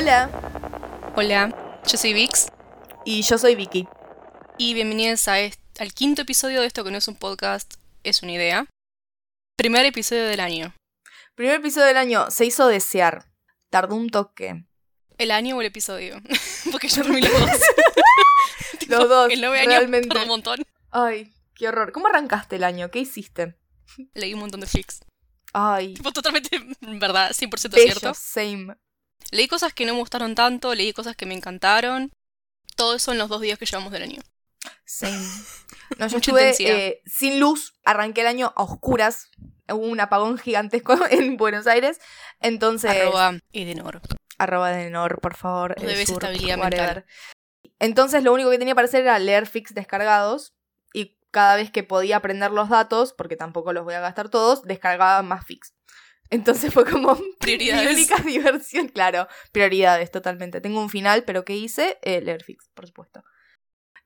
Hola, 0.00 0.30
Hola, 1.16 1.80
yo 1.84 1.98
soy 1.98 2.12
Vix 2.12 2.46
y 3.04 3.22
yo 3.22 3.36
soy 3.36 3.56
Vicky. 3.56 3.88
y 4.56 4.72
bienvenidos 4.74 5.26
a 5.26 5.34
al 5.34 5.92
quinto 5.92 6.22
episodio 6.22 6.60
de 6.60 6.68
esto 6.68 6.84
que 6.84 6.92
no 6.92 6.98
es 6.98 7.08
un 7.08 7.16
podcast, 7.16 7.74
es 8.04 8.22
una 8.22 8.30
idea. 8.32 8.66
Primer 9.56 9.84
episodio 9.86 10.26
del 10.26 10.38
año. 10.38 10.72
Primer 11.34 11.56
episodio 11.56 11.86
del 11.86 11.96
año 11.96 12.30
se 12.30 12.44
hizo 12.44 12.68
desear. 12.68 13.24
Tardó 13.70 13.96
un 13.96 14.08
toque. 14.08 14.64
¿El 15.18 15.32
año 15.32 15.56
o 15.56 15.60
el 15.62 15.66
episodio? 15.66 16.20
Porque 16.70 16.86
yo 16.86 17.02
dormí 17.02 17.20
los 17.20 17.32
dos. 17.32 17.50
Tipo, 18.78 18.94
Los 18.94 19.08
dos, 19.08 19.30
El 19.32 19.40
nueve 19.40 19.58
año 19.58 19.70
realmente. 19.70 20.06
tardó 20.08 20.22
un 20.22 20.28
montón. 20.28 20.62
Ay, 20.92 21.32
qué 21.56 21.66
horror. 21.68 21.90
¿Cómo 21.90 22.06
arrancaste 22.06 22.54
el 22.54 22.62
año? 22.62 22.88
¿Qué 22.92 23.00
hiciste? 23.00 23.58
Leí 24.14 24.32
un 24.34 24.40
montón 24.40 24.60
de 24.60 24.68
flicks. 24.68 25.00
Ay, 25.52 25.94
Tipo, 25.94 26.12
totalmente, 26.12 26.60
verdad, 26.82 27.32
100% 27.32 27.70
bello, 27.70 27.86
cierto. 27.98 28.14
same. 28.14 28.76
Leí 29.30 29.48
cosas 29.48 29.72
que 29.74 29.84
no 29.84 29.94
me 29.94 30.00
gustaron 30.00 30.34
tanto, 30.34 30.74
leí 30.74 30.92
cosas 30.92 31.16
que 31.16 31.26
me 31.26 31.34
encantaron. 31.34 32.10
Todo 32.76 32.94
eso 32.94 33.12
en 33.12 33.18
los 33.18 33.28
dos 33.28 33.40
días 33.40 33.58
que 33.58 33.66
llevamos 33.66 33.92
del 33.92 34.02
año. 34.04 34.22
Same. 34.84 35.16
No, 35.98 36.06
yo 36.06 36.16
Mucha 36.16 36.16
estuve 36.18 36.40
intensidad. 36.50 36.76
eh, 36.76 37.02
sin 37.06 37.40
luz, 37.40 37.74
arranqué 37.84 38.20
el 38.22 38.26
año 38.26 38.52
a 38.56 38.62
oscuras. 38.62 39.28
Hubo 39.68 39.86
un 39.86 40.00
apagón 40.00 40.38
gigantesco 40.38 40.96
en 41.10 41.36
Buenos 41.36 41.66
Aires. 41.66 42.00
Entonces, 42.40 42.90
Arroba 42.90 43.38
Edenor. 43.52 44.00
arroba 44.38 44.70
de 44.70 44.90
Nor, 44.90 45.20
por 45.20 45.34
favor. 45.34 45.74
El 45.78 45.86
debes 45.86 46.08
sur, 46.08 46.22
estabilidad 46.22 46.56
mental. 46.58 47.04
Entonces 47.80 48.22
lo 48.22 48.32
único 48.32 48.50
que 48.50 48.58
tenía 48.58 48.74
para 48.74 48.86
hacer 48.86 49.02
era 49.02 49.18
leer 49.18 49.46
fix 49.46 49.74
descargados 49.74 50.52
y 50.92 51.16
cada 51.30 51.54
vez 51.56 51.70
que 51.70 51.82
podía 51.84 52.16
aprender 52.16 52.50
los 52.50 52.68
datos, 52.68 53.12
porque 53.12 53.36
tampoco 53.36 53.72
los 53.72 53.84
voy 53.84 53.94
a 53.94 54.00
gastar 54.00 54.28
todos, 54.30 54.62
descargaba 54.64 55.22
más 55.22 55.44
fix. 55.46 55.74
Entonces 56.30 56.72
fue 56.72 56.84
como 56.84 57.18
Prioridades. 57.40 58.08
diversión, 58.24 58.88
claro, 58.88 59.28
prioridades 59.52 60.10
totalmente. 60.10 60.60
Tengo 60.60 60.80
un 60.80 60.90
final, 60.90 61.24
pero 61.24 61.44
¿qué 61.44 61.56
hice? 61.56 61.98
Eh, 62.02 62.20
leer 62.20 62.42
fix, 62.44 62.68
por 62.74 62.86
supuesto. 62.86 63.24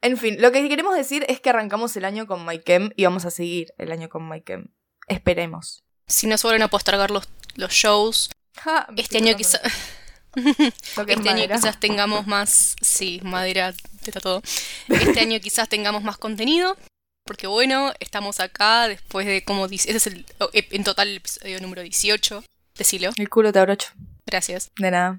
En 0.01 0.17
fin, 0.17 0.37
lo 0.41 0.50
que 0.50 0.69
queremos 0.69 0.97
decir 0.97 1.25
es 1.28 1.41
que 1.41 1.50
arrancamos 1.50 1.97
el 1.97 2.05
año 2.05 2.27
con 2.27 2.45
MyChem 2.45 2.91
y 2.97 3.05
vamos 3.05 3.25
a 3.25 3.31
seguir 3.31 3.73
el 3.78 3.93
año 3.93 4.09
con 4.09 4.28
MyChem. 4.28 4.67
Esperemos. 5.09 5.84
Si 6.06 6.27
no 6.27 6.37
se 6.37 6.47
vuelven 6.47 6.62
a 6.62 6.69
postergar 6.69 7.11
los, 7.11 7.28
los 7.55 7.73
shows, 7.73 8.31
Ja, 8.56 8.87
este 8.97 9.19
estoy 9.19 9.28
año 9.28 9.37
quizás... 9.37 9.61
Este 11.06 11.28
año 11.28 11.47
quizás 11.47 11.78
tengamos 11.78 12.27
más. 12.27 12.77
Sí, 12.81 13.20
madera, 13.23 13.75
está 14.05 14.19
todo. 14.20 14.43
Este 14.89 15.20
año 15.20 15.39
quizás 15.41 15.69
tengamos 15.69 16.03
más 16.03 16.17
contenido. 16.17 16.77
Porque 17.25 17.47
bueno, 17.47 17.92
estamos 18.01 18.41
acá 18.41 18.89
después 18.89 19.27
de 19.27 19.45
como. 19.45 19.69
dice- 19.69 19.91
Ese 19.91 19.98
es 19.98 20.06
el. 20.09 20.27
En 20.53 20.84
total 20.84 21.09
el 21.09 21.17
episodio 21.19 21.61
número 21.61 21.83
18. 21.83 22.45
Decilo. 22.77 23.11
El 23.17 23.28
culo 23.28 23.53
te 23.53 23.59
abrocho. 23.59 23.91
Gracias. 24.27 24.70
De 24.77 24.91
nada. 24.91 25.19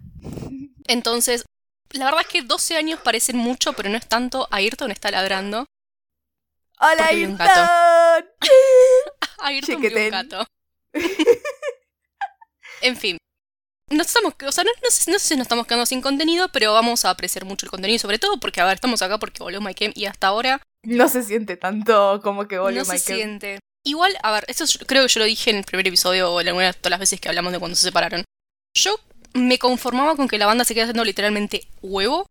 Entonces, 0.88 1.46
la 1.92 2.06
verdad 2.06 2.22
es 2.22 2.28
que 2.28 2.42
12 2.42 2.76
años 2.78 3.00
parecen 3.00 3.38
mucho, 3.38 3.74
pero 3.74 3.90
no 3.90 3.98
es 3.98 4.08
tanto. 4.08 4.48
Ayrton 4.52 4.92
está 4.92 5.12
ladrando. 5.12 5.66
¡Hola, 6.80 7.06
Ayrton! 7.08 7.38
Ayrton 9.40 9.81
vio 9.81 9.98
un 9.98 10.09
gato. 10.09 10.46
en 12.81 12.98
fin. 12.98 13.18
No 13.90 14.02
estamos, 14.02 14.34
o 14.46 14.52
sea, 14.52 14.64
no, 14.64 14.72
no 14.84 14.90
sé, 14.90 15.12
no 15.12 15.20
sé 15.20 15.28
si 15.28 15.36
nos 15.36 15.44
estamos 15.46 15.68
quedando 15.68 15.86
sin 15.86 16.02
contenido, 16.02 16.50
pero 16.50 16.74
vamos 16.74 17.06
a 17.06 17.12
apreciar 17.12 17.46
mucho 17.46 17.66
el 17.66 17.70
contenido, 17.70 18.00
sobre 18.00 18.18
todo 18.18 18.40
porque, 18.40 18.59
a 18.59 18.66
ver, 18.66 18.76
estamos 18.76 19.02
acá 19.02 19.20
porque 19.20 19.44
volvió 19.44 19.62
Mike 19.62 19.92
y 19.96 20.06
hasta 20.06 20.28
ahora 20.28 20.62
No 20.84 21.08
se 21.09 21.23
siente 21.23 21.58
tanto 21.58 22.20
como 22.23 22.48
que 22.48 22.59
volvió 22.59 22.80
no 22.80 22.86
se 22.86 23.00
siente. 23.00 23.59
Igual, 23.86 24.16
a 24.23 24.31
ver, 24.31 24.45
esto 24.48 24.66
yo- 24.66 24.86
creo 24.86 25.03
que 25.03 25.14
yo 25.14 25.20
lo 25.20 25.25
dije 25.25 25.50
en 25.50 25.58
el 25.58 25.64
primer 25.64 25.88
episodio 25.88 26.31
o 26.31 26.40
en 26.42 26.48
alguna 26.48 26.67
de 26.67 26.73
todas 26.73 26.92
las 26.92 27.00
veces 27.00 27.20
que 27.20 27.30
hablamos 27.30 27.52
de 27.52 27.59
cuando 27.59 27.75
se 27.75 27.84
separaron. 27.84 28.24
Yo 28.75 28.96
me 29.34 29.58
conformaba 29.59 30.16
con 30.16 30.28
que 30.28 30.38
la 30.38 30.46
banda 30.46 30.63
se 30.66 30.74
quede 30.74 30.84
haciendo 30.84 31.03
literalmente 31.03 31.68
huevo, 31.81 32.25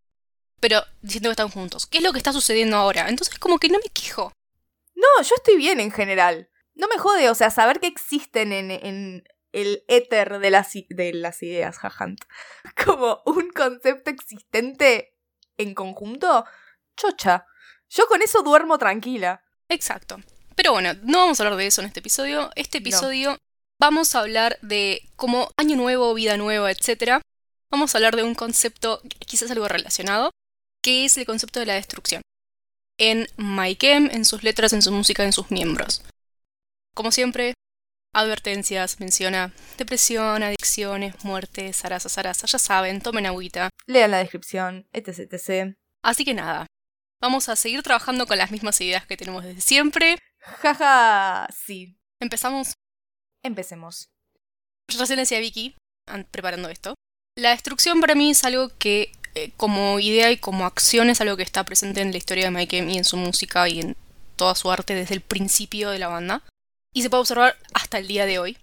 pero 0.61 0.83
diciendo 1.03 1.29
que 1.29 1.33
están 1.33 1.49
juntos. 1.51 1.87
¿Qué 1.87 1.99
es 1.99 2.05
lo 2.05 2.13
que 2.13 2.19
está 2.19 2.33
sucediendo 2.33 2.77
ahora? 2.77 3.09
Entonces, 3.09 3.39
como 3.39 3.59
que 3.59 3.69
no 3.69 3.79
me 3.79 3.91
quejo. 3.93 4.33
No, 4.95 5.07
yo 5.23 5.35
estoy 5.37 5.57
bien 5.57 5.81
en 5.81 5.91
general. 5.91 6.49
No 6.75 6.89
me 6.89 6.97
jode, 6.99 7.29
o 7.29 7.35
sea, 7.35 7.51
saber 7.51 7.81
que 7.81 7.87
existen 7.89 8.53
en, 8.53 8.71
en 8.71 9.25
el 9.53 9.85
éter 9.89 10.39
de 10.39 10.51
las, 10.51 10.71
de 10.89 11.13
las 11.13 11.43
ideas, 11.43 11.79
jajant. 11.79 12.21
Como 12.85 13.21
un 13.27 13.51
concepto 13.51 14.11
existente 14.11 15.19
en 15.59 15.75
conjunto, 15.75 16.45
chocha. 16.97 17.47
Yo 17.95 18.07
con 18.07 18.23
eso 18.23 18.43
duermo 18.43 18.79
tranquila. 18.79 19.43
Exacto. 19.69 20.21
Pero 20.57 20.73
bueno, 20.73 20.95
no 21.03 21.19
vamos 21.19 21.41
a 21.41 21.45
hablar 21.45 21.59
de 21.59 21.67
eso 21.67 21.83
en 21.83 21.89
este 21.89 22.01
episodio. 22.01 22.51
Este 22.57 22.79
No. 22.79 22.83
episodio 22.83 23.39
vamos 23.79 24.15
a 24.15 24.21
hablar 24.21 24.59
de 24.63 25.03
como 25.17 25.51
año 25.57 25.77
nuevo, 25.77 26.15
vida 26.15 26.37
nueva, 26.39 26.71
etc. 26.71 27.21
Vamos 27.71 27.95
a 27.95 27.99
hablar 27.99 28.17
de 28.17 28.23
un 28.23 28.35
concepto, 28.35 29.03
quizás 29.27 29.51
algo 29.51 29.69
relacionado, 29.69 30.31
que 30.83 31.05
es 31.05 31.17
el 31.19 31.27
concepto 31.27 31.61
de 31.61 31.67
la 31.67 31.75
destrucción. 31.75 32.23
En 32.99 33.29
Maikem, 33.37 34.09
en 34.11 34.25
sus 34.25 34.43
letras, 34.43 34.73
en 34.73 34.83
su 34.83 34.93
música, 34.93 35.25
en 35.25 35.33
sus 35.33 35.51
miembros. 35.51 36.03
Como 36.95 37.13
siempre, 37.13 37.55
advertencias, 38.15 39.01
menciona 39.01 39.53
depresión, 39.79 40.43
adicciones, 40.43 41.25
muerte, 41.25 41.73
zaraza, 41.73 42.09
zaraza, 42.09 42.47
ya 42.47 42.59
saben, 42.59 43.01
tomen 43.01 43.27
agüita. 43.27 43.71
Lean 43.87 44.11
la 44.11 44.19
descripción, 44.19 44.87
etc, 44.93 45.33
etc. 45.33 45.75
Así 46.03 46.25
que 46.25 46.35
nada, 46.35 46.67
vamos 47.23 47.49
a 47.49 47.57
seguir 47.57 47.83
trabajando 47.83 48.27
con 48.27 48.37
las 48.37 48.51
mismas 48.51 48.81
ideas 48.81 49.07
que 49.07 49.17
tenemos 49.17 49.45
desde 49.45 49.61
siempre. 49.61 50.19
Jaja, 50.41 51.49
sí. 51.57 51.97
Empezamos 52.21 52.75
Empecemos. 53.45 54.09
Yo 54.89 55.01
recién 55.01 55.19
decía 55.19 55.41
Vicky, 55.41 55.75
an- 56.07 56.27
preparando 56.31 56.69
esto, 56.69 56.95
la 57.37 57.51
destrucción 57.51 58.01
para 58.01 58.15
mí 58.15 58.31
es 58.31 58.45
algo 58.45 58.71
que, 58.79 59.11
eh, 59.35 59.51
como 59.57 59.99
idea 59.99 60.31
y 60.31 60.37
como 60.37 60.65
acción, 60.65 61.11
es 61.11 61.21
algo 61.21 61.37
que 61.37 61.43
está 61.43 61.65
presente 61.65 62.01
en 62.03 62.13
la 62.13 62.19
historia 62.19 62.45
de 62.45 62.51
Mike 62.53 62.85
y 62.89 62.99
en 62.99 63.05
su 63.05 63.17
música 63.17 63.69
y 63.69 63.81
en 63.81 63.97
toda 64.37 64.55
su 64.55 64.71
arte 64.71 64.95
desde 64.95 65.15
el 65.15 65.23
principio 65.23 65.91
de 65.91 65.99
la 65.99 66.09
banda. 66.09 66.43
Y 66.95 67.03
se 67.03 67.11
puede 67.11 67.23
observar 67.23 67.59
hasta 67.75 67.99
el 67.99 68.07
día 68.07 68.27
de 68.27 68.39
hoy. 68.39 68.59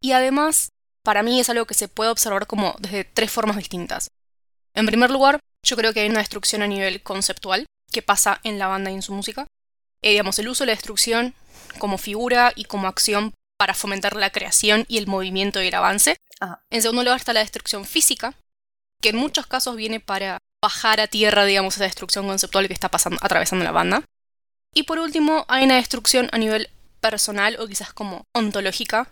Y 0.00 0.12
además, 0.12 0.70
para 1.02 1.22
mí 1.22 1.38
es 1.40 1.50
algo 1.50 1.66
que 1.66 1.74
se 1.74 1.88
puede 1.88 2.10
observar 2.10 2.46
como 2.46 2.76
desde 2.78 3.04
tres 3.04 3.30
formas 3.30 3.56
distintas. 3.56 4.08
En 4.74 4.86
primer 4.86 5.10
lugar, 5.10 5.40
yo 5.66 5.76
creo 5.76 5.92
que 5.92 6.00
hay 6.00 6.08
una 6.08 6.20
destrucción 6.20 6.62
a 6.62 6.66
nivel 6.66 7.02
conceptual 7.02 7.66
que 7.92 8.02
pasa 8.02 8.40
en 8.44 8.58
la 8.58 8.66
banda 8.66 8.90
y 8.90 8.94
en 8.94 9.02
su 9.02 9.12
música. 9.12 9.46
Eh, 10.02 10.10
digamos, 10.10 10.38
el 10.38 10.48
uso 10.48 10.64
de 10.64 10.68
la 10.68 10.72
destrucción 10.74 11.34
como 11.78 11.98
figura 11.98 12.52
y 12.54 12.64
como 12.64 12.88
acción 12.88 13.32
para 13.56 13.74
fomentar 13.74 14.16
la 14.16 14.30
creación 14.30 14.84
y 14.88 14.98
el 14.98 15.06
movimiento 15.06 15.62
y 15.62 15.68
el 15.68 15.74
avance. 15.74 16.16
Ajá. 16.40 16.62
En 16.70 16.82
segundo 16.82 17.02
lugar 17.02 17.18
está 17.18 17.32
la 17.32 17.40
destrucción 17.40 17.84
física, 17.84 18.34
que 19.00 19.10
en 19.10 19.16
muchos 19.16 19.46
casos 19.46 19.76
viene 19.76 20.00
para 20.00 20.38
bajar 20.60 21.00
a 21.00 21.06
tierra, 21.06 21.44
digamos, 21.44 21.74
esa 21.76 21.84
destrucción 21.84 22.26
conceptual 22.26 22.66
que 22.66 22.74
está 22.74 22.88
pasando, 22.88 23.18
atravesando 23.22 23.64
la 23.64 23.70
banda. 23.72 24.04
Y 24.74 24.84
por 24.84 24.98
último, 24.98 25.44
hay 25.48 25.64
una 25.64 25.76
destrucción 25.76 26.28
a 26.32 26.38
nivel 26.38 26.68
personal 27.00 27.56
o 27.60 27.66
quizás 27.68 27.92
como 27.92 28.24
ontológica, 28.34 29.08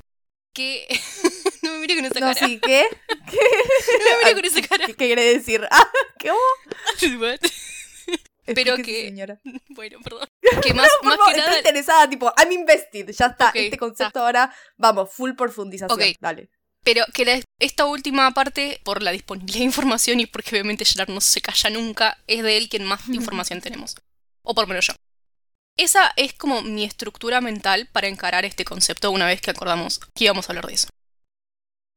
que... 0.55 0.87
no 1.63 1.73
me 1.73 1.79
mire 1.79 1.95
con 1.97 2.05
esa 2.07 2.21
No, 2.21 2.35
cara. 2.35 2.47
sí, 2.47 2.59
¿qué? 2.61 2.87
No 3.09 4.17
me 4.17 4.19
mire 4.19 4.35
con 4.35 4.45
esa 4.45 4.69
cara. 4.69 4.87
¿Qué, 4.87 4.95
qué 4.95 5.07
quiere 5.07 5.25
decir? 5.39 5.67
Ah, 5.71 5.89
¿qué? 6.19 6.31
Pero 8.45 8.77
que- 8.77 9.07
señora. 9.07 9.41
bueno, 9.71 9.99
perdón. 10.03 10.27
Que 10.63 10.75
más, 10.75 10.89
favor, 11.03 11.33
que 11.33 11.41
estoy 11.41 11.57
interesada, 11.59 12.11
tipo, 12.11 12.33
I'm 12.37 12.53
invested. 12.53 13.11
Ya 13.11 13.27
está, 13.27 13.51
este 13.55 13.79
concepto 13.79 14.21
ahora, 14.21 14.55
vamos, 14.77 15.11
full 15.13 15.33
profundización. 15.33 15.99
Ok. 16.01 16.17
Dale. 16.21 16.51
Pero 16.85 17.05
que 17.15 17.25
la- 17.25 17.41
esta 17.61 17.85
última 17.87 18.31
parte, 18.33 18.81
por 18.85 19.03
la 19.03 19.13
disponibilidad 19.13 19.61
de 19.61 19.65
información 19.67 20.19
y 20.21 20.27
porque 20.27 20.51
obviamente 20.51 20.85
Gerard 20.85 21.11
no 21.11 21.21
se 21.21 21.41
calla 21.41 21.71
nunca, 21.71 22.19
es 22.27 22.43
de 22.43 22.57
él 22.57 22.69
quien 22.69 22.85
más 22.85 23.09
información 23.09 23.61
tenemos. 23.61 23.95
O 24.43 24.55
por 24.55 24.65
lo 24.65 24.69
menos 24.69 24.89
yo. 24.89 24.95
Esa 25.79 26.13
es 26.17 26.35
como 26.35 26.61
mi 26.63 26.85
estructura 26.85 27.41
mental 27.41 27.89
para 27.93 28.09
encarar 28.09 28.45
este 28.45 28.65
concepto 28.65 29.11
una 29.11 29.27
vez 29.27 29.41
que 29.41 29.53
acordamos 29.53 30.01
que 30.15 30.25
íbamos 30.25 30.49
a 30.49 30.53
hablar 30.53 30.67
de 30.67 30.75
eso. 30.75 30.89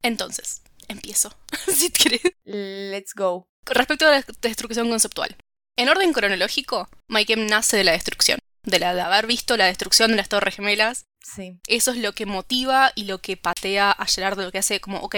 Entonces, 0.01 0.61
empiezo. 0.87 1.35
si 1.67 1.89
querés. 1.91 2.21
Let's 2.43 3.13
go. 3.15 3.47
Respecto 3.65 4.07
a 4.07 4.11
la 4.11 4.25
destrucción 4.41 4.87
conceptual. 4.89 5.35
En 5.77 5.89
orden 5.89 6.13
cronológico, 6.13 6.87
Maikem 7.07 7.47
nace 7.47 7.77
de 7.77 7.83
la 7.83 7.91
destrucción. 7.91 8.39
De 8.63 8.79
la 8.79 8.95
de 8.95 9.01
haber 9.01 9.27
visto 9.27 9.57
la 9.57 9.65
destrucción 9.65 10.11
de 10.11 10.17
las 10.17 10.29
Torres 10.29 10.55
Gemelas 10.55 11.05
Sí. 11.21 11.59
eso 11.67 11.91
es 11.91 11.97
lo 11.97 12.13
que 12.13 12.27
motiva 12.27 12.91
y 12.93 13.05
lo 13.05 13.19
que 13.19 13.35
patea 13.35 13.91
a 13.91 14.05
Gerard 14.05 14.37
de 14.37 14.45
lo 14.45 14.51
que 14.51 14.59
hace 14.59 14.79
como, 14.79 14.99
ok, 14.99 15.15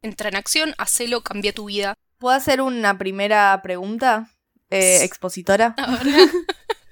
entra 0.00 0.30
en 0.30 0.36
acción, 0.36 0.74
hacelo, 0.78 1.22
cambia 1.22 1.52
tu 1.52 1.66
vida. 1.66 1.94
¿Puedo 2.18 2.34
hacer 2.34 2.62
una 2.62 2.96
primera 2.96 3.60
pregunta, 3.62 4.30
eh, 4.70 5.04
expositora? 5.04 5.74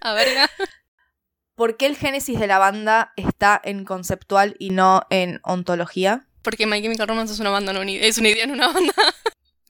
A 0.02 0.12
ver, 0.12 0.38
a 0.38 0.50
¿Por 1.54 1.76
qué 1.76 1.86
el 1.86 1.96
génesis 1.96 2.38
de 2.38 2.46
la 2.46 2.58
banda 2.58 3.12
está 3.16 3.60
en 3.62 3.84
conceptual 3.84 4.56
y 4.58 4.70
no 4.70 5.02
en 5.10 5.40
ontología? 5.42 6.26
porque 6.42 6.66
My 6.66 6.80
Chemical 6.80 7.08
Romance 7.08 7.34
es 7.34 7.40
una 7.40 7.50
banda, 7.50 7.72
no 7.72 7.82
es 7.82 8.18
una 8.18 8.28
idea, 8.28 8.46
no 8.46 8.54
una 8.54 8.68
banda. 8.68 8.94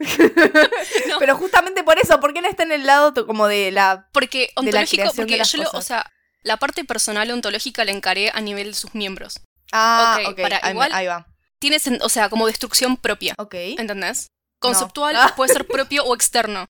No. 0.00 1.19
Pero 1.19 1.37
justamente 1.37 1.82
por 1.85 1.99
eso, 1.99 2.19
¿por 2.20 2.32
qué 2.32 2.41
no 2.43 2.49
está 2.49 2.62
en 2.62 2.73
el 2.73 2.87
lado 2.87 3.12
como 3.26 3.47
de 3.47 3.70
la... 3.70 4.08
Porque 4.12 4.50
ontológico, 4.56 5.12
porque 5.14 5.43
yo 5.44 5.58
lo, 5.62 5.70
o 5.73 5.82
sea, 5.82 6.11
la 6.43 6.56
parte 6.56 6.85
personal 6.85 7.31
ontológica 7.31 7.85
la 7.85 7.93
encaré 7.93 8.31
a 8.35 8.41
nivel 8.41 8.69
de 8.69 8.75
sus 8.75 8.94
miembros. 8.94 9.41
Ah, 9.73 10.19
Ok, 10.23 10.29
ok, 10.32 10.41
para, 10.41 10.56
ahí, 10.56 10.62
me- 10.64 10.70
igual- 10.70 10.93
ahí 10.93 11.06
va. 11.06 11.26
Tienes, 11.58 11.87
o 12.00 12.08
sea, 12.08 12.31
como 12.31 12.47
destrucción 12.47 12.97
propia. 12.97 13.35
Ok. 13.38 13.55
¿Entendés? 13.55 14.29
Conceptual 14.61 15.14
Ah. 15.17 15.35
puede 15.37 15.52
ser 15.52 15.67
propio 15.69 16.05
o 16.05 16.14
externo. 16.14 16.64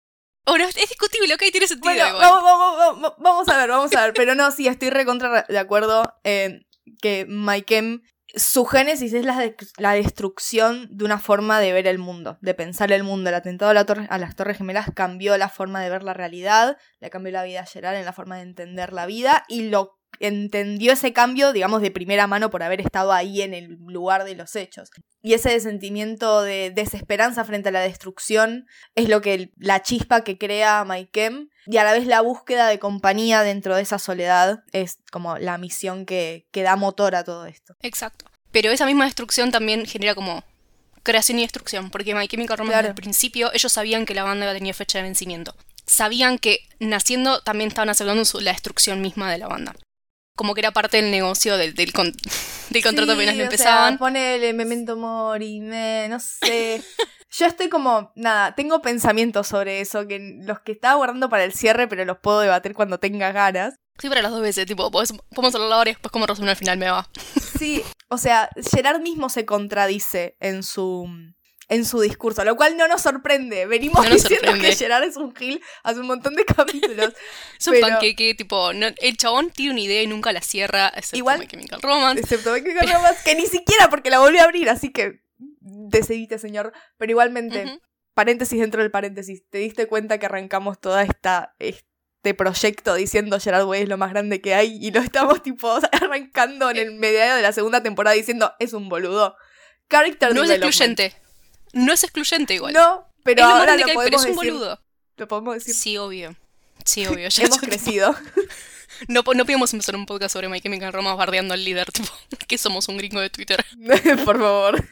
Ahora, 0.46 0.64
es 0.68 0.74
discutible, 0.88 1.34
ok, 1.34 1.42
tiene 1.52 1.68
sentido 1.68 1.92
Bueno, 1.94 2.08
igual. 2.08 2.22
vamos, 2.22 2.42
vamos, 2.42 2.76
vamos, 2.78 3.14
vamos 3.18 3.48
a 3.48 3.56
ver, 3.58 3.68
vamos 3.70 3.94
a 3.94 4.04
ver. 4.06 4.14
Pero 4.14 4.34
no, 4.34 4.50
sí, 4.50 4.66
estoy 4.66 4.90
recontra 4.90 5.44
de 5.48 5.58
acuerdo 5.58 6.12
eh, 6.24 6.62
que 7.00 7.26
Maikem, 7.28 8.02
su 8.34 8.64
génesis 8.64 9.12
es 9.12 9.24
la, 9.24 9.54
la 9.78 9.92
destrucción 9.92 10.88
de 10.90 11.04
una 11.04 11.18
forma 11.18 11.60
de 11.60 11.72
ver 11.72 11.86
el 11.86 11.98
mundo, 11.98 12.38
de 12.40 12.54
pensar 12.54 12.92
el 12.92 13.02
mundo. 13.02 13.30
El 13.30 13.36
atentado 13.36 13.70
a 13.70 14.18
las 14.18 14.36
Torres 14.36 14.58
Gemelas 14.58 14.90
cambió 14.94 15.36
la 15.38 15.48
forma 15.48 15.82
de 15.82 15.90
ver 15.90 16.02
la 16.02 16.14
realidad, 16.14 16.76
le 17.00 17.10
cambió 17.10 17.32
la 17.32 17.44
vida 17.44 17.60
a 17.60 17.66
Gerard 17.66 17.96
en 17.96 18.04
la 18.04 18.12
forma 18.12 18.36
de 18.36 18.42
entender 18.42 18.92
la 18.92 19.06
vida 19.06 19.44
y 19.48 19.68
lo 19.68 19.99
entendió 20.18 20.92
ese 20.92 21.12
cambio, 21.12 21.52
digamos, 21.52 21.80
de 21.82 21.90
primera 21.90 22.26
mano 22.26 22.50
por 22.50 22.62
haber 22.62 22.80
estado 22.80 23.12
ahí 23.12 23.42
en 23.42 23.54
el 23.54 23.78
lugar 23.86 24.24
de 24.24 24.34
los 24.34 24.56
hechos. 24.56 24.90
Y 25.22 25.34
ese 25.34 25.58
sentimiento 25.60 26.42
de 26.42 26.70
desesperanza 26.70 27.44
frente 27.44 27.68
a 27.68 27.72
la 27.72 27.80
destrucción 27.80 28.66
es 28.94 29.08
lo 29.08 29.20
que 29.20 29.52
la 29.56 29.82
chispa 29.82 30.24
que 30.24 30.38
crea 30.38 30.84
Maikem 30.84 31.48
y 31.66 31.76
a 31.76 31.84
la 31.84 31.92
vez 31.92 32.06
la 32.06 32.20
búsqueda 32.22 32.68
de 32.68 32.78
compañía 32.78 33.42
dentro 33.42 33.76
de 33.76 33.82
esa 33.82 33.98
soledad 33.98 34.64
es 34.72 34.98
como 35.12 35.38
la 35.38 35.58
misión 35.58 36.06
que, 36.06 36.46
que 36.50 36.62
da 36.62 36.76
motor 36.76 37.14
a 37.14 37.24
todo 37.24 37.46
esto. 37.46 37.74
Exacto. 37.82 38.26
Pero 38.50 38.70
esa 38.72 38.86
misma 38.86 39.04
destrucción 39.04 39.50
también 39.52 39.86
genera 39.86 40.14
como 40.14 40.42
creación 41.02 41.38
y 41.38 41.42
destrucción, 41.42 41.90
porque 41.90 42.14
My 42.14 42.28
Chemical 42.28 42.58
Romance 42.58 42.72
Claro. 42.74 42.88
desde 42.88 42.90
el 42.90 43.02
principio 43.02 43.50
ellos 43.54 43.72
sabían 43.72 44.04
que 44.04 44.14
la 44.14 44.22
banda 44.24 44.52
tenía 44.52 44.74
fecha 44.74 44.98
de 44.98 45.04
vencimiento. 45.04 45.54
Sabían 45.86 46.38
que 46.38 46.60
naciendo 46.78 47.40
también 47.42 47.68
estaban 47.68 47.88
asegurando 47.88 48.24
su- 48.24 48.40
la 48.40 48.52
destrucción 48.52 49.00
misma 49.00 49.30
de 49.30 49.38
la 49.38 49.48
banda. 49.48 49.74
Como 50.40 50.54
que 50.54 50.62
era 50.62 50.70
parte 50.70 50.96
del 50.96 51.10
negocio 51.10 51.58
del, 51.58 51.74
del, 51.74 51.92
con- 51.92 52.12
del 52.70 52.82
contrato 52.82 53.08
Sí, 53.12 53.14
apenas 53.14 53.36
lo 53.36 53.42
empezaban. 53.42 53.92
Sea, 53.92 53.98
ponele 53.98 54.54
Memento 54.54 54.96
Mori, 54.96 55.60
me, 55.60 56.06
no 56.08 56.18
sé. 56.18 56.82
Yo 57.32 57.44
estoy 57.44 57.68
como, 57.68 58.10
nada, 58.16 58.54
tengo 58.54 58.80
pensamientos 58.80 59.48
sobre 59.48 59.82
eso, 59.82 60.08
que 60.08 60.38
los 60.40 60.60
que 60.60 60.72
estaba 60.72 60.94
guardando 60.94 61.28
para 61.28 61.44
el 61.44 61.52
cierre, 61.52 61.88
pero 61.88 62.06
los 62.06 62.16
puedo 62.20 62.40
debatir 62.40 62.72
cuando 62.72 62.98
tenga 62.98 63.32
ganas. 63.32 63.74
Sí, 63.98 64.08
para 64.08 64.22
las 64.22 64.30
dos 64.30 64.40
veces, 64.40 64.64
tipo, 64.64 64.90
podemos 64.90 65.54
hablar 65.54 65.72
ahora 65.72 65.90
y 65.90 65.92
después 65.92 66.10
como 66.10 66.26
resumen 66.26 66.48
al 66.48 66.56
final 66.56 66.78
me 66.78 66.90
va. 66.90 67.06
Sí, 67.58 67.82
o 68.08 68.16
sea, 68.16 68.48
Gerard 68.72 69.02
mismo 69.02 69.28
se 69.28 69.44
contradice 69.44 70.38
en 70.40 70.62
su 70.62 71.06
en 71.70 71.84
su 71.86 72.00
discurso, 72.00 72.44
lo 72.44 72.56
cual 72.56 72.76
no 72.76 72.86
nos 72.88 73.00
sorprende. 73.00 73.64
Venimos 73.64 74.02
No 74.04 74.10
nos 74.10 74.22
diciendo 74.22 74.48
sorprende. 74.48 74.68
que 74.70 74.76
Gerard 74.76 75.04
es 75.04 75.16
un 75.16 75.34
gil 75.34 75.62
hace 75.82 76.00
un 76.00 76.06
montón 76.08 76.34
de 76.34 76.44
capítulos. 76.56 77.14
Es 77.58 77.66
un 77.68 77.74
Pero- 77.74 77.86
panqueque, 77.88 78.34
tipo, 78.34 78.72
no- 78.74 78.88
el 78.98 79.16
chabón 79.16 79.50
tiene 79.50 79.70
una 79.72 79.80
idea 79.80 80.02
y 80.02 80.06
nunca 80.06 80.32
la 80.32 80.42
cierra, 80.42 80.88
excepto 80.88 81.16
Igual- 81.16 81.38
My 81.38 81.46
Chemical 81.46 81.80
Romance. 81.80 82.20
Excepto 82.20 82.52
Becky 82.52 82.70
Romance, 82.74 83.20
que 83.24 83.34
ni 83.36 83.46
siquiera 83.46 83.88
porque 83.88 84.10
la 84.10 84.18
volvió 84.18 84.40
a 84.42 84.44
abrir, 84.44 84.68
así 84.68 84.92
que 84.92 85.22
decidiste, 85.60 86.38
señor. 86.38 86.72
Pero 86.98 87.10
igualmente, 87.12 87.80
paréntesis 88.14 88.60
dentro 88.60 88.82
del 88.82 88.90
paréntesis, 88.90 89.48
¿te 89.48 89.58
diste 89.58 89.86
cuenta 89.86 90.18
que 90.18 90.26
arrancamos 90.26 90.80
toda 90.80 91.02
esta 91.02 91.54
este 91.58 92.34
proyecto 92.34 92.94
diciendo 92.96 93.40
Gerard 93.40 93.64
Way 93.64 93.82
es 93.84 93.88
lo 93.88 93.96
más 93.96 94.10
grande 94.10 94.42
que 94.42 94.54
hay 94.54 94.76
y 94.84 94.90
lo 94.90 95.00
estamos 95.00 95.42
tipo 95.42 95.72
arrancando 95.92 96.68
en 96.70 96.76
el 96.76 96.92
mediado 96.96 97.36
de 97.36 97.42
la 97.42 97.52
segunda 97.52 97.82
temporada 97.82 98.14
diciendo 98.14 98.52
es 98.58 98.72
un 98.74 98.88
boludo? 98.90 99.36
Character 99.88 100.34
No 100.34 100.42
es 100.44 100.50
excluyente. 100.50 101.14
No 101.72 101.92
es 101.92 102.02
excluyente 102.04 102.54
igual. 102.54 102.72
No, 102.74 103.06
pero 103.22 103.42
es 103.42 103.46
ahora 103.46 103.72
lo 103.76 103.78
hay, 103.78 103.82
pero 103.84 103.94
podemos 103.94 104.24
es 104.24 104.30
un 104.30 104.36
decir. 104.36 104.52
boludo. 104.52 104.80
Lo 105.16 105.28
podemos 105.28 105.54
decir. 105.54 105.74
Sí, 105.74 105.96
obvio. 105.98 106.36
Sí, 106.84 107.06
obvio. 107.06 107.28
Ya- 107.30 107.44
Hemos 107.44 107.60
ya- 107.60 107.68
crecido. 107.68 108.14
No, 109.08 109.22
no 109.34 109.44
podíamos 109.46 109.72
empezar 109.72 109.96
un 109.96 110.04
podcast 110.04 110.34
sobre 110.34 110.48
My 110.50 110.60
Chemical 110.60 110.92
Romance 110.92 111.16
bardeando 111.16 111.54
al 111.54 111.64
líder, 111.64 111.90
tipo, 111.92 112.10
que 112.46 112.58
somos 112.58 112.86
un 112.88 112.98
gringo 112.98 113.18
de 113.20 113.30
Twitter. 113.30 113.64
Por 114.26 114.38
favor. 114.38 114.84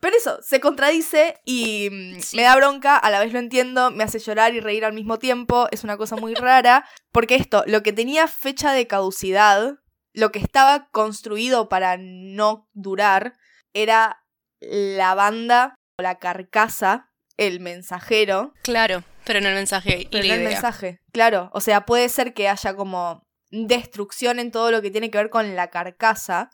Pero 0.00 0.16
eso, 0.16 0.38
se 0.42 0.60
contradice 0.60 1.40
y 1.44 1.88
mm, 1.90 2.20
Sí. 2.20 2.36
me 2.36 2.42
da 2.44 2.54
bronca, 2.54 2.96
a 2.96 3.10
la 3.10 3.18
vez 3.18 3.32
lo 3.32 3.40
entiendo, 3.40 3.90
me 3.90 4.04
hace 4.04 4.20
llorar 4.20 4.54
y 4.54 4.60
reír 4.60 4.84
al 4.84 4.92
mismo 4.92 5.18
tiempo, 5.18 5.66
es 5.72 5.82
una 5.82 5.96
cosa 5.96 6.14
muy 6.16 6.34
rara, 6.34 6.86
porque 7.10 7.34
esto, 7.34 7.64
lo 7.66 7.82
que 7.82 7.92
tenía 7.92 8.28
fecha 8.28 8.72
de 8.72 8.86
caducidad, 8.86 9.74
lo 10.12 10.30
que 10.30 10.38
estaba 10.38 10.88
construido 10.90 11.68
para 11.68 11.96
no 11.98 12.68
durar, 12.74 13.34
era 13.74 14.22
la 14.60 15.14
banda, 15.14 15.74
o 15.98 16.02
la 16.02 16.18
carcasa, 16.18 17.10
el 17.36 17.60
mensajero, 17.60 18.52
Claro, 18.62 19.02
pero 19.24 19.38
en 19.38 19.46
el 19.46 19.54
mensaje 19.54 20.02
y 20.02 20.04
pero 20.06 20.24
la 20.24 20.34
no 20.36 20.40
el 20.42 20.48
mensaje, 20.48 21.00
claro, 21.12 21.50
o 21.52 21.60
sea, 21.60 21.86
puede 21.86 22.08
ser 22.08 22.34
que 22.34 22.48
haya 22.48 22.74
como 22.74 23.22
destrucción 23.50 24.38
en 24.38 24.50
todo 24.50 24.70
lo 24.70 24.82
que 24.82 24.90
tiene 24.90 25.10
que 25.10 25.18
ver 25.18 25.30
con 25.30 25.56
la 25.56 25.68
carcasa, 25.70 26.50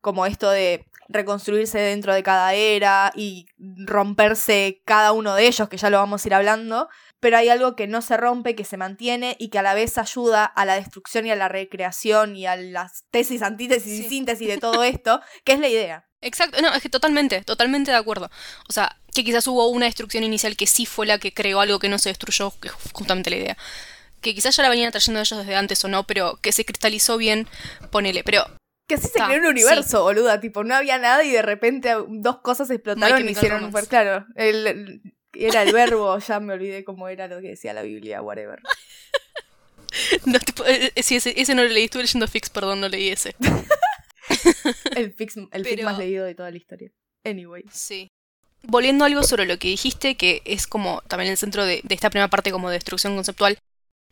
como 0.00 0.26
esto 0.26 0.50
de 0.50 0.84
reconstruirse 1.08 1.78
dentro 1.78 2.12
de 2.12 2.22
cada 2.24 2.54
era 2.54 3.12
y 3.14 3.46
romperse 3.86 4.82
cada 4.84 5.12
uno 5.12 5.34
de 5.34 5.46
ellos, 5.46 5.68
que 5.68 5.76
ya 5.76 5.88
lo 5.90 5.98
vamos 5.98 6.24
a 6.24 6.28
ir 6.28 6.34
hablando, 6.34 6.88
pero 7.20 7.36
hay 7.38 7.48
algo 7.48 7.76
que 7.76 7.86
no 7.86 8.02
se 8.02 8.16
rompe, 8.16 8.56
que 8.56 8.64
se 8.64 8.76
mantiene 8.76 9.36
y 9.38 9.48
que 9.48 9.58
a 9.58 9.62
la 9.62 9.74
vez 9.74 9.98
ayuda 9.98 10.44
a 10.44 10.64
la 10.64 10.74
destrucción 10.74 11.26
y 11.26 11.30
a 11.30 11.36
la 11.36 11.48
recreación 11.48 12.36
y 12.36 12.46
a 12.46 12.56
las 12.56 13.04
tesis, 13.10 13.42
antítesis 13.42 14.00
y 14.00 14.02
Sí. 14.02 14.08
síntesis 14.08 14.48
de 14.48 14.58
todo 14.58 14.82
esto, 14.82 15.20
que 15.44 15.52
es 15.52 15.60
la 15.60 15.68
idea. 15.68 16.06
Exacto, 16.26 16.60
no, 16.60 16.74
es 16.74 16.82
que 16.82 16.88
totalmente, 16.88 17.42
totalmente 17.42 17.90
de 17.92 17.96
acuerdo. 17.96 18.30
O 18.68 18.72
sea, 18.72 18.96
que 19.14 19.24
quizás 19.24 19.46
hubo 19.46 19.68
una 19.68 19.86
destrucción 19.86 20.24
inicial 20.24 20.56
que 20.56 20.66
sí 20.66 20.84
fue 20.86 21.06
la 21.06 21.18
que 21.18 21.32
creó 21.32 21.60
algo 21.60 21.78
que 21.78 21.88
no 21.88 21.98
se 21.98 22.08
destruyó, 22.10 22.52
que 22.60 22.68
es 22.68 22.74
justamente 22.92 23.30
la 23.30 23.36
idea. 23.36 23.56
Que 24.20 24.34
quizás 24.34 24.56
ya 24.56 24.62
la 24.64 24.68
venían 24.68 24.90
trayendo 24.90 25.20
ellos 25.20 25.38
desde 25.38 25.54
antes 25.54 25.84
o 25.84 25.88
no, 25.88 26.04
pero 26.04 26.38
que 26.42 26.50
se 26.52 26.64
cristalizó 26.64 27.16
bien, 27.16 27.46
ponele. 27.90 28.24
Pero 28.24 28.44
Que 28.88 28.96
así 28.96 29.06
se 29.08 29.20
creó 29.22 29.38
un 29.40 29.46
universo, 29.46 30.02
boluda. 30.02 30.40
Tipo, 30.40 30.64
no 30.64 30.74
había 30.74 30.98
nada 30.98 31.22
y 31.22 31.30
de 31.30 31.42
repente 31.42 31.94
dos 32.08 32.38
cosas 32.40 32.68
explotaron 32.70 33.26
y 33.28 33.32
hicieron 33.32 33.64
un. 33.64 33.72
Claro, 33.86 34.26
el, 34.34 34.66
el- 34.66 35.00
era 35.38 35.62
el 35.62 35.72
verbo, 35.72 36.18
ya 36.18 36.40
me 36.40 36.54
olvidé 36.54 36.82
cómo 36.82 37.08
era 37.08 37.28
lo 37.28 37.40
que 37.40 37.48
decía 37.48 37.72
la 37.74 37.82
Biblia, 37.82 38.22
whatever. 38.22 38.58
no, 40.24 40.38
tipo, 40.40 40.64
eh, 40.66 40.92
eh, 40.94 41.02
sí, 41.02 41.16
ese, 41.16 41.34
ese 41.40 41.54
no 41.54 41.62
lo 41.62 41.68
leí, 41.68 41.84
estuve 41.84 42.02
leyendo 42.02 42.26
Fix, 42.26 42.48
perdón, 42.50 42.80
no 42.80 42.88
leí 42.88 43.10
ese. 43.10 43.34
El 44.96 45.14
Pero- 45.62 45.84
más 45.84 45.98
leído 45.98 46.24
de 46.24 46.34
toda 46.34 46.50
la 46.50 46.56
historia. 46.56 46.90
Anyway. 47.24 47.64
Sí. 47.70 48.08
Volviendo 48.62 49.04
a 49.04 49.06
algo 49.08 49.22
sobre 49.22 49.46
lo 49.46 49.58
que 49.58 49.68
dijiste, 49.68 50.16
que 50.16 50.42
es 50.44 50.66
como 50.66 51.02
también 51.02 51.30
el 51.30 51.36
centro 51.36 51.64
de, 51.64 51.80
de 51.84 51.94
esta 51.94 52.10
primera 52.10 52.28
parte 52.28 52.50
como 52.50 52.68
de 52.68 52.74
destrucción 52.74 53.14
conceptual, 53.14 53.58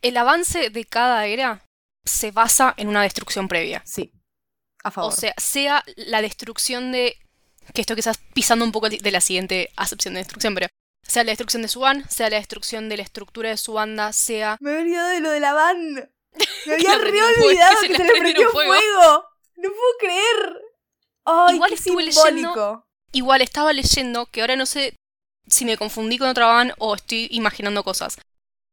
el 0.01 0.17
avance 0.17 0.69
de 0.69 0.85
cada 0.85 1.25
era 1.25 1.63
se 2.05 2.31
basa 2.31 2.73
en 2.77 2.87
una 2.87 3.01
destrucción 3.01 3.47
previa. 3.47 3.81
Sí. 3.85 4.11
A 4.83 4.91
favor. 4.91 5.11
O 5.11 5.15
sea, 5.15 5.33
sea 5.37 5.83
la 5.95 6.21
destrucción 6.21 6.91
de... 6.91 7.17
Que 7.73 7.81
esto 7.81 7.95
quizás 7.95 8.19
pisando 8.33 8.63
un 8.63 8.71
poco 8.71 8.89
de 8.89 9.11
la 9.11 9.21
siguiente 9.21 9.71
acepción 9.75 10.13
de 10.13 10.19
destrucción, 10.19 10.53
pero... 10.53 10.67
Sea 11.01 11.23
la 11.23 11.31
destrucción 11.31 11.61
de 11.61 11.67
su 11.67 11.79
van, 11.79 12.07
sea 12.09 12.29
la 12.29 12.37
destrucción 12.37 12.89
de 12.89 12.97
la 12.97 13.03
estructura 13.03 13.49
de 13.49 13.57
su 13.57 13.73
banda, 13.73 14.13
sea... 14.13 14.57
me 14.59 14.71
he 14.71 14.77
olvidado 14.77 15.09
de 15.09 15.19
lo 15.19 15.31
de 15.31 15.39
la 15.39 15.53
van. 15.53 15.93
Me 16.65 16.73
había 16.73 16.97
re 16.97 17.21
olvidado 17.21 17.81
que 17.81 17.87
que 17.87 17.93
se 17.97 17.97
se 17.97 18.03
le 18.03 18.19
prendió 18.19 18.49
fuego. 18.49 19.25
No 19.55 19.69
puedo 19.69 19.97
creer. 19.99 20.61
Ay, 21.25 21.55
Igual 21.55 21.69
qué 21.69 21.75
estuve 21.75 22.11
simbólico. 22.11 22.85
Igual 23.11 23.41
estaba 23.41 23.73
leyendo, 23.73 24.25
que 24.27 24.41
ahora 24.41 24.55
no 24.55 24.65
sé 24.65 24.95
si 25.47 25.65
me 25.65 25.77
confundí 25.77 26.17
con 26.17 26.27
otra 26.27 26.47
van 26.47 26.73
o 26.77 26.95
estoy 26.95 27.27
imaginando 27.31 27.83
cosas. 27.83 28.17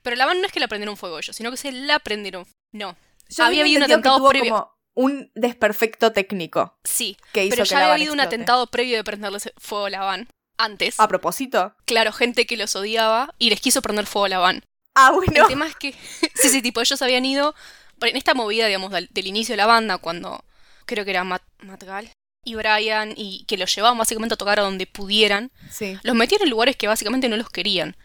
Pero 0.03 0.17
la 0.17 0.27
van 0.27 0.41
no 0.41 0.47
es 0.47 0.53
que 0.53 0.61
la 0.61 0.69
prendieron 0.69 0.97
fuego 0.97 1.19
ellos, 1.19 1.37
sino 1.37 1.51
que 1.51 1.57
se 1.57 1.71
la 1.71 1.99
prendieron... 2.01 2.47
No, 2.73 2.97
Yo 3.29 3.45
había 3.45 3.61
habido 3.63 3.79
un 3.79 3.85
atentado 3.85 4.29
previo. 4.29 4.51
como 4.51 4.73
un 4.95 5.31
desperfecto 5.35 6.13
técnico 6.13 6.77
sí. 6.85 7.17
que 7.33 7.45
hizo 7.45 7.55
Pero 7.55 7.65
ya 7.65 7.79
había 7.79 7.93
habido 7.95 8.13
un 8.13 8.21
atentado 8.21 8.67
previo 8.67 8.97
de 8.97 9.05
prenderle 9.05 9.39
fuego 9.59 9.87
a 9.87 9.91
la 9.91 10.01
van. 10.01 10.29
Antes. 10.59 10.99
A 11.01 11.09
propósito. 11.09 11.75
Claro, 11.87 12.13
gente 12.13 12.47
que 12.47 12.57
los 12.57 12.77
odiaba 12.77 13.35
y 13.39 13.51
les 13.51 13.61
quiso 13.61 13.81
prender 13.83 14.07
fuego 14.07 14.27
a 14.27 14.29
la 14.29 14.39
van. 14.39 14.65
Ah, 14.95 15.11
El 15.11 15.31
bueno. 15.33 15.47
tema 15.49 15.67
es 15.67 15.77
que, 15.77 15.93
sí, 16.35 16.49
sí, 16.49 16.63
tipo, 16.63 16.81
ellos 16.81 17.01
habían 17.01 17.25
ido, 17.25 17.55
en 18.01 18.17
esta 18.17 18.35
movida, 18.35 18.67
digamos, 18.67 18.91
del, 18.93 19.09
del 19.13 19.27
inicio 19.27 19.55
de 19.55 19.57
la 19.59 19.67
banda, 19.67 19.99
cuando 19.99 20.45
creo 20.87 21.05
que 21.05 21.11
era 21.11 21.25
Matt, 21.25 21.43
Matt 21.61 21.85
Gall 21.85 22.11
y 22.45 22.55
Brian, 22.57 23.15
y 23.17 23.45
que 23.47 23.57
los 23.57 23.75
llevaban 23.75 23.99
básicamente 23.99 24.35
a 24.35 24.37
tocar 24.37 24.59
a 24.59 24.63
donde 24.63 24.87
pudieran, 24.87 25.53
Sí. 25.71 25.99
los 26.03 26.15
metían 26.17 26.43
en 26.43 26.51
lugares 26.51 26.77
que 26.77 26.89
básicamente 26.89 27.29
no 27.29 27.37
los 27.37 27.49
querían. 27.51 27.97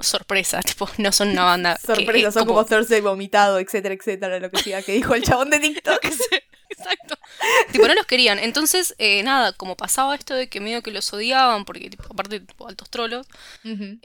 Sorpresa, 0.00 0.60
tipo, 0.62 0.88
no 0.98 1.10
son 1.12 1.30
una 1.30 1.44
banda. 1.44 1.76
que, 1.80 1.86
Sorpresa, 1.94 2.28
eh, 2.28 2.32
son 2.32 2.46
como 2.46 2.64
Thursday 2.66 3.00
vomitado, 3.00 3.58
etcétera, 3.58 3.94
etcétera, 3.94 4.38
lo 4.38 4.50
que 4.50 4.62
sea 4.62 4.82
que 4.82 4.92
dijo 4.92 5.14
el 5.14 5.22
chabón 5.22 5.50
de 5.50 5.58
TikTok. 5.58 6.04
Exacto. 6.70 7.16
tipo, 7.72 7.88
no 7.88 7.94
los 7.94 8.06
querían. 8.06 8.38
Entonces, 8.38 8.94
eh, 8.98 9.22
nada, 9.22 9.52
como 9.52 9.76
pasaba 9.76 10.14
esto 10.14 10.34
de 10.34 10.48
que 10.48 10.60
medio 10.60 10.82
que 10.82 10.90
los 10.92 11.12
odiaban, 11.12 11.64
porque 11.64 11.90
tipo, 11.90 12.04
aparte, 12.10 12.40
tipo, 12.40 12.68
altos 12.68 12.90
trolos, 12.90 13.26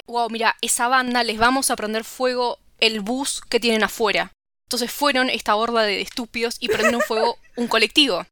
wow, 0.08 0.30
mira, 0.30 0.56
esa 0.62 0.88
banda 0.88 1.24
les 1.24 1.38
vamos 1.38 1.70
a 1.70 1.76
prender 1.76 2.04
fuego 2.06 2.58
el 2.80 3.02
bus 3.02 3.42
que 3.42 3.60
tienen 3.60 3.84
afuera. 3.84 4.32
Entonces 4.68 4.92
fueron 4.92 5.30
esta 5.30 5.56
horda 5.56 5.84
de 5.84 6.02
estúpidos 6.02 6.58
y 6.60 6.68
prendieron 6.68 7.02
fuego 7.02 7.38
un 7.56 7.68
colectivo. 7.68 8.26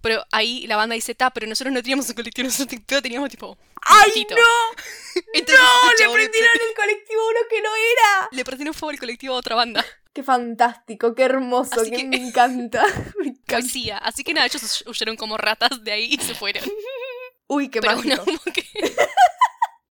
Pero 0.00 0.22
ahí 0.32 0.66
la 0.66 0.76
banda 0.76 0.94
dice, 0.94 1.14
ta, 1.14 1.30
pero 1.30 1.46
nosotros 1.46 1.72
no 1.72 1.80
teníamos 1.80 2.08
un 2.10 2.14
colectivo, 2.14 2.46
nosotros 2.46 2.80
teníamos 3.02 3.30
tipo... 3.30 3.56
¡Ay, 3.86 4.26
no! 4.30 4.36
Entonces, 5.34 5.64
¡No! 5.64 5.90
Le 5.92 6.12
prendieron 6.14 6.56
el 6.68 6.76
colectivo 6.76 7.20
a 7.22 7.26
uno 7.30 7.40
que 7.48 7.62
no 7.62 7.70
era. 7.74 8.28
le 8.30 8.44
prendieron 8.44 8.74
fuego 8.74 8.90
al 8.90 8.98
colectivo 8.98 9.34
a 9.34 9.38
otra 9.38 9.54
banda. 9.56 9.84
Qué 10.12 10.22
fantástico, 10.22 11.14
qué 11.14 11.22
hermoso, 11.24 11.80
Así 11.80 11.90
que, 11.90 11.96
que- 11.98 12.04
me 12.04 12.16
encanta. 12.16 12.84
Me 13.18 13.28
encanta. 13.28 13.98
Así 13.98 14.24
que 14.24 14.34
nada, 14.34 14.46
ellos 14.46 14.84
huyeron 14.86 15.16
como 15.16 15.36
ratas 15.36 15.82
de 15.82 15.92
ahí 15.92 16.08
y 16.12 16.18
se 16.18 16.34
fueron. 16.34 16.64
Uy, 17.46 17.68
qué 17.68 17.80
pero 17.80 17.96
mágico. 17.96 18.24
bueno, 18.24 18.40
que... 18.54 18.64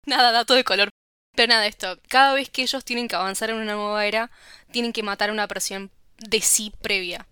nada, 0.05 0.31
dato 0.31 0.53
de 0.53 0.63
color. 0.63 0.89
Pero 1.35 1.47
nada, 1.47 1.65
esto, 1.65 1.97
cada 2.09 2.33
vez 2.33 2.49
que 2.49 2.61
ellos 2.61 2.83
tienen 2.83 3.07
que 3.07 3.15
avanzar 3.15 3.49
en 3.49 3.55
una 3.57 3.73
nueva 3.75 4.05
era, 4.05 4.29
tienen 4.71 4.93
que 4.93 5.03
matar 5.03 5.29
a 5.29 5.33
una 5.33 5.47
versión 5.47 5.91
de 6.17 6.41
sí 6.41 6.71
previa. 6.81 7.27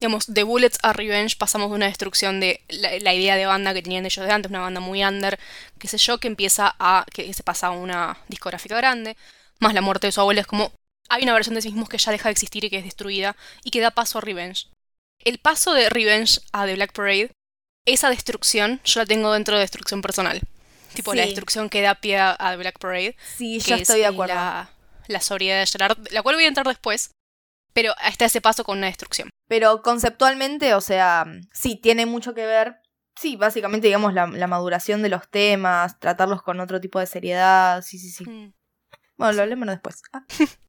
Digamos, 0.00 0.32
de 0.32 0.42
Bullets 0.42 0.78
a 0.82 0.92
Revenge 0.92 1.36
pasamos 1.36 1.70
de 1.70 1.76
una 1.76 1.86
destrucción 1.86 2.40
de 2.40 2.60
la, 2.68 3.14
idea 3.14 3.36
de 3.36 3.46
banda 3.46 3.72
que 3.72 3.82
tenían 3.82 4.04
ellos 4.04 4.26
de 4.26 4.32
antes, 4.32 4.50
una 4.50 4.60
banda 4.60 4.80
muy 4.80 5.04
under, 5.04 5.38
qué 5.78 5.86
sé 5.86 5.96
yo, 5.96 6.18
que 6.18 6.26
empieza 6.26 6.74
a. 6.78 7.06
que 7.12 7.32
se 7.32 7.42
pasa 7.44 7.68
a 7.68 7.70
una 7.70 8.18
discográfica 8.28 8.76
grande, 8.76 9.16
más 9.60 9.74
la 9.74 9.80
muerte 9.80 10.08
de 10.08 10.12
su 10.12 10.20
abuela, 10.20 10.40
es 10.40 10.46
como. 10.46 10.72
Hay 11.08 11.22
una 11.22 11.34
versión 11.34 11.54
de 11.54 11.62
sí 11.62 11.68
mismos 11.68 11.88
que 11.88 11.98
ya 11.98 12.10
deja 12.10 12.28
de 12.28 12.32
existir 12.32 12.64
y 12.64 12.70
que 12.70 12.78
es 12.78 12.84
destruida, 12.84 13.36
y 13.62 13.70
que 13.70 13.80
da 13.80 13.90
paso 13.90 14.18
a 14.18 14.22
Revenge. 14.22 14.66
El 15.20 15.38
paso 15.38 15.72
de 15.72 15.88
Revenge 15.88 16.40
a 16.52 16.66
The 16.66 16.74
Black 16.74 16.92
Parade, 16.92 17.30
esa 17.86 18.10
destrucción, 18.10 18.80
yo 18.84 19.00
la 19.00 19.06
tengo 19.06 19.32
dentro 19.32 19.54
de 19.54 19.60
destrucción 19.60 20.02
personal. 20.02 20.40
Tipo 20.94 21.14
la 21.14 21.22
destrucción 21.22 21.68
que 21.70 21.80
da 21.80 21.94
pie 21.94 22.18
a 22.18 22.36
The 22.50 22.56
Black 22.56 22.78
Parade. 22.78 23.16
Sí, 23.36 23.60
yo 23.60 23.76
estoy 23.76 24.00
de 24.00 24.06
acuerdo. 24.06 24.34
La, 24.34 24.68
la 25.12 25.20
sobriedad 25.20 25.60
de 25.60 25.66
Gerard, 25.66 25.98
la 26.10 26.22
cual 26.22 26.36
voy 26.36 26.44
a 26.44 26.48
entrar 26.48 26.66
después, 26.66 27.12
pero 27.72 27.94
está 28.06 28.26
ese 28.26 28.40
paso 28.40 28.64
con 28.64 28.78
una 28.78 28.86
destrucción. 28.88 29.30
Pero 29.48 29.82
conceptualmente, 29.82 30.74
o 30.74 30.80
sea, 30.80 31.26
sí, 31.52 31.76
tiene 31.76 32.06
mucho 32.06 32.34
que 32.34 32.46
ver. 32.46 32.76
Sí, 33.18 33.36
básicamente, 33.36 33.86
digamos, 33.86 34.14
la, 34.14 34.26
maduración 34.26 35.02
de 35.02 35.10
los 35.10 35.28
temas, 35.28 35.98
tratarlos 36.00 36.42
con 36.42 36.60
otro 36.60 36.80
tipo 36.80 36.98
de 36.98 37.06
seriedad. 37.06 37.82
Sí, 37.82 37.98
sí, 37.98 38.10
sí. 38.10 38.24
Mm. 38.24 38.52
Bueno, 39.18 39.34
lo 39.34 39.42
hablemos 39.42 39.68
después. 39.68 40.02
Ah. 40.12 40.24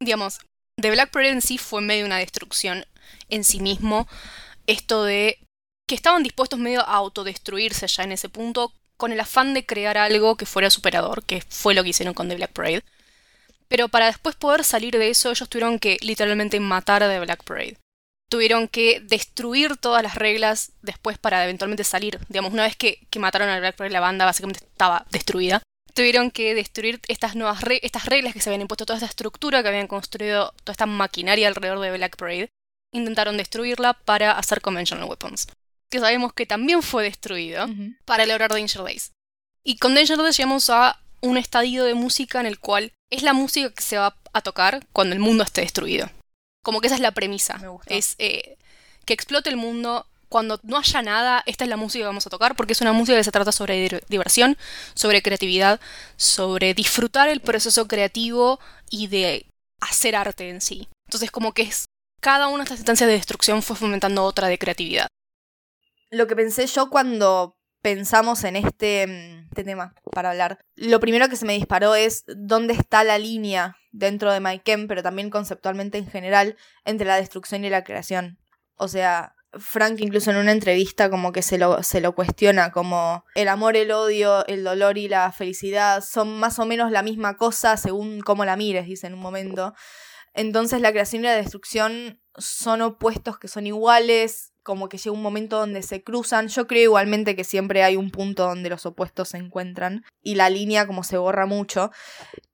digamos, 0.00 0.40
The 0.80 0.90
Black 0.90 1.10
Parade 1.10 1.32
en 1.32 1.42
sí 1.42 1.58
fue 1.58 1.80
medio 1.80 2.06
una 2.06 2.18
destrucción 2.18 2.84
en 3.28 3.44
sí 3.44 3.60
mismo. 3.60 4.08
Esto 4.66 5.04
de 5.04 5.38
que 5.86 5.94
estaban 5.94 6.22
dispuestos 6.22 6.58
medio 6.58 6.80
a 6.80 6.94
autodestruirse 6.96 7.86
ya 7.86 8.04
en 8.04 8.12
ese 8.12 8.28
punto, 8.28 8.72
con 8.96 9.12
el 9.12 9.20
afán 9.20 9.54
de 9.54 9.64
crear 9.64 9.96
algo 9.96 10.36
que 10.36 10.44
fuera 10.44 10.70
superador, 10.70 11.24
que 11.24 11.40
fue 11.40 11.74
lo 11.74 11.82
que 11.82 11.90
hicieron 11.90 12.14
con 12.14 12.28
The 12.28 12.36
Black 12.36 12.52
Parade. 12.52 12.84
Pero 13.68 13.88
para 13.88 14.06
después 14.06 14.34
poder 14.34 14.64
salir 14.64 14.96
de 14.98 15.10
eso, 15.10 15.30
ellos 15.30 15.48
tuvieron 15.48 15.78
que 15.78 15.98
literalmente 16.00 16.58
matar 16.58 17.02
a 17.02 17.08
The 17.08 17.20
Black 17.20 17.44
Parade. 17.44 17.76
Tuvieron 18.30 18.68
que 18.68 19.00
destruir 19.00 19.76
todas 19.76 20.02
las 20.02 20.14
reglas 20.14 20.72
después 20.82 21.18
para 21.18 21.44
eventualmente 21.44 21.84
salir. 21.84 22.18
Digamos, 22.28 22.52
una 22.52 22.64
vez 22.64 22.76
que, 22.76 23.06
mataron 23.18 23.48
a 23.48 23.54
The 23.54 23.60
Black 23.60 23.76
Parade, 23.76 23.92
la 23.92 24.00
banda 24.00 24.24
básicamente 24.24 24.64
estaba 24.64 25.06
destruida. 25.10 25.62
Tuvieron 25.94 26.30
que 26.30 26.54
destruir 26.54 27.00
estas 27.08 27.34
nuevas 27.34 27.62
estas 27.82 28.06
reglas 28.06 28.32
que 28.32 28.40
se 28.40 28.48
habían 28.48 28.62
impuesto, 28.62 28.86
toda 28.86 28.98
esta 28.98 29.08
estructura 29.08 29.62
que 29.62 29.68
habían 29.68 29.86
construido, 29.86 30.54
toda 30.64 30.72
esta 30.72 30.86
maquinaria 30.86 31.48
alrededor 31.48 31.80
de 31.80 31.92
Black 31.92 32.16
Parade. 32.16 32.50
Intentaron 32.92 33.36
destruirla 33.36 33.94
para 33.94 34.32
hacer 34.32 34.60
Conventional 34.62 35.08
Weapons. 35.08 35.48
Que 35.90 36.00
sabemos 36.00 36.32
que 36.32 36.46
también 36.46 36.82
fue 36.82 37.02
destruido 37.02 37.66
para 38.04 38.26
lograr 38.26 38.50
Danger 38.50 38.82
Days. 38.82 39.12
Y 39.64 39.76
con 39.76 39.94
Danger 39.94 40.16
Days 40.18 40.36
llegamos 40.36 40.70
a 40.70 41.00
un 41.20 41.36
estadio 41.36 41.84
de 41.84 41.94
música 41.94 42.40
en 42.40 42.46
el 42.46 42.58
cual 42.58 42.92
es 43.10 43.22
la 43.22 43.32
música 43.32 43.70
que 43.70 43.82
se 43.82 43.98
va 43.98 44.16
a 44.32 44.40
tocar 44.42 44.86
cuando 44.92 45.14
el 45.14 45.20
mundo 45.20 45.44
esté 45.44 45.62
destruido. 45.62 46.10
Como 46.62 46.80
que 46.80 46.88
esa 46.88 46.96
es 46.96 47.00
la 47.00 47.12
premisa. 47.12 47.60
Es 47.86 48.14
eh, 48.18 48.56
que 49.04 49.14
explote 49.14 49.48
el 49.50 49.56
mundo. 49.56 50.06
Cuando 50.28 50.60
no 50.62 50.76
haya 50.76 51.00
nada, 51.00 51.42
esta 51.46 51.64
es 51.64 51.70
la 51.70 51.78
música 51.78 52.02
que 52.02 52.08
vamos 52.08 52.26
a 52.26 52.30
tocar, 52.30 52.54
porque 52.54 52.74
es 52.74 52.82
una 52.82 52.92
música 52.92 53.16
que 53.16 53.24
se 53.24 53.32
trata 53.32 53.50
sobre 53.50 54.02
diversión, 54.08 54.58
sobre 54.92 55.22
creatividad, 55.22 55.80
sobre 56.16 56.74
disfrutar 56.74 57.30
el 57.30 57.40
proceso 57.40 57.88
creativo 57.88 58.60
y 58.90 59.06
de 59.06 59.46
hacer 59.80 60.14
arte 60.16 60.50
en 60.50 60.60
sí. 60.60 60.88
Entonces, 61.06 61.30
como 61.30 61.54
que 61.54 61.62
es. 61.62 61.86
Cada 62.20 62.48
una 62.48 62.58
de 62.58 62.64
estas 62.64 62.80
instancias 62.80 63.06
de 63.06 63.14
destrucción 63.14 63.62
fue 63.62 63.76
fomentando 63.76 64.24
otra 64.24 64.48
de 64.48 64.58
creatividad. 64.58 65.06
Lo 66.10 66.26
que 66.26 66.36
pensé 66.36 66.66
yo 66.66 66.90
cuando 66.90 67.54
pensamos 67.82 68.44
en 68.44 68.56
este, 68.56 69.06
mm, 69.06 69.48
este, 69.48 69.64
tema 69.64 69.94
para 70.12 70.30
hablar, 70.30 70.58
lo 70.76 71.00
primero 71.00 71.28
que 71.28 71.36
se 71.36 71.46
me 71.46 71.54
disparó 71.54 71.94
es 71.94 72.24
dónde 72.26 72.74
está 72.74 73.04
la 73.04 73.18
línea 73.18 73.76
dentro 73.92 74.32
de 74.32 74.40
My 74.40 74.60
pero 74.64 75.02
también 75.02 75.30
conceptualmente 75.30 75.98
en 75.98 76.08
general, 76.08 76.56
entre 76.84 77.06
la 77.06 77.16
destrucción 77.16 77.64
y 77.64 77.70
la 77.70 77.84
creación. 77.84 78.38
O 78.76 78.88
sea, 78.88 79.34
Frank 79.52 79.98
incluso 80.00 80.30
en 80.30 80.36
una 80.36 80.52
entrevista 80.52 81.08
como 81.08 81.32
que 81.32 81.42
se 81.42 81.58
lo, 81.58 81.82
se 81.82 82.00
lo 82.00 82.14
cuestiona, 82.14 82.70
como 82.70 83.24
el 83.34 83.48
amor, 83.48 83.76
el 83.76 83.90
odio, 83.92 84.46
el 84.46 84.62
dolor 84.62 84.98
y 84.98 85.08
la 85.08 85.32
felicidad 85.32 86.04
son 86.04 86.38
más 86.38 86.58
o 86.58 86.66
menos 86.66 86.90
la 86.90 87.02
misma 87.02 87.36
cosa 87.36 87.76
según 87.76 88.20
cómo 88.20 88.44
la 88.44 88.56
mires, 88.56 88.86
dice 88.86 89.06
en 89.06 89.14
un 89.14 89.20
momento. 89.20 89.74
Entonces 90.34 90.80
la 90.80 90.92
creación 90.92 91.22
y 91.22 91.26
la 91.26 91.34
destrucción 91.34 92.20
son 92.36 92.82
opuestos 92.82 93.38
que 93.38 93.48
son 93.48 93.66
iguales, 93.66 94.52
como 94.68 94.90
que 94.90 94.98
llega 94.98 95.16
un 95.16 95.22
momento 95.22 95.58
donde 95.58 95.82
se 95.82 96.02
cruzan. 96.02 96.48
Yo 96.48 96.66
creo 96.66 96.82
igualmente 96.82 97.34
que 97.34 97.42
siempre 97.42 97.82
hay 97.82 97.96
un 97.96 98.10
punto 98.10 98.46
donde 98.46 98.68
los 98.68 98.84
opuestos 98.84 99.30
se 99.30 99.38
encuentran 99.38 100.04
y 100.22 100.34
la 100.34 100.50
línea 100.50 100.86
como 100.86 101.04
se 101.04 101.16
borra 101.16 101.46
mucho. 101.46 101.90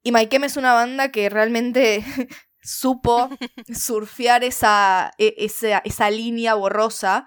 Y 0.04 0.12
Maikem 0.12 0.44
es 0.44 0.56
una 0.56 0.74
banda 0.74 1.10
que 1.10 1.28
realmente 1.28 2.04
supo 2.62 3.28
surfear 3.74 4.44
esa, 4.44 5.10
e, 5.18 5.34
esa, 5.38 5.78
esa 5.78 6.08
línea 6.08 6.54
borrosa. 6.54 7.26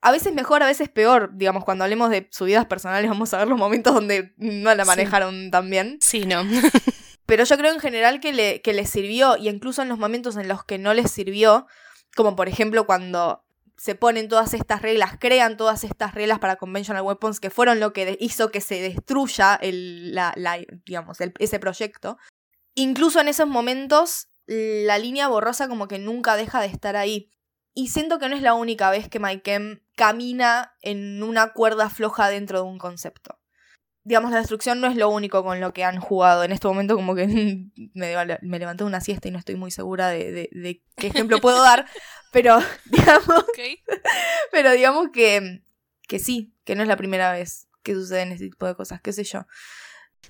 A 0.00 0.12
veces 0.12 0.32
mejor, 0.32 0.62
a 0.62 0.66
veces 0.66 0.88
peor. 0.88 1.30
Digamos, 1.32 1.64
cuando 1.64 1.82
hablemos 1.82 2.10
de 2.10 2.28
subidas 2.30 2.66
personales 2.66 3.10
vamos 3.10 3.34
a 3.34 3.38
ver 3.38 3.48
los 3.48 3.58
momentos 3.58 3.92
donde 3.92 4.32
no 4.36 4.72
la 4.76 4.84
manejaron 4.84 5.50
tan 5.50 5.68
bien. 5.70 5.98
Sí, 6.00 6.24
no. 6.24 6.44
Pero 7.26 7.42
yo 7.42 7.58
creo 7.58 7.72
en 7.72 7.80
general 7.80 8.20
que 8.20 8.32
le, 8.32 8.62
que 8.62 8.74
les 8.74 8.88
sirvió, 8.90 9.36
y 9.36 9.48
incluso 9.48 9.82
en 9.82 9.88
los 9.88 9.98
momentos 9.98 10.36
en 10.36 10.46
los 10.46 10.62
que 10.62 10.78
no 10.78 10.94
les 10.94 11.10
sirvió, 11.10 11.66
como 12.14 12.36
por 12.36 12.48
ejemplo 12.48 12.86
cuando 12.86 13.44
se 13.78 13.94
ponen 13.94 14.28
todas 14.28 14.54
estas 14.54 14.82
reglas, 14.82 15.16
crean 15.18 15.56
todas 15.56 15.84
estas 15.84 16.14
reglas 16.14 16.40
para 16.40 16.56
conventional 16.56 17.04
weapons 17.04 17.38
que 17.38 17.48
fueron 17.48 17.78
lo 17.78 17.92
que 17.92 18.18
hizo 18.20 18.50
que 18.50 18.60
se 18.60 18.82
destruya 18.82 19.54
el, 19.54 20.14
la, 20.14 20.34
digamos, 20.84 21.18
ese 21.38 21.58
proyecto. 21.60 22.18
Incluso 22.74 23.20
en 23.20 23.28
esos 23.28 23.48
momentos 23.48 24.28
la 24.46 24.98
línea 24.98 25.28
borrosa 25.28 25.68
como 25.68 25.88
que 25.88 25.98
nunca 25.98 26.36
deja 26.36 26.60
de 26.60 26.66
estar 26.66 26.96
ahí. 26.96 27.30
Y 27.74 27.88
siento 27.88 28.18
que 28.18 28.28
no 28.28 28.34
es 28.34 28.42
la 28.42 28.54
única 28.54 28.90
vez 28.90 29.08
que 29.08 29.20
Mike 29.20 29.80
camina 29.94 30.74
en 30.82 31.22
una 31.22 31.52
cuerda 31.52 31.90
floja 31.90 32.28
dentro 32.28 32.58
de 32.58 32.64
un 32.64 32.78
concepto. 32.78 33.37
Digamos, 34.08 34.30
la 34.30 34.38
destrucción 34.38 34.80
no 34.80 34.86
es 34.86 34.96
lo 34.96 35.10
único 35.10 35.44
con 35.44 35.60
lo 35.60 35.74
que 35.74 35.84
han 35.84 36.00
jugado. 36.00 36.42
En 36.42 36.50
este 36.50 36.66
momento 36.66 36.94
como 36.94 37.14
que 37.14 37.26
me, 37.94 38.38
me 38.40 38.58
levanté 38.58 38.84
una 38.84 39.02
siesta 39.02 39.28
y 39.28 39.30
no 39.30 39.38
estoy 39.38 39.56
muy 39.56 39.70
segura 39.70 40.08
de, 40.08 40.48
de 40.50 40.82
qué 40.96 41.08
ejemplo 41.08 41.38
puedo 41.42 41.62
dar. 41.62 41.86
Pero, 42.32 42.58
digamos. 42.86 43.44
Pero 44.50 44.72
digamos 44.72 45.08
que, 45.12 45.62
que 46.06 46.18
sí, 46.18 46.54
que 46.64 46.74
no 46.74 46.82
es 46.82 46.88
la 46.88 46.96
primera 46.96 47.32
vez 47.32 47.68
que 47.82 47.92
suceden 47.92 48.32
ese 48.32 48.48
tipo 48.48 48.66
de 48.66 48.74
cosas, 48.74 49.02
qué 49.02 49.12
sé 49.12 49.24
yo. 49.24 49.40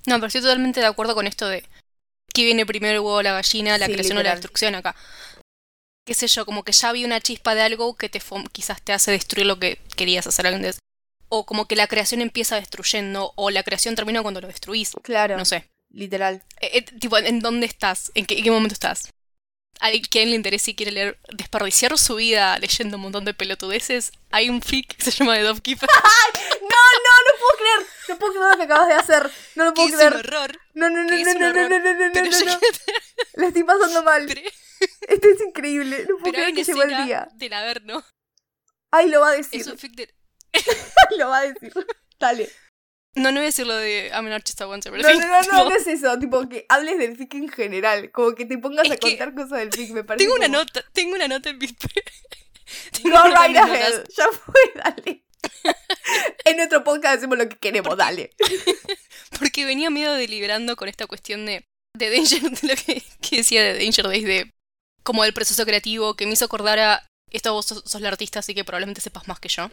No, 0.07 0.15
pero 0.15 0.27
estoy 0.27 0.41
totalmente 0.41 0.81
de 0.81 0.85
acuerdo 0.85 1.15
con 1.15 1.25
esto 1.25 1.47
de 1.47 1.63
que 2.33 2.43
viene 2.43 2.65
primero 2.65 2.95
el 2.95 2.99
huevo 2.99 3.21
la 3.21 3.31
gallina, 3.31 3.77
la 3.77 3.87
creación 3.87 4.17
o 4.17 4.23
la 4.23 4.31
destrucción 4.31 4.75
acá. 4.75 4.93
Qué 6.05 6.13
sé 6.13 6.27
yo, 6.27 6.45
como 6.45 6.63
que 6.63 6.73
ya 6.73 6.89
había 6.89 7.05
una 7.05 7.21
chispa 7.21 7.55
de 7.55 7.61
algo 7.61 7.95
que 7.95 8.09
te 8.09 8.21
quizás 8.51 8.81
te 8.81 8.91
hace 8.91 9.11
destruir 9.11 9.47
lo 9.47 9.57
que 9.57 9.79
querías 9.95 10.27
hacer 10.27 10.47
antes. 10.47 10.79
O 11.29 11.45
como 11.45 11.67
que 11.67 11.75
la 11.75 11.87
creación 11.87 12.21
empieza 12.21 12.55
destruyendo, 12.55 13.33
o 13.35 13.49
la 13.49 13.63
creación 13.63 13.95
termina 13.95 14.21
cuando 14.21 14.41
lo 14.41 14.47
destruís. 14.47 14.91
Claro. 15.03 15.37
No 15.37 15.45
sé. 15.45 15.69
Literal. 15.91 16.43
Eh, 16.59 16.71
eh, 16.73 16.81
tipo, 16.81 17.17
¿en 17.17 17.39
dónde 17.39 17.65
estás? 17.65 18.11
¿En 18.15 18.25
qué, 18.25 18.37
¿En 18.37 18.43
qué 18.43 18.51
momento 18.51 18.73
estás? 18.73 19.09
a 19.79 19.89
quien 20.09 20.29
le 20.29 20.35
interese 20.35 20.71
y 20.71 20.75
quiere 20.75 20.91
leer, 20.91 21.19
desperdiciar 21.29 21.97
su 21.97 22.15
vida 22.15 22.57
leyendo 22.59 22.97
un 22.97 23.03
montón 23.03 23.25
de 23.25 23.33
pelotudeces, 23.33 24.11
hay 24.29 24.49
un 24.49 24.61
fic 24.61 24.95
que 24.95 25.03
se 25.03 25.11
llama 25.11 25.35
The 25.35 25.43
Dovekeeper. 25.43 25.89
¡No, 26.61 26.67
no, 26.67 27.13
no 27.25 27.39
puedo 27.39 27.57
creer! 27.57 27.89
No 28.09 28.19
puedo 28.19 28.33
creer 28.33 28.49
lo 28.49 28.57
que 28.57 28.63
acabas 28.63 28.87
de 28.87 28.93
hacer. 28.93 29.31
No 29.55 29.65
lo 29.65 29.73
puedo 29.73 29.87
creer. 29.87 30.13
Es 30.13 30.19
un 30.19 30.19
horror. 30.19 30.59
No, 30.73 30.89
no, 30.89 31.03
no, 31.03 31.09
no, 31.09 31.33
no, 31.33 31.33
no, 31.33 31.53
no, 31.53 31.69
no, 31.69 31.79
no, 31.79 32.09
no, 32.09 32.59
no, 33.35 33.47
estoy 33.47 33.63
pasando 33.63 34.03
mal. 34.03 34.27
Esto 35.07 35.27
es 35.27 35.41
increíble. 35.41 36.05
No 36.09 36.17
puedo 36.17 36.33
creer 36.33 36.53
que 36.53 36.63
llegó 36.63 36.83
el 36.83 37.05
día. 37.05 37.27
Del 37.35 37.53
Averno. 37.53 38.03
Ay, 38.91 39.09
lo 39.09 39.21
va 39.21 39.29
a 39.29 39.33
decir. 39.33 39.61
Es 39.61 39.67
un 39.67 39.77
fic 39.77 39.93
de... 39.93 40.13
lo 41.17 41.29
va 41.29 41.39
a 41.39 41.41
decir. 41.43 41.73
Dale. 42.19 42.49
No, 43.15 43.31
no 43.31 43.39
voy 43.39 43.45
a 43.45 43.45
decir 43.45 43.65
lo 43.65 43.75
de 43.75 44.09
I'm 44.13 44.27
an 44.27 44.33
artist 44.33 44.61
once, 44.61 44.89
pero 44.89 45.01
no, 45.01 45.13
no, 45.13 45.19
no, 45.19 45.41
no, 45.41 45.69
no, 45.69 45.71
es 45.75 45.87
eso, 45.87 46.17
tipo 46.19 46.47
que 46.47 46.65
hables 46.69 46.97
del 46.99 47.17
fic 47.17 47.33
en 47.35 47.49
general, 47.49 48.11
como 48.11 48.35
que 48.35 48.45
te 48.45 48.57
pongas 48.57 48.89
a 48.89 48.97
contar 48.97 49.33
cosas 49.33 49.59
del 49.59 49.73
fic, 49.73 49.91
me 49.91 50.03
parece. 50.03 50.25
Tengo 50.25 50.35
una 50.35 50.47
nota, 50.47 50.83
tengo 50.93 51.15
una 51.15 51.27
nota 51.27 51.49
en 51.49 51.57
mi 51.57 51.67
Go 53.03 53.23
right 53.23 53.57
ahead, 53.57 54.05
ya 54.15 54.27
fue, 54.31 54.61
dale. 54.75 55.23
en 56.45 56.57
nuestro 56.57 56.83
podcast 56.83 57.17
hacemos 57.17 57.37
lo 57.37 57.49
que 57.49 57.57
queremos, 57.57 57.97
dale. 57.97 58.31
Porque 59.39 59.65
venía 59.65 59.89
medio 59.89 60.13
deliberando 60.13 60.75
con 60.75 60.87
esta 60.87 61.07
cuestión 61.07 61.45
de, 61.47 61.65
de 61.97 62.09
Danger, 62.11 62.41
de 62.41 62.67
lo 62.67 62.75
que, 62.75 63.37
decía 63.37 63.63
de 63.63 63.83
Danger 63.83 64.07
Days, 64.07 64.25
de 64.25 64.51
como 65.03 65.25
el 65.25 65.33
proceso 65.33 65.65
creativo, 65.65 66.13
que 66.15 66.27
me 66.27 66.33
hizo 66.33 66.45
acordar 66.45 66.77
a 66.77 67.07
esto 67.31 67.53
vos 67.53 67.65
sos, 67.65 67.83
sos 67.85 68.01
la 68.01 68.09
artista, 68.09 68.39
así 68.39 68.53
que 68.53 68.63
probablemente 68.63 69.01
sepas 69.01 69.27
más 69.27 69.39
que 69.39 69.49
yo. 69.49 69.71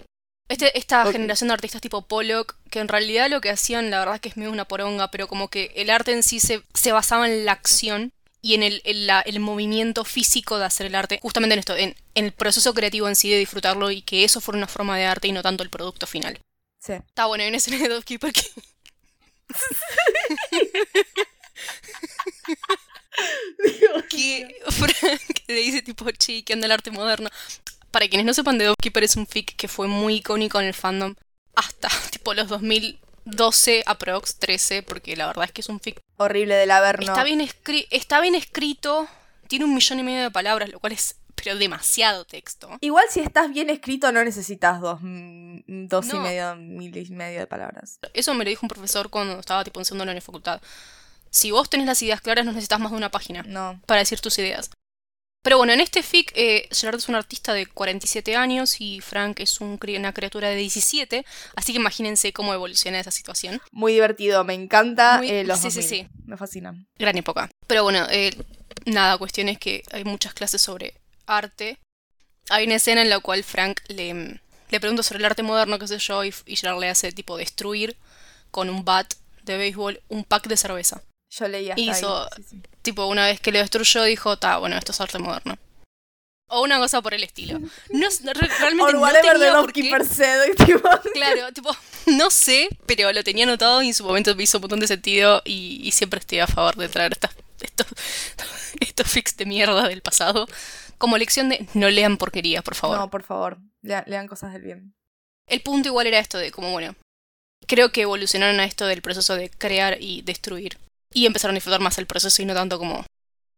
Este, 0.48 0.78
esta 0.78 1.10
generación 1.10 1.48
de 1.48 1.54
artistas 1.54 1.80
tipo 1.80 2.02
Pollock, 2.02 2.56
que 2.70 2.78
en 2.78 2.88
realidad 2.88 3.28
lo 3.28 3.40
que 3.40 3.50
hacían, 3.50 3.90
la 3.90 3.98
verdad 3.98 4.16
es 4.16 4.20
que 4.20 4.28
es 4.28 4.36
medio 4.36 4.52
una 4.52 4.66
poronga, 4.66 5.10
pero 5.10 5.26
como 5.26 5.48
que 5.48 5.72
el 5.74 5.90
arte 5.90 6.12
en 6.12 6.22
sí 6.22 6.38
se, 6.38 6.62
se 6.72 6.92
basaba 6.92 7.26
en 7.28 7.44
la 7.44 7.52
acción 7.52 8.12
y 8.42 8.54
en, 8.54 8.62
el, 8.62 8.80
el, 8.84 9.40
movimiento 9.40 10.04
físico 10.04 10.58
de 10.58 10.66
hacer 10.66 10.86
el 10.86 10.94
arte, 10.94 11.18
justamente 11.20 11.54
en 11.54 11.58
esto, 11.58 11.74
en, 11.76 11.96
el 12.14 12.30
proceso 12.32 12.74
creativo 12.74 13.08
en 13.08 13.16
sí 13.16 13.28
de 13.28 13.38
disfrutarlo 13.38 13.90
y 13.90 14.02
que 14.02 14.22
eso 14.22 14.40
fuera 14.40 14.58
una 14.58 14.68
forma 14.68 14.96
de 14.96 15.06
arte 15.06 15.26
y 15.26 15.32
no 15.32 15.42
tanto 15.42 15.64
el 15.64 15.70
producto 15.70 16.06
final. 16.06 16.38
Sí. 16.78 16.92
Está 16.92 17.26
bueno, 17.26 17.42
hay 17.42 17.48
una 17.48 17.56
escena 17.56 17.78
de 17.78 17.88
Dovekeeper 17.88 18.32
que 18.32 18.42
que 24.10 24.56
Frank 24.70 25.40
le 25.48 25.54
dice 25.54 25.82
tipo, 25.82 26.10
che, 26.12 26.44
¿qué 26.44 26.54
onda 26.54 26.66
el 26.66 26.72
arte 26.72 26.90
moderno? 26.90 27.30
Para 27.96 28.08
quienes 28.08 28.26
no 28.26 28.34
sepan, 28.34 28.58
The 28.58 28.74
Keeper 28.78 29.04
es 29.04 29.16
un 29.16 29.26
fic 29.26 29.56
que 29.56 29.68
fue 29.68 29.88
muy 29.88 30.16
icónico 30.16 30.60
en 30.60 30.66
el 30.66 30.74
fandom 30.74 31.14
hasta 31.54 31.88
tipo 32.12 32.34
los 32.34 32.46
2012 32.46 33.84
aprox 33.86 34.36
13, 34.38 34.82
porque 34.82 35.16
la 35.16 35.26
verdad 35.26 35.46
es 35.46 35.52
que 35.52 35.62
es 35.62 35.68
un 35.70 35.80
fic 35.80 36.02
Horrible 36.18 36.56
del 36.56 36.72
Averno. 36.72 37.06
Está 37.06 37.24
bien, 37.24 37.40
escri- 37.40 37.86
está 37.90 38.20
bien 38.20 38.34
escrito, 38.34 39.08
tiene 39.48 39.64
un 39.64 39.74
millón 39.74 39.98
y 39.98 40.02
medio 40.02 40.24
de 40.24 40.30
palabras, 40.30 40.68
lo 40.68 40.78
cual 40.78 40.92
es 40.92 41.16
pero 41.36 41.56
demasiado 41.56 42.26
texto. 42.26 42.68
Igual 42.82 43.06
si 43.08 43.20
estás 43.20 43.50
bien 43.50 43.70
escrito 43.70 44.12
no 44.12 44.22
necesitas 44.22 44.78
dos, 44.82 44.98
mm, 45.00 45.86
dos 45.88 46.12
y 46.12 46.18
medio, 46.18 46.54
mil 46.56 46.94
y 46.94 47.10
medio 47.12 47.40
de 47.40 47.46
palabras. 47.46 47.98
Eso 48.12 48.34
me 48.34 48.44
lo 48.44 48.50
dijo 48.50 48.60
un 48.66 48.68
profesor 48.68 49.08
cuando 49.08 49.40
estaba 49.40 49.64
tipo 49.64 49.80
en 49.80 50.06
de 50.06 50.20
facultad. 50.20 50.60
Si 51.30 51.50
vos 51.50 51.70
tenés 51.70 51.86
las 51.86 52.02
ideas 52.02 52.20
claras 52.20 52.44
no 52.44 52.52
necesitas 52.52 52.78
más 52.78 52.90
de 52.92 52.98
una 52.98 53.10
página 53.10 53.42
No. 53.46 53.80
para 53.86 54.00
decir 54.00 54.20
tus 54.20 54.38
ideas. 54.38 54.68
Pero 55.46 55.58
bueno, 55.58 55.72
en 55.72 55.80
este 55.80 56.02
fic, 56.02 56.32
eh, 56.34 56.68
Gerard 56.72 56.96
es 56.96 57.08
un 57.08 57.14
artista 57.14 57.54
de 57.54 57.66
47 57.66 58.34
años 58.34 58.80
y 58.80 59.00
Frank 59.00 59.38
es 59.38 59.60
un 59.60 59.78
una 59.96 60.12
criatura 60.12 60.48
de 60.48 60.56
17, 60.56 61.24
así 61.54 61.72
que 61.72 61.78
imagínense 61.78 62.32
cómo 62.32 62.52
evoluciona 62.52 62.98
esa 62.98 63.12
situación. 63.12 63.62
Muy 63.70 63.92
divertido, 63.92 64.42
me 64.42 64.54
encanta 64.54 65.18
Muy- 65.18 65.30
eh, 65.30 65.44
los 65.44 65.60
sí, 65.60 65.70
sí, 65.70 65.82
2000. 65.82 65.88
sí. 65.88 66.08
Me 66.24 66.36
fascinan. 66.36 66.88
Gran 66.98 67.16
época. 67.16 67.48
Pero 67.68 67.84
bueno, 67.84 68.08
eh, 68.10 68.34
nada, 68.86 69.18
cuestión 69.18 69.48
es 69.48 69.60
que 69.60 69.84
hay 69.92 70.02
muchas 70.02 70.34
clases 70.34 70.60
sobre 70.60 70.94
arte. 71.26 71.78
Hay 72.48 72.66
una 72.66 72.74
escena 72.74 73.02
en 73.02 73.08
la 73.08 73.20
cual 73.20 73.44
Frank 73.44 73.82
le, 73.86 74.40
le 74.70 74.80
pregunta 74.80 75.04
sobre 75.04 75.20
el 75.20 75.26
arte 75.26 75.44
moderno, 75.44 75.78
qué 75.78 75.86
sé 75.86 75.98
yo, 75.98 76.24
y, 76.24 76.34
y 76.46 76.56
Gerard 76.56 76.80
le 76.80 76.88
hace 76.90 77.12
tipo 77.12 77.36
destruir 77.36 77.96
con 78.50 78.68
un 78.68 78.84
bat 78.84 79.14
de 79.44 79.58
béisbol 79.58 80.00
un 80.08 80.24
pack 80.24 80.48
de 80.48 80.56
cerveza. 80.56 81.02
Yo 81.30 81.48
leí 81.48 81.70
hasta 81.70 81.80
Hizo- 81.82 82.28
sí, 82.36 82.42
sí. 82.42 82.62
Tipo, 82.82 83.06
una 83.06 83.26
vez 83.26 83.40
que 83.40 83.52
lo 83.52 83.58
destruyó, 83.58 84.04
dijo, 84.04 84.38
ta, 84.38 84.58
bueno, 84.58 84.76
esto 84.76 84.92
es 84.92 85.00
arte 85.00 85.18
moderno. 85.18 85.56
O 86.48 86.62
una 86.62 86.78
cosa 86.78 87.02
por 87.02 87.12
el 87.12 87.24
estilo. 87.24 87.58
No, 87.90 88.08
re- 88.34 88.48
realmente 88.60 88.92
no 88.92 89.10
tenía 89.12 89.52
por 89.54 89.72
qué- 89.72 90.04
said. 90.04 90.54
tipo, 90.66 90.88
Claro, 91.12 91.52
tipo, 91.52 91.76
no 92.06 92.30
sé, 92.30 92.68
pero 92.86 93.12
lo 93.12 93.24
tenía 93.24 93.44
anotado 93.44 93.82
y 93.82 93.88
en 93.88 93.94
su 93.94 94.04
momento 94.04 94.34
me 94.36 94.44
hizo 94.44 94.58
un 94.58 94.62
montón 94.62 94.78
de 94.80 94.86
sentido 94.86 95.42
y, 95.44 95.80
y 95.82 95.90
siempre 95.90 96.20
estoy 96.20 96.38
a 96.38 96.46
favor 96.46 96.76
de 96.76 96.88
traer 96.88 97.12
estas- 97.12 97.34
estos, 97.60 97.86
estos 98.80 99.08
fix 99.10 99.36
de 99.36 99.46
mierda 99.46 99.88
del 99.88 100.02
pasado 100.02 100.46
como 100.98 101.18
lección 101.18 101.48
de 101.48 101.66
no 101.74 101.90
lean 101.90 102.16
porquería, 102.16 102.62
por 102.62 102.76
favor. 102.76 102.96
No, 102.98 103.10
por 103.10 103.24
favor, 103.24 103.58
lea- 103.82 104.04
lean 104.06 104.28
cosas 104.28 104.52
del 104.52 104.62
bien. 104.62 104.94
El 105.48 105.60
punto 105.62 105.88
igual 105.88 106.06
era 106.06 106.20
esto 106.20 106.38
de 106.38 106.52
como, 106.52 106.70
bueno, 106.70 106.94
creo 107.66 107.90
que 107.90 108.02
evolucionaron 108.02 108.60
a 108.60 108.64
esto 108.64 108.86
del 108.86 109.02
proceso 109.02 109.34
de 109.34 109.50
crear 109.50 109.98
y 110.00 110.22
destruir 110.22 110.78
y 111.16 111.24
empezaron 111.24 111.54
a 111.54 111.58
disfrutar 111.58 111.80
más 111.80 111.96
el 111.96 112.06
proceso 112.06 112.42
y 112.42 112.44
no 112.44 112.52
tanto 112.52 112.78
como 112.78 113.04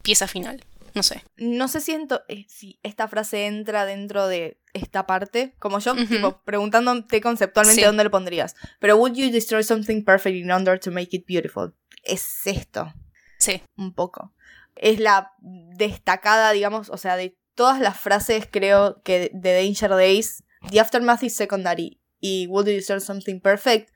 pieza 0.05 0.29
final. 0.29 0.65
No 0.95 1.03
sé. 1.03 1.25
No 1.37 1.67
sé 1.67 1.81
si, 1.81 1.93
ento- 1.93 2.23
eh, 2.29 2.47
si 2.49 2.79
esta 2.85 3.09
frase 3.09 3.47
entra 3.47 3.85
dentro 3.85 4.29
de 4.29 4.61
esta 4.75 5.07
parte. 5.07 5.55
Como 5.59 5.81
yo, 5.81 5.93
Ujú. 5.95 6.07
tipo, 6.07 6.41
preguntándote 6.45 7.21
conceptualmente 7.21 7.81
Sí. 7.83 7.87
dónde 7.87 8.05
lo 8.05 8.11
pondrías. 8.13 8.55
Pero 8.79 8.97
would 8.97 9.15
you 9.15 9.31
destroy 9.33 9.65
something 9.65 10.05
perfect 10.05 10.37
in 10.37 10.51
order 10.53 10.79
to 10.79 10.93
make 10.93 11.09
it 11.17 11.25
beautiful? 11.27 11.75
Es 12.05 12.47
esto, 12.47 12.93
Sí. 13.39 13.61
un 13.77 13.93
poco. 13.93 14.33
Es 14.77 15.01
la 15.01 15.33
destacada, 15.41 16.53
digamos, 16.53 16.89
o 16.91 16.97
sea, 16.97 17.17
de 17.17 17.37
todas 17.57 17.81
las 17.81 17.99
frases, 18.01 18.47
creo 18.51 19.03
que 19.03 19.31
de 19.35 19.53
Danger 19.65 19.91
Days, 19.91 20.45
The 20.71 20.79
Aftermath 20.81 21.25
is 21.25 21.35
Secondary 21.37 22.01
y 22.21 22.47
Would 22.47 22.67
you 22.67 22.73
destroy 22.75 23.01
something 23.01 23.41
perfect 23.41 23.91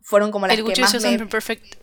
fueron 0.00 0.30
como 0.32 0.46
las 0.46 0.58
el 0.58 0.64
que 0.64 0.80
más 0.80 0.92
me 0.94 1.00
Something 1.00 1.28
Perfect 1.28 1.76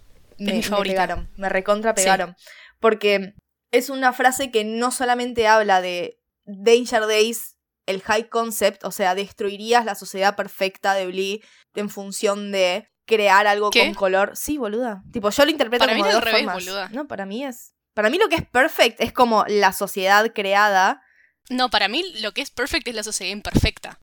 me, 0.45 0.51
mi 0.53 0.57
me 0.59 0.63
favorita. 0.63 0.93
pegaron, 1.03 1.29
me 1.37 1.49
recontra 1.49 1.91
Sí. 1.95 2.03
pegaron. 2.03 2.35
Porque 2.79 3.33
es 3.71 3.89
una 3.89 4.13
frase 4.13 4.51
que 4.51 4.63
no 4.65 4.91
solamente 4.91 5.47
habla 5.47 5.81
de 5.81 6.19
Danger 6.45 7.01
Days, 7.07 7.55
el 7.85 8.01
high 8.01 8.29
concept, 8.29 8.83
o 8.83 8.91
sea, 8.91 9.15
destruirías 9.15 9.85
la 9.85 9.95
sociedad 9.95 10.35
perfecta 10.35 10.93
de 10.93 11.07
Blee 11.07 11.43
en 11.75 11.89
función 11.89 12.51
de 12.51 12.87
crear 13.05 13.47
algo 13.47 13.69
¿Qué? 13.71 13.85
con 13.85 13.93
color. 13.95 14.31
Sí, 14.35 14.57
boluda. 14.57 15.03
Tipo, 15.11 15.29
yo 15.29 15.45
lo 15.45 15.51
interpreto 15.51 15.83
Para 15.85 15.93
mí 15.95 15.99
como 16.01 16.05
de 16.05 16.11
es 16.11 16.15
al 16.15 16.21
dos 16.21 16.25
revés, 16.31 16.45
formas. 16.45 16.63
boluda. 16.65 16.89
No, 16.89 17.07
para 17.07 17.25
mí 17.25 17.43
es. 17.43 17.73
Para 17.93 18.09
mí 18.09 18.17
lo 18.17 18.29
que 18.29 18.35
es 18.35 18.47
perfect 18.47 19.01
es 19.01 19.11
como 19.11 19.43
la 19.47 19.73
sociedad 19.73 20.31
creada. 20.33 21.01
No, 21.49 21.69
para 21.69 21.87
mí 21.87 22.03
lo 22.21 22.31
que 22.33 22.41
es 22.41 22.49
perfect 22.51 22.87
es 22.87 22.95
la 22.95 23.03
sociedad 23.03 23.31
imperfecta. 23.33 23.99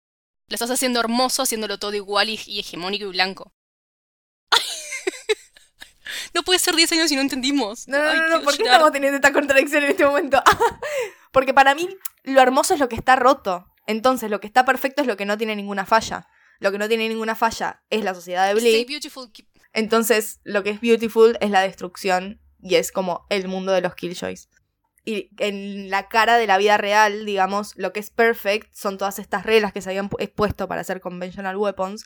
Lo 0.48 0.55
estás 0.55 0.70
haciendo 0.70 1.01
hermoso, 1.01 1.42
haciéndolo 1.42 1.79
todo 1.79 1.94
igual 1.94 2.29
y 2.29 2.59
hegemónico 2.59 3.05
y 3.07 3.09
blanco. 3.12 3.53
No 6.35 6.43
puede 6.43 6.59
ser 6.59 6.75
10 6.77 6.93
años 6.93 7.11
y 7.12 7.17
no 7.17 7.23
entendimos. 7.23 7.87
No, 7.88 7.99
no, 7.99 8.09
Ay, 8.11 8.19
no, 8.19 8.29
no, 8.38 8.43
¿por 8.43 8.53
qué 8.57 8.59
llorar. 8.64 8.75
estamos 8.75 8.93
teniendo 8.93 9.17
esta 9.17 9.33
contradicción 9.33 9.85
en 9.85 9.91
este 9.91 10.05
momento? 10.07 10.43
Porque 11.33 11.55
para 11.55 11.75
mí 11.75 11.88
lo 12.25 12.41
hermoso 12.41 12.75
es 12.75 12.81
lo 12.81 12.88
que 12.88 12.97
está 12.97 13.17
roto. 13.17 13.67
Entonces, 13.87 14.31
lo 14.31 14.41
que 14.41 14.47
está 14.47 14.64
perfecto 14.64 15.01
es 15.03 15.09
lo 15.09 15.17
que 15.17 15.25
no 15.25 15.38
tiene 15.38 15.57
ninguna 15.57 15.87
falla. 15.87 16.27
Lo 16.61 16.73
que 16.73 16.79
no 16.79 16.88
tiene 16.88 17.09
ninguna 17.09 17.35
falla 17.35 17.83
es 17.91 18.05
la 18.05 18.14
sociedad 18.14 18.47
de 18.47 18.55
Blee. 18.55 18.85
Entonces, 19.73 20.41
lo 20.45 20.62
que 20.62 20.71
es 20.71 20.81
beautiful 20.81 21.37
es 21.41 21.51
la 21.51 21.61
destrucción 21.61 22.41
y 22.61 22.75
es 22.77 22.91
como 22.93 23.27
el 23.31 23.49
mundo 23.49 23.73
de 23.73 23.81
los 23.81 23.95
killjoys. 23.95 24.49
Y 25.05 25.31
en 25.38 25.88
la 25.91 26.09
cara 26.09 26.37
de 26.37 26.47
la 26.47 26.59
vida 26.59 26.77
real, 26.77 27.25
digamos, 27.25 27.73
lo 27.77 27.93
que 27.93 28.01
es 28.01 28.11
perfect 28.11 28.75
son 28.75 28.99
todas 28.99 29.19
estas 29.19 29.47
reglas 29.47 29.73
que 29.73 29.81
se 29.81 29.88
habían 29.91 30.11
pu- 30.11 30.31
puesto 30.35 30.69
para 30.69 30.81
hacer 30.83 31.01
conventional 31.01 31.57
weapons, 31.57 32.05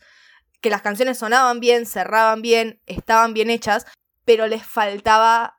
que 0.61 0.71
las 0.71 0.83
canciones 0.83 1.19
sonaban 1.19 1.59
bien, 1.59 1.87
cerraban 1.87 2.43
bien, 2.43 2.81
estaban 2.87 3.35
bien 3.35 3.51
hechas, 3.51 3.87
pero 4.25 4.47
les 4.47 4.65
faltaba 4.65 5.59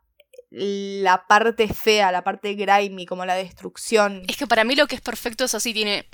la 0.49 1.25
parte 1.27 1.67
fea, 1.67 2.11
la 2.11 2.23
parte 2.23 2.53
grimy, 2.53 3.05
como 3.05 3.25
la 3.25 3.35
destrucción. 3.35 4.23
Es 4.27 4.37
que 4.37 4.47
para 4.47 4.63
mí 4.63 4.75
lo 4.75 4.87
que 4.87 4.95
es 4.95 5.01
perfecto 5.01 5.43
es 5.43 5.55
así, 5.55 5.73
tiene, 5.73 6.07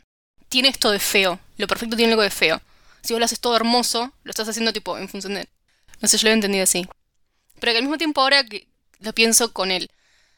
tiene 0.48 0.70
esto 0.70 0.92
de 0.92 1.00
feo. 1.00 1.40
Lo 1.58 1.68
perfecto 1.68 1.96
tiene 1.98 2.14
algo 2.14 2.24
de 2.24 2.30
feo. 2.30 2.62
Si 3.02 3.14
vos 3.14 3.20
lo 3.20 3.26
haces 3.26 3.40
todo 3.40 3.56
hermoso, 3.56 4.14
lo 4.24 4.30
estás 4.30 4.48
haciendo 4.48 4.74
tipo 4.74 4.98
en 4.98 5.10
función 5.10 5.34
de... 5.34 5.48
No 6.02 6.08
sé, 6.08 6.18
yo 6.18 6.28
lo 6.28 6.32
he 6.32 6.34
entendido 6.34 6.64
así. 6.64 6.88
Pero 7.60 7.74
que 7.74 7.78
al 7.78 7.84
mismo 7.84 7.98
tiempo 7.98 8.22
ahora 8.22 8.44
que 8.46 8.70
lo 9.00 9.14
pienso 9.14 9.52
con 9.52 9.72
el 9.72 9.92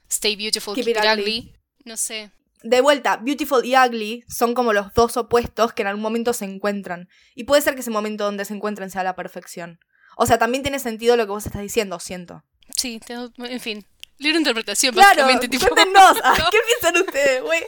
Stay 0.10 0.36
Beautiful, 0.36 0.76
Keep 0.76 0.86
Keep, 0.86 0.98
it 0.98 1.04
ugly. 1.04 1.22
ugly, 1.22 1.56
no 1.86 1.98
sé. 1.98 2.32
De 2.64 2.82
vuelta, 2.82 3.18
beautiful 3.18 3.66
y 3.66 3.76
ugly 3.76 4.24
son 4.28 4.54
como 4.54 4.74
los 4.74 4.94
dos 4.94 5.18
opuestos 5.18 5.74
que 5.74 5.82
en 5.82 5.88
algún 5.88 6.04
momento 6.04 6.34
se 6.34 6.46
encuentran. 6.46 7.08
Y 7.36 7.46
puede 7.46 7.62
ser 7.62 7.76
que 7.76 7.82
ese 7.82 7.90
momento 7.90 8.26
donde 8.26 8.46
se 8.46 8.54
encuentren 8.54 8.92
sea 8.92 9.04
la 9.04 9.16
perfección. 9.16 9.80
O 10.16 10.26
sea, 10.26 10.38
también 10.38 10.62
tiene 10.64 10.80
sentido 10.80 11.16
lo 11.18 11.26
que 11.26 11.32
vos 11.32 11.46
estás 11.46 11.62
diciendo, 11.62 12.00
siento. 12.00 12.44
Sí, 12.76 13.00
te- 13.06 13.14
en 13.14 13.60
fin. 13.60 13.86
Libre 14.18 14.38
interpretación, 14.38 14.94
Claro, 14.94 15.24
básicamente. 15.24 15.48
Tipo, 15.50 15.66
No. 15.76 16.14
¿qué 16.52 16.60
piensan 16.68 17.02
ustedes, 17.02 17.42
güey? 17.42 17.64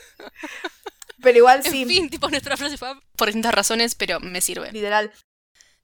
Pero 1.21 1.37
igual 1.37 1.63
sí, 1.63 1.81
En 1.83 1.87
fin, 1.87 2.09
tipo, 2.09 2.29
nuestra 2.29 2.57
frase 2.57 2.77
fue 2.77 2.93
por 3.15 3.27
distintas 3.27 3.53
razones, 3.53 3.95
pero 3.95 4.19
me 4.19 4.41
sirve. 4.41 4.71
literal. 4.71 5.11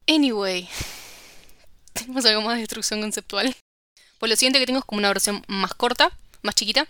Anyway, 0.08 0.68
tenemos 1.94 2.26
algo 2.26 2.42
más 2.42 2.56
de 2.56 2.62
destrucción 2.62 3.02
conceptual. 3.02 3.56
Pues 4.20 4.30
lo 4.30 4.36
siguiente 4.36 4.60
que 4.60 4.66
tengo 4.66 4.80
es 4.80 4.86
como 4.86 5.00
una 5.00 5.08
versión 5.10 5.44
más 5.48 5.74
corta, 5.74 6.12
más 6.42 6.56
chiquita, 6.56 6.88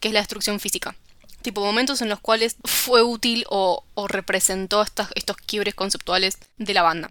que 0.00 0.08
es 0.08 0.14
la 0.14 0.20
destrucción 0.20 0.60
física. 0.60 0.96
Tipo 1.42 1.60
momentos 1.64 2.00
en 2.02 2.08
los 2.08 2.20
cuales 2.20 2.56
fue 2.64 3.02
útil 3.02 3.44
o, 3.48 3.84
o 3.94 4.08
representó 4.08 4.82
estas- 4.82 5.10
estos 5.14 5.36
quiebres 5.36 5.74
conceptuales 5.74 6.38
de 6.56 6.74
la 6.74 6.82
banda. 6.82 7.10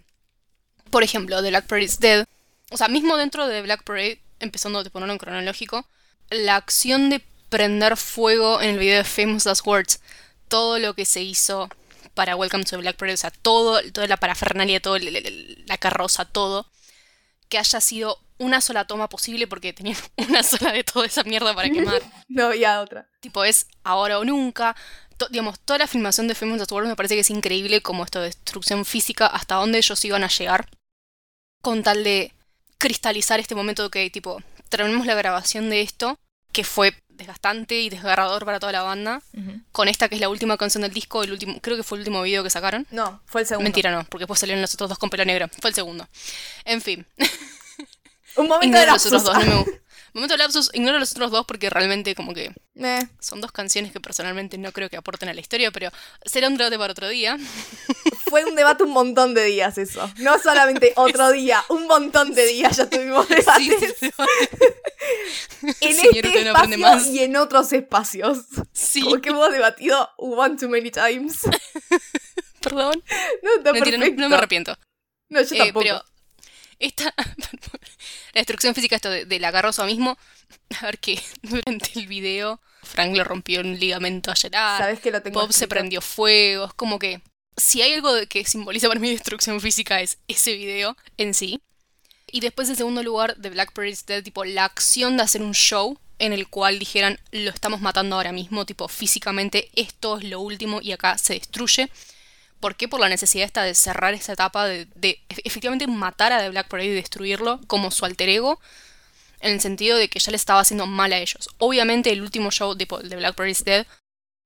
Por 0.94 1.04
ejemplo, 1.04 1.42
The 1.42 1.50
Black 1.50 1.66
Parade 1.68 1.86
is 1.86 2.00
Dead. 2.00 2.26
O 2.72 2.78
sea, 2.78 2.88
mismo 2.88 3.18
dentro 3.18 3.48
de 3.48 3.62
Black 3.62 3.84
Parade, 3.84 4.22
empezando 4.40 4.84
de 4.84 4.90
ponerlo 4.90 5.14
en 5.14 5.20
cronológico, 5.20 5.86
la 6.30 6.56
acción 6.56 7.10
de 7.10 7.22
prender 7.50 7.98
fuego 7.98 8.62
en 8.62 8.70
el 8.70 8.80
video 8.80 8.98
de 8.98 9.04
Famous 9.04 9.46
Last 9.46 9.66
Words, 9.68 10.00
todo 10.48 10.80
lo 10.80 10.94
que 10.94 11.06
se 11.06 11.22
hizo 11.22 11.70
para 12.14 12.36
Welcome 12.36 12.64
to 12.64 12.78
Black 12.78 12.96
Parade, 12.96 13.16
o 13.16 13.18
sea, 13.18 13.32
todo, 13.32 13.82
toda 13.92 14.08
la 14.08 14.18
parafernalia, 14.18 14.80
el- 14.86 15.64
la 15.68 15.78
carroza, 15.78 16.26
todo, 16.26 16.68
que 17.50 17.58
haya 17.58 17.82
sido 17.82 18.20
una 18.38 18.62
sola 18.62 18.86
toma 18.86 19.10
posible 19.10 19.48
porque 19.48 19.74
tenían 19.74 19.98
una 20.30 20.44
sola 20.44 20.72
de 20.74 20.84
toda 20.84 21.06
esa 21.08 21.24
mierda 21.24 21.54
para 21.56 21.70
quemar. 21.70 22.02
No 22.28 22.46
había 22.48 22.82
otra. 22.82 23.08
tipo, 23.20 23.44
es 23.44 23.68
ahora 23.84 24.20
o 24.20 24.26
nunca. 24.26 24.76
To- 25.18 25.28
digamos, 25.30 25.60
toda 25.60 25.78
la 25.80 25.88
filmación 25.88 26.28
de 26.28 26.34
Famous 26.36 26.58
Last 26.60 26.72
Words 26.72 26.88
me 26.90 26.96
parece 26.96 27.14
que 27.16 27.22
es 27.22 27.30
increíble 27.30 27.82
como 27.82 28.04
esto 28.04 28.20
de 28.20 28.26
destrucción 28.28 28.86
física, 28.86 29.28
hasta 29.28 29.56
dónde 29.56 29.78
ellos 29.78 30.04
iban 30.06 30.24
a 30.24 30.28
llegar, 30.30 30.68
con 31.64 31.82
tal 31.82 32.04
de 32.04 32.34
cristalizar 32.78 33.40
este 33.40 33.56
momento 33.56 33.90
que, 33.90 34.10
tipo, 34.10 34.44
terminamos 34.68 35.08
la 35.08 35.16
grabación 35.16 35.70
de 35.70 35.82
esto, 35.82 36.20
que 36.52 36.66
fue 36.66 36.94
desgastante 37.08 37.80
y 37.80 37.90
desgarrador 37.90 38.44
para 38.44 38.60
toda 38.60 38.74
la 38.74 38.84
banda, 38.84 39.22
con 39.72 39.88
esta 39.88 40.10
que 40.10 40.16
es 40.16 40.22
la 40.22 40.28
última 40.28 40.58
canción 40.58 40.82
del 40.82 40.92
disco, 40.92 41.24
el 41.24 41.32
último, 41.32 41.60
creo 41.62 41.78
que 41.78 41.84
fue 41.84 41.98
el 41.98 42.02
último 42.02 42.22
video 42.22 42.44
que 42.44 42.50
sacaron. 42.50 42.86
No, 42.92 43.22
fue 43.26 43.42
el 43.42 43.48
segundo. 43.48 43.64
Mentira, 43.64 43.92
no, 43.92 44.04
porque 44.04 44.24
después 44.24 44.42
salieron 44.42 44.62
los 44.62 44.74
otros 44.74 44.90
dos 44.90 45.00
con 45.00 45.10
pelo 45.10 45.24
negro. 45.24 45.48
Fue 45.62 45.70
el 45.70 45.76
segundo. 45.76 46.06
En 46.66 46.82
fin, 46.82 47.08
Un 48.36 48.48
momento 48.48 48.78
de 48.78 48.84
ignoro 48.84 48.94
los 48.94 49.06
otros 49.06 49.24
lapsus. 49.24 49.46
dos, 49.46 49.48
no 49.48 49.66
me 49.66 49.82
Momento 50.14 50.34
de 50.34 50.38
lapsus, 50.38 50.70
ignoro 50.74 51.00
los 51.00 51.12
otros 51.12 51.32
dos 51.32 51.46
porque 51.46 51.70
realmente 51.70 52.14
como 52.14 52.34
que 52.34 52.52
Eh, 52.76 53.08
son 53.20 53.40
dos 53.40 53.52
canciones 53.52 53.92
que 53.92 54.00
personalmente 54.00 54.58
no 54.58 54.72
creo 54.72 54.90
que 54.90 54.98
aporten 54.98 55.30
a 55.30 55.34
la 55.34 55.42
historia, 55.42 55.72
pero 55.72 55.92
será 56.26 56.48
un 56.48 56.58
debate 56.58 56.78
para 56.78 56.92
otro 56.92 57.08
día. 57.08 57.38
fue 58.34 58.46
un 58.46 58.56
debate 58.56 58.84
un 58.84 58.90
montón 58.90 59.36
de 59.36 59.46
días 59.46 59.78
eso. 59.78 60.10
No 60.18 60.40
solamente 60.40 60.92
otro 60.96 61.32
día, 61.32 61.64
un 61.70 61.86
montón 61.86 62.34
de 62.34 62.48
días 62.48 62.76
ya 62.78 62.90
tuvimos 62.90 63.30
debates. 63.30 63.96
Sí, 64.00 64.12
en 65.82 65.94
Señor, 65.96 66.26
este 66.26 66.44
no 66.46 66.52
espacio 66.52 66.78
más. 66.80 67.06
y 67.08 67.20
en 67.20 67.36
otros 67.36 67.72
espacios. 67.74 68.40
sí. 68.72 69.02
Como 69.02 69.22
que 69.22 69.30
hemos 69.30 69.52
debatido 69.52 70.10
one 70.18 70.56
too 70.58 70.68
many 70.68 70.90
times. 70.90 71.42
Perdón. 72.60 73.04
No, 73.44 73.54
está 73.58 73.72
Mentira, 73.72 73.98
no, 73.98 74.02
perfecto. 74.04 74.22
no 74.24 74.30
me 74.30 74.36
arrepiento. 74.36 74.78
No, 75.30 75.42
yo 75.44 75.56
Eh, 75.56 75.58
tampoco. 75.60 75.80
pero 75.84 76.04
esta 76.80 77.14
la 77.16 78.40
destrucción 78.42 78.74
física 78.74 78.96
esto 78.96 79.12
de, 79.12 79.26
de 79.26 79.40
la 79.40 79.52
carroza 79.52 79.86
mismo 79.86 80.18
a 80.82 80.86
ver 80.88 80.98
que 80.98 81.22
durante 81.44 81.92
el 82.00 82.08
video 82.08 82.60
Frank 82.82 83.16
le 83.16 83.24
rompió 83.24 83.62
un 83.62 83.80
ligamento 83.80 84.32
a 84.32 84.36
Gerard 84.36 84.80
Sabes 84.80 85.00
que 85.02 85.12
lo 85.12 85.22
tengo 85.22 85.40
Bob 85.40 85.54
se 85.54 85.68
prendió 85.68 86.02
fuego 86.02 86.66
es 86.66 86.74
como 86.74 86.98
que 86.98 87.22
si 87.58 87.82
hay 87.82 87.94
algo 87.94 88.12
que 88.30 88.46
simboliza 88.46 88.88
para 88.88 89.00
mí 89.00 89.10
destrucción 89.10 89.60
física 89.62 90.02
es 90.02 90.18
ese 90.28 90.56
video 90.56 90.96
en 91.18 91.34
sí 91.34 91.62
y 92.32 92.40
después 92.40 92.70
en 92.70 92.76
segundo 92.76 93.04
lugar 93.04 93.38
de 93.38 93.50
Black 93.50 93.74
Paradise 93.74 94.04
Dead 94.08 94.24
tipo 94.24 94.44
la 94.46 94.66
acción 94.66 95.18
de 95.18 95.24
hacer 95.24 95.42
un 95.42 95.54
show 95.54 95.98
en 96.20 96.34
el 96.34 96.48
cual 96.48 96.80
dijeran 96.80 97.20
lo 97.32 97.50
estamos 97.52 97.82
matando 97.82 98.16
ahora 98.16 98.32
mismo 98.32 98.66
tipo 98.66 98.88
físicamente 98.88 99.70
esto 99.76 100.18
es 100.18 100.24
lo 100.26 100.40
último 100.40 100.80
y 100.82 100.92
acá 100.92 101.18
se 101.18 101.34
destruye 101.34 101.90
¿Por 102.60 102.78
qué? 102.78 102.88
Por 102.88 103.02
la 103.02 103.10
necesidad 103.10 103.46
esta 103.46 103.64
de 103.64 103.76
cerrar 103.76 104.14
esa 104.14 104.32
etapa, 104.32 104.66
de, 104.66 104.88
efe- 105.28 105.42
efectivamente 105.44 105.86
matar 105.86 106.32
a 106.32 106.40
The 106.40 106.48
Black 106.48 106.70
Parade 106.70 106.92
y 106.92 106.94
destruirlo 106.94 107.60
como 107.68 107.92
su 107.92 108.06
alter 108.06 108.30
ego, 108.30 108.58
en 109.42 109.52
el 109.52 109.60
sentido 109.60 109.98
de 109.98 110.08
que 110.08 110.20
ya 110.20 110.32
le 110.32 110.38
estaba 110.38 110.62
haciendo 110.62 110.88
mal 110.88 111.12
a 111.12 111.18
ellos. 111.18 111.50
Obviamente 111.58 112.14
el 112.14 112.22
último 112.22 112.52
show 112.52 112.74
de, 112.74 112.88
de 113.04 113.16
Black 113.18 113.36
Parade 113.36 113.58
Dead 113.66 113.88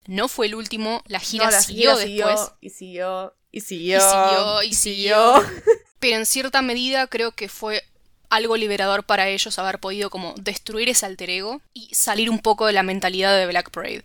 no 0.08 0.28
fue 0.28 0.48
el 0.48 0.56
último, 0.56 1.04
la 1.08 1.20
gira 1.20 1.46
No, 1.46 1.52
la 1.52 1.62
siguió 1.62 1.96
gira 1.98 2.28
después, 2.28 2.52
y 2.62 2.70
siguió, 2.70 3.36
y 3.52 3.62
siguió, 3.62 3.98
Y 3.98 4.02
siguió, 4.02 4.64
y 4.64 4.74
siguió. 4.74 5.34
pero 6.00 6.18
en 6.18 6.26
cierta 6.26 6.62
medida 6.62 7.08
creo 7.08 7.32
que 7.32 7.50
fue 7.50 7.84
algo 8.30 8.58
liberador 8.58 9.04
para 9.06 9.30
ellos 9.30 9.58
haber 9.60 9.80
podido 9.80 10.10
como 10.10 10.34
destruir 10.38 10.90
ese 10.90 11.06
alter 11.06 11.30
ego 11.30 11.62
y 11.74 11.94
salir 11.94 12.30
un 12.30 12.40
poco 12.40 12.66
de 12.66 12.74
la 12.74 12.84
mentalidad 12.84 13.38
de 13.38 13.46
Black 13.48 13.70
Parade 13.72 14.04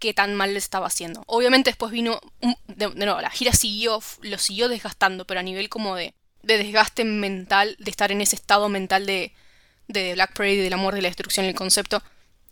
que 0.00 0.14
tan 0.14 0.34
mal 0.34 0.52
le 0.54 0.58
estaba 0.58 0.86
haciendo. 0.86 1.22
Obviamente 1.26 1.70
después 1.70 1.92
vino, 1.92 2.20
un- 2.40 2.56
de, 2.68 2.88
de 2.88 3.04
nuevo, 3.04 3.20
la 3.20 3.30
gira 3.30 3.52
siguió, 3.52 4.00
lo 4.22 4.38
siguió 4.38 4.68
desgastando, 4.68 5.26
pero 5.26 5.40
a 5.40 5.42
nivel 5.42 5.68
como 5.68 5.94
de, 5.94 6.14
de 6.42 6.56
desgaste 6.58 7.04
mental, 7.04 7.76
de 7.78 7.90
estar 7.90 8.10
en 8.10 8.22
ese 8.22 8.34
estado 8.34 8.68
mental 8.70 9.04
de, 9.04 9.32
de 9.88 10.14
Black 10.14 10.32
Parade, 10.34 10.62
de 10.62 10.70
la 10.70 10.78
muerte 10.78 11.00
y 11.00 11.02
la 11.02 11.10
destrucción, 11.10 11.44
el 11.46 11.54
concepto, 11.54 12.02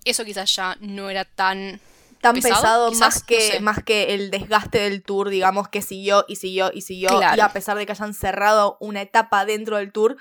eso 0.04 0.24
quizás 0.26 0.54
ya 0.54 0.76
no 0.80 1.08
era 1.10 1.24
tan... 1.24 1.80
Tan 2.20 2.34
pesado, 2.34 2.54
pesado, 2.60 2.88
quizás, 2.90 3.00
más, 3.00 3.20
no 3.20 3.26
que, 3.26 3.40
sé. 3.40 3.60
más 3.60 3.82
que 3.84 4.14
el 4.14 4.30
desgaste 4.30 4.78
del 4.78 5.02
tour, 5.02 5.28
digamos, 5.28 5.68
que 5.68 5.82
siguió 5.82 6.24
y 6.28 6.36
siguió 6.36 6.70
y 6.74 6.80
siguió. 6.82 7.08
Claro. 7.10 7.36
Y 7.36 7.40
a 7.40 7.52
pesar 7.52 7.76
de 7.78 7.86
que 7.86 7.92
hayan 7.92 8.14
cerrado 8.14 8.76
una 8.80 9.02
etapa 9.02 9.44
dentro 9.44 9.76
del 9.76 9.92
tour, 9.92 10.16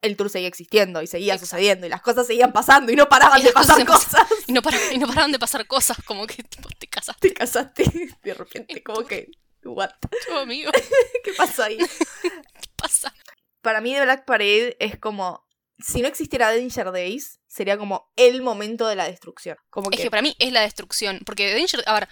el 0.00 0.16
tour 0.16 0.30
seguía 0.30 0.48
existiendo 0.48 1.00
y 1.02 1.06
seguía 1.06 1.34
Exacto. 1.34 1.50
sucediendo 1.56 1.86
y 1.86 1.90
las 1.90 2.02
cosas 2.02 2.26
seguían 2.26 2.52
pasando 2.52 2.90
y 2.90 2.96
no 2.96 3.08
paraban 3.08 3.40
Y 3.40 3.44
de 3.44 3.52
cosas 3.52 3.78
pasar 3.78 3.86
cosas. 3.86 4.26
Y 4.46 4.52
no, 4.52 4.62
para- 4.62 4.92
y 4.92 4.98
no 4.98 5.06
paraban 5.06 5.30
de 5.30 5.38
pasar 5.38 5.66
cosas, 5.66 5.96
como 6.04 6.26
que 6.26 6.42
tipo, 6.42 6.68
te 6.78 6.88
casaste, 6.88 7.28
Te 7.28 7.34
casaste 7.34 7.84
de 8.22 8.34
repente, 8.34 8.82
como 8.82 9.04
que, 9.06 9.30
what? 9.64 9.90
tu 10.26 10.36
amigo, 10.36 10.72
¿Qué 11.24 11.32
pasó 11.34 11.62
ahí? 11.64 11.78
¿qué 12.22 12.68
pasa? 12.76 13.14
Para 13.60 13.80
mí 13.80 13.92
The 13.94 14.02
Black 14.02 14.24
Parade 14.24 14.76
es 14.80 14.98
como, 14.98 15.46
si 15.78 16.02
no 16.02 16.08
existiera 16.08 16.50
Danger 16.52 16.90
Days, 16.90 17.38
sería 17.52 17.76
como 17.76 18.10
el 18.16 18.40
momento 18.40 18.86
de 18.86 18.96
la 18.96 19.04
destrucción. 19.04 19.56
Como 19.68 19.90
Es 19.90 19.96
que, 19.98 20.04
que 20.04 20.10
para 20.10 20.22
mí 20.22 20.34
es 20.38 20.52
la 20.52 20.62
destrucción, 20.62 21.20
porque 21.26 21.52
Danger, 21.54 21.82
a 21.86 21.94
ver, 21.94 22.08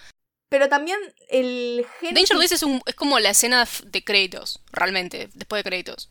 pero 0.49 0.69
también 0.69 0.99
el 1.29 1.85
género... 1.99 2.19
Danger 2.19 2.37
Days 2.37 2.51
es, 2.51 2.63
un, 2.63 2.81
es 2.85 2.93
como 2.93 3.19
la 3.19 3.29
escena 3.31 3.67
de 3.85 4.03
créditos, 4.03 4.59
realmente, 4.71 5.29
después 5.33 5.63
de 5.63 5.69
créditos. 5.69 6.09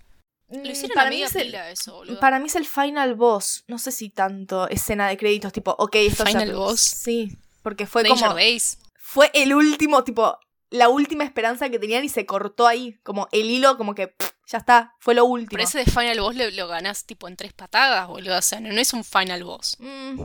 Lo 0.48 0.68
hicieron 0.68 0.92
a 0.92 0.94
para 0.94 1.10
mí, 1.10 1.16
media 1.16 1.26
es 1.26 1.36
el, 1.36 1.46
pila 1.46 1.70
eso, 1.70 1.94
boludo. 1.94 2.18
para 2.18 2.40
mí 2.40 2.46
es 2.46 2.56
el 2.56 2.66
final 2.66 3.14
boss. 3.14 3.62
No 3.68 3.78
sé 3.78 3.92
si 3.92 4.10
tanto 4.10 4.66
escena 4.68 5.08
de 5.08 5.16
créditos, 5.16 5.52
tipo, 5.52 5.76
ok, 5.78 5.94
esto 5.96 6.24
ya- 6.24 6.30
Final 6.30 6.54
boss. 6.54 6.80
Sí, 6.80 7.36
porque 7.62 7.86
fue 7.86 8.02
Danger 8.02 8.28
como... 8.28 8.34
Days. 8.34 8.78
Fue 8.96 9.30
el 9.34 9.54
último, 9.54 10.02
tipo, 10.04 10.38
la 10.70 10.88
última 10.88 11.24
esperanza 11.24 11.68
que 11.68 11.78
tenían 11.78 12.04
y 12.04 12.08
se 12.08 12.26
cortó 12.26 12.66
ahí. 12.66 12.98
Como 13.02 13.28
el 13.32 13.50
hilo, 13.50 13.76
como 13.76 13.94
que 13.94 14.08
pff, 14.08 14.30
ya 14.46 14.58
está, 14.58 14.94
fue 15.00 15.14
lo 15.14 15.24
último. 15.24 15.50
Pero 15.50 15.64
ese 15.64 15.78
de 15.78 15.84
Final 15.84 16.20
Boss 16.20 16.36
lo, 16.36 16.50
lo 16.50 16.68
ganás 16.68 17.04
tipo 17.04 17.28
en 17.28 17.36
tres 17.36 17.52
patadas, 17.52 18.08
boludo. 18.08 18.38
O 18.38 18.42
sea, 18.42 18.60
no, 18.60 18.72
no 18.72 18.80
es 18.80 18.92
un 18.92 19.04
Final 19.04 19.44
Boss. 19.44 19.76
Mm. 19.78 20.22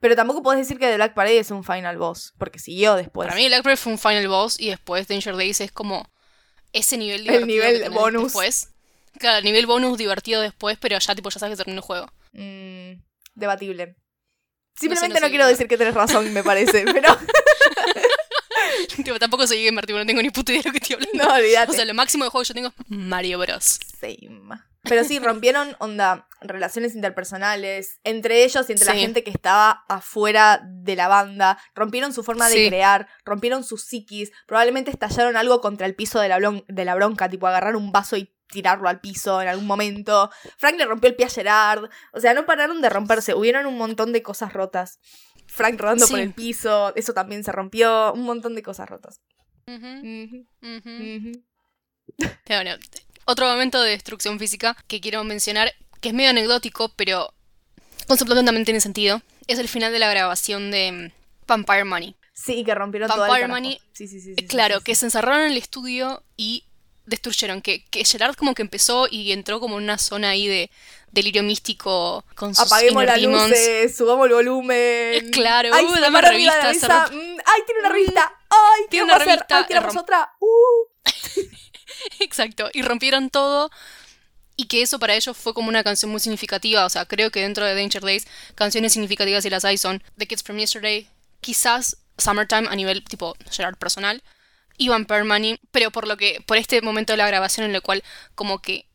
Pero 0.00 0.14
tampoco 0.14 0.42
puedes 0.42 0.60
decir 0.60 0.78
que 0.78 0.86
The 0.86 0.96
Black 0.96 1.14
Parade 1.14 1.38
es 1.38 1.50
un 1.50 1.64
final 1.64 1.98
boss, 1.98 2.32
porque 2.38 2.58
siguió 2.58 2.94
después. 2.94 3.26
Para 3.26 3.36
mí 3.36 3.48
Blackbird 3.48 3.76
fue 3.76 3.92
un 3.92 3.98
Final 3.98 4.28
Boss 4.28 4.60
y 4.60 4.70
después 4.70 5.08
Danger 5.08 5.36
Days 5.36 5.60
es 5.60 5.72
como 5.72 6.08
ese 6.72 6.96
nivel 6.96 7.22
El 7.22 7.46
divertido 7.46 7.46
nivel 7.46 7.82
que 7.82 7.88
bonus. 7.88 8.22
después. 8.24 8.68
Claro, 9.18 9.38
el 9.38 9.44
nivel 9.44 9.66
bonus 9.66 9.98
divertido 9.98 10.40
después, 10.40 10.78
pero 10.80 10.98
ya 10.98 11.14
tipo 11.14 11.30
ya 11.30 11.40
sabes 11.40 11.54
que 11.54 11.64
terminó 11.64 11.80
el 11.80 11.84
juego. 11.84 12.06
Mm, 12.32 13.02
debatible. 13.34 13.96
Simplemente 14.76 15.14
no 15.14 15.20
no, 15.20 15.26
sé 15.26 15.30
quiero 15.30 15.46
decir 15.48 15.66
que 15.66 15.76
tenés 15.76 15.94
razón, 15.94 16.32
me 16.32 16.44
parece, 16.44 16.84
pero 16.92 17.18
tipo, 19.04 19.18
tampoco 19.18 19.46
soy 19.46 19.64
gamer, 19.64 19.86
tipo, 19.86 19.98
no 19.98 20.06
tengo 20.06 20.22
ni 20.22 20.30
puta 20.30 20.52
idea 20.52 20.62
de 20.62 20.68
lo 20.68 20.72
que 20.72 20.78
estoy 20.78 20.94
hablando. 20.96 21.24
no, 21.24 21.34
olvídate. 21.34 21.72
O 21.72 21.74
sea, 21.74 21.84
lo 21.84 21.94
máximo 21.94 22.24
de 22.24 22.30
juego 22.30 22.42
que 22.42 22.48
yo 22.48 22.54
tengo 22.54 22.68
es 22.68 22.74
Mario 22.88 23.38
Bros. 23.38 23.78
Same. 24.00 24.40
Pero 24.84 25.04
sí, 25.04 25.18
rompieron, 25.18 25.76
onda, 25.80 26.28
relaciones 26.40 26.94
interpersonales 26.94 28.00
entre 28.04 28.44
ellos 28.44 28.68
y 28.68 28.72
entre 28.72 28.86
la 28.86 28.94
gente 28.94 29.22
que 29.24 29.30
estaba 29.30 29.84
afuera 29.88 30.62
de 30.64 30.96
la 30.96 31.08
banda. 31.08 31.58
Rompieron 31.74 32.12
su 32.14 32.22
forma 32.22 32.48
de 32.48 32.54
Sí. 32.54 32.68
crear, 32.68 33.08
rompieron 33.24 33.64
sus 33.64 33.84
psiquis. 33.84 34.30
Probablemente 34.46 34.90
estallaron 34.90 35.36
algo 35.36 35.60
contra 35.60 35.86
el 35.86 35.94
piso 35.94 36.20
de 36.20 36.28
la, 36.28 36.38
de 36.68 36.84
la 36.84 36.94
bronca, 36.94 37.28
tipo 37.28 37.46
agarrar 37.46 37.76
un 37.76 37.92
vaso 37.92 38.16
y 38.16 38.32
tirarlo 38.50 38.88
al 38.88 39.00
piso 39.00 39.42
en 39.42 39.48
algún 39.48 39.66
momento. 39.66 40.30
Frank 40.56 40.76
le 40.78 40.86
rompió 40.86 41.10
el 41.10 41.16
pie 41.16 41.26
a 41.26 41.30
Gerard. 41.30 41.90
O 42.12 42.20
sea, 42.20 42.32
no 42.32 42.46
pararon 42.46 42.80
de 42.80 42.88
romperse. 42.88 43.34
Hubieron 43.34 43.66
un 43.66 43.76
montón 43.76 44.12
de 44.12 44.22
cosas 44.22 44.54
rotas. 44.54 45.00
Frank 45.48 45.80
rodando 45.80 46.06
por 46.06 46.18
Sí. 46.18 46.22
el 46.22 46.32
piso, 46.32 46.94
eso 46.94 47.12
también 47.14 47.42
se 47.42 47.50
rompió. 47.50 48.12
Un 48.12 48.22
montón 48.22 48.54
de 48.54 48.62
cosas 48.62 48.88
rotas. 48.88 49.20
Ujú, 49.66 49.76
Ujú, 49.76 50.46
ujú. 50.62 51.16
ujú. 51.16 51.44
Pero 52.16 52.28
bueno, 52.62 52.76
otro 53.24 53.46
momento 53.48 53.82
de 53.82 53.90
destrucción 53.90 54.38
física 54.38 54.76
que 54.86 55.00
quiero 55.00 55.24
mencionar, 55.24 55.72
que 56.00 56.08
es 56.10 56.14
medio 56.14 56.30
anecdótico, 56.30 56.90
pero 56.96 57.32
conceptualmente 58.06 58.64
tiene 58.64 58.80
sentido, 58.80 59.20
es 59.46 59.58
el 59.58 59.68
final 59.68 59.92
de 59.92 59.98
la 59.98 60.08
grabación 60.10 60.70
de 60.70 60.92
mm, 60.92 61.46
Vampire 61.46 61.84
Money. 61.84 62.14
Sí, 62.32 62.62
que 62.64 62.74
rompieron 62.74 63.08
todo 63.10 63.34
el. 63.34 63.48
Money, 63.48 63.80
Sí, 63.92 64.06
sí, 64.06 64.20
sí, 64.20 64.34
sí, 64.34 64.34
sí, 64.38 64.46
claro, 64.46 64.78
sí, 64.78 64.84
que 64.84 64.94
se 64.94 65.06
encerraron 65.06 65.40
en 65.46 65.52
el 65.52 65.56
estudio 65.56 66.22
y 66.36 66.64
destruyeron. 67.08 67.60
Que, 67.62 67.84
que 67.84 68.04
Gerard 68.04 68.36
como 68.36 68.54
que 68.54 68.62
empezó 68.62 69.08
y 69.10 69.32
entró 69.32 69.60
como 69.60 69.78
en 69.78 69.84
una 69.84 69.98
zona 69.98 70.30
ahí 70.30 70.46
de 70.46 70.70
delirio 71.10 71.42
místico 71.42 72.24
con 72.34 72.54
sus 72.54 72.66
Apaguemos 72.66 73.04
las 73.04 73.20
luces, 73.20 73.96
subamos 73.96 74.26
el 74.26 74.34
volumen. 74.34 75.30
Claro, 75.32 75.70
Ay, 75.72 75.84
uh, 75.84 75.88
dame 76.00 76.18
de 76.18 76.22
la 76.22 76.30
revista, 76.30 77.08
Mm, 77.10 77.38
Ay, 77.44 77.62
tiene 77.66 77.80
una 77.80 77.88
revista. 77.88 78.32
Ay, 78.50 78.82
¿qué 78.82 78.88
Tiene 78.90 79.04
una 79.04 79.14
hacer? 79.16 79.28
revista, 79.28 79.58
Ay, 79.58 79.64
tiramos 79.66 79.96
otra. 79.96 80.32
Uh. 80.40 80.86
Exacto, 82.20 82.70
y 82.72 82.82
rompieron 82.82 83.30
todo. 83.30 83.70
Y 84.56 84.66
que 84.66 84.82
eso 84.82 84.98
para 84.98 85.14
ellos 85.14 85.36
fue 85.36 85.54
como 85.54 85.68
una 85.68 85.84
canción 85.84 86.10
muy 86.10 86.20
significativa. 86.20 86.84
O 86.84 86.90
sea, 86.90 87.06
creo 87.06 87.30
que 87.30 87.40
dentro 87.42 87.64
de 87.64 87.76
Danger 87.76 88.02
Days, 88.02 88.26
canciones 88.56 88.92
significativas 88.92 89.44
y 89.44 89.50
las 89.50 89.64
hay 89.64 89.78
son 89.78 90.02
The 90.16 90.26
Kids 90.26 90.42
from 90.42 90.58
Yesterday, 90.58 91.08
quizás 91.40 91.96
Summertime 92.18 92.66
a 92.68 92.74
nivel 92.74 93.04
tipo 93.04 93.36
Gerard 93.52 93.76
personal, 93.76 94.20
Vampire 94.86 95.24
Money, 95.24 95.58
pero 95.72 95.90
por 95.90 96.06
lo 96.06 96.16
que, 96.16 96.40
por 96.46 96.56
este 96.56 96.80
momento 96.82 97.12
de 97.12 97.16
la 97.16 97.26
grabación 97.26 97.66
en 97.66 97.74
el 97.74 97.82
cual 97.82 98.04
como 98.36 98.60
que 98.60 98.86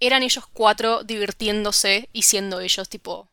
eran 0.00 0.22
ellos 0.22 0.44
cuatro 0.52 1.04
divirtiéndose 1.04 2.08
y 2.14 2.22
siendo 2.22 2.60
ellos 2.60 2.88
tipo 2.88 3.28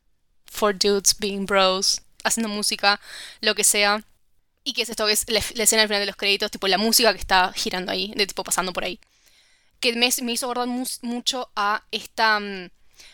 four 0.45 0.77
dudes 0.77 1.17
being 1.17 1.45
bros, 1.45 2.01
haciendo 2.23 2.49
música, 2.49 2.99
lo 3.41 3.55
que 3.55 3.63
sea. 3.63 4.03
Y 4.65 4.73
que 4.73 4.83
es 4.83 4.89
esto 4.89 5.05
que 5.05 5.13
es 5.13 5.25
la, 5.29 5.39
escena 5.39 5.81
al 5.81 5.87
final 5.89 6.01
de 6.01 6.05
los 6.05 6.15
créditos, 6.15 6.51
tipo 6.51 6.67
la 6.67 6.77
música 6.77 7.13
que 7.13 7.19
está 7.19 7.51
girando 7.53 7.91
ahí, 7.91 8.13
de 8.15 8.27
tipo 8.27 8.43
pasando 8.43 8.71
por 8.73 8.83
ahí. 8.85 8.99
Que 9.79 9.93
me, 9.95 10.07
hizo 10.07 10.45
acordar 10.45 10.67
mu- 10.67 10.85
mucho 11.01 11.49
a 11.55 11.83
esta 11.91 12.39
mm, 12.39 12.69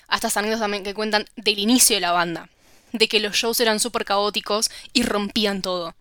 a 0.07 0.15
estas 0.15 0.37
anécdotas 0.37 0.61
también 0.61 0.83
que 0.83 0.93
cuentan 0.93 1.25
del 1.35 1.59
inicio 1.59 1.95
de 1.95 2.01
la 2.01 2.11
banda. 2.11 2.49
De 2.91 3.07
que 3.07 3.19
los 3.19 3.35
shows 3.35 3.59
eran 3.59 3.79
súper 3.79 4.05
caóticos 4.05 4.69
y 4.93 5.03
rompían 5.03 5.61
todo. 5.61 5.95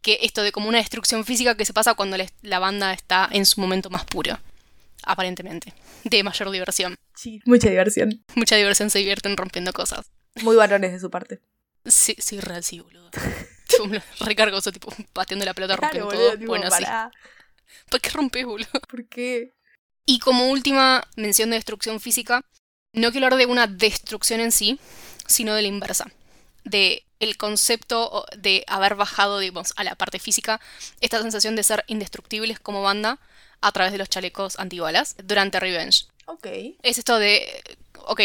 Que 0.00 0.18
esto 0.22 0.42
de 0.42 0.52
como 0.52 0.68
una 0.68 0.78
destrucción 0.78 1.24
física 1.24 1.56
que 1.56 1.64
se 1.64 1.72
pasa 1.72 1.94
cuando 1.94 2.16
la, 2.42 2.58
banda 2.58 2.92
está 2.92 3.28
en 3.30 3.46
su 3.46 3.60
momento 3.60 3.90
más 3.90 4.04
puro. 4.04 4.38
Aparentemente. 5.02 5.72
De 6.04 6.22
mayor 6.22 6.50
diversión. 6.50 6.96
Sí, 7.14 7.40
mucha 7.44 7.68
diversión. 7.68 8.24
Mucha 8.34 8.56
diversión 8.56 8.90
se 8.90 8.98
divierten 8.98 9.36
rompiendo 9.36 9.72
cosas. 9.72 10.10
Muy 10.42 10.56
varones 10.56 10.92
de 10.92 11.00
su 11.00 11.10
parte. 11.10 11.40
Sí, 11.84 12.14
sí, 12.18 12.40
real, 12.40 12.62
sí, 12.62 12.80
boludo. 12.80 13.10
Recargo 14.20 14.58
eso, 14.58 14.72
tipo, 14.72 14.92
pateando 15.12 15.44
la 15.44 15.54
pelota, 15.54 15.76
rompiendo 15.76 16.10
todo. 16.10 16.32
tipo, 16.32 16.46
bueno, 16.46 16.70
sí. 16.70 16.84
pará. 16.84 17.10
¿Por 17.90 18.00
qué 18.00 18.10
rompes, 18.10 18.44
boludo? 18.44 18.68
¿Por 18.88 19.06
qué? 19.06 19.54
Y 20.04 20.18
como 20.20 20.48
última 20.48 21.06
mención 21.16 21.50
de 21.50 21.56
destrucción 21.56 22.00
física, 22.00 22.44
no 22.92 23.10
quiero 23.10 23.26
hablar 23.26 23.38
de 23.38 23.46
una 23.46 23.66
destrucción 23.66 24.40
en 24.40 24.52
sí, 24.52 24.78
sino 25.26 25.54
de 25.54 25.62
la 25.62 25.68
inversa. 25.68 26.10
De 26.68 27.04
el 27.20 27.36
concepto 27.36 28.24
de 28.36 28.64
haber 28.68 28.94
bajado, 28.94 29.38
digamos, 29.40 29.72
a 29.76 29.84
la 29.84 29.94
parte 29.96 30.18
física, 30.18 30.60
esta 31.00 31.20
sensación 31.20 31.56
de 31.56 31.64
ser 31.64 31.84
indestructibles 31.88 32.60
como 32.60 32.82
banda 32.82 33.18
a 33.60 33.72
través 33.72 33.90
de 33.92 33.98
los 33.98 34.08
chalecos 34.08 34.58
antibalas 34.58 35.16
durante 35.24 35.58
Revenge. 35.58 36.06
Ok. 36.26 36.46
Es 36.82 36.98
esto 36.98 37.18
de, 37.18 37.62
ok, 38.06 38.20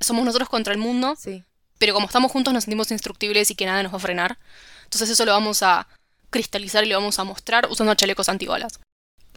somos 0.00 0.24
nosotros 0.24 0.48
contra 0.48 0.72
el 0.72 0.78
mundo, 0.78 1.16
Sí. 1.18 1.42
pero 1.78 1.92
como 1.94 2.06
estamos 2.06 2.30
juntos 2.30 2.54
nos 2.54 2.64
sentimos 2.64 2.90
indestructibles 2.90 3.50
y 3.50 3.56
que 3.56 3.66
nada 3.66 3.82
nos 3.82 3.92
va 3.92 3.96
a 3.96 4.00
frenar. 4.00 4.38
Entonces 4.84 5.10
eso 5.10 5.24
lo 5.24 5.32
vamos 5.32 5.62
a 5.62 5.88
cristalizar 6.30 6.84
y 6.84 6.88
lo 6.88 6.96
vamos 6.98 7.18
a 7.18 7.24
mostrar 7.24 7.66
usando 7.68 7.94
chalecos 7.94 8.28
antibalas. 8.28 8.78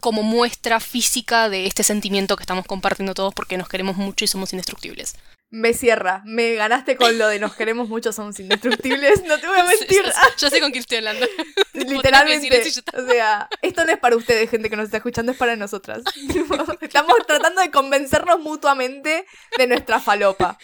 Como 0.00 0.22
muestra 0.22 0.78
física 0.80 1.48
de 1.48 1.66
este 1.66 1.82
sentimiento 1.82 2.36
que 2.36 2.44
estamos 2.44 2.64
compartiendo 2.64 3.14
todos 3.14 3.34
porque 3.34 3.58
nos 3.58 3.68
queremos 3.68 3.96
mucho 3.96 4.24
y 4.24 4.28
somos 4.28 4.52
indestructibles. 4.52 5.16
Me 5.52 5.74
cierra. 5.74 6.22
Me 6.24 6.54
ganaste 6.54 6.96
con 6.96 7.18
lo 7.18 7.26
de 7.26 7.40
nos 7.40 7.56
queremos 7.56 7.88
mucho, 7.88 8.12
somos 8.12 8.38
indestructibles. 8.38 9.24
No 9.24 9.38
te 9.40 9.48
voy 9.48 9.58
a 9.58 9.64
mentir. 9.80 10.04
Ya, 10.38 10.48
sé 10.48 10.60
con 10.60 10.70
quién 10.70 10.80
estoy 10.80 10.98
hablando. 10.98 11.26
Literalmente. 11.72 12.62
O 12.94 13.06
sea, 13.06 13.48
esto 13.60 13.84
no 13.84 13.90
es 13.90 13.98
para 13.98 14.16
ustedes, 14.16 14.48
gente 14.48 14.70
que 14.70 14.76
nos 14.76 14.84
está 14.84 14.98
escuchando, 14.98 15.32
es 15.32 15.38
para 15.38 15.56
nosotras. 15.56 16.02
Estamos 16.80 17.16
tratando 17.26 17.60
de 17.62 17.70
convencernos 17.72 18.38
mutuamente 18.38 19.26
de 19.58 19.66
nuestra 19.66 19.98
falopa. 19.98 20.56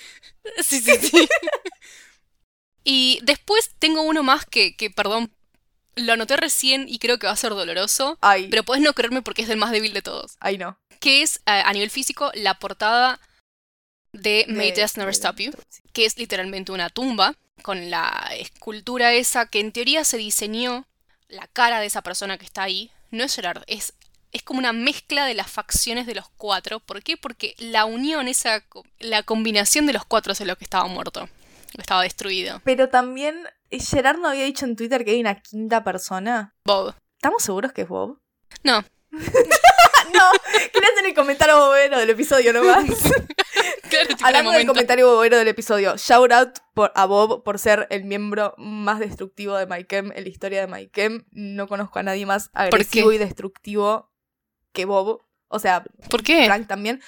Sí, 0.63 0.79
sí, 0.79 0.97
sí. 0.99 1.29
y 2.85 3.19
después 3.25 3.73
tengo 3.81 4.03
uno 4.03 4.23
más 4.23 4.47
que, 4.47 4.77
que, 4.77 4.91
perdón, 4.91 5.33
lo 5.97 6.13
anoté 6.13 6.37
recién 6.37 6.87
y 6.89 7.01
creo 7.01 7.19
que 7.19 7.27
va 7.27 7.33
a 7.33 7.37
ser 7.37 7.51
doloroso. 7.51 8.19
Ay, 8.21 8.47
Pero 8.51 8.63
puedes 8.63 8.85
no 8.85 8.93
creerme 8.93 9.23
porque 9.23 9.43
es 9.43 9.49
el 9.49 9.57
más 9.57 9.73
débil 9.73 9.93
de 9.95 10.03
todos. 10.03 10.37
ay 10.39 10.59
no. 10.59 10.79
Que 11.01 11.23
es, 11.23 11.41
a, 11.45 11.69
a 11.69 11.73
nivel 11.73 11.91
físico, 11.91 12.31
la 12.35 12.59
portada 12.61 13.19
de 14.19 14.45
May 14.49 14.71
De- 14.73 14.77
Death 14.83 14.97
Never 14.97 15.13
Stop 15.13 15.37
You. 15.39 15.53
que 15.93 16.05
es 16.05 16.19
literalmente 16.19 16.73
una 16.73 16.91
tumba, 16.91 17.35
con 17.63 17.91
la 17.91 18.29
escultura 18.37 19.13
esa 19.15 19.47
que 19.47 19.61
en 19.61 19.73
teoría 19.73 20.05
se 20.05 20.17
diseñó, 20.19 20.87
la 21.29 21.47
cara 21.49 21.81
de 21.81 21.87
esa 21.87 22.03
persona 22.03 22.39
que 22.39 22.45
está 22.45 22.63
ahí, 22.63 22.91
no 23.11 23.25
es 23.25 23.35
Gerard, 23.35 23.63
es, 23.67 23.95
es 24.33 24.43
como 24.43 24.59
una 24.61 24.73
mezcla 24.73 25.25
de 25.27 25.35
las 25.35 25.51
facciones 25.51 26.07
de 26.07 26.15
los 26.15 26.29
cuatro. 26.37 26.81
¿Por 26.81 27.03
qué? 27.03 27.17
Porque 27.17 27.55
la 27.59 27.85
unión, 27.87 28.29
esa, 28.29 28.65
la 28.99 29.23
combinación 29.23 29.87
de 29.87 29.93
los 29.95 30.05
cuatro 30.05 30.33
es 30.33 30.41
lo 30.41 30.57
que 30.57 30.65
estaba 30.65 30.87
muerto, 30.87 31.29
estaba 31.79 32.03
destruido. 32.03 32.61
Pero 32.65 32.89
también, 32.89 33.47
Gerard 33.71 34.19
no 34.19 34.29
había 34.29 34.45
dicho 34.45 34.65
en 34.67 34.77
Twitter 34.77 35.05
que 35.05 35.13
hay 35.13 35.21
una 35.21 35.41
quinta 35.41 35.83
persona. 35.83 36.55
Bob. 36.65 36.95
¿Estamos 37.17 37.43
seguros 37.43 37.73
que 37.73 37.83
es 37.83 37.89
Bob? 37.89 38.21
No, 38.63 38.85
no, 39.11 40.31
quería 40.73 40.89
hacer 40.93 41.07
el 41.07 41.15
comentario 41.15 41.59
bobero 41.59 41.99
del 41.99 42.11
episodio 42.11 42.53
nomás. 42.53 42.85
claro, 43.91 44.09
tipo, 44.09 44.25
Hablando 44.27 44.51
del 44.53 44.67
comentario 44.67 45.09
bobero 45.09 45.37
del 45.39 45.49
episodio, 45.49 45.97
shout 45.97 46.33
out 46.33 46.59
por, 46.75 46.93
a 46.95 47.07
Bob 47.07 47.43
por 47.43 47.59
ser 47.59 47.87
el 47.91 48.05
miembro 48.05 48.55
más 48.59 48.99
destructivo 48.99 49.57
de 49.57 49.67
MyChem 49.67 50.13
en 50.13 50.23
la 50.25 50.29
historia 50.29 50.61
de 50.61 50.67
MyChem. 50.67 51.25
No 51.33 51.69
conozco 51.69 51.99
a 51.99 52.03
nadie 52.03 52.27
más 52.27 52.51
agresivo 52.53 53.13
y 53.13 53.19
destructivo 53.19 54.11
que 54.73 54.85
Bob. 54.85 55.23
O 55.49 55.59
sea, 55.59 55.85
¿Por 56.11 56.23
qué? 56.23 56.47
Frank 56.47 56.67
también. 56.67 57.01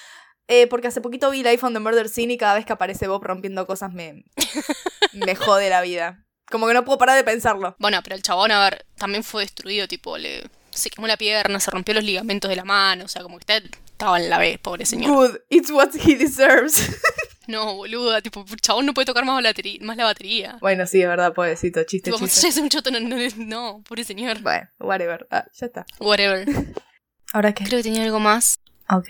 Eh, 0.46 0.66
porque 0.66 0.88
hace 0.88 1.02
poquito 1.02 1.30
vi 1.30 1.42
Life 1.42 1.64
on 1.66 1.74
the 1.74 1.80
Murder 1.80 2.08
Scene 2.08 2.32
y 2.32 2.38
cada 2.38 2.54
vez 2.54 2.64
que 2.64 2.72
aparece 2.72 3.06
Bob 3.06 3.22
rompiendo 3.22 3.66
cosas 3.66 3.92
me, 3.92 4.24
me 5.12 5.34
jode 5.37 5.68
la 5.68 5.82
vida. 5.82 6.24
Como 6.50 6.66
que 6.66 6.72
no 6.72 6.84
puedo 6.87 6.96
parar 6.96 7.16
de 7.16 7.24
pensarlo. 7.24 7.76
Bueno, 7.78 8.00
pero 8.02 8.16
el 8.16 8.22
chabón, 8.22 8.50
a 8.52 8.64
ver, 8.64 8.87
también 8.96 9.22
fue 9.22 9.42
destruido, 9.42 9.87
tipo, 9.87 10.16
le 10.16 10.48
se 10.70 10.90
quemó 10.90 11.06
la 11.06 11.16
pierna, 11.16 11.61
se 11.61 11.70
rompió 11.70 11.92
los 11.94 12.04
ligamentos 12.04 12.48
de 12.48 12.56
la 12.56 12.64
mano, 12.64 13.04
o 13.04 13.08
sea, 13.08 13.22
como 13.22 13.38
que 13.38 13.52
está- 13.52 13.78
estaba 13.98 14.16
en 14.20 14.30
la 14.30 14.38
B, 14.38 14.61
pobre 14.62 14.87
señor. 14.87 15.11
Good, 15.11 15.37
it's 15.50 15.70
what 15.72 15.90
he 15.94 16.16
deserves. 16.16 16.88
No, 17.48 17.76
boluda, 17.76 18.20
tipo, 18.20 18.44
chabón 18.61 18.84
no 18.84 18.92
puede 18.92 19.06
tocar 19.06 19.24
más 19.24 19.42
la 19.42 19.48
batería. 19.48 19.78
Más 19.80 19.96
la 19.96 20.04
batería. 20.04 20.58
bueno, 20.61 20.87
sí, 20.87 21.00
es 21.00 21.08
verdad, 21.08 21.32
pobrecito, 21.32 21.82
chiste, 21.84 22.11
Tipo, 22.11 22.22
chiste. 22.26 22.46
es 22.48 22.58
un 22.58 22.68
choto, 22.68 22.90
no, 22.90 23.00
no, 23.00 23.16
no, 23.38 23.82
pobre 23.88 24.04
señor. 24.04 24.42
Bueno, 24.42 24.68
whatever. 24.78 25.26
Ah, 25.30 25.46
ya 25.54 25.64
está. 25.66 25.87
Whatever. 25.98 26.46
¿Ahora 27.32 27.54
qué? 27.54 27.64
Creo 27.64 27.78
que 27.78 27.84
tenía 27.84 28.02
algo 28.02 28.20
más. 28.20 28.58
Ok. 28.90 29.06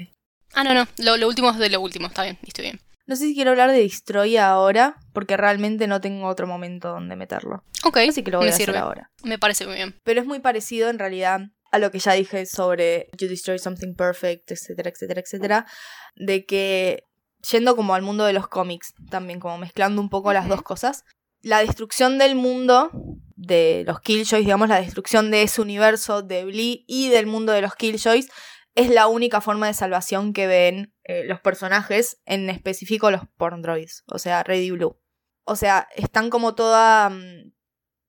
Ah, 0.54 0.62
no, 0.62 0.72
no, 0.72 0.86
lo, 0.98 1.16
lo 1.16 1.26
último 1.26 1.50
es 1.50 1.58
de 1.58 1.68
lo 1.68 1.80
último, 1.80 2.06
está 2.06 2.22
bien, 2.22 2.38
estoy 2.46 2.62
bien. 2.66 2.80
No 3.08 3.16
sé 3.16 3.24
si 3.24 3.34
quiero 3.34 3.50
hablar 3.50 3.72
de 3.72 3.78
Destroya 3.80 4.48
ahora, 4.50 4.98
porque 5.12 5.36
realmente 5.36 5.88
no 5.88 6.00
tengo 6.00 6.28
otro 6.28 6.46
momento 6.46 6.90
donde 6.90 7.16
meterlo. 7.16 7.64
Ok, 7.82 7.96
Así 8.08 8.22
que 8.22 8.30
lo 8.30 8.38
voy 8.38 8.44
me 8.46 8.52
a 8.52 8.54
hacer 8.54 8.66
sirve. 8.66 8.78
ahora. 8.78 9.10
Me 9.24 9.40
parece 9.40 9.66
muy 9.66 9.74
bien. 9.74 9.96
Pero 10.04 10.20
es 10.20 10.26
muy 10.28 10.38
parecido 10.38 10.90
en 10.90 11.00
realidad 11.00 11.40
a 11.70 11.78
lo 11.78 11.90
que 11.90 11.98
ya 11.98 12.12
dije 12.12 12.46
sobre 12.46 13.08
You 13.18 13.28
Destroy 13.28 13.58
Something 13.58 13.94
Perfect, 13.94 14.50
etcétera, 14.52 14.90
etcétera, 14.90 15.20
etcétera. 15.20 15.66
De 16.16 16.46
que 16.46 17.04
yendo 17.50 17.76
como 17.76 17.94
al 17.94 18.02
mundo 18.02 18.24
de 18.24 18.32
los 18.32 18.48
cómics, 18.48 18.94
también 19.10 19.40
como 19.40 19.58
mezclando 19.58 20.00
un 20.00 20.08
poco 20.08 20.32
las 20.32 20.48
dos 20.48 20.62
cosas. 20.62 21.04
La 21.40 21.60
destrucción 21.60 22.18
del 22.18 22.34
mundo 22.34 22.90
de 23.36 23.84
los 23.86 24.00
Killjoys, 24.00 24.44
digamos, 24.44 24.68
la 24.68 24.80
destrucción 24.80 25.30
de 25.30 25.42
ese 25.42 25.60
universo 25.60 26.22
de 26.22 26.44
Blee 26.44 26.84
y 26.88 27.08
del 27.10 27.26
mundo 27.26 27.52
de 27.52 27.62
los 27.62 27.76
Killjoys 27.76 28.28
es 28.74 28.90
la 28.90 29.06
única 29.06 29.40
forma 29.40 29.66
de 29.66 29.74
salvación 29.74 30.32
que 30.32 30.46
ven 30.46 30.94
eh, 31.04 31.24
los 31.26 31.40
personajes, 31.40 32.20
en 32.26 32.50
específico 32.50 33.10
los 33.10 33.22
porn 33.36 33.62
droids, 33.62 34.04
o 34.06 34.18
sea, 34.18 34.42
Red 34.42 34.60
y 34.60 34.70
Blue. 34.72 35.00
O 35.44 35.56
sea, 35.56 35.88
están 35.96 36.30
como 36.30 36.54
toda 36.54 37.10
mm, 37.10 37.52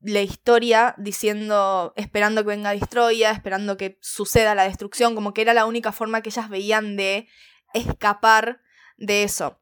la 0.01 0.21
historia 0.21 0.95
diciendo, 0.97 1.93
esperando 1.95 2.43
que 2.43 2.49
venga 2.49 2.71
Destroya, 2.71 3.31
esperando 3.31 3.77
que 3.77 3.97
suceda 4.01 4.55
la 4.55 4.63
destrucción, 4.63 5.15
como 5.15 5.33
que 5.33 5.41
era 5.41 5.53
la 5.53 5.65
única 5.65 5.91
forma 5.91 6.21
que 6.21 6.29
ellas 6.29 6.49
veían 6.49 6.95
de 6.95 7.27
escapar 7.73 8.61
de 8.97 9.23
eso. 9.23 9.59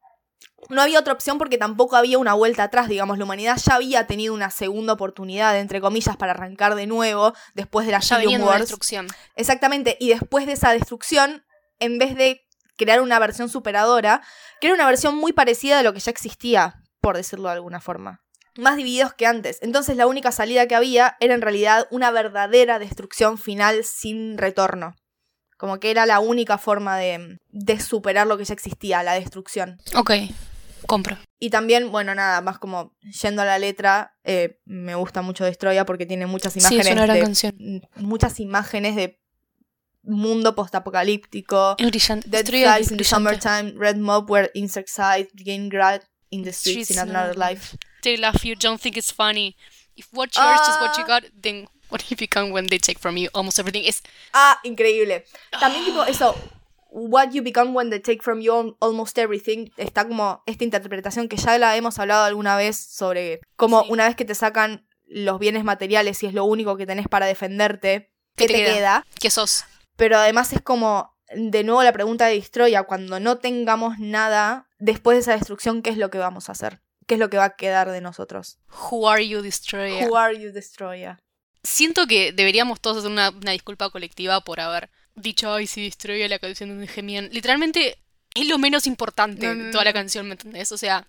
No 0.69 0.81
había 0.81 0.99
otra 0.99 1.13
opción 1.13 1.37
porque 1.37 1.57
tampoco 1.57 1.95
había 1.95 2.17
una 2.17 2.33
vuelta 2.33 2.63
atrás, 2.63 2.87
digamos, 2.87 3.17
la 3.17 3.23
humanidad 3.23 3.57
ya 3.63 3.75
había 3.75 4.07
tenido 4.07 4.33
una 4.33 4.49
segunda 4.49 4.93
oportunidad, 4.93 5.57
entre 5.59 5.81
comillas, 5.81 6.17
para 6.17 6.31
arrancar 6.33 6.75
de 6.75 6.87
nuevo 6.87 7.33
después 7.53 7.85
de 7.85 7.91
la 7.91 7.99
Ya 7.99 8.19
una 8.19 8.45
Wars. 8.45 8.59
destrucción. 8.61 9.07
Exactamente, 9.35 9.97
y 9.99 10.09
después 10.09 10.45
de 10.45 10.53
esa 10.53 10.71
destrucción, 10.71 11.45
en 11.79 11.99
vez 11.99 12.15
de 12.15 12.47
crear 12.75 13.01
una 13.01 13.19
versión 13.19 13.49
superadora, 13.49 14.21
crea 14.59 14.73
una 14.73 14.85
versión 14.85 15.15
muy 15.15 15.31
parecida 15.31 15.77
de 15.77 15.83
lo 15.83 15.93
que 15.93 15.99
ya 15.99 16.11
existía, 16.11 16.83
por 17.01 17.17
decirlo 17.17 17.49
de 17.49 17.55
alguna 17.55 17.79
forma. 17.79 18.23
Más 18.57 18.75
divididos 18.77 19.13
que 19.13 19.25
antes. 19.25 19.59
Entonces 19.61 19.95
la 19.97 20.07
única 20.07 20.31
salida 20.31 20.67
que 20.67 20.75
había 20.75 21.15
era 21.19 21.33
en 21.33 21.41
realidad 21.41 21.87
una 21.91 22.11
verdadera 22.11 22.79
destrucción 22.79 23.37
final 23.37 23.83
sin 23.83 24.37
retorno. 24.37 24.95
Como 25.57 25.79
que 25.79 25.89
era 25.91 26.05
la 26.05 26.19
única 26.19 26.57
forma 26.57 26.97
de, 26.97 27.39
de 27.49 27.79
superar 27.79 28.27
lo 28.27 28.37
que 28.37 28.45
ya 28.45 28.53
existía, 28.53 29.01
la 29.03 29.13
destrucción. 29.13 29.79
Ok, 29.95 30.11
compro. 30.85 31.17
Y 31.39 31.49
también, 31.49 31.91
bueno, 31.91 32.13
nada, 32.13 32.41
más 32.41 32.59
como 32.59 32.95
yendo 33.21 33.41
a 33.41 33.45
la 33.45 33.57
letra, 33.59 34.15
eh, 34.23 34.59
me 34.65 34.93
gusta 34.95 35.21
mucho 35.21 35.45
Destroya 35.45 35.85
porque 35.85 36.05
tiene 36.05 36.25
muchas 36.27 36.53
Sí, 36.53 36.59
imágenes 36.59 36.85
es 36.87 36.91
una 36.93 37.03
gran 37.03 37.15
de 37.17 37.21
canción. 37.23 37.55
muchas 37.95 38.39
imágenes 38.39 38.95
de 38.95 39.19
mundo 40.03 40.55
postapocalíptico. 40.55 41.75
Dead 41.77 42.21
Destruida 42.25 42.73
flies 42.75 42.87
es 42.87 42.91
in 42.91 42.97
the 42.97 43.03
summertime, 43.03 43.73
red 43.77 43.97
mob 43.97 44.29
where 44.29 44.49
insects 44.53 44.97
hide, 44.97 45.27
gain 45.33 45.69
grad 45.69 46.01
in 46.29 46.43
the 46.43 46.53
streets 46.53 46.77
in 46.77 46.83
Streets 46.83 47.03
in 47.03 47.09
another 47.09 47.35
life. 47.37 47.77
They 48.07 48.15
laugh 48.15 48.45
you, 48.45 48.55
don't 48.55 48.79
think 48.81 48.95
it's 48.95 49.11
funny. 49.11 49.57
If 49.97 50.07
what 50.13 50.29
you 50.33 50.41
are 50.41 50.55
is 50.55 50.77
what 50.79 50.95
you 50.97 51.03
Ah. 51.03 51.19
got, 51.19 51.23
then 51.41 51.67
what 51.89 52.01
you 52.09 52.15
become 52.15 52.51
when 52.53 52.67
they 52.69 52.79
take 52.79 52.99
from 52.99 53.17
you 53.17 53.29
almost 53.33 53.59
everything 53.59 53.83
is 53.83 54.01
Ah, 54.33 54.59
increíble. 54.63 55.25
También 55.59 55.83
tipo 55.83 56.05
eso, 56.05 56.33
what 56.89 57.31
you 57.33 57.41
become 57.43 57.73
when 57.75 57.89
they 57.89 57.99
take 57.99 58.21
from 58.23 58.39
you 58.39 58.53
al- 58.53 58.77
almost 58.79 59.17
everything, 59.17 59.71
está 59.75 60.07
como 60.07 60.41
esta 60.45 60.63
interpretación 60.63 61.27
que 61.27 61.35
ya 61.35 61.57
la 61.57 61.75
hemos 61.75 61.99
hablado 61.99 62.23
alguna 62.23 62.55
vez 62.55 62.77
sobre 62.77 63.41
cómo 63.57 63.81
Sí. 63.83 63.87
una 63.91 64.05
vez 64.07 64.15
que 64.15 64.23
te 64.23 64.35
sacan 64.35 64.87
los 65.05 65.37
bienes 65.39 65.65
materiales 65.65 66.23
y 66.23 66.27
es 66.27 66.33
lo 66.33 66.45
único 66.45 66.77
que 66.77 66.85
tenés 66.85 67.09
para 67.09 67.25
defenderte, 67.25 68.13
¿Qué 68.37 68.45
¿qué 68.45 68.47
te 68.47 68.53
te 68.53 68.63
queda? 68.65 68.73
queda? 68.75 69.05
que 69.19 69.29
sos. 69.29 69.65
Pero 69.97 70.17
además 70.17 70.53
es 70.53 70.61
como, 70.61 71.17
de 71.35 71.63
nuevo 71.65 71.83
la 71.83 71.91
pregunta 71.91 72.27
de 72.27 72.35
Destroya, 72.35 72.83
cuando 72.83 73.19
no 73.19 73.37
tengamos 73.39 73.99
nada, 73.99 74.67
después 74.79 75.17
de 75.17 75.21
esa 75.23 75.31
destrucción, 75.33 75.81
¿qué 75.81 75.89
es 75.89 75.97
lo 75.97 76.09
que 76.09 76.19
vamos 76.19 76.47
a 76.47 76.53
hacer? 76.53 76.79
¿Qué 77.07 77.15
es 77.15 77.19
lo 77.19 77.29
que 77.29 77.37
va 77.37 77.45
a 77.45 77.55
quedar 77.55 77.89
de 77.89 78.01
nosotros? 78.01 78.59
Who 78.91 79.09
are 79.09 79.25
you, 79.25 79.41
destroyer? 79.41 80.07
Who 80.07 80.17
are 80.17 80.37
you, 80.37 80.51
Destroya? 80.51 81.19
Siento 81.63 82.05
que 82.05 82.33
deberíamos 82.33 82.79
todos 82.81 82.97
hacer 82.97 83.11
una, 83.11 83.29
una 83.29 83.51
disculpa 83.51 83.89
colectiva 83.89 84.41
por 84.41 84.59
haber 84.59 84.89
dicho, 85.15 85.53
ay, 85.53 85.67
si 85.67 85.83
destroya 85.83 86.27
la 86.27 86.37
canción 86.39 86.69
donde 86.69 86.87
gemían. 86.87 87.29
Literalmente 87.31 87.97
es 88.35 88.47
lo 88.47 88.57
menos 88.57 88.87
importante 88.87 89.53
de 89.55 89.71
toda 89.71 89.85
la 89.85 89.93
canción, 89.93 90.27
¿me 90.27 90.33
entendés? 90.33 90.71
O 90.73 90.77
sea, 90.77 91.07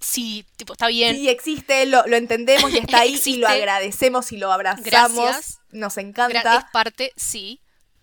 sí, 0.00 0.46
tipo, 0.56 0.74
está 0.74 0.88
bien. 0.88 1.16
Sí, 1.16 1.28
existe, 1.30 1.86
lo, 1.86 2.06
lo 2.06 2.16
entendemos 2.16 2.70
y 2.72 2.78
está 2.78 3.00
ahí 3.00 3.20
y 3.24 3.36
lo 3.38 3.48
agradecemos 3.48 4.32
y 4.32 4.36
lo 4.36 4.52
abrazamos. 4.52 4.84
Gracias. 4.86 5.60
Nos 5.70 5.96
Gra- 5.96 6.02
encanta. 6.02 6.58
Es 6.58 6.64
parte, 6.72 7.12
sí. 7.16 7.61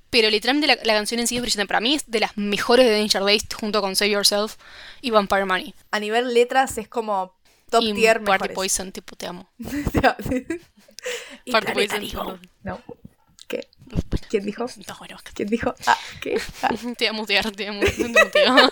Pero 0.10 0.30
literalmente 0.30 0.67
la, 0.67 0.78
la 0.84 0.93
canción 0.93 1.19
en 1.19 1.28
sí 1.28 1.36
es 1.36 1.41
brillante. 1.41 1.67
Para 1.67 1.82
mí 1.82 1.95
es 1.95 2.10
de 2.10 2.19
las 2.19 2.38
mejores 2.38 2.86
de 2.86 2.98
Danger 2.98 3.24
Days 3.24 3.45
junto 3.54 3.82
con 3.82 3.95
Save 3.95 4.12
Yourself 4.12 4.56
y 5.02 5.12
Vampire 5.12 5.45
Money. 5.45 5.74
A 5.91 6.00
nivel 6.00 6.34
letras 6.34 6.78
es 6.78 6.88
como 6.88 7.36
top 7.69 7.84
y 7.84 7.93
tier 7.93 8.24
Party 8.24 8.32
mejores. 8.32 8.56
Poison, 8.56 8.91
tipo, 8.91 9.15
te 9.15 9.28
amo. 9.28 9.50
y 11.45 11.52
Party 11.52 11.72
Poison, 11.74 12.00
Digo. 12.00 12.39
No. 12.63 12.82
¿Qué? 13.48 13.67
¿Quién 14.30 14.45
dijo? 14.45 14.65
No, 14.88 14.95
bueno, 15.00 15.17
¿Quién 15.34 15.50
dijo? 15.50 15.74
Ah, 15.88 15.98
¿qué? 16.22 16.39
Ah. 16.62 16.69
te 16.98 17.08
amo, 17.08 17.26
te 17.26 17.39
amo, 17.39 17.52
te 17.52 17.67
amo, 17.67 17.82
te 18.32 18.45
amo. 18.45 18.69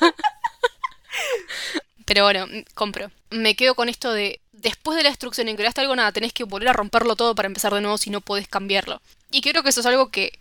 Pero 2.06 2.24
bueno, 2.24 2.46
compro. 2.76 3.12
Me 3.32 3.56
quedo 3.56 3.76
con 3.76 3.90
esto 3.90 4.14
de, 4.14 4.40
después 4.54 4.96
de 4.96 5.04
la 5.04 5.10
destrucción 5.10 5.48
en 5.48 5.56
que 5.56 5.64
creaste 5.64 5.82
algo, 5.82 5.96
nada, 5.96 6.12
tenés 6.12 6.32
que 6.32 6.44
volver 6.44 6.70
a 6.70 6.74
romperlo 6.74 7.16
todo 7.16 7.36
para 7.36 7.48
empezar 7.48 7.74
de 7.74 7.82
nuevo 7.82 7.98
si 7.98 8.10
no 8.10 8.22
podés 8.22 8.48
cambiarlo. 8.48 9.02
Y 9.32 9.42
creo 9.42 9.64
que 9.64 9.70
eso 9.70 9.82
es 9.82 9.86
algo 9.86 10.10
que, 10.10 10.40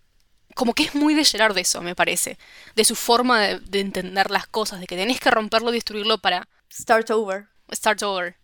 como 0.56 0.72
que 0.72 0.84
es 0.84 0.94
muy 0.94 1.14
de 1.14 1.22
Gerard 1.22 1.54
de 1.54 1.60
eso, 1.60 1.82
me 1.82 1.94
parece. 1.94 2.38
De 2.74 2.84
su 2.86 2.96
forma 2.96 3.40
de, 3.42 3.60
de 3.60 3.80
entender 3.80 4.30
las 4.30 4.46
cosas, 4.46 4.80
de 4.80 4.86
que 4.86 4.96
tenés 4.96 5.20
que 5.20 5.30
romperlo 5.30 5.70
y 5.70 5.74
destruirlo 5.74 6.16
para 6.16 6.48
Start 6.72 7.10
over. 7.10 7.46
start 7.72 8.02
over. 8.02 8.36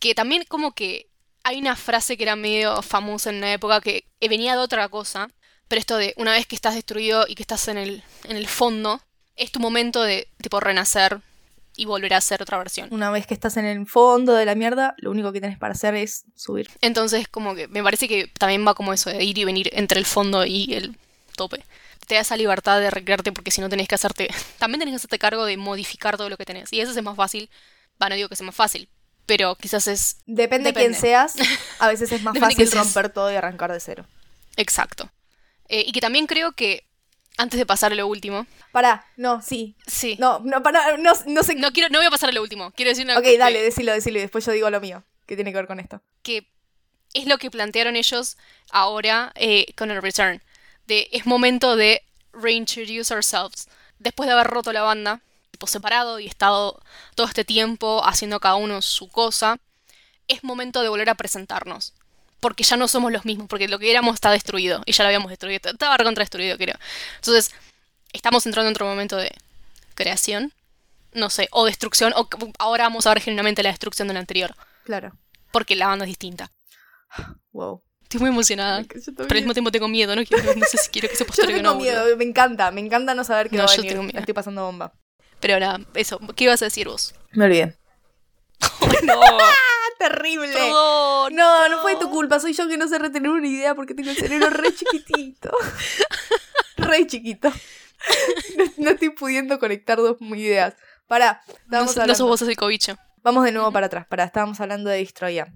Que 0.00 0.14
también 0.14 0.44
como 0.48 0.74
que 0.74 1.08
hay 1.44 1.58
una 1.58 1.76
frase 1.76 2.16
que 2.16 2.22
era 2.22 2.36
medio 2.36 2.80
famosa 2.80 3.28
en 3.28 3.36
una 3.36 3.52
época 3.52 3.82
que 3.82 4.04
venía 4.20 4.54
de 4.54 4.60
otra 4.62 4.88
cosa, 4.88 5.28
pero 5.68 5.78
esto 5.78 5.98
de 5.98 6.14
una 6.16 6.32
vez 6.32 6.46
que 6.46 6.56
estás 6.56 6.74
destruido 6.74 7.26
y 7.28 7.34
que 7.34 7.42
estás 7.42 7.68
en 7.68 7.76
el, 7.76 8.02
en 8.24 8.36
el 8.38 8.48
fondo, 8.48 9.02
es 9.36 9.52
tu 9.52 9.60
momento 9.60 10.02
de 10.02 10.26
tipo 10.40 10.60
renacer 10.60 11.20
y 11.76 11.84
volver 11.84 12.14
a 12.14 12.16
hacer 12.16 12.42
otra 12.42 12.56
versión. 12.56 12.88
Una 12.92 13.10
vez 13.10 13.26
que 13.26 13.34
estás 13.34 13.58
en 13.58 13.66
el 13.66 13.86
fondo 13.86 14.32
de 14.32 14.46
la 14.46 14.54
mierda, 14.54 14.94
lo 14.96 15.10
único 15.10 15.32
que 15.32 15.40
tenés 15.42 15.58
para 15.58 15.74
hacer 15.74 15.94
es 15.94 16.24
subir. 16.34 16.70
Entonces 16.80 17.28
como 17.28 17.54
que 17.54 17.68
me 17.68 17.82
parece 17.82 18.08
que 18.08 18.26
también 18.26 18.66
va 18.66 18.74
como 18.74 18.94
eso 18.94 19.10
de 19.10 19.22
ir 19.22 19.36
y 19.36 19.44
venir 19.44 19.70
entre 19.74 20.00
el 20.00 20.06
fondo 20.06 20.46
y 20.46 20.72
el 20.74 20.96
tope. 21.38 21.64
Te 22.06 22.16
da 22.16 22.20
esa 22.20 22.36
libertad 22.36 22.78
de 22.80 22.90
recrearte 22.90 23.32
porque 23.32 23.50
si 23.50 23.62
no 23.62 23.70
tenés 23.70 23.88
que 23.88 23.94
hacerte... 23.94 24.28
También 24.58 24.80
tenés 24.80 24.92
que 24.92 24.96
hacerte 24.96 25.18
cargo 25.18 25.46
de 25.46 25.56
modificar 25.56 26.18
todo 26.18 26.28
lo 26.28 26.36
que 26.36 26.44
tenés. 26.44 26.70
Y 26.72 26.80
eso 26.82 26.92
es 26.92 27.02
más 27.02 27.16
fácil. 27.16 27.48
Va, 28.02 28.10
no 28.10 28.14
digo 28.16 28.28
que 28.28 28.36
sea 28.36 28.44
más 28.46 28.54
fácil, 28.54 28.88
pero 29.24 29.54
quizás 29.56 29.86
es 29.88 30.18
Depende, 30.26 30.72
de 30.72 30.78
quién 30.78 30.94
seas, 30.94 31.34
a 31.78 31.88
veces 31.88 32.12
es 32.12 32.22
más 32.22 32.38
fácil 32.38 32.70
romper 32.70 33.08
todo 33.08 33.32
y 33.32 33.36
arrancar 33.36 33.72
de 33.72 33.80
cero. 33.80 34.04
exacto. 34.56 35.10
Eh, 35.70 35.84
y 35.86 35.92
que 35.92 36.00
también 36.00 36.26
creo 36.26 36.52
que, 36.52 36.86
antes 37.36 37.58
de 37.58 37.66
pasar 37.66 37.92
a 37.92 37.94
lo 37.94 38.06
último, 38.06 38.46
Pará, 38.72 39.04
no, 39.16 39.42
sí. 39.42 39.76
sí. 39.86 40.16
No, 40.18 40.40
no, 40.44 40.62
pará, 40.62 40.96
no, 40.98 41.12
no 41.26 41.42
sé. 41.42 41.54
No 41.56 41.72
quiero, 41.72 41.88
no 41.90 41.98
voy 41.98 42.06
a 42.06 42.10
pasar 42.10 42.28
a 42.30 42.32
lo 42.32 42.42
último. 42.42 42.70
Quiero 42.72 42.90
decir 42.90 43.04
una 43.04 43.18
ok, 43.18 43.24
que- 43.24 43.38
dale, 43.38 43.62
decilo, 43.62 43.92
decilo 43.92 44.18
y 44.18 44.22
después 44.22 44.44
yo 44.46 44.52
digo 44.52 44.70
lo 44.70 44.80
mío. 44.80 45.04
¿Qué 45.26 45.34
tiene 45.36 45.50
que 45.52 45.56
ver 45.56 45.66
con 45.66 45.78
esto? 45.80 46.00
que 46.22 46.46
es 47.14 47.26
lo 47.26 47.38
que 47.38 47.50
plantearon 47.50 47.96
ellos 47.96 48.36
ahora 48.70 49.32
eh, 49.34 49.66
con 49.76 49.90
el 49.90 50.00
Return. 50.02 50.42
De 50.88 51.08
es 51.12 51.26
momento 51.26 51.76
de 51.76 52.02
reintroduce 52.32 53.12
ourselves. 53.12 53.68
Después 53.98 54.26
de 54.26 54.32
haber 54.32 54.46
roto 54.46 54.72
la 54.72 54.82
banda, 54.82 55.20
tipo 55.50 55.66
separado 55.66 56.18
y 56.18 56.26
estado 56.26 56.80
todo 57.14 57.26
este 57.26 57.44
tiempo 57.44 58.02
haciendo 58.06 58.40
cada 58.40 58.54
uno 58.54 58.80
su 58.80 59.08
cosa, 59.08 59.58
es 60.28 60.42
momento 60.42 60.80
de 60.80 60.88
volver 60.88 61.10
a 61.10 61.14
presentarnos. 61.14 61.92
Porque 62.40 62.64
ya 62.64 62.76
no 62.76 62.88
somos 62.88 63.12
los 63.12 63.26
mismos, 63.26 63.48
porque 63.48 63.68
lo 63.68 63.78
que 63.78 63.90
éramos 63.90 64.14
está 64.14 64.30
destruido. 64.30 64.82
Y 64.86 64.92
ya 64.92 65.04
lo 65.04 65.08
habíamos 65.08 65.28
destruido. 65.28 65.70
Estaba 65.70 65.96
recontra 65.98 66.22
destruido, 66.22 66.56
creo. 66.56 66.76
Entonces, 67.16 67.54
estamos 68.12 68.46
entrando 68.46 68.68
en 68.68 68.74
otro 68.74 68.86
momento 68.86 69.16
de 69.16 69.30
creación. 69.94 70.54
No 71.12 71.28
sé, 71.28 71.48
o 71.50 71.66
destrucción, 71.66 72.14
o 72.16 72.28
ahora 72.58 72.84
vamos 72.84 73.06
a 73.06 73.10
ver 73.10 73.20
genuinamente 73.20 73.62
la 73.62 73.70
destrucción 73.70 74.08
del 74.08 74.16
anterior. 74.16 74.54
Claro. 74.84 75.12
Porque 75.52 75.76
la 75.76 75.88
banda 75.88 76.04
es 76.04 76.10
distinta. 76.10 76.50
Wow. 77.52 77.82
Estoy 78.08 78.20
muy 78.20 78.30
emocionada. 78.30 78.80
Yo 78.82 78.88
Pero 79.14 79.28
al 79.28 79.34
mismo 79.36 79.52
tiempo 79.52 79.70
tengo 79.70 79.86
miedo, 79.86 80.16
no, 80.16 80.24
quiero, 80.24 80.54
no 80.54 80.64
sé 80.64 80.78
si 80.78 80.88
quiero 80.88 81.08
que 81.10 81.14
se 81.16 81.24
Yo 81.24 81.26
postergue 81.26 81.54
o 81.54 81.56
tengo 81.58 81.74
no. 81.74 81.76
miedo, 81.80 82.00
boludo. 82.00 82.16
me 82.16 82.24
encanta, 82.24 82.70
me 82.70 82.80
encanta 82.80 83.14
no 83.14 83.22
saber 83.22 83.50
qué 83.50 83.56
No, 83.58 83.64
va 83.64 83.70
a 83.70 83.76
yo 83.76 83.82
venir. 83.82 83.92
tengo 83.92 84.02
miedo. 84.04 84.18
Estoy 84.18 84.32
pasando 84.34 84.64
bomba. 84.64 84.92
Pero 85.40 85.54
ahora, 85.54 85.78
eso, 85.94 86.18
¿qué 86.34 86.44
ibas 86.44 86.62
a 86.62 86.64
decir 86.64 86.88
vos? 86.88 87.14
Me 87.32 87.44
olvidé. 87.44 87.76
no, 89.04 89.12
¡Ah, 89.22 89.52
terrible! 89.98 90.52
perdón. 90.52 91.34
No, 91.34 91.68
no 91.68 91.82
fue 91.82 91.96
tu 91.96 92.08
culpa, 92.10 92.40
soy 92.40 92.54
yo 92.54 92.66
que 92.66 92.78
no 92.78 92.88
sé 92.88 92.98
retener 92.98 93.30
una 93.30 93.46
idea 93.46 93.74
porque 93.74 93.94
tengo 93.94 94.10
el 94.10 94.16
cerebro 94.16 94.48
re 94.50 94.74
chiquitito. 94.74 95.50
re 96.78 97.06
chiquito. 97.06 97.52
No, 98.56 98.64
no 98.78 98.90
estoy 98.92 99.10
pudiendo 99.10 99.58
conectar 99.58 99.98
dos 99.98 100.16
ideas. 100.20 100.74
Pará, 101.06 101.42
No, 101.46 101.52
estábamos 101.54 101.96
no 101.96 102.02
hablando. 102.02 102.36
sos 102.36 102.40
vos 102.48 102.56
cobicho. 102.56 102.96
Vamos 103.22 103.44
de 103.44 103.52
nuevo 103.52 103.70
para 103.70 103.86
atrás, 103.86 104.06
pará, 104.08 104.24
estábamos 104.24 104.58
hablando 104.60 104.88
de 104.88 104.98
Destroya. 104.98 105.52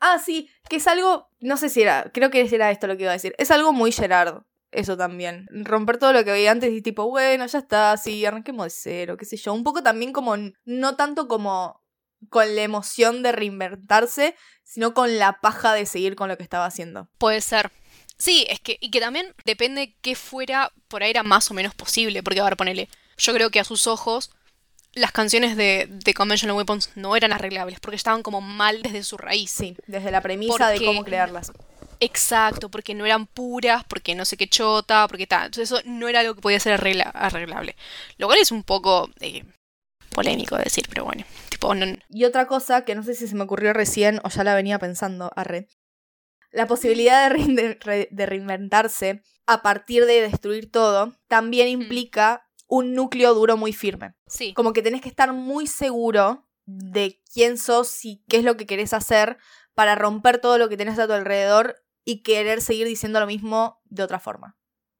Ah, 0.00 0.18
sí, 0.18 0.50
que 0.68 0.76
es 0.76 0.86
algo, 0.86 1.28
no 1.40 1.56
sé 1.56 1.68
si 1.68 1.82
era, 1.82 2.10
creo 2.12 2.30
que 2.30 2.48
era 2.50 2.70
esto 2.70 2.86
lo 2.86 2.96
que 2.96 3.02
iba 3.04 3.12
a 3.12 3.14
decir. 3.14 3.34
Es 3.38 3.50
algo 3.50 3.72
muy 3.72 3.92
Gerard, 3.92 4.42
eso 4.72 4.96
también. 4.96 5.46
Romper 5.50 5.98
todo 5.98 6.12
lo 6.12 6.24
que 6.24 6.32
veía 6.32 6.50
antes 6.50 6.72
y 6.72 6.82
tipo, 6.82 7.08
bueno, 7.08 7.46
ya 7.46 7.58
está, 7.58 7.96
sí, 7.96 8.24
arranquemos 8.24 8.64
de 8.64 8.70
cero, 8.70 9.16
qué 9.18 9.24
sé 9.24 9.36
yo. 9.36 9.52
Un 9.52 9.62
poco 9.62 9.82
también 9.82 10.12
como, 10.12 10.34
no 10.64 10.96
tanto 10.96 11.28
como 11.28 11.82
con 12.28 12.54
la 12.54 12.62
emoción 12.62 13.22
de 13.22 13.32
reinventarse, 13.32 14.36
sino 14.64 14.94
con 14.94 15.18
la 15.18 15.40
paja 15.40 15.72
de 15.74 15.86
seguir 15.86 16.16
con 16.16 16.28
lo 16.28 16.36
que 16.36 16.42
estaba 16.42 16.66
haciendo. 16.66 17.08
Puede 17.18 17.40
ser. 17.40 17.70
Sí, 18.18 18.46
es 18.50 18.60
que, 18.60 18.76
y 18.80 18.90
que 18.90 19.00
también 19.00 19.34
depende 19.44 19.96
qué 20.02 20.14
fuera, 20.14 20.72
por 20.88 21.02
ahí 21.02 21.10
era 21.10 21.22
más 21.22 21.50
o 21.50 21.54
menos 21.54 21.74
posible, 21.74 22.22
porque 22.22 22.40
ahora 22.40 22.56
ponele, 22.56 22.88
yo 23.16 23.32
creo 23.32 23.50
que 23.50 23.60
a 23.60 23.64
sus 23.64 23.86
ojos 23.86 24.30
las 24.92 25.12
canciones 25.12 25.56
de, 25.56 25.86
de 25.88 26.14
Conventional 26.14 26.56
Weapons 26.56 26.90
no 26.96 27.14
eran 27.16 27.32
arreglables, 27.32 27.78
porque 27.80 27.96
estaban 27.96 28.22
como 28.22 28.40
mal 28.40 28.82
desde 28.82 29.02
su 29.02 29.16
raíz. 29.16 29.50
Sí, 29.50 29.76
desde 29.86 30.10
la 30.10 30.20
premisa 30.20 30.68
de 30.68 30.84
cómo 30.84 31.04
crearlas. 31.04 31.52
Exacto, 32.00 32.70
porque 32.70 32.94
no 32.94 33.04
eran 33.04 33.26
puras, 33.26 33.84
porque 33.84 34.14
no 34.14 34.24
sé 34.24 34.36
qué 34.36 34.48
chota, 34.48 35.06
porque 35.06 35.26
tal. 35.26 35.46
Entonces 35.46 35.70
eso 35.70 35.82
no 35.84 36.08
era 36.08 36.20
algo 36.20 36.34
que 36.34 36.40
podía 36.40 36.58
ser 36.58 36.72
arregla- 36.80 37.10
arreglable. 37.14 37.76
Lo 38.16 38.26
cual 38.26 38.38
es 38.38 38.50
un 38.52 38.62
poco 38.64 39.10
eh, 39.20 39.44
polémico 40.10 40.56
de 40.56 40.64
decir, 40.64 40.86
pero 40.88 41.04
bueno. 41.04 41.24
Tipo, 41.50 41.74
no, 41.74 41.86
Y 42.08 42.24
otra 42.24 42.46
cosa 42.46 42.84
que 42.84 42.94
no 42.94 43.02
sé 43.02 43.14
si 43.14 43.28
se 43.28 43.34
me 43.34 43.44
ocurrió 43.44 43.72
recién 43.74 44.20
o 44.24 44.28
ya 44.30 44.44
la 44.44 44.54
venía 44.54 44.78
pensando, 44.78 45.30
arre. 45.36 45.68
La 46.52 46.66
posibilidad 46.66 47.28
de, 47.28 47.36
reinde- 47.36 47.78
re- 47.80 48.08
de 48.10 48.26
reinventarse 48.26 49.22
a 49.46 49.62
partir 49.62 50.06
de 50.06 50.22
destruir 50.22 50.70
todo 50.70 51.14
también 51.28 51.68
implica 51.68 52.48
un 52.70 52.94
núcleo 52.94 53.34
duro 53.34 53.56
muy 53.56 53.72
firme. 53.72 54.14
sí. 54.26 54.54
Como 54.54 54.72
que 54.72 54.80
tenés 54.82 55.00
que 55.02 55.08
estar 55.08 55.32
muy 55.32 55.66
seguro 55.66 56.46
de 56.66 57.20
quién 57.34 57.58
sos 57.58 58.04
y 58.04 58.22
qué 58.28 58.36
es 58.38 58.44
lo 58.44 58.56
que 58.56 58.64
querés 58.66 58.92
hacer 58.92 59.36
para 59.74 59.96
romper 59.96 60.38
todo 60.40 60.56
lo 60.56 60.68
que 60.68 60.76
tenés 60.76 60.98
a 60.98 61.06
tu 61.06 61.12
alrededor 61.12 61.76
y 62.04 62.22
querer 62.22 62.60
seguir 62.60 62.86
diciendo 62.86 63.18
lo 63.20 63.26
mismo 63.26 63.80
de 63.86 64.02
otra 64.04 64.20
forma. 64.20 64.56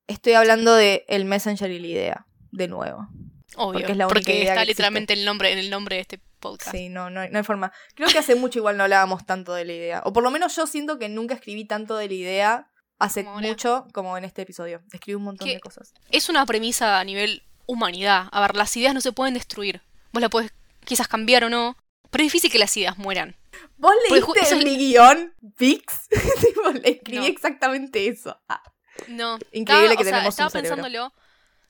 Estoy 0.08 0.32
hablando 0.32 0.74
de 0.74 1.04
el 1.08 1.24
Messenger 1.24 1.70
y 1.70 1.78
la 1.78 1.86
idea, 1.86 2.26
de 2.50 2.66
nuevo. 2.68 3.08
Obvio. 3.56 3.80
porque 3.80 3.92
es 3.92 3.98
la 3.98 4.06
única 4.06 4.14
porque 4.20 4.36
idea 4.38 4.52
está 4.52 4.60
que 4.62 4.66
literalmente 4.66 5.12
el 5.12 5.24
nombre, 5.24 5.52
en 5.52 5.58
el 5.58 5.70
nombre 5.70 5.96
de 5.96 6.02
este 6.02 6.20
podcast. 6.40 6.70
Sí, 6.74 6.88
no, 6.88 7.10
no, 7.10 7.20
hay- 7.20 7.30
no 7.30 7.38
hay 7.38 7.44
forma. 7.44 7.72
Creo 7.94 8.08
que 8.08 8.18
hace 8.18 8.34
mucho 8.36 8.58
igual 8.60 8.76
no 8.76 8.84
hablábamos 8.84 9.24
tanto 9.26 9.54
de 9.54 9.64
la 9.64 9.72
idea. 9.72 10.02
O 10.04 10.12
por 10.12 10.22
lo 10.22 10.30
menos 10.30 10.54
yo 10.56 10.66
siento 10.66 10.98
que 10.98 11.08
nunca 11.08 11.34
escribí 11.34 11.64
tanto 11.66 11.96
de 11.96 12.06
la 12.08 12.14
idea 12.14 12.70
hace 12.98 13.24
Como 13.24 13.40
mucho 13.40 13.86
como 13.92 14.16
en 14.18 14.24
este 14.24 14.42
episodio. 14.42 14.82
Escribí 14.92 15.14
un 15.16 15.22
montón 15.24 15.48
de 15.48 15.58
cosas. 15.60 15.94
Es 16.10 16.28
una 16.28 16.44
premisa 16.46 16.98
a 17.00 17.04
nivel 17.04 17.42
humanidad. 17.66 18.28
A 18.32 18.40
ver, 18.40 18.56
las 18.56 18.76
ideas 18.76 18.94
no 18.94 19.00
se 19.00 19.12
pueden 19.12 19.34
destruir. 19.34 19.82
Vos 20.12 20.20
la 20.20 20.28
podés 20.28 20.52
quizás 20.84 21.08
cambiar 21.08 21.44
o 21.44 21.50
no. 21.50 21.76
Pero 22.10 22.22
es 22.22 22.26
difícil 22.26 22.50
que 22.50 22.58
las 22.58 22.76
ideas 22.76 22.98
mueran. 22.98 23.36
¿Vos 23.76 23.92
leíste 24.08 24.40
eso 24.40 24.56
es- 24.56 24.64
mi 24.64 24.76
guion? 24.76 25.32
Tipo, 25.58 26.70
le 26.82 26.90
escribí 26.90 27.18
No. 27.18 27.26
exactamente 27.26 28.08
eso. 28.08 28.36
Ah, 28.48 28.62
No. 29.08 29.38
Increíble 29.52 29.94
Estaba- 29.94 29.96
que 29.96 30.02
o 30.02 30.04
sea, 30.04 30.04
tenemos 30.04 30.24
un 30.26 30.28
estaba 30.30 30.50
pensándolo. 30.50 31.12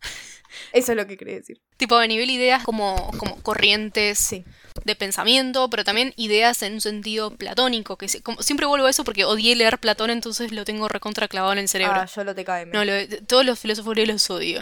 eso 0.72 0.92
es 0.92 0.96
lo 0.96 1.06
que 1.06 1.16
quería 1.16 1.34
decir. 1.36 1.60
Tipo, 1.76 1.96
a 1.96 2.06
nivel 2.06 2.30
ideas 2.30 2.62
como, 2.64 3.10
como 3.18 3.36
corrientes 3.42 4.18
Sí. 4.18 4.44
de 4.84 4.96
pensamiento, 4.96 5.68
pero 5.70 5.84
también 5.84 6.12
ideas 6.16 6.62
en 6.62 6.74
un 6.74 6.80
sentido 6.80 7.36
platónico. 7.36 7.96
Que 7.96 8.08
como, 8.22 8.42
siempre 8.42 8.66
vuelvo 8.66 8.86
a 8.86 8.90
eso 8.90 9.04
porque 9.04 9.24
odié 9.24 9.54
leer 9.56 9.78
Platón, 9.78 10.10
entonces 10.10 10.52
lo 10.52 10.64
tengo 10.64 10.88
recontra 10.88 11.28
clavado 11.28 11.52
en 11.52 11.58
el 11.60 11.68
cerebro. 11.68 12.00
Ah, 12.00 12.06
yo 12.06 12.24
lo 12.24 12.34
TKM. 12.34 12.70
No, 12.72 12.84
lo- 12.84 13.06
todos 13.26 13.44
los 13.44 13.58
filósofos 13.58 13.92
griegos 13.92 14.12
los 14.14 14.30
odio. 14.30 14.60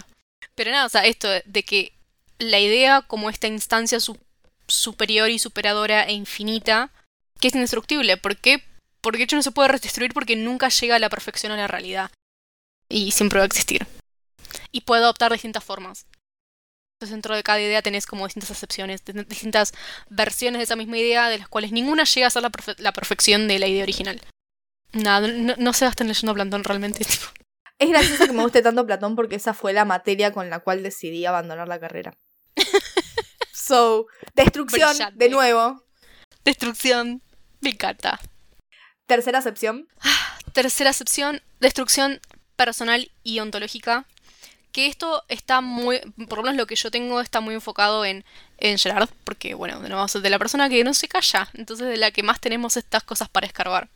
Pero 0.59 0.71
nada, 0.71 0.87
o 0.87 0.89
sea, 0.89 1.05
esto 1.05 1.29
de, 1.45 1.63
que 1.63 1.93
la 2.37 2.59
idea 2.59 3.01
como 3.01 3.29
esta 3.29 3.47
instancia 3.47 3.97
su- 4.01 4.19
superior 4.67 5.29
y 5.29 5.39
superadora 5.39 6.03
e 6.03 6.11
infinita, 6.11 6.91
que 7.39 7.47
es 7.47 7.55
indestructible. 7.55 8.17
¿Por 8.17 8.35
qué? 8.35 8.61
Porque 8.99 9.19
de 9.19 9.23
hecho 9.23 9.37
no 9.37 9.41
se 9.41 9.51
puede 9.51 9.71
destruir 9.79 10.13
porque 10.13 10.35
nunca 10.35 10.67
llega 10.67 10.97
a 10.97 10.99
la 10.99 11.07
perfección 11.07 11.53
a 11.53 11.55
la 11.55 11.67
realidad. 11.67 12.11
Y 12.89 13.11
siempre 13.11 13.39
va 13.39 13.43
a 13.43 13.45
existir. 13.45 13.87
Y 14.73 14.81
puede 14.81 15.01
adoptar 15.03 15.31
distintas 15.31 15.63
formas. 15.63 16.05
Entonces 16.97 17.13
dentro 17.13 17.37
de 17.37 17.43
cada 17.43 17.61
idea 17.61 17.81
tenés 17.81 18.05
como 18.05 18.25
distintas 18.27 18.51
acepciones, 18.51 19.05
dis- 19.05 19.25
distintas 19.27 19.71
versiones 20.09 20.59
de 20.59 20.63
esa 20.65 20.75
misma 20.75 20.97
idea, 20.97 21.29
de 21.29 21.37
las 21.37 21.47
cuales 21.47 21.71
ninguna 21.71 22.03
llega 22.03 22.27
a 22.27 22.31
ser 22.31 22.41
la, 22.41 22.51
la 22.79 22.91
perfección 22.91 23.47
de 23.47 23.59
la 23.59 23.67
idea 23.67 23.83
original. 23.83 24.19
Nada, 24.91 25.25
no, 25.29 25.55
no 25.57 25.71
se 25.71 25.85
están 25.85 26.09
leyendo 26.09 26.33
Plantón 26.33 26.65
realmente. 26.65 27.05
tipo. 27.05 27.27
Es 27.79 27.89
gracioso 27.89 28.25
que 28.25 28.33
me 28.33 28.43
guste 28.43 28.61
tanto 28.61 28.85
Platón 28.85 29.15
porque 29.15 29.35
esa 29.35 29.53
fue 29.53 29.71
la 29.71 29.85
materia 29.85 30.33
con 30.33 30.49
la 30.49 30.59
cual 30.59 30.83
decidí 30.83 31.25
abandonar 31.25 31.67
la 31.67 31.79
carrera. 31.79 32.17
So, 33.69 34.07
destrucción, 34.33 34.89
Brillante. 34.89 35.23
de 35.23 35.29
nuevo. 35.29 35.83
Destrucción. 36.43 37.21
Me 37.61 37.69
encanta. 37.69 38.19
Tercera 39.05 39.37
acepción. 39.37 39.87
Tercera 40.53 40.89
acepción, 40.89 41.43
destrucción 41.59 42.19
personal 42.55 43.11
y 43.23 43.39
ontológica. 43.39 44.05
Que 44.71 44.87
esto 44.87 45.23
está 45.27 45.61
muy, 45.61 45.99
por 46.27 46.39
lo 46.39 46.43
menos 46.45 46.57
lo 46.57 46.65
que 46.65 46.75
yo 46.75 46.89
tengo 46.89 47.21
está 47.21 47.41
muy 47.41 47.53
enfocado 47.53 48.05
en, 48.05 48.25
en 48.57 48.79
Gerard, 48.79 49.09
porque 49.23 49.53
bueno, 49.53 49.79
de 49.81 49.89
nuevo, 49.89 50.07
de 50.07 50.29
la 50.31 50.39
persona 50.39 50.67
que 50.67 50.83
no 50.83 50.95
se 50.95 51.07
calla, 51.07 51.47
entonces 51.53 51.87
de 51.87 51.97
la 51.97 52.09
que 52.09 52.23
más 52.23 52.39
tenemos 52.41 52.75
estas 52.75 53.03
cosas 53.03 53.29
para 53.29 53.45
escarbar. 53.45 53.89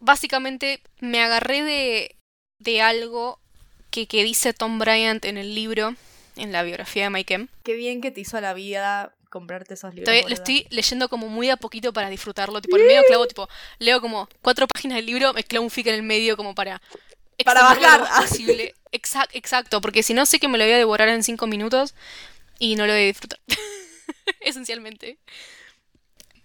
Básicamente 0.00 0.82
me 1.00 1.22
agarré 1.22 1.62
de, 1.62 2.15
de 2.58 2.82
algo 2.82 3.38
que, 3.90 4.06
que 4.06 4.24
dice 4.24 4.52
Tom 4.52 4.78
Bryant 4.78 5.24
en 5.24 5.36
el 5.36 5.54
libro, 5.54 5.94
en 6.36 6.52
la 6.52 6.62
biografía 6.62 7.04
de 7.04 7.10
Mike 7.10 7.34
M. 7.34 7.48
Qué 7.62 7.74
bien 7.74 8.00
que 8.00 8.10
te 8.10 8.20
hizo 8.20 8.40
la 8.40 8.54
vida 8.54 9.12
comprarte 9.36 9.74
esos 9.74 9.94
libros. 9.94 10.14
Lo 10.28 10.34
estoy 10.34 10.66
leyendo 10.70 11.08
como 11.08 11.28
muy 11.28 11.50
a 11.50 11.56
poquito 11.56 11.92
para 11.92 12.08
disfrutarlo. 12.08 12.60
Tipo, 12.62 12.76
en 12.76 12.82
el 12.82 12.88
medio 12.88 13.02
clavo, 13.06 13.26
tipo, 13.26 13.48
leo 13.78 14.00
como 14.00 14.28
cuatro 14.40 14.66
páginas 14.66 14.96
del 14.96 15.06
libro, 15.06 15.32
me 15.34 15.44
clavo 15.44 15.64
un 15.64 15.70
fic 15.70 15.86
en 15.88 15.94
el 15.94 16.02
medio 16.02 16.36
como 16.36 16.54
para. 16.54 16.80
Para 17.44 17.62
bajar. 17.62 18.22
posible. 18.22 18.74
Exact, 18.92 19.34
exacto, 19.34 19.82
porque 19.82 20.02
si 20.02 20.14
no 20.14 20.24
sé 20.24 20.38
que 20.38 20.48
me 20.48 20.56
lo 20.56 20.64
voy 20.64 20.72
a 20.72 20.78
devorar 20.78 21.08
en 21.10 21.22
cinco 21.22 21.46
minutos 21.46 21.94
y 22.58 22.76
no 22.76 22.86
lo 22.86 22.94
voy 22.94 23.02
a 23.02 23.06
disfrutar. 23.06 23.38
Esencialmente. 24.40 25.18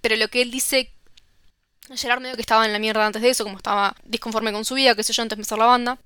Pero 0.01 0.16
lo 0.18 0.28
que 0.28 0.41
él 0.41 0.51
dice. 0.51 0.91
Gerard 1.98 2.22
medio 2.22 2.36
que 2.36 2.42
estaba 2.42 2.66
en 2.66 2.74
la 2.74 2.80
mierda 2.80 3.06
antes 3.06 3.22
de 3.22 3.30
eso, 3.30 3.44
como 3.44 3.58
estaba 3.58 3.96
disconforme 4.04 4.52
con 4.52 4.66
su 4.66 4.76
vida, 4.76 4.96
qué 4.96 5.04
sé 5.04 5.14
yo, 5.14 5.22
antes 5.24 5.38
de 5.38 5.42
empezar 5.42 5.58
la 5.58 5.66
banda. 5.66 5.98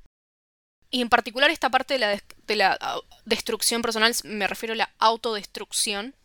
Y 0.92 1.02
en 1.02 1.10
particular 1.10 1.50
esta 1.50 1.70
parte 1.70 1.96
de 1.96 2.00
la, 2.00 2.22
de 2.48 2.56
la 2.56 2.78
au- 2.80 3.04
destrucción 3.26 3.82
personal, 3.82 4.14
me 4.24 4.48
refiero 4.48 4.74
a 4.74 4.78
la 4.78 4.90
autodestrucción 5.00 6.16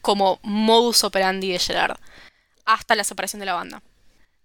como 0.00 0.40
modus 0.42 1.04
operandi 1.04 1.52
de 1.52 1.58
Gerard 1.58 1.98
hasta 2.64 2.94
la 2.96 3.04
separación 3.04 3.40
de 3.40 3.46
la 3.46 3.54
banda. 3.54 3.82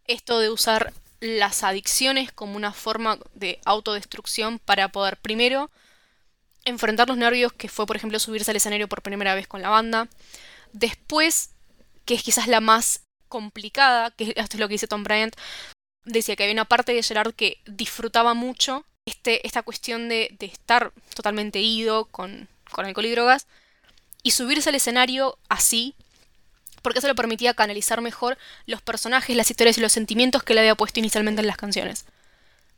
Esto 0.06 0.40
de 0.40 0.50
usar 0.50 0.94
las 1.20 1.64
adicciones 1.64 2.32
como 2.32 2.56
una 2.56 2.72
forma 2.74 3.18
de 3.34 3.60
autodestrucción 3.66 4.60
para 4.60 4.90
poder 4.90 5.18
primero 5.18 5.72
enfrentar 6.64 7.08
los 7.08 7.18
nervios, 7.18 7.54
que 7.54 7.70
fue 7.70 7.88
por 7.88 7.96
ejemplo 7.96 8.20
subirse 8.20 8.52
al 8.52 8.58
escenario 8.58 8.88
por 8.88 9.02
primera 9.02 9.34
vez 9.36 9.48
con 9.48 9.62
la 9.62 9.70
banda. 9.70 10.08
Después, 10.74 11.52
que 12.06 12.14
es 12.14 12.24
quizás 12.24 12.48
la 12.48 12.62
más 12.62 13.02
complicada, 13.28 14.12
que 14.12 14.34
esto 14.36 14.58
es 14.58 14.60
lo 14.60 14.68
que 14.68 14.76
dice 14.76 14.88
Tom 14.88 15.04
Bryant, 15.04 15.36
decía 16.06 16.36
que 16.36 16.44
había 16.44 16.54
una 16.54 16.66
parte 16.66 16.94
de 16.94 17.04
Gerard 17.04 17.34
que 17.34 17.60
disfrutaba 17.66 18.34
mucho 18.34 18.86
este, 19.06 19.46
esta 19.46 19.64
cuestión 19.64 20.10
de, 20.10 20.36
de 20.40 20.48
estar 20.48 20.92
totalmente 21.14 21.60
ido 21.60 22.06
con, 22.06 22.48
con 22.72 22.86
alcohol 22.86 23.06
y 23.06 23.12
drogas 23.12 23.48
y 24.24 24.32
subirse 24.32 24.70
al 24.70 24.76
escenario 24.76 25.38
así, 25.50 25.96
porque 26.82 27.00
eso 27.00 27.08
le 27.08 27.16
permitía 27.16 27.54
canalizar 27.54 28.02
mejor 28.02 28.38
los 28.66 28.82
personajes, 28.82 29.36
las 29.36 29.50
historias 29.50 29.78
y 29.78 29.82
los 29.82 29.92
sentimientos 29.92 30.44
que 30.44 30.54
le 30.54 30.62
había 30.62 30.76
puesto 30.76 31.00
inicialmente 31.00 31.42
en 31.42 31.48
las 31.48 31.58
canciones. 31.58 32.06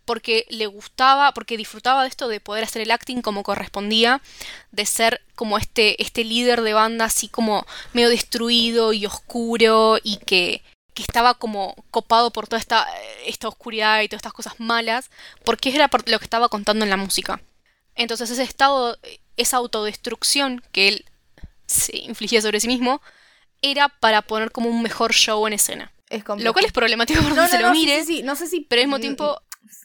Porque 0.10 0.48
le 0.50 0.66
gustaba, 0.66 1.36
porque 1.36 1.56
disfrutaba 1.56 2.02
de 2.02 2.10
esto 2.10 2.28
de 2.28 2.40
poder 2.40 2.64
hacer 2.64 2.82
el 2.82 2.90
acting 2.90 3.22
como 3.22 3.44
correspondía, 3.44 4.24
de 4.72 4.88
ser 4.88 5.22
como 5.36 5.60
este, 5.60 6.02
este 6.02 6.24
líder 6.24 6.64
de 6.64 6.74
banda 6.74 7.06
así 7.06 7.28
como 7.28 7.64
medio 7.94 8.10
destruido 8.10 8.92
y 8.92 9.06
oscuro 9.06 10.00
y 10.02 10.18
que, 10.18 10.64
que 10.96 11.04
estaba 11.04 11.36
como 11.36 11.76
copado 11.92 12.32
por 12.32 12.48
toda 12.48 12.60
esta, 12.60 12.88
esta 13.28 13.50
oscuridad 13.50 14.02
y 14.02 14.08
todas 14.08 14.22
estas 14.22 14.34
cosas 14.34 14.60
malas, 14.60 15.12
porque 15.44 15.70
era 15.70 15.88
lo 16.08 16.18
que 16.18 16.26
estaba 16.26 16.50
contando 16.50 16.84
en 16.84 16.90
la 16.90 16.98
música. 16.98 17.40
Entonces 17.94 18.32
ese 18.32 18.42
estado, 18.42 18.98
esa 19.38 19.58
autodestrucción 19.58 20.64
que 20.72 20.88
él 20.88 21.06
se 21.68 21.96
infligía 22.00 22.42
sobre 22.42 22.60
sí 22.60 22.68
mismo, 22.68 23.00
era 23.62 23.90
para 23.90 24.24
poner 24.24 24.52
como 24.52 24.70
un 24.70 24.82
mejor 24.82 25.14
show 25.14 25.46
en 25.46 25.54
escena. 25.54 25.92
Es. 26.10 26.24
Lo 26.40 26.52
cual 26.54 26.66
es 26.66 26.72
problemático 26.72 27.22
por 27.22 27.36
no, 27.36 27.48
se 27.48 27.60
lo 27.60 27.68
no, 27.68 27.74
mire, 27.74 28.04
sí, 28.04 28.18
sí, 28.18 28.24
no 28.24 28.36
sé 28.36 28.48
si. 28.48 28.62
pero 28.62 28.82
al 28.82 28.88
mismo 28.88 29.00
tiempo... 29.00 29.40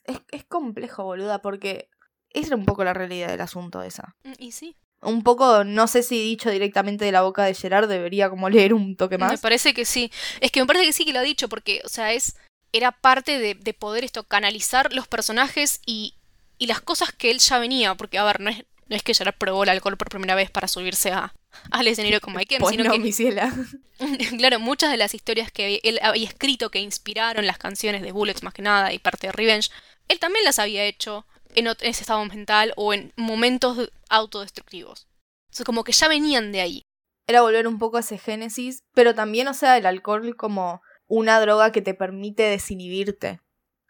Es, 0.04 0.20
es 0.30 0.44
complejo, 0.44 1.04
boluda, 1.04 1.40
porque 1.42 1.88
esa 2.30 2.48
era 2.48 2.56
un 2.56 2.64
poco 2.64 2.84
la 2.84 2.94
realidad 2.94 3.28
del 3.28 3.40
asunto 3.40 3.82
esa. 3.82 4.14
mm, 4.24 4.32
Y 4.38 4.52
sí, 4.52 4.76
Un 5.02 5.22
poco, 5.22 5.64
no 5.64 5.86
sé 5.86 6.02
si 6.02 6.18
dicho 6.22 6.50
directamente 6.50 7.04
de 7.04 7.12
la 7.12 7.22
boca 7.22 7.44
de 7.44 7.54
Gerard, 7.54 7.88
debería 7.88 8.30
como 8.30 8.48
leer 8.48 8.72
un 8.74 8.96
toque 8.96 9.18
me 9.18 9.26
más. 9.26 9.40
parece 9.40 9.74
que 9.74 9.84
sí. 9.84 10.10
Es 10.40 10.50
que 10.50 10.60
me 10.60 10.66
parece 10.66 10.86
que 10.86 10.92
sí 10.92 11.04
que 11.04 11.12
lo 11.12 11.18
ha 11.18 11.22
dicho, 11.22 11.48
porque, 11.48 11.80
o 11.84 11.88
sea, 11.88 12.12
es... 12.12 12.36
Era 12.72 12.90
parte 12.90 13.38
de, 13.38 13.54
de 13.54 13.72
poder 13.74 14.02
esto, 14.02 14.24
canalizar 14.24 14.92
los 14.92 15.06
personajes 15.06 15.80
y, 15.86 16.14
y 16.58 16.66
las 16.66 16.80
cosas 16.80 17.12
que 17.12 17.30
él 17.30 17.38
ya 17.38 17.58
venía, 17.60 17.94
porque, 17.94 18.18
a 18.18 18.24
ver, 18.24 18.40
no 18.40 18.50
es, 18.50 18.64
no 18.88 18.96
es 18.96 19.02
que 19.04 19.14
Gerard 19.14 19.36
probó 19.38 19.62
el 19.62 19.68
alcohol 19.68 19.96
por 19.96 20.08
primera 20.08 20.34
vez 20.34 20.50
para 20.50 20.66
subirse 20.66 21.12
a, 21.12 21.32
al 21.70 21.86
escenario 21.86 22.20
con 22.20 22.34
Mike 22.34 22.56
M, 22.56 22.62
Pues 22.62 22.72
sino 22.76 22.84
no, 22.84 22.92
que 22.92 22.98
mi 22.98 23.12
claro, 24.38 24.60
muchas 24.60 24.90
de 24.90 24.96
las 24.96 25.14
historias 25.14 25.50
que 25.52 25.80
él 25.82 26.00
había 26.02 26.26
escrito 26.26 26.70
que 26.70 26.80
inspiraron 26.80 27.46
las 27.46 27.58
canciones 27.58 28.02
de 28.02 28.12
Bullets 28.12 28.42
más 28.42 28.54
que 28.54 28.62
nada 28.62 28.92
y 28.92 28.98
parte 28.98 29.28
de 29.28 29.32
Revenge, 29.32 29.70
él 30.08 30.18
también 30.18 30.44
las 30.44 30.58
había 30.58 30.84
hecho 30.84 31.26
en, 31.54 31.68
ese 31.68 32.02
estado 32.02 32.24
mental 32.24 32.72
o 32.76 32.92
en 32.92 33.12
momentos 33.16 33.90
autodestructivos. 34.08 35.06
O 35.50 35.56
sea, 35.56 35.64
como 35.64 35.84
que 35.84 35.92
ya 35.92 36.08
venían 36.08 36.52
de 36.52 36.60
ahí. 36.60 36.82
Era 37.26 37.42
volver 37.42 37.66
un 37.66 37.78
poco 37.78 37.96
a 37.96 38.00
ese 38.00 38.18
génesis, 38.18 38.80
pero 38.92 39.14
también, 39.14 39.48
o 39.48 39.54
sea, 39.54 39.78
el 39.78 39.86
alcohol 39.86 40.36
como 40.36 40.82
una 41.06 41.40
droga 41.40 41.72
que 41.72 41.80
te 41.80 41.94
permite 41.94 42.42
desinhibirte. 42.42 43.40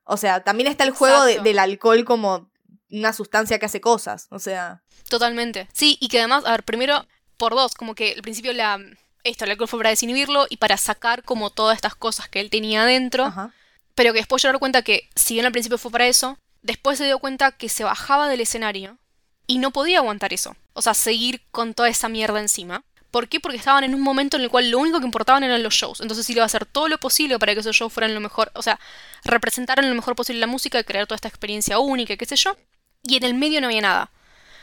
O 0.05 0.17
sea, 0.17 0.45
también 0.45 0.69
está 0.69 0.85
el 0.85 0.91
juego 0.91 1.25
de- 1.25 1.41
del 1.41 1.59
alcohol 1.59 2.05
como 2.05 2.51
una 2.91 3.13
sustancia 3.13 3.59
que 3.59 3.67
hace 3.67 3.81
cosas. 3.81 4.29
O 4.31 4.39
sea, 4.39 4.83
Totalmente. 5.09 5.69
Sí, 5.73 5.97
y 6.01 6.09
que 6.09 6.19
además, 6.19 6.45
a 6.47 6.53
ver, 6.53 6.63
primero, 6.65 7.07
por 7.37 7.55
dos, 7.55 7.75
como 7.75 7.95
que 7.95 8.15
al 8.15 8.23
principio 8.23 8.53
la... 8.53 8.81
Esto, 9.23 9.45
el 9.45 9.53
alcohol 9.53 9.69
fue 9.69 9.79
para 9.79 9.91
desinhibirlo 9.91 10.47
y 10.51 10.59
para 10.59 10.77
sacar 10.77 11.23
como 11.23 11.49
todas 11.49 11.77
estas 11.77 11.95
cosas 11.95 12.29
que 12.29 12.41
él 12.41 12.51
tenía 12.51 12.83
adentro. 12.83 13.25
ajá. 13.25 13.55
Pero 13.95 14.13
que 14.13 14.19
después 14.19 14.43
yo 14.43 14.53
me 14.53 14.59
cuenta 14.59 14.83
que, 14.83 15.09
si 15.15 15.35
bien 15.35 15.47
al 15.47 15.53
principio 15.53 15.79
fue 15.79 15.91
para 15.91 16.07
eso, 16.07 16.39
después 16.63 16.99
se 16.99 17.05
dio 17.05 17.19
cuenta 17.19 17.53
que 17.53 17.69
se 17.69 17.85
bajaba 17.85 18.29
del 18.29 18.41
escenario 18.41 18.99
y 19.47 19.59
no 19.59 19.71
podía 19.71 19.99
aguantar 19.99 20.33
eso. 20.33 20.57
O 20.73 20.83
sea, 20.83 20.95
seguir 20.95 21.43
con 21.51 21.75
toda 21.75 21.89
esa 21.89 22.09
mierda 22.09 22.41
encima. 22.41 22.85
¿Por 23.11 23.29
qué? 23.29 23.39
Porque 23.39 23.59
estaban 23.59 23.85
en 23.85 23.95
un 23.95 24.01
momento 24.01 24.37
en 24.37 24.43
el 24.43 24.51
cual 24.51 24.71
lo 24.71 24.79
único 24.79 24.99
que 24.99 25.07
importaban 25.07 25.45
eran 25.45 25.63
los 25.63 25.75
shows. 25.75 26.01
Entonces 26.01 26.29
iba 26.31 26.43
a 26.43 26.47
hacer 26.47 26.67
todo 26.67 26.89
lo 26.89 26.99
posible 26.99 27.39
para 27.39 27.55
que 27.55 27.61
esos 27.61 27.77
shows 27.77 27.93
fueran 27.93 28.13
lo 28.13 28.21
mejor. 28.21 28.51
O 28.55 28.63
sea, 28.63 28.81
representaran 29.23 29.89
lo 29.89 29.95
mejor 29.95 30.17
posible 30.17 30.41
la 30.41 30.49
música 30.49 30.81
y 30.81 30.85
crear 30.85 31.07
toda 31.07 31.17
esta 31.17 31.29
experiencia 31.29 31.79
única, 31.79 32.17
qué 32.17 32.27
sé 32.27 32.35
yo. 32.35 32.57
Y 33.05 33.17
en 33.17 33.23
el 33.23 33.35
medio 33.35 33.61
no 33.61 33.69
había 33.69 33.83
nada. 33.83 34.11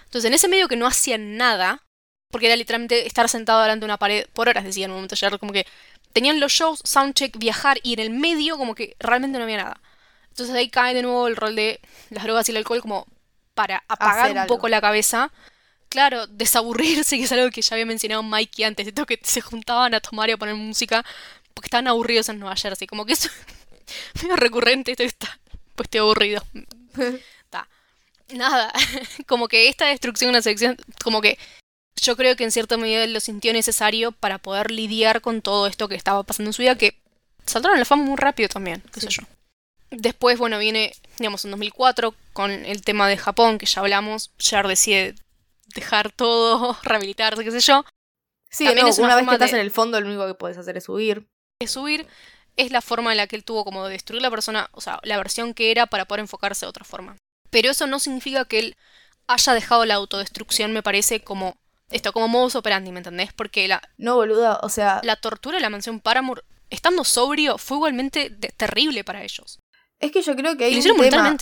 Entonces, 0.04 0.28
en 0.28 0.34
ese 0.34 0.50
medio 0.50 0.68
que 0.68 0.76
no 0.76 0.86
hacían 0.86 1.38
nada, 1.38 1.84
porque 2.32 2.48
era 2.48 2.56
literalmente 2.56 3.06
estar 3.06 3.30
sentado 3.30 3.62
delante 3.62 3.82
de 3.82 3.86
una 3.86 3.98
pared 3.98 4.26
por 4.34 4.50
horas, 4.50 4.64
decía 4.64 4.86
en 4.86 4.92
un 4.92 4.98
momento 4.98 5.16
ya, 5.16 5.38
como 5.38 5.54
que 5.54 5.66
tenían 6.14 6.40
los 6.40 6.52
shows, 6.52 6.82
soundcheck, 6.84 7.38
viajar, 7.38 7.80
y 7.84 7.94
en 7.94 8.00
el 8.00 8.10
medio 8.10 8.58
como 8.58 8.76
que 8.76 8.96
realmente 9.00 9.38
no 9.38 9.44
había 9.44 9.58
nada. 9.58 9.82
Entonces 10.30 10.56
ahí 10.56 10.70
cae 10.70 10.94
de 10.94 11.02
nuevo 11.02 11.28
el 11.28 11.36
rol 11.36 11.56
de 11.56 11.80
las 12.10 12.24
drogas 12.24 12.48
y 12.48 12.52
el 12.52 12.58
alcohol 12.58 12.82
como 12.82 13.08
para 13.54 13.84
apagar 13.88 14.20
Hacer 14.20 14.32
un 14.32 14.38
algo. 14.40 14.56
poco 14.56 14.70
la 14.70 14.82
cabeza. 14.82 15.32
Claro, 15.90 16.26
desaburrirse, 16.28 17.18
que 17.18 17.24
es 17.24 17.32
algo 17.32 17.52
que 17.52 17.62
ya 17.62 17.76
había 17.76 17.86
mencionado 17.86 18.24
Mikey 18.24 18.66
antes, 18.66 18.86
de 18.86 18.92
todo 18.92 19.06
que 19.06 19.20
se 19.24 19.42
juntaban 19.42 19.94
a 19.94 20.00
tomar 20.00 20.30
y 20.30 20.34
a 20.34 20.38
poner 20.38 20.56
música 20.56 21.04
porque 21.54 21.68
estaban 21.68 21.88
aburridos 21.88 22.30
en 22.30 22.40
Nueva 22.40 22.56
Jersey. 22.56 22.88
Como 22.88 23.06
que 23.06 23.14
eso 23.14 23.30
es 24.16 24.24
medio 24.24 24.36
recurrente, 24.38 24.92
esto 24.92 25.04
está, 25.04 25.40
pues 25.76 25.88
estoy 25.88 26.00
aburrido. 26.00 26.44
Ta. 27.50 27.68
Nada, 28.30 28.72
como 29.28 29.48
que 29.50 29.68
esta 29.68 29.88
destrucción 29.88 30.30
de 30.30 30.38
una 30.38 30.42
sección, 30.42 30.78
como 31.04 31.20
que 31.22 31.38
yo 31.96 32.16
creo 32.18 32.36
que 32.36 32.44
en 32.44 32.52
cierta 32.52 32.78
medida 32.78 33.04
él 33.04 33.14
lo 33.14 33.20
sintió 33.20 33.54
necesario 33.54 34.12
para 34.12 34.38
poder 34.38 34.72
lidiar 34.72 35.22
con 35.22 35.42
todo 35.42 35.68
esto 35.68 35.88
que 35.88 35.96
estaba 35.96 36.24
pasando 36.24 36.50
en 36.50 36.54
su 36.54 36.62
vida, 36.62 36.78
que 36.78 36.98
saltaron 37.46 37.76
a 37.78 37.80
la 37.80 37.86
fama 37.86 38.04
muy 38.04 38.18
rápido 38.18 38.50
también, 38.50 38.84
qué 38.94 39.02
sé 39.02 39.10
yo. 39.10 39.24
Después, 39.92 40.38
bueno, 40.40 40.58
viene, 40.58 40.94
digamos, 41.18 41.44
en 41.46 41.52
2004 41.52 42.16
con 42.34 42.50
el 42.52 42.82
tema 42.82 43.10
de 43.10 43.18
Japón, 43.18 43.58
que 43.58 43.66
ya 43.66 43.82
hablamos, 43.82 44.32
Jar 44.40 44.68
decide 44.68 45.16
dejar 45.76 46.12
todo, 46.12 46.78
rehabilitarse, 46.84 47.44
qué 47.44 47.52
sé 47.52 47.60
yo, 47.60 47.84
Sí, 48.54 48.66
También 48.66 48.86
no, 48.88 48.92
es 48.92 48.98
una 49.00 49.08
una 49.08 49.16
vez 49.16 49.28
que 49.30 49.34
estás 49.36 49.52
de- 49.52 49.58
en 49.60 49.64
el 49.64 49.72
fondo, 49.72 50.02
lo 50.02 50.08
único 50.08 50.28
que 50.28 50.34
puedes 50.34 50.58
hacer 50.58 50.76
es 50.76 50.84
subir. 50.84 51.26
de 51.62 51.68
subir, 51.68 52.06
es 52.58 52.70
la 52.72 52.82
forma 52.82 53.12
en 53.12 53.18
la 53.18 53.28
que 53.28 53.38
él 53.38 53.46
tuvo 53.46 53.64
como 53.64 53.86
de 53.86 53.94
destruir 53.94 54.22
la 54.22 54.30
persona, 54.30 54.70
o 54.74 54.82
sea, 54.82 55.00
la 55.04 55.16
versión 55.18 55.54
que 55.54 55.72
era 55.72 55.86
para 55.88 56.04
poder 56.04 56.20
enfocarse 56.20 56.66
de 56.66 56.70
otra 56.70 56.84
forma. 56.84 57.16
Pero 57.50 57.70
eso 57.72 57.88
no 57.88 58.00
significa 58.00 58.44
que 58.44 58.60
él 58.60 58.76
haya 59.28 59.54
dejado 59.54 59.86
la 59.86 59.94
autodestrucción, 59.96 60.74
me 60.74 60.84
parece, 60.84 61.22
como 61.22 61.56
esto, 61.92 62.14
como 62.14 62.28
modus 62.28 62.56
operandi, 62.56 62.92
¿me 62.92 63.00
entendés? 63.00 63.34
Porque 63.34 63.68
la, 63.68 63.82
No, 63.98 64.16
boluda, 64.16 64.60
o 64.62 64.70
sea, 64.70 65.02
la 65.04 65.16
tortura 65.16 65.58
de 65.58 65.62
la 65.62 65.70
mansión 65.70 66.00
Paramore, 66.00 66.42
estando 66.70 67.04
sobrio, 67.04 67.58
fue 67.58 67.78
igualmente 67.78 68.30
terrible 68.30 69.04
para 69.04 69.24
ellos. 69.24 69.60
es 70.00 70.12
que 70.12 70.22
yo 70.22 70.36
creo 70.36 70.58
que 70.58 70.66
hay 70.66 70.76
un 70.76 71.10
tema, 71.10 71.38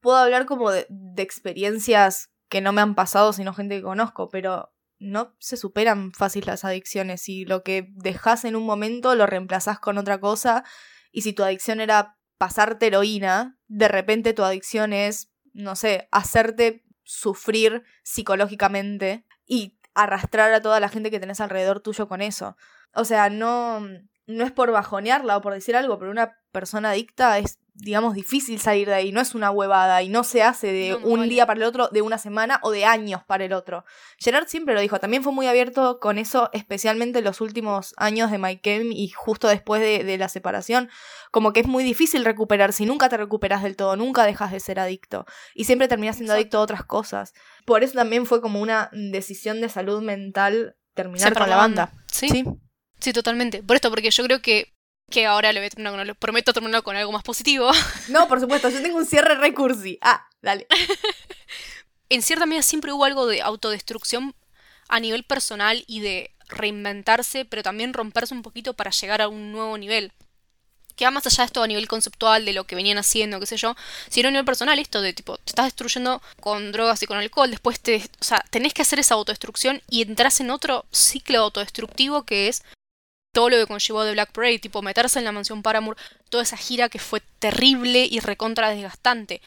puedo 0.00 0.16
hablar 0.16 0.46
como 0.46 0.70
de, 0.70 0.86
de 0.88 1.22
experiencias 1.22 2.30
que 2.48 2.60
no 2.60 2.72
me 2.72 2.80
han 2.80 2.94
pasado, 2.94 3.32
sino 3.32 3.54
gente 3.54 3.76
que 3.76 3.82
conozco, 3.82 4.28
pero 4.28 4.72
no 4.98 5.34
se 5.38 5.56
superan 5.56 6.12
fácil 6.12 6.44
las 6.46 6.64
adicciones 6.64 7.28
y 7.28 7.44
lo 7.44 7.62
que 7.62 7.88
dejas 7.94 8.44
en 8.44 8.54
un 8.54 8.66
momento 8.66 9.14
lo 9.14 9.26
reemplazás 9.26 9.80
con 9.80 9.96
otra 9.96 10.20
cosa 10.20 10.64
y 11.10 11.22
si 11.22 11.32
tu 11.32 11.42
adicción 11.42 11.80
era 11.80 12.18
pasarte 12.38 12.86
heroína, 12.86 13.58
de 13.66 13.88
repente 13.88 14.32
tu 14.32 14.44
adicción 14.44 14.92
es, 14.92 15.32
no 15.52 15.76
sé, 15.76 16.08
hacerte 16.10 16.84
sufrir 17.02 17.82
psicológicamente 18.02 19.26
y 19.46 19.79
arrastrar 19.94 20.52
a 20.52 20.62
toda 20.62 20.80
la 20.80 20.88
gente 20.88 21.10
que 21.10 21.20
tenés 21.20 21.40
alrededor 21.40 21.80
tuyo 21.80 22.08
con 22.08 22.20
eso. 22.22 22.56
O 22.94 23.04
sea, 23.04 23.30
no, 23.30 23.80
no 24.26 24.44
es 24.44 24.52
por 24.52 24.70
bajonearla 24.72 25.36
o 25.36 25.40
por 25.40 25.54
decir 25.54 25.76
algo, 25.76 25.98
pero 25.98 26.10
una 26.10 26.36
persona 26.52 26.90
adicta 26.90 27.38
es, 27.38 27.59
digamos, 27.80 28.14
difícil 28.14 28.60
salir 28.60 28.88
de 28.88 28.94
ahí, 28.94 29.12
no 29.12 29.20
es 29.20 29.34
una 29.34 29.50
huevada 29.50 30.02
y 30.02 30.08
no 30.08 30.24
se 30.24 30.42
hace 30.42 30.72
de 30.72 30.90
No, 30.90 30.98
un 31.06 31.28
día 31.28 31.46
para 31.46 31.58
el 31.58 31.64
otro, 31.64 31.88
de 31.88 32.02
una 32.02 32.18
semana 32.18 32.60
o 32.62 32.70
de 32.70 32.84
años 32.84 33.22
para 33.24 33.44
el 33.44 33.52
otro. 33.52 33.84
Gerard 34.18 34.48
siempre 34.48 34.74
lo 34.74 34.80
dijo, 34.80 35.00
también 35.00 35.22
fue 35.22 35.32
muy 35.32 35.46
abierto 35.46 35.98
con 36.00 36.18
eso, 36.18 36.50
especialmente 36.52 37.18
en 37.18 37.24
los 37.24 37.40
últimos 37.40 37.94
años 37.96 38.30
de 38.30 38.38
Mike 38.38 38.76
M 38.76 38.94
y 38.94 39.08
justo 39.08 39.48
después 39.48 39.80
de, 39.80 40.04
de 40.04 40.18
la 40.18 40.28
separación, 40.28 40.90
como 41.30 41.52
que 41.52 41.60
es 41.60 41.66
muy 41.66 41.84
difícil 41.84 42.24
recuperarse 42.24 42.82
y 42.82 42.86
nunca 42.86 43.08
te 43.08 43.16
recuperas 43.16 43.62
del 43.62 43.76
todo, 43.76 43.96
nunca 43.96 44.24
dejas 44.24 44.52
de 44.52 44.60
ser 44.60 44.78
adicto 44.80 45.26
y 45.54 45.64
siempre 45.64 45.88
terminas 45.88 46.16
siendo 46.16 46.32
Exacto. 46.32 46.42
adicto 46.42 46.58
a 46.58 46.62
otras 46.62 46.84
cosas. 46.84 47.34
Por 47.64 47.82
eso 47.82 47.94
también 47.94 48.26
fue 48.26 48.40
como 48.40 48.60
una 48.60 48.90
decisión 48.92 49.60
de 49.60 49.68
salud 49.68 50.02
mental 50.02 50.76
terminar 50.94 51.34
con 51.34 51.48
la 51.48 51.56
banda. 51.56 51.92
Sí. 52.10 52.28
sí. 52.28 52.44
Sí, 53.00 53.12
totalmente. 53.12 53.62
Por 53.62 53.76
esto, 53.76 53.90
porque 53.90 54.10
yo 54.10 54.22
creo 54.24 54.42
que, 54.42 54.74
que 55.10 55.26
ahora 55.26 55.52
le 55.52 55.60
voy 55.60 55.66
a 55.66 55.70
terminar 55.70 55.92
con, 55.92 56.06
lo 56.06 56.14
prometo 56.14 56.52
terminar 56.52 56.82
con 56.82 56.96
algo 56.96 57.12
más 57.12 57.22
positivo. 57.22 57.70
No, 58.08 58.26
por 58.28 58.40
supuesto, 58.40 58.68
yo 58.70 58.82
tengo 58.82 58.98
un 58.98 59.06
cierre 59.06 59.34
recursi. 59.36 59.98
Ah, 60.00 60.26
dale. 60.42 60.66
en 62.08 62.22
cierta 62.22 62.46
medida 62.46 62.62
siempre 62.62 62.92
hubo 62.92 63.04
algo 63.04 63.26
de 63.26 63.42
autodestrucción 63.42 64.34
a 64.88 65.00
nivel 65.00 65.22
personal 65.24 65.84
y 65.86 66.00
de 66.00 66.32
reinventarse, 66.48 67.44
pero 67.44 67.62
también 67.62 67.94
romperse 67.94 68.34
un 68.34 68.42
poquito 68.42 68.74
para 68.74 68.90
llegar 68.90 69.22
a 69.22 69.28
un 69.28 69.52
nuevo 69.52 69.78
nivel. 69.78 70.12
Que 70.96 71.04
va 71.04 71.12
más 71.12 71.26
allá 71.26 71.44
de 71.44 71.46
esto 71.46 71.62
a 71.62 71.66
nivel 71.66 71.88
conceptual 71.88 72.44
de 72.44 72.52
lo 72.52 72.64
que 72.64 72.74
venían 72.74 72.98
haciendo, 72.98 73.40
qué 73.40 73.46
sé 73.46 73.56
yo, 73.56 73.76
sino 74.08 74.28
a 74.28 74.30
nivel 74.32 74.44
personal, 74.44 74.78
esto 74.78 75.00
de 75.00 75.12
tipo, 75.12 75.38
te 75.38 75.50
estás 75.50 75.66
destruyendo 75.66 76.20
con 76.40 76.72
drogas 76.72 77.02
y 77.02 77.06
con 77.06 77.16
alcohol, 77.16 77.50
después 77.50 77.80
te. 77.80 77.96
O 78.20 78.24
sea, 78.24 78.44
tenés 78.50 78.74
que 78.74 78.82
hacer 78.82 78.98
esa 78.98 79.14
autodestrucción 79.14 79.80
y 79.88 80.02
entras 80.02 80.40
en 80.40 80.50
otro 80.50 80.84
ciclo 80.90 81.38
autodestructivo 81.38 82.24
que 82.24 82.48
es 82.48 82.64
todo 83.32 83.48
lo 83.50 83.56
que 83.56 83.66
conllevó 83.66 84.02
de 84.04 84.12
Black 84.12 84.32
Parade, 84.32 84.58
tipo 84.58 84.82
meterse 84.82 85.18
en 85.18 85.24
la 85.24 85.32
mansión 85.32 85.62
Paramore, 85.62 86.00
toda 86.30 86.42
esa 86.42 86.56
gira 86.56 86.88
que 86.88 86.98
fue 86.98 87.20
terrible 87.38 88.06
y 88.10 88.20
recontra 88.20 88.70
desgastante. 88.70 89.40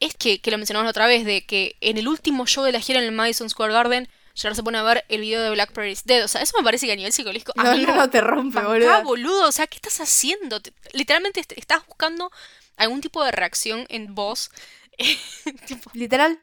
Es 0.00 0.14
que, 0.14 0.40
que 0.40 0.50
lo 0.50 0.58
mencionamos 0.58 0.90
otra 0.90 1.06
vez, 1.06 1.24
de 1.24 1.44
que 1.44 1.76
en 1.80 1.98
el 1.98 2.08
último 2.08 2.46
show 2.46 2.64
de 2.64 2.72
la 2.72 2.80
gira 2.80 2.98
en 3.00 3.04
el 3.06 3.12
Madison 3.12 3.48
Square 3.50 3.72
Garden, 3.72 4.08
Gerard 4.34 4.54
se 4.54 4.62
pone 4.62 4.78
a 4.78 4.82
ver 4.84 5.04
el 5.08 5.20
video 5.22 5.42
de 5.42 5.50
Black 5.50 5.72
Parade 5.72 5.90
is 5.92 6.04
Dead. 6.04 6.24
O 6.24 6.28
sea, 6.28 6.40
eso 6.42 6.56
me 6.56 6.62
parece 6.64 6.86
que 6.86 6.92
a 6.92 6.96
nivel 6.96 7.12
psicológico. 7.12 7.52
No, 7.56 7.70
amigo, 7.70 7.92
no, 7.92 8.08
te 8.08 8.20
rompe, 8.20 8.60
boludo. 8.60 9.02
boludo. 9.02 9.48
O 9.48 9.52
sea, 9.52 9.66
¿qué 9.66 9.76
estás 9.76 10.00
haciendo? 10.00 10.60
Te- 10.60 10.72
literalmente 10.92 11.40
est- 11.40 11.52
estás 11.56 11.84
buscando 11.86 12.30
algún 12.76 13.00
tipo 13.00 13.24
de 13.24 13.32
reacción 13.32 13.84
en 13.88 14.14
vos. 14.14 14.50
tipo, 15.66 15.90
Literal. 15.94 16.40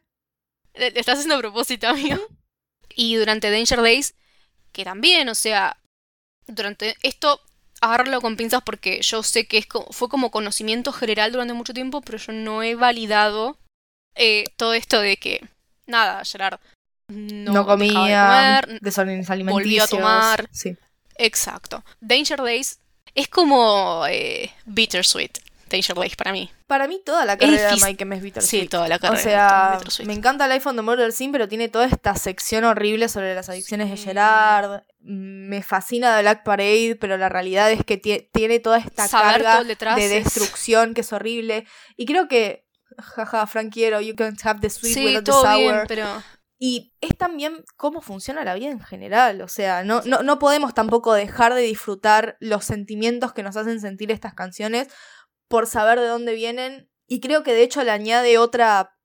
le 0.73 0.87
estás 0.99 1.15
haciendo 1.19 1.35
a 1.35 1.39
propósito, 1.39 1.87
amigo. 1.87 2.19
Y 2.93 3.15
durante 3.15 3.49
Danger 3.49 3.81
Days, 3.81 4.15
que 4.73 4.83
también, 4.83 5.29
o 5.29 5.35
sea, 5.35 5.77
durante 6.47 6.95
esto, 7.03 7.39
agarrarlo 7.81 8.21
con 8.21 8.35
pinzas 8.37 8.61
porque 8.63 9.01
yo 9.01 9.23
sé 9.23 9.47
que 9.47 9.57
es 9.57 9.65
co- 9.67 9.87
fue 9.91 10.09
como 10.09 10.31
conocimiento 10.31 10.91
general 10.91 11.31
durante 11.31 11.53
mucho 11.53 11.73
tiempo, 11.73 12.01
pero 12.01 12.17
yo 12.17 12.31
no 12.33 12.63
he 12.63 12.75
validado 12.75 13.57
eh, 14.15 14.45
todo 14.57 14.73
esto 14.73 14.99
de 15.01 15.17
que, 15.17 15.45
nada, 15.87 16.23
Gerard 16.25 16.59
no, 17.07 17.65
comía, 17.65 17.89
de 18.61 18.65
comer, 18.67 18.81
desórdenes 18.81 19.29
alimenticios. 19.29 19.63
volvió 19.63 19.83
a 19.83 19.87
tomar. 19.87 20.47
Sí. 20.51 20.75
Exacto. 21.17 21.83
Danger 22.01 22.41
Days 22.41 22.79
es 23.13 23.27
como 23.27 24.05
eh, 24.09 24.51
Bittersweet. 24.65 25.31
Danger 25.69 25.95
Days 25.95 26.15
para 26.15 26.31
mí. 26.31 26.49
Para 26.67 26.87
mí 26.87 27.01
toda 27.05 27.25
la 27.25 27.37
carrera 27.37 27.71
de. 27.75 27.81
Mike 27.85 28.03
M 28.03 28.15
es 28.15 28.21
Bittersweet. 28.21 28.61
Sí, 28.63 28.67
toda 28.67 28.87
la 28.87 28.99
carrera. 28.99 29.19
O 29.19 29.23
sea, 29.23 29.79
de 29.99 30.05
me 30.05 30.13
encanta 30.13 30.47
Life 30.47 30.67
on 30.69 30.75
the 30.75 30.81
Murder 30.81 31.11
Scene, 31.11 31.31
pero 31.31 31.47
tiene 31.47 31.69
toda 31.69 31.85
esta 31.85 32.15
sección 32.15 32.63
horrible 32.63 33.07
sobre 33.09 33.33
las 33.35 33.49
adicciones 33.49 33.89
de. 33.89 33.97
Gerard. 33.97 34.81
Me 35.07 35.61
fascina 35.61 36.15
The 36.15 36.23
Black 36.23 36.43
Parade, 36.43 36.97
pero 36.99 37.15
la 37.17 37.29
realidad 37.29 37.71
es 37.71 37.85
que 37.85 38.01
tie- 38.01 38.27
tiene 38.33 38.59
toda 38.59 38.79
esta 38.79 39.07
Saber 39.07 39.43
carga 39.43 39.63
de 39.95 40.05
es- 40.17 40.23
destrucción 40.23 40.93
que 40.95 41.01
es 41.01 41.13
horrible. 41.13 41.67
Y 41.95 42.05
creo 42.07 42.27
que, 42.27 42.65
jaja, 42.97 43.45
Frank 43.45 43.71
quiero, 43.71 44.01
you 44.01 44.15
can 44.15 44.35
have 44.43 44.59
the 44.61 44.69
sweet 44.71 44.93
Sí, 44.95 45.05
without 45.05 45.25
the 45.25 45.31
sour. 45.31 45.57
bien, 45.59 45.81
pero... 45.87 46.07
Y 46.57 46.95
es 47.01 47.15
también 47.17 47.63
cómo 47.75 48.01
funciona 48.01 48.43
la 48.43 48.55
vida 48.55 48.71
en 48.71 48.79
general. 48.79 49.41
O 49.41 49.47
sea, 49.47 49.83
no, 49.83 50.01
no, 50.05 50.23
no 50.23 50.39
podemos 50.39 50.73
tampoco 50.73 51.13
dejar 51.13 51.53
de 51.53 51.61
disfrutar 51.61 52.37
los 52.39 52.63
sentimientos 52.65 53.33
que 53.33 53.43
nos 53.43 53.57
hacen 53.57 53.79
sentir 53.81 54.09
estas 54.09 54.33
canciones 54.33 54.87
por 55.47 55.67
saber 55.67 55.99
de 55.99 56.07
dónde 56.07 56.33
vienen. 56.33 56.89
Y 57.07 57.19
creo 57.19 57.43
que 57.43 57.53
de 57.53 57.61
hecho 57.61 57.83
le 57.83 57.91
añade 57.91 58.37
otra, 58.39 58.95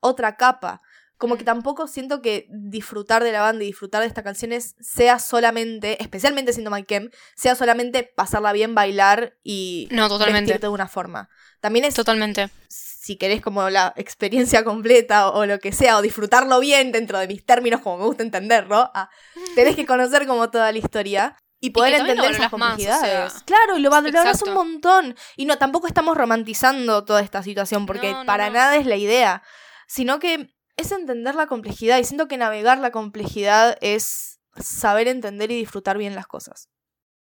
otra 0.00 0.36
capa. 0.36 0.82
Como 1.18 1.36
que 1.36 1.44
tampoco 1.44 1.88
siento 1.88 2.22
que 2.22 2.46
disfrutar 2.48 3.24
de 3.24 3.32
la 3.32 3.42
banda 3.42 3.64
y 3.64 3.66
disfrutar 3.66 4.00
de 4.02 4.06
estas 4.06 4.24
canciones 4.24 4.76
sea 4.80 5.18
solamente, 5.18 6.00
especialmente 6.02 6.52
siendo 6.52 6.70
Mike 6.70 6.86
Kemp, 6.86 7.14
sea 7.34 7.54
solamente 7.56 8.04
pasarla 8.04 8.52
bien, 8.52 8.74
bailar 8.74 9.36
y 9.42 9.88
No, 9.90 10.08
totalmente. 10.08 10.58
de 10.58 10.68
una 10.68 10.86
forma. 10.88 11.28
También 11.60 11.84
es 11.84 11.94
Totalmente. 11.94 12.50
si 12.68 13.16
querés 13.16 13.40
como 13.42 13.68
la 13.68 13.92
experiencia 13.96 14.62
completa 14.62 15.28
o, 15.28 15.40
o 15.40 15.46
lo 15.46 15.58
que 15.58 15.72
sea, 15.72 15.96
o 15.98 16.02
disfrutarlo 16.02 16.60
bien 16.60 16.92
dentro 16.92 17.18
de 17.18 17.26
mis 17.26 17.44
términos, 17.44 17.80
como 17.80 17.98
me 17.98 18.04
gusta 18.04 18.22
entenderlo, 18.22 18.90
ah, 18.94 19.10
tenés 19.56 19.74
que 19.74 19.86
conocer 19.86 20.24
como 20.26 20.50
toda 20.50 20.70
la 20.70 20.78
historia 20.78 21.36
y 21.60 21.70
poder 21.70 21.94
entender 21.94 22.30
esas 22.30 22.48
valorás 22.48 22.52
más, 22.52 22.74
o 22.76 22.78
complejidades. 22.78 23.32
sea, 23.32 23.42
claro, 23.44 23.76
y 23.76 23.80
lo 23.80 23.90
valorás 23.90 24.40
un 24.42 24.54
montón. 24.54 25.16
Y 25.36 25.46
no, 25.46 25.58
tampoco 25.58 25.88
estamos 25.88 26.16
romantizando 26.16 27.04
toda 27.04 27.20
esta 27.22 27.42
situación, 27.42 27.86
porque 27.86 28.12
No, 28.12 28.20
no, 28.20 28.26
para 28.26 28.46
no. 28.46 28.52
nada 28.52 28.76
es 28.76 28.86
la 28.86 28.94
idea, 28.94 29.42
sino 29.88 30.20
que 30.20 30.54
es 30.78 30.92
entender 30.92 31.34
la 31.34 31.46
complejidad 31.46 31.98
y 31.98 32.04
siento 32.04 32.28
que 32.28 32.38
navegar 32.38 32.78
la 32.78 32.92
complejidad 32.92 33.76
es 33.80 34.40
saber 34.56 35.08
entender 35.08 35.50
y 35.50 35.56
disfrutar 35.56 35.98
bien 35.98 36.14
las 36.14 36.26
cosas. 36.26 36.68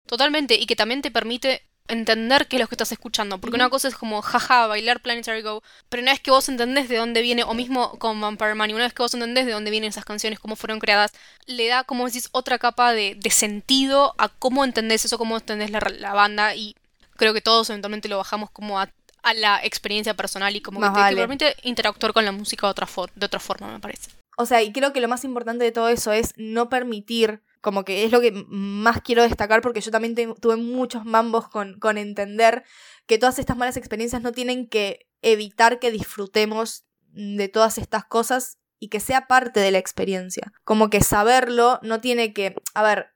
Totalmente. 0.06 0.56
Y 0.56 0.68
que 0.68 0.76
también 0.76 1.02
te 1.02 1.12
permite 1.12 1.64
entender 1.88 2.48
qué 2.48 2.58
es 2.58 2.62
lo 2.62 2.68
que 2.68 2.76
estás 2.76 2.91
escuchando. 2.91 3.39
Porque 3.39 3.56
una 3.56 3.70
cosa 3.70 3.88
es 3.88 3.95
como, 3.95 4.22
jaja, 4.22 4.68
bailar 4.68 5.02
Planetary 5.02 5.41
Go. 5.41 5.64
Pero 5.88 6.04
una 6.04 6.12
vez 6.12 6.20
que 6.20 6.32
vos 6.32 6.50
entendés 6.50 6.89
de 6.89 6.98
dónde 6.98 7.22
viene, 7.22 7.43
o 7.43 7.54
mismo 7.54 7.98
con 8.00 8.20
Vampire 8.20 8.56
Money, 8.56 8.76
una 8.76 8.84
vez 8.84 8.93
que 8.93 9.04
vos 9.04 9.14
entendés 9.14 9.45
de 9.45 9.54
dónde 9.54 9.72
vienen 9.72 9.89
esas 9.89 10.06
canciones, 10.06 10.39
cómo 10.39 10.58
fueron 10.58 10.80
creadas, 10.80 11.14
le 11.45 11.68
da, 11.68 11.86
como 11.86 12.06
decís, 12.06 12.28
otra 12.34 12.60
capa 12.60 12.93
de, 12.93 13.16
de 13.16 13.30
sentido 13.30 14.14
a 14.18 14.28
cómo 14.28 14.66
entendés 14.66 15.06
eso, 15.06 15.18
cómo 15.18 15.38
entendés 15.38 15.72
la, 15.72 15.80
la 16.00 16.14
banda. 16.14 16.54
Y 16.56 16.76
creo 17.16 17.34
que 17.34 17.41
todos 17.41 17.70
eventualmente 17.70 18.10
lo 18.10 18.18
bajamos 18.18 18.50
como 18.52 18.80
a, 18.80 18.89
a 19.24 19.34
la 19.34 19.59
experiencia 19.63 20.13
personal 20.15 20.55
y 20.55 20.61
como 20.61 20.80
que 20.80 20.88
vale. 20.89 21.18
permite 21.18 21.55
interactuar 21.63 22.13
con 22.13 22.26
la 22.26 22.32
música 22.32 22.68
de 22.68 22.72
otra, 22.72 22.88
for- 22.88 23.11
de 23.13 23.26
otra 23.26 23.39
forma, 23.39 23.72
me 23.72 23.80
parece. 23.80 24.11
O 24.38 24.45
sea, 24.45 24.61
y 24.61 24.72
creo 24.72 24.93
que 24.93 25.01
lo 25.01 25.07
más 25.07 25.24
importante 25.24 25.63
de 25.63 25.72
todo 25.72 25.89
eso 25.89 26.11
es 26.11 26.34
no 26.38 26.70
permitir, 26.70 27.41
como 27.61 27.84
que 27.84 28.03
es 28.03 28.11
lo 28.11 28.22
que 28.22 28.32
más 28.47 29.01
quiero 29.01 29.24
destacar, 29.24 29.61
porque 29.61 29.82
yo 29.82 29.89
también 29.91 30.13
te- 30.15 30.34
tuve 30.39 30.55
muchos 30.57 31.05
mambos 31.05 31.49
con, 31.49 31.80
con 31.80 31.97
entender 31.97 32.63
que 33.07 33.18
todas 33.18 33.39
estas 33.39 33.57
malas 33.57 33.78
experiencias 33.78 34.22
no 34.22 34.32
tienen 34.32 34.68
que 34.68 35.07
evitar 35.24 35.80
que 35.80 35.91
disfrutemos 35.91 36.86
de 37.07 37.47
todas 37.49 37.80
estas 37.80 38.05
cosas 38.05 38.59
y 38.80 38.89
que 38.89 38.99
sea 38.99 39.26
parte 39.28 39.59
de 39.59 39.72
la 39.72 39.80
experiencia. 39.80 40.53
Como 40.63 40.91
que 40.91 41.01
saberlo 41.01 41.80
no 41.82 41.99
tiene 41.99 42.32
que, 42.34 42.55
a 42.76 42.84
ver, 42.84 43.07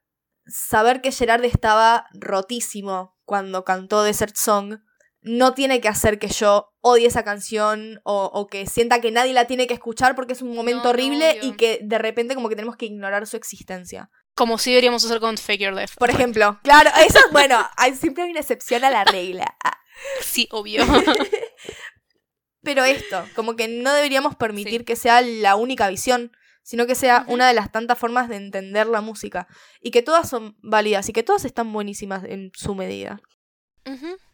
saber 0.46 1.00
que 1.02 1.12
Gerard 1.12 1.44
estaba 1.44 2.06
rotísimo 2.14 3.16
cuando 3.24 3.64
cantó 3.64 4.02
Desert 4.02 4.34
Song 4.36 4.78
no 5.22 5.54
tiene 5.54 5.80
que 5.80 5.88
hacer 5.88 6.18
que 6.18 6.28
yo 6.28 6.72
odie 6.80 7.06
esa 7.06 7.22
canción 7.24 8.00
o, 8.04 8.24
o 8.34 8.46
que 8.48 8.66
sienta 8.66 9.00
que 9.00 9.10
nadie 9.12 9.32
la 9.32 9.46
tiene 9.46 9.66
que 9.66 9.74
escuchar 9.74 10.14
porque 10.16 10.32
es 10.32 10.42
un 10.42 10.54
momento 10.54 10.84
No, 10.84 10.90
horrible 10.90 11.38
y 11.42 11.52
que 11.52 11.78
de 11.82 11.98
repente 11.98 12.34
como 12.34 12.48
que 12.48 12.56
tenemos 12.56 12.76
que 12.76 12.86
ignorar 12.86 13.26
su 13.26 13.36
existencia. 13.36 14.10
Como 14.34 14.58
si 14.58 14.70
deberíamos 14.70 15.04
hacer 15.04 15.20
con 15.20 15.36
Fake 15.36 15.60
Your 15.60 15.74
Life. 15.74 15.94
Por 15.98 16.10
ejemplo, 16.10 16.58
claro, 16.62 16.90
eso 17.06 17.18
es 17.18 17.30
bueno, 17.32 17.64
hay, 17.76 17.94
siempre 17.94 18.24
hay 18.24 18.30
una 18.30 18.40
excepción 18.40 18.82
a 18.84 18.90
la 18.90 19.04
regla. 19.04 19.56
Ah, 19.62 19.78
Sí, 20.22 20.48
obvio. 20.50 20.82
Pero 22.62 22.84
esto, 22.84 23.24
como 23.34 23.56
que 23.56 23.68
no 23.68 23.92
deberíamos 23.92 24.36
permitir 24.36 24.80
Sí. 24.80 24.84
que 24.84 24.96
sea 24.96 25.20
la 25.20 25.56
única 25.56 25.88
visión, 25.88 26.32
sino 26.62 26.86
que 26.86 26.94
sea 26.94 27.24
una 27.26 27.48
de 27.48 27.54
las 27.54 27.72
tantas 27.72 27.98
formas 27.98 28.28
de 28.28 28.36
entender 28.36 28.86
la 28.86 29.00
música. 29.00 29.48
Y 29.80 29.90
que 29.90 30.02
todas 30.02 30.28
son 30.28 30.56
válidas 30.62 31.08
y 31.08 31.12
que 31.12 31.24
todas 31.24 31.44
están 31.44 31.72
buenísimas 31.72 32.22
en 32.24 32.52
su 32.54 32.74
medida. 32.76 33.20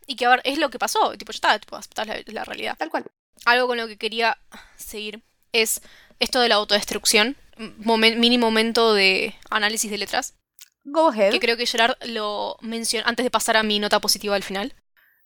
Y 0.08 0.16
que 0.16 0.24
a 0.24 0.30
ver, 0.30 0.40
es 0.44 0.58
lo 0.58 0.70
que 0.70 0.78
pasó. 0.78 1.16
Tipo, 1.16 1.32
ya 1.32 1.36
está, 1.36 1.58
tipo, 1.58 1.76
aceptás 1.76 2.06
la, 2.06 2.18
la 2.26 2.44
realidad. 2.44 2.76
Tal 2.78 2.88
cual. 2.90 3.04
Algo 3.44 3.66
con 3.68 3.76
lo 3.76 3.86
que 3.86 3.98
quería 3.98 4.38
seguir 4.76 5.22
es 5.52 5.82
esto 6.18 6.40
de 6.40 6.48
la 6.48 6.56
autodestrucción. 6.56 7.36
Momen- 7.58 8.16
mini 8.16 8.38
momento 8.38 8.94
de 8.94 9.34
análisis 9.50 9.90
de 9.90 9.98
letras. 9.98 10.34
Go 10.84 11.10
ahead. 11.10 11.30
Que 11.32 11.40
creo 11.40 11.56
que 11.58 11.66
Gerard 11.66 11.96
lo 12.06 12.56
mencionó 12.62 13.06
antes 13.06 13.22
de 13.24 13.30
pasar 13.30 13.56
a 13.58 13.62
mi 13.62 13.78
nota 13.78 14.00
positiva 14.00 14.34
al 14.34 14.42
final. 14.42 14.74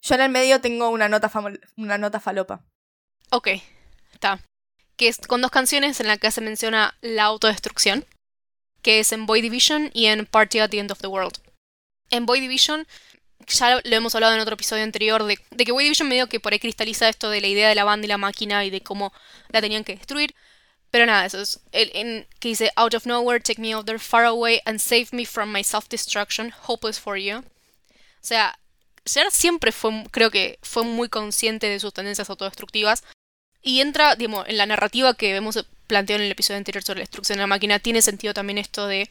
Yo 0.03 0.17
en 0.17 0.23
el 0.23 0.31
medio 0.31 0.61
tengo 0.61 0.89
una 0.89 1.09
nota, 1.09 1.31
una 1.77 1.97
nota 1.99 2.19
falopa. 2.19 2.65
Ok, 3.31 3.49
está. 4.13 4.41
Que 4.97 5.07
es 5.07 5.19
con 5.19 5.41
dos 5.43 5.53
canciones 5.53 6.01
en 6.01 6.09
las 6.09 6.19
que 6.19 6.31
se 6.33 6.41
menciona 6.41 6.99
la 7.03 7.25
autodestrucción. 7.25 8.05
Que 8.83 8.99
es 8.99 9.13
en 9.13 9.27
Boy 9.27 9.41
Division 9.43 9.91
y 9.95 10.07
en 10.07 10.27
Party 10.27 10.59
at 10.59 10.71
the 10.71 10.81
End 10.81 10.91
of 10.91 10.99
the 10.99 11.07
World. 11.07 11.39
En 12.11 12.27
Boy 12.27 12.41
Division, 12.41 12.87
ya 13.47 13.81
lo 13.83 13.97
hemos 13.97 14.15
hablado 14.15 14.35
en 14.35 14.41
otro 14.41 14.55
episodio 14.55 14.83
anterior, 14.83 15.25
de, 15.25 15.39
de 15.51 15.65
que 15.65 15.73
Boy 15.73 15.85
Division 15.85 16.09
medio 16.09 16.29
que 16.29 16.41
por 16.41 16.53
ahí 16.53 16.59
cristaliza 16.59 17.09
esto 17.09 17.31
de 17.31 17.41
la 17.41 17.47
idea 17.49 17.69
de 17.69 17.75
la 17.75 17.85
banda 17.85 18.07
y 18.07 18.09
la 18.09 18.19
máquina 18.19 18.65
y 18.65 18.71
de 18.71 18.81
cómo 18.81 19.13
la 19.51 19.61
tenían 19.61 19.85
que 19.85 19.97
destruir. 19.97 20.35
Pero 20.93 21.07
nada, 21.07 21.25
eso 21.25 21.41
es. 21.41 21.61
Que 21.73 22.49
dice, 22.49 22.71
Out 22.77 22.95
of 22.95 23.07
nowhere, 23.07 23.41
take 23.41 23.61
me 23.61 23.73
out 23.75 23.87
there 23.87 23.99
far 23.99 24.25
away 24.27 24.61
and 24.67 24.79
save 24.79 25.09
me 25.13 25.25
from 25.25 25.51
my 25.51 25.65
self-destruction, 25.65 26.53
hopeless 26.69 27.01
for 27.01 27.17
you. 27.17 27.39
O 27.39 27.45
sea, 28.21 28.59
Gerard 29.07 29.33
siempre 29.33 29.73
fue, 29.73 30.05
creo 30.11 30.31
que 30.31 30.59
fue 30.63 30.85
muy 30.85 31.09
consciente 31.09 31.69
de 31.69 31.81
sus 31.81 31.95
tendencias 31.95 32.29
autodestructivas. 32.29 33.05
Y 33.63 33.81
entra, 33.81 34.17
digamos, 34.17 34.47
en 34.49 34.59
la 34.59 34.67
narrativa 34.67 35.15
que 35.15 35.33
vemos 35.33 35.65
planteado 35.87 36.21
en 36.21 36.27
el 36.27 36.33
episodio 36.33 36.59
anterior 36.59 36.83
sobre 36.83 36.99
la 36.99 37.05
destrucción 37.05 37.39
de 37.39 37.43
la 37.43 37.47
máquina, 37.47 37.79
tiene 37.79 38.03
sentido 38.03 38.35
también 38.35 38.59
esto 38.59 38.87
de 38.87 39.09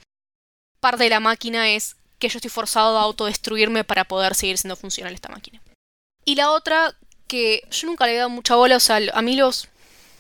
parte 0.80 1.06
de 1.06 1.10
la 1.10 1.20
máquina 1.20 1.70
es 1.70 1.96
que 2.22 2.30
yo 2.30 2.38
estoy 2.38 2.52
forzado 2.52 2.98
a 2.98 3.02
autodestruirme 3.02 3.84
para 3.84 4.06
poder 4.06 4.36
seguir 4.36 4.58
siendo 4.58 4.78
funcional 4.78 5.14
esta 5.14 5.28
máquina. 5.28 5.60
Y 6.24 6.36
la 6.36 6.52
otra, 6.52 6.96
que 7.28 7.68
yo 7.72 7.88
nunca 7.88 8.06
le 8.06 8.14
he 8.14 8.18
dado 8.18 8.30
mucha 8.30 8.56
bola, 8.56 8.78
o 8.78 8.80
sea, 8.80 9.00
a 9.14 9.22
mí 9.22 9.36
los, 9.36 9.68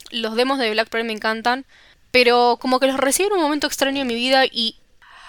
los 0.09 0.35
demos 0.35 0.57
de 0.57 0.71
Black 0.71 0.89
Parade 0.89 1.07
me 1.07 1.13
encantan, 1.13 1.65
pero 2.11 2.57
como 2.59 2.79
que 2.79 2.87
los 2.87 2.97
recibí 2.97 3.27
en 3.27 3.33
un 3.33 3.41
momento 3.41 3.67
extraño 3.67 4.01
en 4.01 4.07
mi 4.07 4.15
vida 4.15 4.45
y 4.45 4.77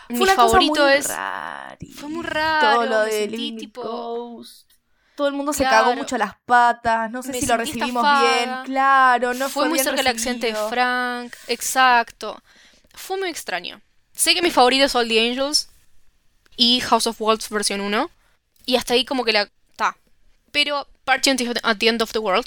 Mi 0.09 0.19
una 0.19 0.35
favorito 0.35 0.73
cosa 0.73 0.87
muy 0.87 0.95
es. 0.95 1.09
rari. 1.09 1.93
Fue 1.93 2.09
muy 2.09 2.25
raro. 2.25 2.71
Todo 2.71 2.87
lo 2.87 3.05
me 3.05 3.13
de 3.13 3.21
sentí 3.21 3.57
tipo. 3.57 3.83
Ghost. 3.83 4.73
Todo 5.15 5.29
el 5.29 5.35
mundo 5.35 5.53
se 5.53 5.65
cagó 5.65 5.95
mucho 5.95 6.17
las 6.17 6.33
patas. 6.47 7.11
No 7.11 7.23
sé 7.23 7.35
si 7.35 7.47
lo 7.47 7.59
recibimos 7.59 8.03
estafada. 8.03 8.35
bien. 8.35 8.65
Claro, 8.65 9.35
no 9.35 9.45
fue 9.51 9.51
fue, 9.51 9.65
muy 9.69 9.75
bien 9.75 9.85
cerca 9.85 9.99
del 9.99 10.07
accidente 10.07 10.47
de. 10.47 10.55
Frank. 10.71 11.35
Exacto. 11.49 12.43
Fue 12.95 13.19
muy 13.19 13.29
extraño. 13.29 13.83
Sé 14.15 14.35
que 14.35 14.41
mi 14.43 14.51
favorito 14.51 14.87
es 14.87 14.95
All 14.95 15.07
the 15.07 15.21
Angels 15.21 15.69
y 16.57 16.81
House 16.81 17.07
of 17.07 17.19
Wolves 17.19 17.49
versión 17.49 17.81
1. 17.81 18.11
Y 18.67 18.77
hasta 18.77 18.95
ahí 18.95 19.05
como 19.05 19.25
que 19.25 19.33
la... 19.33 19.49
está. 19.71 19.97
Pero 20.53 20.87
Party 21.05 21.31
at 21.31 21.37
the- 21.79 21.89
End 21.89 22.03
of 22.03 22.13
the 22.13 22.19
World, 22.19 22.47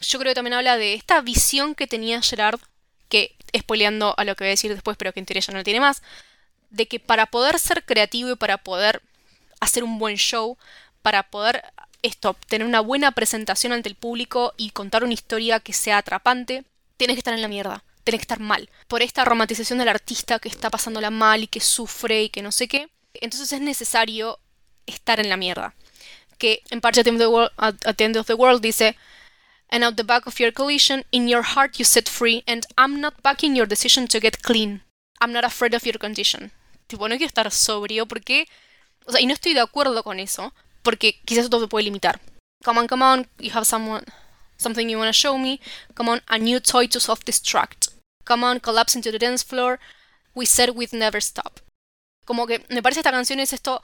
yo 0.00 0.18
creo 0.18 0.30
que 0.30 0.34
también 0.34 0.54
habla 0.54 0.76
de 0.76 0.94
esta 0.94 1.20
visión 1.20 1.74
que 1.74 1.86
tenía 1.86 2.20
Gerard, 2.20 2.60
que 3.08 3.34
spoileando 3.56 4.14
a 4.16 4.24
lo 4.24 4.34
que 4.36 4.44
voy 4.44 4.48
a 4.48 4.50
decir 4.50 4.72
después, 4.74 4.96
pero 4.96 5.12
que 5.12 5.20
en 5.20 5.26
teoría 5.26 5.40
ya 5.40 5.52
no 5.52 5.58
lo 5.58 5.64
tiene 5.64 5.80
más, 5.80 6.02
de 6.70 6.86
que 6.86 7.00
para 7.00 7.26
poder 7.26 7.58
ser 7.58 7.84
creativo 7.84 8.30
y 8.32 8.36
para 8.36 8.58
poder 8.58 9.00
hacer 9.60 9.84
un 9.84 9.98
buen 9.98 10.16
show, 10.16 10.58
para 11.02 11.22
poder 11.30 11.62
esto, 12.02 12.36
tener 12.48 12.66
una 12.66 12.80
buena 12.80 13.12
presentación 13.12 13.72
ante 13.72 13.88
el 13.88 13.94
público 13.94 14.52
y 14.56 14.70
contar 14.70 15.04
una 15.04 15.14
historia 15.14 15.60
que 15.60 15.72
sea 15.72 15.98
atrapante, 15.98 16.64
tienes 16.96 17.14
que 17.14 17.20
estar 17.20 17.34
en 17.34 17.42
la 17.42 17.48
mierda, 17.48 17.82
tienes 18.04 18.20
que 18.20 18.24
estar 18.24 18.40
mal. 18.40 18.68
Por 18.88 19.02
esta 19.02 19.24
romantización 19.24 19.78
del 19.78 19.88
artista 19.88 20.38
que 20.38 20.48
está 20.48 20.68
pasándola 20.68 21.10
mal 21.10 21.42
y 21.42 21.46
que 21.46 21.60
sufre 21.60 22.24
y 22.24 22.28
que 22.28 22.42
no 22.42 22.52
sé 22.52 22.68
qué, 22.68 22.88
entonces 23.22 23.52
es 23.52 23.60
necesario 23.60 24.38
estar 24.86 25.20
en 25.20 25.28
la 25.28 25.36
mierda. 25.36 25.74
Que 26.38 26.62
en 26.70 26.80
Party 26.80 27.00
at 27.00 27.04
the 27.04 27.26
World, 27.26 27.50
at- 27.56 27.96
the 27.96 28.04
End 28.04 28.16
of 28.16 28.26
the 28.26 28.34
World 28.34 28.62
dice, 28.62 28.96
And 29.68 29.82
out 29.82 29.96
the 29.96 30.04
back 30.04 30.26
of 30.26 30.38
your 30.38 30.52
collision, 30.52 31.04
in 31.10 31.28
your 31.28 31.42
heart 31.42 31.76
you 31.78 31.84
set 31.84 32.08
free, 32.08 32.44
and 32.46 32.64
I'm 32.76 33.00
not 33.00 33.20
backing 33.22 33.56
your 33.56 33.66
decision 33.66 34.06
to 34.08 34.20
get 34.20 34.40
clean. 34.42 34.82
I'm 35.20 35.32
not 35.32 35.44
afraid 35.44 35.74
of 35.74 35.84
your 35.84 35.98
condition. 35.98 36.52
Tipo, 36.86 37.08
no 37.08 37.16
quiero 37.16 37.26
estar 37.26 37.50
sobrio 37.50 38.06
porque. 38.06 38.46
O 39.06 39.12
sea, 39.12 39.20
y 39.20 39.26
no 39.26 39.34
estoy 39.34 39.54
de 39.54 39.60
acuerdo 39.60 40.02
con 40.04 40.20
eso, 40.20 40.52
porque 40.82 41.20
quizás 41.24 41.44
esto 41.44 41.60
te 41.60 41.66
puede 41.66 41.84
limitar. 41.84 42.20
Come 42.64 42.80
on, 42.80 42.86
come 42.86 43.04
on, 43.04 43.28
you 43.38 43.50
have 43.52 43.64
someone, 43.64 44.04
something 44.56 44.88
you 44.88 44.98
want 44.98 45.08
to 45.08 45.12
show 45.12 45.36
me. 45.36 45.60
Come 45.94 46.10
on, 46.10 46.22
a 46.28 46.38
new 46.38 46.60
toy 46.60 46.86
to 46.88 47.00
self-destruct. 47.00 47.90
Come 48.24 48.44
on, 48.44 48.60
collapse 48.60 48.94
into 48.96 49.10
the 49.10 49.18
dance 49.18 49.44
floor. 49.44 49.78
We 50.34 50.46
said 50.46 50.70
we'd 50.70 50.92
never 50.92 51.20
stop. 51.20 51.60
Como 52.26 52.46
que 52.46 52.62
me 52.68 52.82
parece 52.82 53.00
esta 53.00 53.10
canción 53.12 53.40
es 53.40 53.54
esto 53.54 53.80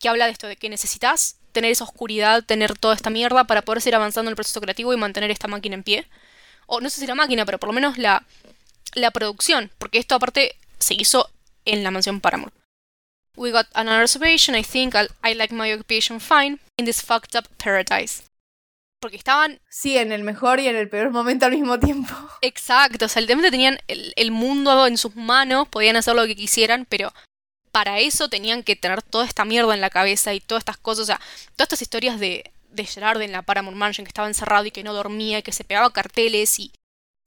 que 0.00 0.08
habla 0.08 0.24
de 0.26 0.32
esto, 0.32 0.48
de 0.48 0.56
que 0.56 0.68
necesitas 0.68 1.36
tener 1.52 1.70
esa 1.70 1.84
oscuridad, 1.84 2.42
tener 2.42 2.76
toda 2.76 2.94
esta 2.96 3.10
mierda 3.10 3.44
para 3.44 3.62
poder 3.62 3.80
seguir 3.80 3.94
avanzando 3.94 4.28
en 4.28 4.32
el 4.32 4.36
proceso 4.36 4.60
creativo 4.60 4.92
y 4.92 4.96
mantener 4.96 5.30
esta 5.30 5.46
máquina 5.46 5.76
en 5.76 5.84
pie. 5.84 6.08
O 6.66 6.80
no 6.80 6.90
sé 6.90 7.00
si 7.00 7.06
la 7.06 7.14
máquina, 7.14 7.44
pero 7.44 7.58
por 7.58 7.68
lo 7.68 7.74
menos 7.74 7.98
la, 7.98 8.24
la 8.94 9.10
producción, 9.12 9.70
porque 9.78 9.98
esto 9.98 10.16
aparte 10.16 10.56
se 10.78 10.94
hizo 10.94 11.30
en 11.64 11.84
la 11.84 11.90
mansión 11.92 12.20
Paramount. 12.20 12.52
We 13.36 13.50
got 13.50 13.66
another 13.74 14.00
reservation, 14.00 14.56
I 14.56 14.62
think 14.64 14.94
I'll- 14.94 15.10
I 15.22 15.34
like 15.34 15.54
my 15.54 15.72
occupation 15.72 16.20
fine, 16.20 16.58
in 16.78 16.84
this 16.86 17.02
fucked 17.02 17.36
up 17.38 17.46
paradise. 17.62 18.24
Porque 19.00 19.16
estaban 19.16 19.60
Sí, 19.68 19.96
en 19.98 20.12
el 20.12 20.22
mejor 20.22 20.60
y 20.60 20.68
en 20.68 20.76
el 20.76 20.88
peor 20.88 21.10
momento 21.10 21.46
al 21.46 21.52
mismo 21.52 21.78
tiempo. 21.80 22.14
Exacto, 22.40 23.06
o 23.06 23.08
sea, 23.08 23.20
literalmente 23.20 23.50
tenían 23.50 23.78
el, 23.88 24.12
el 24.16 24.30
mundo 24.30 24.86
en 24.86 24.96
sus 24.96 25.14
manos, 25.16 25.68
podían 25.68 25.96
hacer 25.96 26.14
lo 26.14 26.26
que 26.26 26.36
quisieran, 26.36 26.86
pero 26.88 27.12
para 27.72 27.98
eso 27.98 28.28
tenían 28.28 28.62
que 28.62 28.76
tener 28.76 29.02
toda 29.02 29.24
esta 29.26 29.44
mierda 29.44 29.74
en 29.74 29.80
la 29.80 29.90
cabeza 29.90 30.32
y 30.34 30.40
todas 30.40 30.60
estas 30.62 30.76
cosas, 30.76 31.02
o 31.02 31.06
sea, 31.06 31.20
todas 31.56 31.66
estas 31.66 31.82
historias 31.82 32.20
de, 32.20 32.50
de 32.70 32.84
Gerard 32.84 33.20
en 33.22 33.32
la 33.32 33.42
Paramount 33.42 33.76
Mansion 33.76 34.04
que 34.04 34.10
estaba 34.10 34.28
encerrado 34.28 34.66
y 34.66 34.70
que 34.70 34.84
no 34.84 34.92
dormía 34.92 35.38
y 35.38 35.42
que 35.42 35.52
se 35.52 35.64
pegaba 35.64 35.92
carteles 35.92 36.58
y 36.58 36.70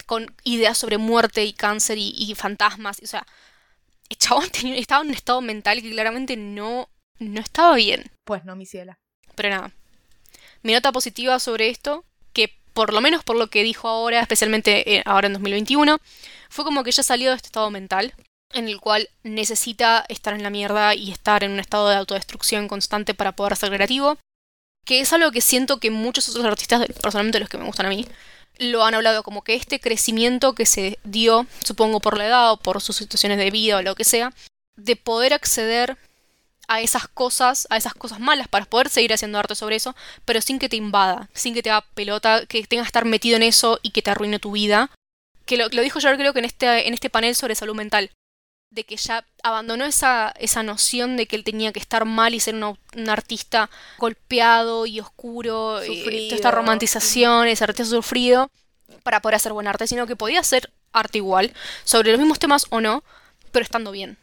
con 0.05 0.33
ideas 0.43 0.77
sobre 0.77 0.97
muerte 0.99 1.43
y 1.43 1.51
cáncer 1.53 1.97
y, 1.97 2.09
y 2.15 2.35
fantasmas, 2.35 2.99
o 3.03 3.07
sea, 3.07 3.25
el 4.09 4.17
chabón 4.17 4.49
tenía- 4.51 4.77
estaba 4.77 5.01
en 5.01 5.09
un 5.09 5.13
estado 5.15 5.41
mental 5.41 5.81
que 5.81 5.89
claramente 5.91 6.37
no, 6.37 6.89
no 7.19 7.41
estaba 7.41 7.75
bien. 7.75 8.11
Pues 8.23 8.45
no, 8.45 8.55
mi 8.55 8.65
ciela. 8.65 8.99
Pero 9.35 9.49
nada. 9.49 9.71
Mi 10.61 10.73
nota 10.73 10.91
positiva 10.91 11.39
sobre 11.39 11.69
esto, 11.69 12.05
que 12.33 12.53
por 12.73 12.93
lo 12.93 13.01
menos 13.01 13.23
por 13.23 13.35
lo 13.35 13.47
que 13.47 13.63
dijo 13.63 13.87
ahora, 13.87 14.19
especialmente 14.21 14.95
eh, 14.97 15.01
ahora 15.05 15.27
en 15.27 15.33
2021, 15.33 15.99
fue 16.49 16.63
como 16.65 16.83
que 16.83 16.91
ya 16.91 17.01
salió 17.03 17.31
de 17.31 17.35
este 17.37 17.47
estado 17.47 17.69
mental, 17.71 18.13
en 18.55 18.69
el 18.69 18.79
cual 18.79 19.09
necesita 19.23 20.05
estar 20.07 20.33
en 20.33 20.41
la 20.41 20.49
mierda 20.49 20.95
y 20.95 21.11
estar 21.11 21.43
en 21.43 21.51
un 21.51 21.59
estado 21.59 21.89
de 21.89 21.95
autodestrucción 21.95 22.67
constante 22.67 23.13
para 23.13 23.33
poder 23.33 23.55
ser 23.57 23.69
creativo. 23.69 24.17
Que 24.85 25.01
es 25.01 25.11
algo 25.13 25.31
que 25.31 25.41
siento 25.41 25.79
que 25.79 25.91
muchos 25.91 26.29
otros 26.29 26.45
artistas, 26.45 26.87
personalmente 27.01 27.39
los 27.39 27.49
que 27.49 27.57
me 27.57 27.65
gustan 27.65 27.87
a 27.87 27.89
mí, 27.89 28.07
lo 28.57 28.85
han 28.85 28.95
hablado 28.95 29.23
como 29.23 29.43
que 29.43 29.55
este 29.55 29.79
crecimiento 29.79 30.53
que 30.53 30.65
se 30.65 30.99
dio, 31.03 31.45
supongo 31.63 31.99
por 31.99 32.17
la 32.17 32.27
edad 32.27 32.51
o 32.53 32.57
por 32.57 32.81
sus 32.81 32.95
situaciones 32.95 33.37
de 33.37 33.51
vida 33.51 33.77
o 33.77 33.81
lo 33.81 33.95
que 33.95 34.05
sea, 34.05 34.33
de 34.77 34.95
poder 34.95 35.33
acceder 35.33 35.97
a 36.67 36.81
esas 36.81 37.07
cosas, 37.09 37.67
a 37.69 37.77
esas 37.77 37.93
cosas 37.93 38.19
malas, 38.19 38.47
para 38.47 38.65
poder 38.65 38.89
seguir 38.89 39.11
haciendo 39.13 39.37
arte 39.37 39.55
sobre 39.55 39.75
eso, 39.75 39.95
pero 40.23 40.39
sin 40.41 40.59
que 40.59 40.69
te 40.69 40.77
invada, 40.77 41.29
sin 41.33 41.53
que 41.53 41.61
te 41.61 41.71
haga 41.71 41.85
pelota, 41.93 42.45
que 42.45 42.63
tengas 42.65 42.85
que 42.85 42.89
estar 42.89 43.05
metido 43.05 43.35
en 43.35 43.43
eso 43.43 43.79
y 43.81 43.91
que 43.91 44.01
te 44.01 44.11
arruine 44.11 44.39
tu 44.39 44.51
vida. 44.51 44.89
Que 45.45 45.57
lo, 45.57 45.67
lo 45.67 45.81
dijo 45.81 45.99
yo 45.99 46.15
creo 46.15 46.31
que 46.31 46.39
en 46.39 46.45
este, 46.45 46.87
en 46.87 46.93
este 46.93 47.09
panel 47.09 47.35
sobre 47.35 47.55
salud 47.55 47.75
mental, 47.75 48.11
de 48.75 48.83
que 48.83 48.97
ya 48.97 49.25
abandonó 49.41 49.85
esa, 49.85 50.33
esa 50.37 50.61
noción 50.61 51.15
de 51.15 51.25
que 51.25 51.37
él 51.37 51.43
tenía 51.43 51.71
que 51.71 51.79
estar 51.79 52.05
mal 52.05 52.33
y 52.35 52.39
ser 52.39 52.55
un, 52.55 52.77
un 52.95 53.09
artista 53.09 53.69
golpeado 53.97 54.85
y 54.85 54.99
oscuro, 54.99 55.79
eh, 55.81 55.87
Sufrido, 55.87 56.25
toda 56.27 56.35
esta 56.35 56.51
romantización, 56.51 57.47
ese 57.47 57.63
artista 57.63 57.85
sufrido, 57.85 58.51
para 59.03 59.21
poder 59.21 59.35
hacer 59.35 59.53
buen 59.53 59.67
arte, 59.67 59.87
sino 59.87 60.05
que 60.05 60.17
podía 60.17 60.41
hacer 60.41 60.71
arte 60.91 61.17
igual, 61.17 61.53
sobre 61.85 62.11
los 62.11 62.19
mismos 62.19 62.37
temas 62.37 62.65
o 62.69 62.81
no, 62.81 63.03
pero 63.51 63.63
estando 63.63 63.91
bien. 63.91 64.17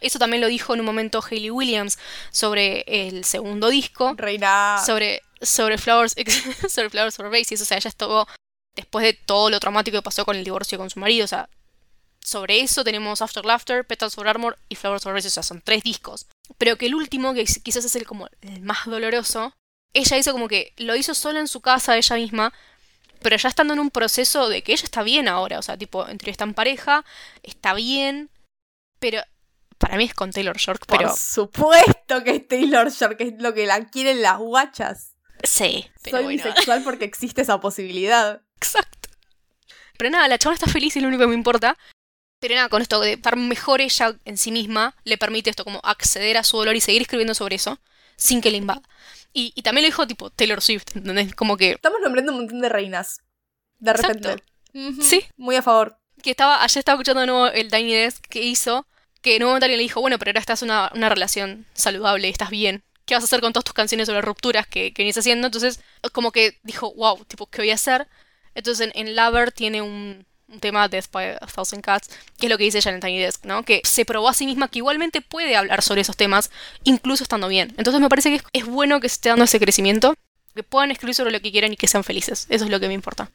Eso 0.00 0.18
también 0.18 0.40
lo 0.40 0.48
dijo 0.48 0.74
en 0.74 0.80
un 0.80 0.86
momento 0.86 1.22
Hayley 1.22 1.50
Williams 1.50 1.96
sobre 2.32 2.84
el 2.88 3.24
segundo 3.24 3.70
disco, 3.70 4.14
Reina. 4.16 4.82
sobre, 4.84 5.22
sobre 5.40 5.78
Flowers, 5.78 6.16
sobre 6.68 6.90
Flowers 6.90 7.16
for 7.16 7.30
Bases. 7.30 7.62
O 7.62 7.64
sea, 7.64 7.78
ella 7.78 7.88
estuvo 7.88 8.26
después 8.74 9.04
de 9.04 9.12
todo 9.12 9.48
lo 9.48 9.60
traumático 9.60 9.98
que 9.98 10.02
pasó 10.02 10.24
con 10.24 10.36
el 10.36 10.42
divorcio 10.42 10.76
con 10.76 10.90
su 10.90 10.98
marido. 10.98 11.24
O 11.24 11.28
sea, 11.28 11.48
sobre 12.24 12.60
eso 12.60 12.84
tenemos 12.84 13.20
After 13.22 13.44
Laughter, 13.44 13.84
Petals 13.84 14.14
for 14.14 14.28
Armor 14.28 14.58
y 14.68 14.76
Flowers 14.76 15.02
for 15.02 15.12
Bases. 15.12 15.32
O 15.32 15.34
sea, 15.34 15.42
son 15.42 15.60
tres 15.60 15.82
discos. 15.82 16.26
Pero 16.58 16.76
que 16.76 16.86
el 16.86 16.94
último, 16.94 17.34
que 17.34 17.44
quizás 17.44 17.84
es 17.84 17.96
el 17.96 18.06
como 18.06 18.28
el 18.42 18.62
más 18.62 18.84
doloroso, 18.86 19.52
ella 19.92 20.16
hizo 20.16 20.32
como 20.32 20.48
que 20.48 20.72
lo 20.76 20.96
hizo 20.96 21.14
sola 21.14 21.40
en 21.40 21.48
su 21.48 21.60
casa 21.60 21.96
ella 21.96 22.16
misma. 22.16 22.52
Pero 23.20 23.36
ya 23.36 23.48
estando 23.48 23.72
en 23.74 23.80
un 23.80 23.90
proceso 23.90 24.48
de 24.48 24.62
que 24.62 24.72
ella 24.72 24.84
está 24.84 25.02
bien 25.02 25.28
ahora. 25.28 25.58
O 25.58 25.62
sea, 25.62 25.76
tipo, 25.76 26.08
entre 26.08 26.30
está 26.30 26.44
en 26.44 26.54
pareja, 26.54 27.04
está 27.42 27.74
bien. 27.74 28.30
Pero 28.98 29.22
para 29.78 29.96
mí 29.96 30.04
es 30.04 30.14
con 30.14 30.30
Taylor 30.30 30.56
York, 30.56 30.86
Por 30.86 30.98
pero 30.98 31.14
supuesto 31.16 32.22
que 32.24 32.36
es 32.36 32.48
Taylor 32.48 32.90
Swift, 32.90 33.16
que 33.16 33.24
es 33.24 33.34
lo 33.38 33.52
que 33.52 33.66
la 33.66 33.84
quieren 33.86 34.22
las 34.22 34.38
guachas. 34.38 35.14
sí. 35.42 35.88
Pero 36.02 36.18
Soy 36.18 36.24
bueno. 36.24 36.42
bisexual 36.44 36.82
porque 36.84 37.04
existe 37.04 37.42
esa 37.42 37.60
posibilidad. 37.60 38.42
Exacto. 38.56 39.08
Pero 39.98 40.10
nada, 40.10 40.26
la 40.28 40.38
chabona 40.38 40.54
está 40.54 40.70
feliz 40.70 40.96
y 40.96 40.98
es 40.98 41.02
lo 41.02 41.08
único 41.08 41.22
que 41.22 41.28
me 41.28 41.34
importa. 41.34 41.76
Pero 42.42 42.56
nada, 42.56 42.68
con 42.68 42.82
esto 42.82 42.98
de 42.98 43.12
estar 43.12 43.36
mejor 43.36 43.80
ella 43.80 44.16
en 44.24 44.36
sí 44.36 44.50
misma, 44.50 44.96
le 45.04 45.16
permite 45.16 45.48
esto 45.48 45.62
como 45.62 45.78
acceder 45.84 46.36
a 46.36 46.42
su 46.42 46.56
dolor 46.56 46.74
y 46.74 46.80
seguir 46.80 47.00
escribiendo 47.02 47.34
sobre 47.34 47.54
eso, 47.54 47.78
sin 48.16 48.40
que 48.40 48.50
le 48.50 48.56
invada. 48.56 48.82
Y, 49.32 49.52
y 49.54 49.62
también 49.62 49.84
lo 49.84 49.86
dijo 49.86 50.08
tipo 50.08 50.28
Taylor 50.28 50.60
Swift, 50.60 50.96
¿entendés? 50.96 51.36
Como 51.36 51.56
que, 51.56 51.70
Estamos 51.70 52.00
nombrando 52.02 52.32
un 52.32 52.38
montón 52.38 52.60
de 52.60 52.68
reinas. 52.68 53.20
De 53.78 53.92
Exacto. 53.92 54.28
repente. 54.28 54.44
Sí. 55.02 55.24
Muy 55.36 55.54
a 55.54 55.62
favor. 55.62 55.98
que 56.20 56.30
estaba, 56.30 56.64
ayer 56.64 56.80
estaba 56.80 56.96
escuchando 56.96 57.20
de 57.20 57.28
nuevo 57.28 57.46
el 57.46 57.70
Tiny 57.70 57.94
Desk 57.94 58.26
que 58.28 58.42
hizo, 58.42 58.88
que 59.20 59.36
en 59.36 59.44
un 59.44 59.50
momento 59.50 59.66
alguien 59.66 59.78
le 59.78 59.84
dijo, 59.84 60.00
bueno, 60.00 60.18
pero 60.18 60.30
ahora 60.30 60.40
estás 60.40 60.62
en 60.62 60.70
una, 60.70 60.90
una 60.96 61.08
relación 61.08 61.64
saludable, 61.74 62.28
estás 62.28 62.50
bien. 62.50 62.82
¿Qué 63.04 63.14
vas 63.14 63.22
a 63.22 63.26
hacer 63.26 63.40
con 63.40 63.52
todas 63.52 63.64
tus 63.64 63.74
canciones 63.74 64.08
sobre 64.08 64.20
rupturas 64.20 64.66
que, 64.66 64.92
que 64.92 65.02
venís 65.02 65.16
haciendo? 65.16 65.46
Entonces, 65.46 65.78
como 66.10 66.32
que 66.32 66.58
dijo, 66.64 66.92
wow, 66.94 67.24
tipo, 67.24 67.46
¿qué 67.46 67.62
voy 67.62 67.70
a 67.70 67.74
hacer? 67.74 68.08
Entonces 68.56 68.88
en, 68.92 69.06
en 69.08 69.14
Lover 69.14 69.52
tiene 69.52 69.80
un, 69.80 70.26
un 70.52 70.60
tema, 70.60 70.88
Death 70.88 71.06
by 71.10 71.36
a 71.40 71.46
Thousand 71.46 71.82
Cats, 71.82 72.08
que 72.38 72.46
es 72.46 72.50
lo 72.50 72.58
que 72.58 72.64
dice 72.64 72.78
el 72.88 73.00
Tiny 73.00 73.18
Desk, 73.20 73.44
¿no? 73.44 73.64
Que 73.64 73.80
se 73.84 74.04
probó 74.04 74.28
a 74.28 74.34
sí 74.34 74.46
misma 74.46 74.68
que 74.68 74.78
igualmente 74.78 75.20
puede 75.20 75.56
hablar 75.56 75.82
sobre 75.82 76.02
esos 76.02 76.16
temas, 76.16 76.50
incluso 76.84 77.24
estando 77.24 77.48
bien. 77.48 77.74
Entonces 77.78 78.00
me 78.00 78.08
parece 78.08 78.30
que 78.30 78.36
es, 78.36 78.42
es 78.52 78.66
bueno 78.66 79.00
que 79.00 79.08
se 79.08 79.14
esté 79.14 79.28
dando 79.30 79.44
ese 79.44 79.58
crecimiento, 79.58 80.14
que 80.54 80.62
puedan 80.62 80.90
escribir 80.90 81.14
sobre 81.14 81.32
lo 81.32 81.40
que 81.40 81.50
quieran 81.50 81.72
y 81.72 81.76
que 81.76 81.88
sean 81.88 82.04
felices. 82.04 82.46
Eso 82.50 82.64
es 82.64 82.70
lo 82.70 82.78
que 82.78 82.88
me 82.88 82.94
importa. 82.94 83.30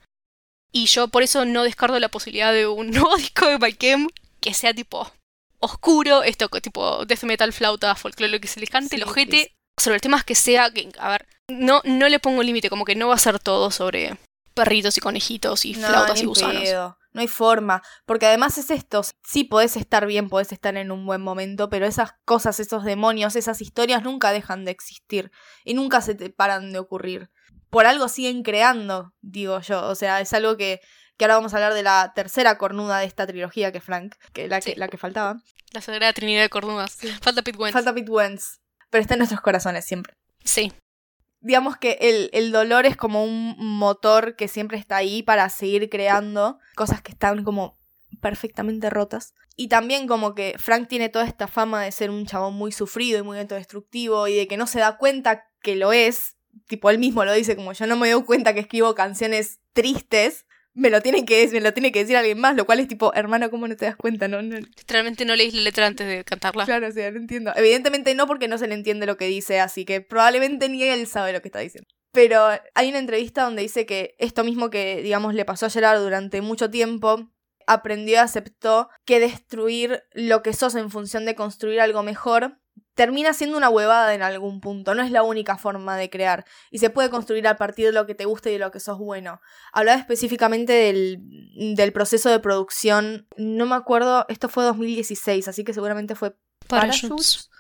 Y 0.71 0.85
yo 0.85 1.07
por 1.07 1.23
eso 1.23 1.45
no 1.45 1.63
descarto 1.63 1.99
la 1.99 2.09
posibilidad 2.09 2.53
de 2.53 2.67
un 2.67 2.91
nuevo 2.91 3.15
disco 3.17 3.47
de 3.47 3.57
Maikem 3.57 4.07
que 4.39 4.53
sea 4.53 4.73
tipo 4.73 5.11
oscuro, 5.59 6.21
esto 6.23 6.47
tipo 6.49 7.05
death 7.05 7.23
metal, 7.23 7.51
flauta, 7.51 7.95
folclore, 7.95 8.31
lo 8.31 8.39
que 8.39 8.47
se 8.47 8.59
les 8.59 8.69
cante, 8.69 8.95
el 8.95 9.03
Sí, 9.03 9.09
ojete, 9.09 9.37
sí. 9.43 9.51
sobre 9.83 9.99
temas 9.99 10.23
que 10.23 10.35
sea, 10.35 10.69
que, 10.71 10.89
a 10.99 11.09
ver, 11.09 11.25
no, 11.49 11.81
no 11.83 12.07
le 12.09 12.19
pongo 12.19 12.43
límite, 12.43 12.69
como 12.69 12.85
que 12.85 12.93
no 12.95 13.07
va 13.07 13.15
a 13.15 13.19
ser 13.19 13.39
todo 13.39 13.71
sobre 13.71 14.17
perritos 14.53 14.97
y 14.97 15.01
conejitos 15.01 15.65
y 15.65 15.73
flautas 15.73 16.21
y 16.21 16.25
gusanos. 16.25 16.61
pedo. 16.63 16.97
No 17.17 17.21
hay 17.21 17.27
forma. 17.27 17.81
Porque 18.05 18.27
además 18.27 18.59
es 18.59 18.69
esto. 18.69 19.01
Sí, 19.23 19.43
podés 19.43 19.75
estar 19.75 20.05
bien, 20.05 20.29
podés 20.29 20.51
estar 20.51 20.77
en 20.77 20.91
un 20.91 21.03
buen 21.07 21.19
momento, 21.19 21.67
pero 21.67 21.87
esas 21.87 22.11
cosas, 22.25 22.59
esos 22.59 22.83
demonios, 22.83 23.35
esas 23.35 23.59
historias 23.59 24.03
nunca 24.03 24.31
dejan 24.31 24.65
de 24.65 24.69
existir. 24.69 25.31
Y 25.65 25.73
nunca 25.73 26.01
se 26.01 26.13
te 26.13 26.29
paran 26.29 26.71
de 26.71 26.77
ocurrir. 26.77 27.31
Por 27.71 27.87
algo 27.87 28.07
siguen 28.07 28.43
creando, 28.43 29.15
digo 29.21 29.59
yo. 29.61 29.87
O 29.87 29.95
sea, 29.95 30.21
es 30.21 30.31
algo 30.33 30.57
que, 30.57 30.79
que 31.17 31.25
ahora 31.25 31.37
vamos 31.37 31.55
a 31.55 31.57
hablar 31.57 31.73
de 31.73 31.81
la 31.81 32.11
tercera 32.13 32.59
cornuda 32.59 32.99
de 32.99 33.07
esta 33.07 33.25
trilogía, 33.25 33.71
que 33.71 33.79
es 33.79 33.83
Frank, 33.83 34.13
que 34.31 34.47
la 34.47 34.61
que, 34.61 34.75
la 34.75 34.87
que 34.87 34.97
faltaba. 34.99 35.41
La 35.71 35.81
Sagrada 35.81 36.13
Trinidad 36.13 36.43
de 36.43 36.49
Cornudas. 36.49 36.99
Falta 37.19 37.41
Pete 37.41 37.57
Wentz. 37.57 37.73
Falta 37.73 37.95
Pete 37.95 38.11
Wentz, 38.11 38.59
pero 38.91 39.01
está 39.01 39.15
en 39.15 39.21
nuestros 39.21 39.41
corazones 39.41 39.85
siempre. 39.85 40.13
Sí. 40.43 40.71
Digamos 41.47 41.77
que 41.77 41.97
el, 42.01 42.29
el 42.33 42.51
dolor 42.51 42.85
es 42.85 42.97
como 42.97 43.23
un 43.23 43.55
motor 43.57 44.35
que 44.35 44.49
siempre 44.49 44.77
está 44.77 44.97
ahí 44.97 45.23
para 45.23 45.47
seguir 45.47 45.89
creando 45.89 46.59
cosas 46.75 47.01
que 47.01 47.13
están 47.13 47.45
como 47.45 47.79
perfectamente 48.19 48.89
rotas. 48.89 49.33
Y 49.55 49.69
también 49.69 50.09
como 50.09 50.35
que 50.35 50.55
Frank 50.57 50.89
tiene 50.89 51.07
toda 51.07 51.23
esta 51.23 51.47
fama 51.47 51.83
de 51.83 51.93
ser 51.93 52.09
un 52.09 52.25
chabón 52.25 52.55
muy 52.55 52.73
sufrido 52.73 53.19
y 53.19 53.23
muy 53.23 53.39
autodestructivo 53.39 54.27
y 54.27 54.35
de 54.35 54.45
que 54.49 54.57
no 54.57 54.67
se 54.67 54.79
da 54.79 54.97
cuenta 54.97 55.45
que 55.61 55.77
lo 55.77 55.93
es. 55.93 56.35
Tipo, 56.67 56.89
él 56.89 56.99
mismo 56.99 57.23
lo 57.23 57.31
dice 57.31 57.55
como 57.55 57.71
yo 57.71 57.87
no 57.87 57.95
me 57.95 58.11
doy 58.11 58.23
cuenta 58.25 58.53
que 58.53 58.59
escribo 58.59 58.93
canciones 58.93 59.61
tristes. 59.71 60.46
Me 60.77 60.91
lo, 60.91 61.01
tienen 61.01 61.25
que, 61.25 61.47
me 61.51 61.59
lo 61.59 61.73
tiene 61.73 61.91
que 61.91 61.99
decir 61.99 62.15
alguien 62.15 62.39
más, 62.39 62.55
lo 62.55 62.67
cual 62.67 62.79
es 62.79 62.87
tipo, 62.87 63.11
hermano, 63.15 63.49
¿cómo 63.49 63.67
no 63.67 63.75
te 63.75 63.85
das 63.85 63.95
cuenta? 63.95 64.27
No, 64.27 64.43
no, 64.43 64.57
Literalmente 64.57 65.25
no 65.25 65.35
leís 65.35 65.55
la 65.55 65.61
letra 65.61 65.87
antes 65.87 66.07
de 66.07 66.23
cantarla. 66.23 66.65
Claro, 66.65 66.87
o 66.87 66.91
sea, 66.91 67.09
no 67.09 67.17
entiendo. 67.17 67.51
Evidentemente 67.55 68.13
no 68.13 68.27
porque 68.27 68.47
no 68.47 68.59
se 68.59 68.67
le 68.67 68.75
entiende 68.75 69.07
lo 69.07 69.17
que 69.17 69.25
dice, 69.25 69.59
así 69.59 69.85
que 69.85 70.01
probablemente 70.01 70.69
ni 70.69 70.83
él 70.83 71.07
sabe 71.07 71.33
lo 71.33 71.41
que 71.41 71.47
está 71.47 71.59
diciendo. 71.59 71.89
Pero 72.11 72.47
hay 72.75 72.89
una 72.89 72.99
entrevista 72.99 73.43
donde 73.43 73.63
dice 73.63 73.87
que 73.87 74.15
esto 74.19 74.43
mismo 74.43 74.69
que, 74.69 75.01
digamos, 75.01 75.33
le 75.33 75.45
pasó 75.45 75.65
a 75.65 75.69
Gerard 75.71 75.99
durante 75.99 76.41
mucho 76.41 76.69
tiempo, 76.69 77.31
aprendió 77.65 78.13
y 78.13 78.17
aceptó 78.17 78.89
que 79.03 79.19
destruir 79.19 80.03
lo 80.13 80.43
que 80.43 80.53
sos 80.53 80.75
en 80.75 80.91
función 80.91 81.25
de 81.25 81.33
construir 81.33 81.81
algo 81.81 82.03
mejor 82.03 82.59
termina 82.97 83.31
siendo 83.31 83.57
una 83.57 83.69
huevada 83.69 84.15
en 84.15 84.23
algún 84.23 84.59
punto, 84.59 84.95
no 84.95 85.03
es 85.03 85.11
la 85.11 85.21
única 85.21 85.55
forma 85.55 85.95
de 85.95 86.09
crear 86.09 86.45
y 86.71 86.79
se 86.79 86.89
puede 86.89 87.11
construir 87.11 87.47
a 87.47 87.55
partir 87.55 87.85
de 87.85 87.91
lo 87.91 88.07
que 88.07 88.15
te 88.15 88.25
gusta 88.25 88.49
y 88.49 88.53
de 88.53 88.59
lo 88.59 88.71
que 88.71 88.79
sos 88.79 88.97
bueno. 88.97 89.39
Hablaba 89.71 89.99
específicamente 89.99 90.73
del, 90.73 91.19
del 91.75 91.93
proceso 91.93 92.29
de 92.31 92.39
producción, 92.39 93.27
no 93.37 93.67
me 93.67 93.75
acuerdo, 93.75 94.25
esto 94.29 94.49
fue 94.49 94.63
2016, 94.63 95.47
así 95.47 95.63
que 95.63 95.75
seguramente 95.75 96.15
fue 96.15 96.35
Parachutes. 96.67 97.51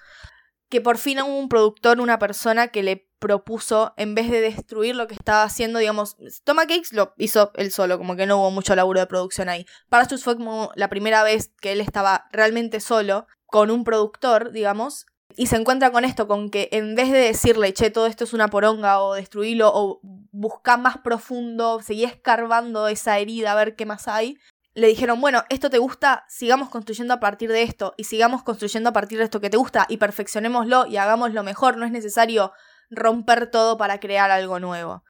Que 0.69 0.81
por 0.81 0.97
fin 0.97 1.21
hubo 1.21 1.37
un 1.37 1.49
productor, 1.49 2.01
una 2.01 2.17
persona 2.17 2.69
que 2.69 2.81
le 2.81 3.07
propuso, 3.19 3.93
en 3.95 4.15
vez 4.15 4.31
de 4.31 4.41
destruir 4.41 4.95
lo 4.95 5.07
que 5.07 5.13
estaba 5.13 5.43
haciendo, 5.43 5.79
digamos, 5.79 6.17
Toma 6.43 6.65
Cakes 6.65 6.89
lo 6.93 7.13
hizo 7.17 7.51
él 7.53 7.71
solo, 7.71 7.99
como 7.99 8.15
que 8.15 8.25
no 8.25 8.37
hubo 8.37 8.49
mucho 8.49 8.75
laburo 8.75 8.99
de 8.99 9.07
producción 9.07 9.49
ahí. 9.49 9.67
Parachutes 9.87 10.23
fue 10.23 10.35
como 10.35 10.71
la 10.75 10.89
primera 10.89 11.23
vez 11.23 11.53
que 11.61 11.73
él 11.73 11.79
estaba 11.79 12.25
realmente 12.31 12.79
solo, 12.79 13.27
con 13.45 13.71
un 13.71 13.83
productor, 13.83 14.51
digamos, 14.51 15.05
y 15.35 15.47
se 15.47 15.55
encuentra 15.55 15.91
con 15.91 16.05
esto, 16.05 16.27
con 16.27 16.49
que 16.49 16.69
en 16.71 16.95
vez 16.95 17.11
de 17.11 17.19
decirle, 17.19 17.73
che, 17.73 17.89
todo 17.89 18.07
esto 18.07 18.23
es 18.23 18.33
una 18.33 18.47
poronga, 18.47 19.01
o 19.01 19.13
destruirlo, 19.13 19.71
o 19.73 19.99
buscar 20.31 20.79
más 20.79 20.97
profundo, 20.97 21.81
seguí 21.81 22.03
escarbando 22.03 22.87
esa 22.87 23.19
herida 23.19 23.51
a 23.51 23.55
ver 23.55 23.75
qué 23.75 23.85
más 23.85 24.07
hay, 24.07 24.37
le 24.73 24.87
dijeron, 24.87 25.19
bueno, 25.19 25.43
esto 25.49 25.69
te 25.69 25.79
gusta, 25.79 26.25
sigamos 26.29 26.69
construyendo 26.69 27.13
a 27.13 27.19
partir 27.19 27.51
de 27.51 27.63
esto, 27.63 27.93
y 27.97 28.05
sigamos 28.05 28.43
construyendo 28.43 28.89
a 28.89 28.93
partir 28.93 29.17
de 29.17 29.25
esto 29.25 29.41
que 29.41 29.49
te 29.49 29.57
gusta, 29.57 29.85
y 29.89 29.97
perfeccionémoslo 29.97 30.87
y 30.87 30.97
hagámoslo 30.97 31.43
mejor, 31.43 31.77
no 31.77 31.85
es 31.85 31.91
necesario 31.91 32.51
romper 32.89 33.51
todo 33.51 33.77
para 33.77 33.99
crear 33.99 34.31
algo 34.31 34.59
nuevo. 34.59 35.03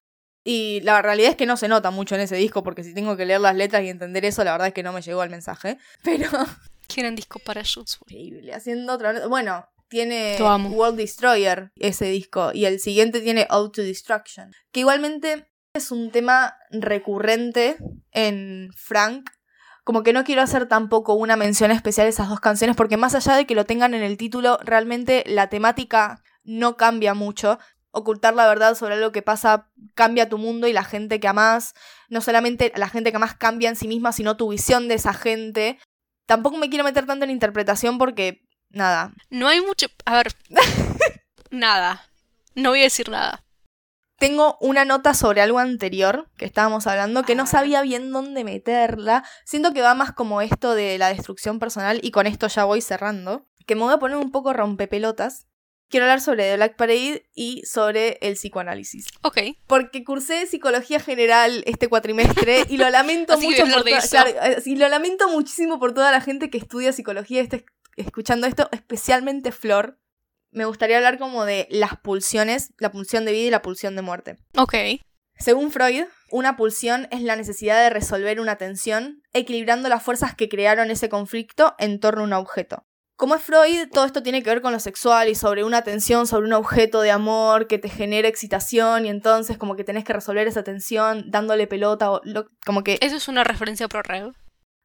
Y 0.44 0.80
la 0.82 1.02
realidad 1.02 1.32
es 1.32 1.36
que 1.36 1.46
no 1.46 1.58
se 1.58 1.68
nota 1.68 1.92
mucho 1.92 2.16
en 2.16 2.22
ese 2.22 2.38
disco, 2.38 2.64
porque 2.64 2.84
si 2.84 2.94
tengo 2.94 3.18
que 3.18 3.26
leer 3.26 3.42
las 3.42 3.56
letras 3.56 3.84
y 3.84 3.90
entender 3.90 4.24
eso, 4.24 4.46
la 4.46 4.54
verdad 4.54 4.70
es 4.70 4.74
que 4.74 4.84
no 4.84 4.94
me 4.94 5.02
llegó 5.02 5.22
el 5.22 5.30
mensaje. 5.30 5.78
Pero 6.04 6.30
Qué 6.88 7.02
gran 7.02 7.16
disco 7.16 7.40
Parachutes. 7.40 7.98
increíble, 8.02 8.54
haciendo 8.54 8.94
otra... 8.94 9.28
Bueno, 9.28 9.68
tiene. 9.90 10.38
World 10.40 10.98
Destroyer 10.98 11.72
ese 11.76 12.06
disco, 12.06 12.52
y 12.54 12.66
el 12.66 12.80
siguiente 12.80 13.22
tiene 13.22 13.48
Out 13.50 13.76
to 13.76 13.82
Destruction, 13.82 14.52
que 14.72 14.82
igualmente 14.82 15.50
es 15.74 15.92
un 15.92 16.12
tema 16.12 16.56
recurrente 16.72 17.78
en 18.12 18.70
Frank. 18.76 19.30
Como 19.84 20.04
que 20.04 20.12
no 20.12 20.26
quiero 20.26 20.42
hacer 20.42 20.68
tampoco 20.68 21.14
una 21.14 21.38
mención 21.38 21.72
especial 21.72 22.08
a 22.08 22.10
esas 22.10 22.28
dos 22.28 22.42
canciones, 22.42 22.76
porque 22.76 22.98
más 22.98 23.16
allá 23.16 23.36
de 23.36 23.46
que 23.46 23.56
lo 23.56 23.66
tengan 23.66 23.94
en 23.94 24.04
el 24.04 24.18
título, 24.18 24.60
realmente 24.62 25.24
la 25.26 25.48
temática 25.48 26.22
no 26.44 26.76
cambia 26.76 27.14
mucho. 27.14 27.58
Ocultar 27.92 28.36
la 28.36 28.48
verdad 28.48 28.76
sobre 28.76 28.96
algo 28.96 29.12
que 29.12 29.22
pasa 29.22 29.70
cambia 29.96 30.30
tu 30.30 30.38
mundo 30.38 30.68
y 30.68 30.74
la 30.74 30.84
gente 30.84 31.20
que 31.20 31.28
amás. 31.28 31.74
No 32.10 32.20
solamente 32.22 32.74
la 32.76 32.90
gente 32.90 33.12
que 33.12 33.18
amás 33.18 33.36
cambia 33.36 33.70
en 33.70 33.76
sí 33.76 33.88
misma, 33.88 34.12
sino 34.12 34.36
tu 34.36 34.50
visión 34.50 34.88
de 34.88 34.96
esa 34.96 35.14
gente. 35.14 35.80
Tampoco 36.26 36.58
me 36.58 36.70
quiero 36.70 36.84
meter 36.84 37.06
tanto 37.06 37.24
en 37.24 37.32
interpretación 37.32 37.98
porque, 37.98 38.46
nada, 38.70 39.14
No 39.30 39.48
hay 39.48 39.62
mucho. 39.62 39.88
A 40.06 40.18
ver. 40.18 40.34
nada. 41.52 42.10
No 42.56 42.72
voy 42.72 42.82
a 42.82 42.84
decir 42.84 43.10
nada. 43.10 43.44
Tengo 44.18 44.58
una 44.62 44.84
nota 44.84 45.14
sobre 45.14 45.42
algo 45.42 45.60
anterior 45.60 46.28
que 46.38 46.46
estábamos 46.46 46.88
hablando 46.88 47.22
que 47.22 47.36
no 47.36 47.46
sabía 47.46 47.84
bien 47.84 48.12
dónde 48.12 48.44
meterla. 48.44 49.24
Siento 49.46 49.74
que 49.74 49.84
va 49.84 49.94
más 49.94 50.12
como 50.12 50.42
esto 50.42 50.74
de 50.74 50.98
la 50.98 51.10
destrucción 51.10 51.60
personal 51.60 52.00
y 52.02 52.10
con 52.10 52.26
esto 52.26 52.48
ya 52.48 52.66
voy 52.66 52.82
cerrando. 52.82 53.46
Que 53.68 53.76
me 53.76 53.82
voy 53.82 53.94
a 53.94 54.00
poner 54.00 54.18
un 54.18 54.32
poco 54.32 54.54
rompepelotas. 54.54 55.46
Quiero 55.90 56.06
hablar 56.06 56.20
sobre 56.20 56.50
The 56.50 56.56
Black 56.58 56.76
Parade 56.76 57.30
y 57.34 57.62
sobre 57.66 58.18
el 58.22 58.34
psicoanálisis. 58.34 59.08
Ok. 59.22 59.38
Porque 59.68 60.04
cursé 60.04 60.46
psicología 60.48 61.00
general 61.00 61.64
este 61.66 61.88
cuatrimestre 61.88 62.66
y 62.68 62.78
lo 62.78 62.90
lamento 62.90 63.38
mucho 63.40 63.66
por 63.68 63.84
claro, 63.84 64.30
eh, 64.30 64.62
y 64.66 64.76
lo 64.76 64.90
lamento 64.90 65.30
muchísimo 65.30 65.80
por 65.80 65.94
toda 65.94 66.12
la 66.12 66.22
gente 66.22 66.50
que 66.50 66.58
estudia 66.58 66.92
psicología 66.92 67.40
y 67.40 67.44
esté 67.44 67.66
escuchando 67.98 68.48
esto, 68.48 68.70
especialmente 68.72 69.52
Flor. 69.52 70.00
Me 70.52 70.66
gustaría 70.66 70.98
hablar 70.98 71.18
como 71.20 71.46
de 71.46 71.68
las 71.70 71.98
pulsiones, 71.98 72.74
la 72.78 72.92
pulsión 72.92 73.26
de 73.26 73.34
vida 73.34 73.48
y 73.48 73.52
la 73.52 73.62
pulsión 73.62 73.96
de 73.96 74.02
muerte. 74.02 74.38
Ok. 74.58 74.76
Según 75.40 75.72
Freud, 75.72 76.06
una 76.32 76.56
pulsión 76.56 77.08
es 77.12 77.22
la 77.22 77.36
necesidad 77.36 77.82
de 77.84 77.90
resolver 77.92 78.40
una 78.40 78.56
tensión, 78.56 79.22
equilibrando 79.34 79.88
las 79.90 80.02
fuerzas 80.02 80.34
que 80.36 80.50
crearon 80.50 80.90
ese 80.90 81.10
conflicto 81.10 81.76
en 81.78 82.00
torno 82.00 82.22
a 82.22 82.26
un 82.26 82.34
objeto. 82.34 82.86
Como 83.18 83.36
es 83.36 83.42
Freud, 83.42 83.90
todo 83.92 84.06
esto 84.06 84.22
tiene 84.24 84.42
que 84.44 84.50
ver 84.52 84.62
con 84.62 84.72
lo 84.74 84.80
sexual 84.80 85.28
y 85.28 85.36
sobre 85.36 85.64
una 85.64 85.84
tensión, 85.84 86.28
sobre 86.28 86.46
un 86.48 86.54
objeto 86.54 87.02
de 87.02 87.12
amor 87.12 87.68
que 87.68 87.80
te 87.80 87.90
genera 87.90 88.28
excitación 88.28 89.06
y 89.06 89.10
entonces 89.10 89.58
como 89.58 89.76
que 89.76 89.84
tenés 89.84 90.04
que 90.04 90.14
resolver 90.14 90.48
esa 90.48 90.64
tensión 90.64 91.30
dándole 91.30 91.66
pelota 91.68 92.12
o 92.12 92.22
lo- 92.24 92.50
como 92.66 92.84
que... 92.84 92.98
Eso 93.02 93.16
es 93.16 93.28
una 93.28 93.44
referencia 93.44 93.88
pro 93.88 94.04
rev. 94.04 94.34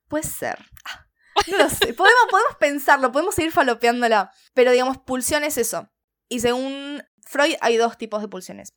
Puede 0.08 0.24
ser. 0.24 0.58
Ah, 0.86 1.06
No 1.50 1.58
lo 1.58 1.68
sé. 1.68 1.94
Podemos, 1.94 2.20
podemos 2.30 2.56
pensarlo, 2.58 3.12
podemos 3.12 3.34
seguir 3.34 3.52
falopeándola. 3.52 4.30
Pero 4.54 4.70
digamos, 4.72 4.98
pulsión 4.98 5.44
es 5.44 5.56
eso. 5.58 5.88
Y 6.28 6.40
según 6.40 7.02
Freud 7.26 7.54
hay 7.60 7.76
dos 7.76 7.96
tipos 7.98 8.22
de 8.22 8.28
pulsiones. 8.28 8.74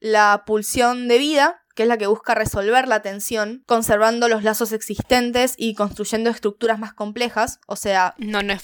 La 0.00 0.42
pulsión 0.46 1.06
de 1.08 1.18
vida, 1.18 1.62
que 1.74 1.84
es 1.84 1.88
la 1.88 1.96
que 1.98 2.06
busca 2.08 2.34
resolver 2.34 2.88
la 2.88 3.02
tensión, 3.02 3.62
conservando 3.66 4.28
los 4.28 4.42
lazos 4.42 4.72
existentes 4.72 5.54
y 5.56 5.74
construyendo 5.74 6.28
estructuras 6.30 6.78
más 6.78 6.92
complejas, 6.92 7.60
o 7.66 7.76
sea, 7.76 8.14
No, 8.18 8.42
no 8.42 8.52
es 8.52 8.62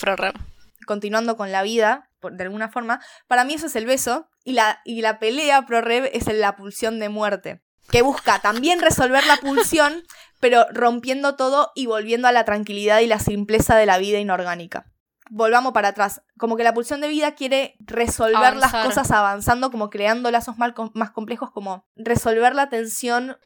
continuando 0.86 1.36
con 1.36 1.53
la 1.53 1.62
vida, 1.62 2.11
por- 2.18 2.32
de 2.36 2.45
alguna 2.45 2.70
forma. 2.70 3.01
Para 3.28 3.45
mí 3.45 3.55
eso 3.55 3.66
es 3.66 3.76
el 3.76 3.86
beso. 3.86 4.28
Y 4.43 4.55
la, 4.55 4.80
y 4.84 5.03
la 5.03 5.18
pelea 5.18 5.66
pro 5.66 5.78
es 5.89 6.26
la 6.32 6.57
pulsión 6.57 6.99
de 6.99 7.09
muerte. 7.11 7.62
Que 7.91 8.03
busca 8.03 8.39
también 8.41 8.80
resolver 8.80 9.24
la 9.26 9.36
pulsión, 9.39 10.05
pero 10.41 10.66
rompiendo 10.70 11.36
todo 11.36 11.72
y 11.74 11.86
volviendo 11.86 12.28
a 12.28 12.32
la 12.32 12.45
tranquilidad 12.45 13.01
y 13.01 13.07
la 13.07 13.18
simpleza 13.18 13.76
de 13.76 13.86
la 13.86 13.99
vida 13.99 14.18
inorgánica. 14.18 14.86
Volvamos 15.30 15.72
para 15.72 15.89
atrás. 15.89 16.22
Como 16.39 16.57
que 16.57 16.64
la 16.64 16.72
pulsión 16.72 17.01
de 17.03 17.09
vida 17.09 17.34
quiere 17.34 17.76
resolver 17.80 18.57
las 18.57 18.72
cosas 18.72 19.11
avanzando, 19.11 19.70
como 19.70 19.91
creando 19.91 20.30
lazos 20.30 20.57
más 20.57 21.11
complejos, 21.11 21.51
como 21.51 21.84
resolver 21.97 22.55
la 22.55 22.70
tensión 22.70 23.36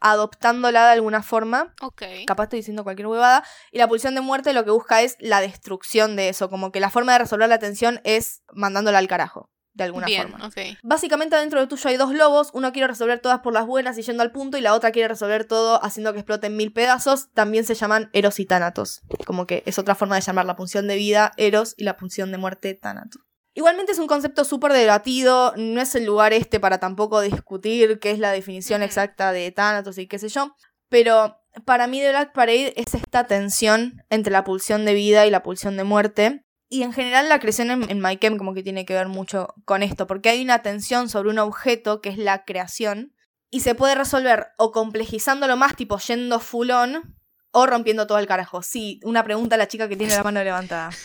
adoptándola 0.00 0.86
de 0.86 0.92
alguna 0.92 1.22
forma 1.22 1.74
Ok. 1.82 2.02
capaz 2.26 2.44
estoy 2.44 2.60
diciendo 2.60 2.84
cualquier 2.84 3.08
huevada, 3.08 3.44
y 3.72 3.78
la 3.78 3.88
pulsión 3.88 4.14
de 4.14 4.20
muerte 4.20 4.52
lo 4.52 4.64
que 4.64 4.70
busca 4.70 5.02
es 5.02 5.16
la 5.18 5.40
destrucción 5.40 6.16
de 6.16 6.28
eso, 6.28 6.48
como 6.48 6.70
que 6.72 6.80
la 6.80 6.90
forma 6.90 7.12
de 7.12 7.18
resolver 7.18 7.48
la 7.48 7.58
tensión 7.58 8.00
es 8.04 8.42
mandándola 8.52 8.98
al 8.98 9.08
carajo, 9.08 9.50
de 9.78 9.84
alguna 9.84 10.06
Bien, 10.06 10.28
forma. 10.28 10.50
Básicamente 10.82 11.36
dentro 11.36 11.60
de 11.60 11.66
tuyo 11.66 11.88
hay 11.88 11.96
dos 11.96 12.12
lobos, 12.12 12.50
uno 12.52 12.72
quiere 12.72 12.88
resolver 12.88 13.20
todas 13.20 13.40
por 13.40 13.54
las 13.54 13.64
buenas 13.64 13.96
y 13.96 14.02
yendo 14.02 14.22
al 14.22 14.32
punto, 14.32 14.58
y 14.58 14.60
la 14.60 14.74
otra 14.74 14.90
quiere 14.90 15.08
resolver 15.08 15.44
todo 15.44 15.82
haciendo 15.82 16.12
que 16.12 16.18
exploten 16.18 16.56
mil 16.56 16.72
pedazos, 16.72 17.30
también 17.32 17.64
se 17.64 17.74
llaman 17.74 18.10
Eros 18.12 18.40
y 18.40 18.44
Tánatos, 18.44 19.00
como 19.24 19.46
que 19.46 19.62
es 19.64 19.78
otra 19.78 19.94
forma 19.94 20.16
de 20.16 20.20
llamar 20.20 20.44
la 20.44 20.56
punción 20.56 20.88
de 20.88 20.96
vida 20.96 21.32
Eros 21.36 21.74
y 21.78 21.84
la 21.84 21.96
punción 21.96 22.32
de 22.32 22.38
muerte 22.38 22.74
Tánatos. 22.74 23.22
Igualmente 23.54 23.92
es 23.92 23.98
un 23.98 24.08
concepto 24.08 24.44
súper 24.44 24.72
debatido, 24.72 25.54
no 25.56 25.80
es 25.80 25.94
el 25.94 26.04
lugar 26.04 26.32
este 26.32 26.60
para 26.60 26.78
tampoco 26.78 27.20
discutir 27.20 27.98
qué 28.00 28.10
es 28.10 28.18
la 28.18 28.32
definición 28.32 28.82
exacta 28.82 29.32
de 29.32 29.50
Thanatos 29.52 29.96
y 29.98 30.06
qué 30.06 30.18
sé 30.18 30.28
yo, 30.28 30.54
pero 30.88 31.40
para 31.64 31.86
mí 31.86 32.00
The 32.00 32.10
Black 32.10 32.32
Parade 32.32 32.74
es 32.76 32.94
esta 32.94 33.26
tensión 33.26 34.02
entre 34.10 34.32
la 34.32 34.44
pulsión 34.44 34.84
de 34.84 34.94
vida 34.94 35.26
y 35.26 35.30
la 35.30 35.42
pulsión 35.42 35.76
de 35.76 35.84
muerte. 35.84 36.44
Y 36.70 36.82
en 36.82 36.92
general 36.92 37.28
la 37.28 37.40
creación 37.40 37.70
en, 37.70 38.04
en 38.04 38.38
como 38.38 38.52
que 38.54 38.62
tiene 38.62 38.84
que 38.84 38.94
ver 38.94 39.08
mucho 39.08 39.54
con 39.64 39.82
esto, 39.82 40.06
porque 40.06 40.28
hay 40.28 40.42
una 40.42 40.62
tensión 40.62 41.08
sobre 41.08 41.30
un 41.30 41.38
objeto 41.38 42.00
que 42.00 42.10
es 42.10 42.18
la 42.18 42.44
creación, 42.44 43.14
y 43.50 43.60
se 43.60 43.74
puede 43.74 43.94
resolver 43.94 44.48
o 44.58 44.72
complejizándolo 44.72 45.56
más, 45.56 45.74
tipo 45.76 45.98
yendo 45.98 46.38
full 46.40 46.70
on, 46.70 47.16
o 47.50 47.66
rompiendo 47.66 48.06
todo 48.06 48.18
el 48.18 48.26
carajo. 48.26 48.62
Sí, 48.62 49.00
una 49.04 49.24
pregunta 49.24 49.54
a 49.54 49.58
la 49.58 49.68
chica 49.68 49.88
que 49.88 49.96
tiene 49.96 50.14
la 50.14 50.22
mano 50.22 50.42
levantada. 50.44 50.90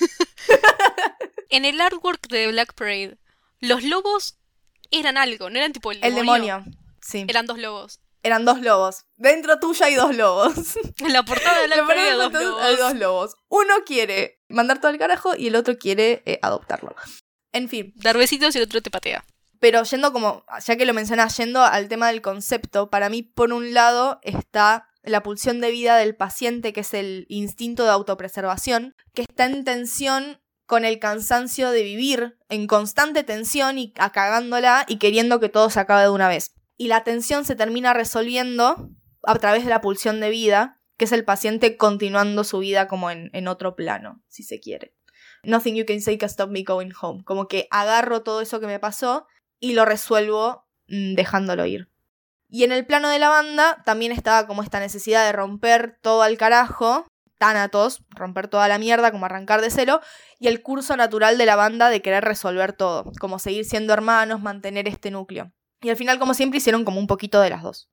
En 1.49 1.65
el 1.65 1.79
artwork 1.79 2.29
de 2.29 2.47
Black 2.47 2.73
Parade, 2.73 3.19
los 3.59 3.83
lobos 3.83 4.39
eran 4.89 5.17
algo, 5.17 5.51
no 5.51 5.59
eran 5.59 5.71
tipo 5.71 5.91
el 5.91 6.03
El 6.03 6.15
demonio. 6.15 6.55
demonio. 6.57 6.77
Sí. 6.99 7.25
Eran 7.27 7.45
dos 7.45 7.59
lobos. 7.59 7.99
Eran 8.23 8.45
dos 8.45 8.61
lobos. 8.61 9.05
Dentro 9.17 9.59
tuyo 9.59 9.85
hay 9.85 9.95
dos 9.95 10.15
lobos. 10.15 10.53
En 10.99 11.13
la 11.13 11.23
portada 11.23 11.61
de 11.61 11.67
la 11.67 11.83
verdad, 11.83 12.15
dos 12.17 12.25
entonces, 12.27 12.63
hay 12.63 12.75
lobos. 12.77 12.79
dos 12.91 12.99
lobos. 12.99 13.35
Uno 13.49 13.73
quiere 13.85 14.41
mandar 14.49 14.79
todo 14.79 14.89
al 14.91 14.97
carajo 14.97 15.35
y 15.37 15.47
el 15.47 15.55
otro 15.55 15.77
quiere 15.77 16.23
eh, 16.25 16.39
adoptarlo. 16.41 16.95
En 17.51 17.69
fin, 17.69 17.93
Dar 17.97 18.17
besitos 18.17 18.55
y 18.55 18.57
el 18.57 18.63
otro 18.65 18.81
te 18.81 18.89
patea. 18.89 19.23
pero 19.59 19.83
yendo 19.83 20.11
como, 20.11 20.43
ya 20.65 20.75
que 20.75 20.85
lo 20.85 20.93
mencionas, 20.93 21.37
yendo 21.37 21.61
al 21.61 21.87
tema 21.87 22.07
del 22.07 22.21
concepto, 22.21 22.89
para 22.89 23.09
mí, 23.09 23.21
por 23.21 23.53
un 23.53 23.73
lado, 23.73 24.19
está 24.23 24.89
la 25.03 25.21
pulsión 25.21 25.61
de 25.61 25.69
vida 25.71 25.97
del 25.97 26.15
paciente, 26.15 26.73
que 26.73 26.79
es 26.81 26.93
el 26.93 27.25
instinto 27.29 27.83
de 27.83 27.89
autopreservación, 27.91 28.95
que 29.13 29.21
está 29.23 29.45
en 29.45 29.63
tensión 29.65 30.39
con 30.65 30.85
el 30.85 30.97
cansancio 30.97 31.71
de 31.71 31.83
vivir, 31.83 32.37
en 32.49 32.67
constante 32.67 33.23
tensión 33.23 33.77
y 33.77 33.93
acagándola 33.97 34.85
y 34.87 34.97
queriendo 34.97 35.39
que 35.39 35.49
todo 35.49 35.69
se 35.69 35.79
acabe 35.79 36.03
de 36.03 36.09
una 36.09 36.29
vez. 36.29 36.53
Y 36.83 36.89
la 36.89 37.05
tensión 37.05 37.45
se 37.45 37.55
termina 37.55 37.93
resolviendo 37.93 38.89
a 39.23 39.35
través 39.35 39.63
de 39.63 39.69
la 39.69 39.79
pulsión 39.79 40.19
de 40.19 40.29
vida, 40.29 40.81
que 40.97 41.05
es 41.05 41.13
el 41.13 41.23
paciente 41.23 41.77
continuando 41.77 42.43
su 42.43 42.59
vida 42.59 42.89
como 42.89 43.09
en, 43.09 43.47
otro 43.47 43.77
plano, 43.77 44.21
si 44.27 44.43
se 44.43 44.59
quiere. 44.59 44.93
Nothing 45.45 45.75
you 45.75 45.85
can 45.85 46.01
say 46.01 46.17
can 46.17 46.27
stop 46.27 46.49
me 46.49 46.63
going 46.63 46.91
home. 47.01 47.23
Como 47.23 47.47
que 47.47 47.69
agarro 47.71 48.21
todo 48.21 48.41
eso 48.41 48.59
que 48.59 48.67
me 48.67 48.79
pasó 48.79 49.27
y 49.61 49.71
lo 49.71 49.85
resuelvo 49.85 50.67
mm, 50.89 51.13
dejándolo 51.13 51.65
ir. 51.65 51.89
Y 52.49 52.65
en 52.65 52.73
el 52.73 52.85
plano 52.85 53.07
de 53.07 53.19
la 53.19 53.29
banda 53.29 53.81
también 53.85 54.11
estaba 54.11 54.45
como 54.45 54.61
esta 54.61 54.81
necesidad 54.81 55.25
de 55.25 55.31
romper 55.31 55.97
todo 56.01 56.21
al 56.21 56.35
carajo, 56.35 57.07
Thanatos, 57.37 58.03
romper 58.09 58.49
toda 58.49 58.67
la 58.67 58.77
mierda, 58.77 59.13
como 59.13 59.25
arrancar 59.25 59.61
de 59.61 59.69
cero, 59.69 60.01
y 60.37 60.49
el 60.49 60.61
curso 60.61 60.97
natural 60.97 61.37
de 61.37 61.45
la 61.45 61.55
banda 61.55 61.89
de 61.89 62.01
querer 62.01 62.25
resolver 62.25 62.73
todo, 62.73 63.09
como 63.21 63.39
seguir 63.39 63.63
siendo 63.63 63.93
hermanos, 63.93 64.41
mantener 64.41 64.89
este 64.89 65.11
núcleo. 65.11 65.53
Y 65.83 65.89
al 65.89 65.97
final, 65.97 66.17
como 66.19 66.33
siempre, 66.33 66.57
hicieron 66.57 66.83
como 66.85 66.99
un 66.99 67.07
poquito 67.07 67.39
de 67.41 67.49
las 67.49 67.61
dos. 67.61 67.89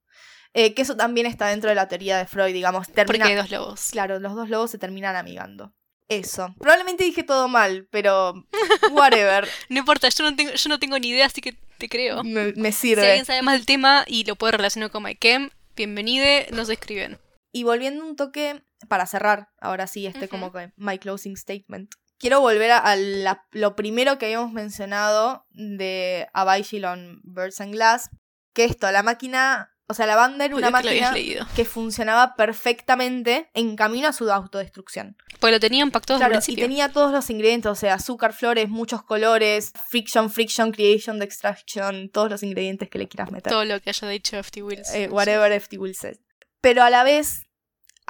Eh, 0.54 0.74
que 0.74 0.82
eso 0.82 0.96
también 0.96 1.26
está 1.26 1.48
dentro 1.48 1.68
de 1.68 1.76
la 1.76 1.88
teoría 1.88 2.18
de 2.18 2.26
Freud, 2.26 2.52
digamos. 2.52 2.88
Termina... 2.88 3.04
Porque 3.06 3.22
hay 3.24 3.34
dos 3.36 3.50
lobos. 3.50 3.88
Claro, 3.92 4.18
los 4.18 4.34
dos 4.34 4.48
lobos 4.48 4.70
se 4.70 4.78
terminan 4.78 5.16
amigando. 5.16 5.74
Eso. 6.08 6.52
Probablemente 6.58 7.04
dije 7.04 7.22
todo 7.22 7.46
mal, 7.46 7.86
pero 7.92 8.34
whatever. 8.92 9.46
No 9.68 9.78
importa, 9.78 10.08
yo 10.08 10.24
no 10.28 10.34
tengo, 10.34 10.52
yo 10.52 10.68
no 10.68 10.78
tengo 10.80 10.98
ni 10.98 11.08
idea, 11.10 11.26
así 11.26 11.40
que 11.40 11.56
te 11.78 11.88
creo. 11.88 12.24
me, 12.24 12.52
me 12.54 12.72
Si 12.72 12.88
sirve. 12.88 13.06
alguien 13.06 13.24
sabe 13.26 13.42
más 13.42 13.54
del 13.54 13.66
tema 13.66 14.04
y 14.08 14.24
lo 14.24 14.34
puede 14.34 14.52
relacionar 14.56 14.90
con 14.90 15.04
MyChem, 15.04 15.50
bienvenide, 15.76 16.48
nos 16.52 16.68
escriben. 16.68 17.18
Y 17.52 17.62
volviendo 17.62 18.04
un 18.04 18.16
toque, 18.16 18.62
para 18.88 19.06
cerrar, 19.06 19.50
ahora 19.60 19.86
sí, 19.86 20.06
este 20.06 20.24
Ujú. 20.24 20.30
como 20.30 20.52
que 20.52 20.72
my 20.76 20.98
closing 20.98 21.36
statement. 21.36 21.92
Quiero 22.20 22.40
volver 22.40 22.70
a, 22.70 22.78
a 22.78 22.94
la- 22.96 23.46
lo 23.50 23.74
primero 23.74 24.18
que 24.18 24.26
habíamos 24.26 24.52
mencionado 24.52 25.46
de 25.50 26.28
Avigilon 26.34 27.20
Birds 27.24 27.60
and 27.62 27.72
Glass, 27.72 28.10
que 28.52 28.64
esto, 28.64 28.90
la 28.92 29.02
máquina, 29.02 29.72
o 29.88 29.94
sea, 29.94 30.04
la 30.06 30.16
banda 30.16 30.44
era 30.44 30.54
una 30.54 30.68
máquina 30.70 31.14
que 31.56 31.64
funcionaba 31.64 32.34
perfectamente 32.36 33.48
en 33.54 33.74
camino 33.74 34.08
a 34.08 34.12
su 34.12 34.30
autodestrucción. 34.30 35.16
Pues 35.38 35.52
lo 35.52 35.58
tenían 35.60 35.90
pactado 35.90 36.18
Claro, 36.18 36.38
y 36.46 36.56
tenía 36.56 36.90
todos 36.90 37.10
los 37.10 37.30
ingredientes, 37.30 37.72
o 37.72 37.74
sea, 37.74 37.94
azúcar, 37.94 38.34
flores, 38.34 38.68
muchos 38.68 39.02
colores, 39.02 39.72
friction, 39.88 40.30
friction, 40.30 40.72
creation, 40.72 41.22
extraction, 41.22 42.10
todos 42.10 42.30
los 42.30 42.42
ingredientes 42.42 42.90
que 42.90 42.98
le 42.98 43.08
quieras 43.08 43.30
meter. 43.32 43.50
Todo 43.50 43.64
lo 43.64 43.80
que 43.80 43.90
haya 43.90 44.08
dicho 44.08 44.36
FT 44.36 44.62
Wills. 44.62 44.92
Eh, 44.94 45.08
whatever 45.10 45.50
FT 45.52 45.78
Will 45.78 45.94
says. 45.94 46.20
Pero 46.60 46.82
a 46.82 46.90
la 46.90 47.02
vez, 47.02 47.46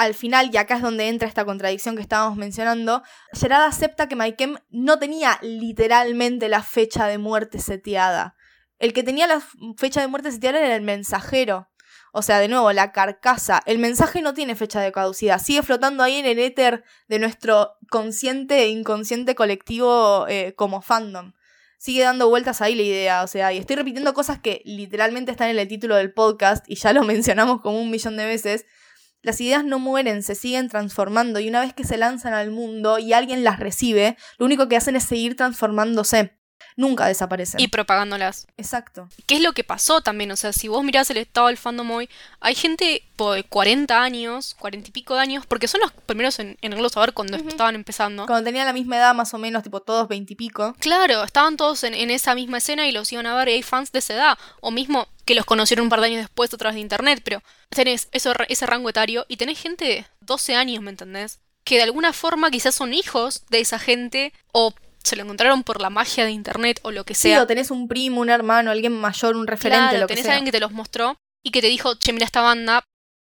al 0.00 0.14
final, 0.14 0.48
y 0.50 0.56
acá 0.56 0.76
es 0.76 0.82
donde 0.82 1.08
entra 1.08 1.28
esta 1.28 1.44
contradicción 1.44 1.94
que 1.94 2.00
estábamos 2.00 2.38
mencionando, 2.38 3.02
Gerard 3.34 3.64
acepta 3.64 4.08
que 4.08 4.16
Maikem 4.16 4.56
no 4.70 4.98
tenía 4.98 5.38
literalmente 5.42 6.48
la 6.48 6.62
fecha 6.62 7.06
de 7.06 7.18
muerte 7.18 7.58
seteada. 7.58 8.34
El 8.78 8.94
que 8.94 9.02
tenía 9.02 9.26
la 9.26 9.42
fecha 9.76 10.00
de 10.00 10.06
muerte 10.06 10.32
seteada 10.32 10.58
era 10.58 10.74
el 10.74 10.80
mensajero. 10.80 11.68
O 12.14 12.22
sea, 12.22 12.38
de 12.38 12.48
nuevo, 12.48 12.72
la 12.72 12.92
carcasa. 12.92 13.60
El 13.66 13.78
mensaje 13.78 14.22
no 14.22 14.32
tiene 14.32 14.56
fecha 14.56 14.80
de 14.80 14.90
caducidad. 14.90 15.38
Sigue 15.38 15.62
flotando 15.62 16.02
ahí 16.02 16.14
en 16.16 16.24
el 16.24 16.38
éter 16.38 16.82
de 17.08 17.18
nuestro 17.18 17.74
consciente 17.90 18.62
e 18.62 18.70
inconsciente 18.70 19.34
colectivo 19.34 20.24
eh, 20.28 20.54
como 20.56 20.80
fandom. 20.80 21.34
Sigue 21.76 22.04
dando 22.04 22.30
vueltas 22.30 22.62
ahí 22.62 22.74
la 22.74 22.84
idea. 22.84 23.22
O 23.22 23.26
sea, 23.26 23.52
y 23.52 23.58
estoy 23.58 23.76
repitiendo 23.76 24.14
cosas 24.14 24.40
que 24.40 24.62
literalmente 24.64 25.30
están 25.30 25.50
en 25.50 25.58
el 25.58 25.68
título 25.68 25.96
del 25.96 26.14
podcast 26.14 26.64
y 26.70 26.76
ya 26.76 26.94
lo 26.94 27.02
mencionamos 27.04 27.60
como 27.60 27.78
un 27.78 27.90
millón 27.90 28.16
de 28.16 28.24
veces. 28.24 28.64
Las 29.22 29.40
ideas 29.40 29.64
no 29.64 29.78
mueren, 29.78 30.22
se 30.22 30.34
siguen 30.34 30.68
transformando 30.68 31.40
y 31.40 31.48
una 31.48 31.60
vez 31.60 31.74
que 31.74 31.84
se 31.84 31.98
lanzan 31.98 32.32
al 32.32 32.50
mundo 32.50 32.98
y 32.98 33.12
alguien 33.12 33.44
las 33.44 33.60
recibe, 33.60 34.16
lo 34.38 34.46
único 34.46 34.68
que 34.68 34.76
hacen 34.76 34.96
es 34.96 35.04
seguir 35.04 35.36
transformándose. 35.36 36.39
Nunca 36.80 37.06
desaparecen. 37.06 37.60
Y 37.60 37.68
propagándolas. 37.68 38.46
Exacto. 38.56 39.06
¿Qué 39.26 39.34
es 39.34 39.42
lo 39.42 39.52
que 39.52 39.64
pasó 39.64 40.00
también? 40.00 40.30
O 40.30 40.36
sea, 40.36 40.54
si 40.54 40.66
vos 40.66 40.82
mirás 40.82 41.10
el 41.10 41.18
estado 41.18 41.48
del 41.48 41.58
fandom 41.58 41.90
hoy, 41.90 42.08
hay 42.40 42.54
gente 42.54 43.02
de 43.18 43.44
40 43.44 44.02
años, 44.02 44.56
40 44.58 44.88
y 44.88 44.90
pico 44.90 45.14
de 45.14 45.20
años, 45.20 45.44
porque 45.44 45.68
son 45.68 45.82
los 45.82 45.92
primeros 45.92 46.38
en, 46.38 46.56
en 46.62 46.72
haberlo 46.72 46.88
saber 46.88 47.12
cuando 47.12 47.36
estaban 47.36 47.74
empezando. 47.74 48.24
Cuando 48.24 48.46
tenían 48.46 48.64
la 48.64 48.72
misma 48.72 48.96
edad, 48.96 49.14
más 49.14 49.34
o 49.34 49.38
menos, 49.38 49.62
tipo 49.62 49.80
todos 49.80 50.08
veintipico. 50.08 50.74
Claro, 50.78 51.22
estaban 51.22 51.58
todos 51.58 51.84
en, 51.84 51.92
en 51.92 52.10
esa 52.10 52.34
misma 52.34 52.56
escena 52.56 52.88
y 52.88 52.92
los 52.92 53.12
iban 53.12 53.26
a 53.26 53.34
ver 53.34 53.50
y 53.50 53.52
hay 53.52 53.62
fans 53.62 53.92
de 53.92 53.98
esa 53.98 54.14
edad. 54.14 54.38
O 54.62 54.70
mismo 54.70 55.06
que 55.26 55.34
los 55.34 55.44
conocieron 55.44 55.84
un 55.84 55.90
par 55.90 56.00
de 56.00 56.06
años 56.06 56.22
después 56.22 56.52
a 56.54 56.56
través 56.56 56.76
de 56.76 56.80
internet, 56.80 57.20
pero 57.22 57.42
tenés 57.68 58.08
eso, 58.12 58.32
ese 58.48 58.64
rango 58.64 58.88
etario 58.88 59.26
y 59.28 59.36
tenés 59.36 59.60
gente 59.60 59.84
de 59.84 60.06
12 60.22 60.54
años, 60.54 60.82
¿me 60.82 60.90
entendés? 60.90 61.40
Que 61.62 61.76
de 61.76 61.82
alguna 61.82 62.14
forma 62.14 62.50
quizás 62.50 62.74
son 62.74 62.94
hijos 62.94 63.44
de 63.50 63.60
esa 63.60 63.78
gente 63.78 64.32
o 64.52 64.72
se 65.02 65.16
lo 65.16 65.22
encontraron 65.24 65.62
por 65.62 65.80
la 65.80 65.90
magia 65.90 66.24
de 66.24 66.30
internet 66.30 66.80
o 66.82 66.90
lo 66.90 67.04
que 67.04 67.14
Sí, 67.14 67.22
sea. 67.28 67.42
o 67.42 67.46
tenés 67.46 67.70
un 67.70 67.88
primo, 67.88 68.20
un 68.20 68.30
hermano, 68.30 68.70
alguien 68.70 68.92
mayor, 68.92 69.36
un 69.36 69.46
referente, 69.46 69.80
Claro, 69.90 69.98
lo 70.00 70.06
que 70.06 70.14
tenés 70.14 70.26
sea. 70.26 70.34
alguien 70.34 70.44
que 70.46 70.52
te 70.52 70.60
los 70.60 70.72
mostró 70.72 71.16
y 71.42 71.50
que 71.50 71.60
te 71.60 71.68
dijo, 71.68 71.94
che, 71.96 72.12
mira 72.12 72.26
esta 72.26 72.42
banda. 72.42 72.82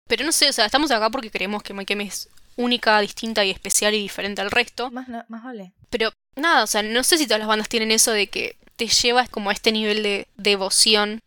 Pero 0.07 0.23
no 0.25 0.31
sé, 0.31 0.49
o 0.49 0.53
sea, 0.53 0.65
estamos 0.65 0.91
acá 0.91 1.09
porque 1.09 1.31
creemos 1.31 1.63
que 1.63 1.73
Mike 1.73 1.97
es 2.03 2.29
única, 2.57 2.99
distinta 3.01 3.43
y 3.43 3.51
especial 3.51 3.93
y 3.93 3.99
diferente 4.01 4.41
al 4.41 4.51
resto. 4.51 4.89
Más, 4.91 5.07
na- 5.07 5.25
más 5.29 5.43
vale. 5.43 5.73
Pero 5.89 6.11
nada, 6.35 6.63
o 6.63 6.67
sea, 6.67 6.81
no 6.83 7.03
sé 7.03 7.17
si 7.17 7.25
todas 7.25 7.39
las 7.39 7.47
bandas 7.47 7.67
tienen 7.69 7.91
eso 7.91 8.11
de 8.11 8.27
que 8.27 8.55
te 8.75 8.87
llevas 8.87 9.29
como 9.29 9.49
a 9.49 9.53
este 9.53 9.71
nivel 9.71 10.03
de 10.03 10.27
devoción, 10.37 11.19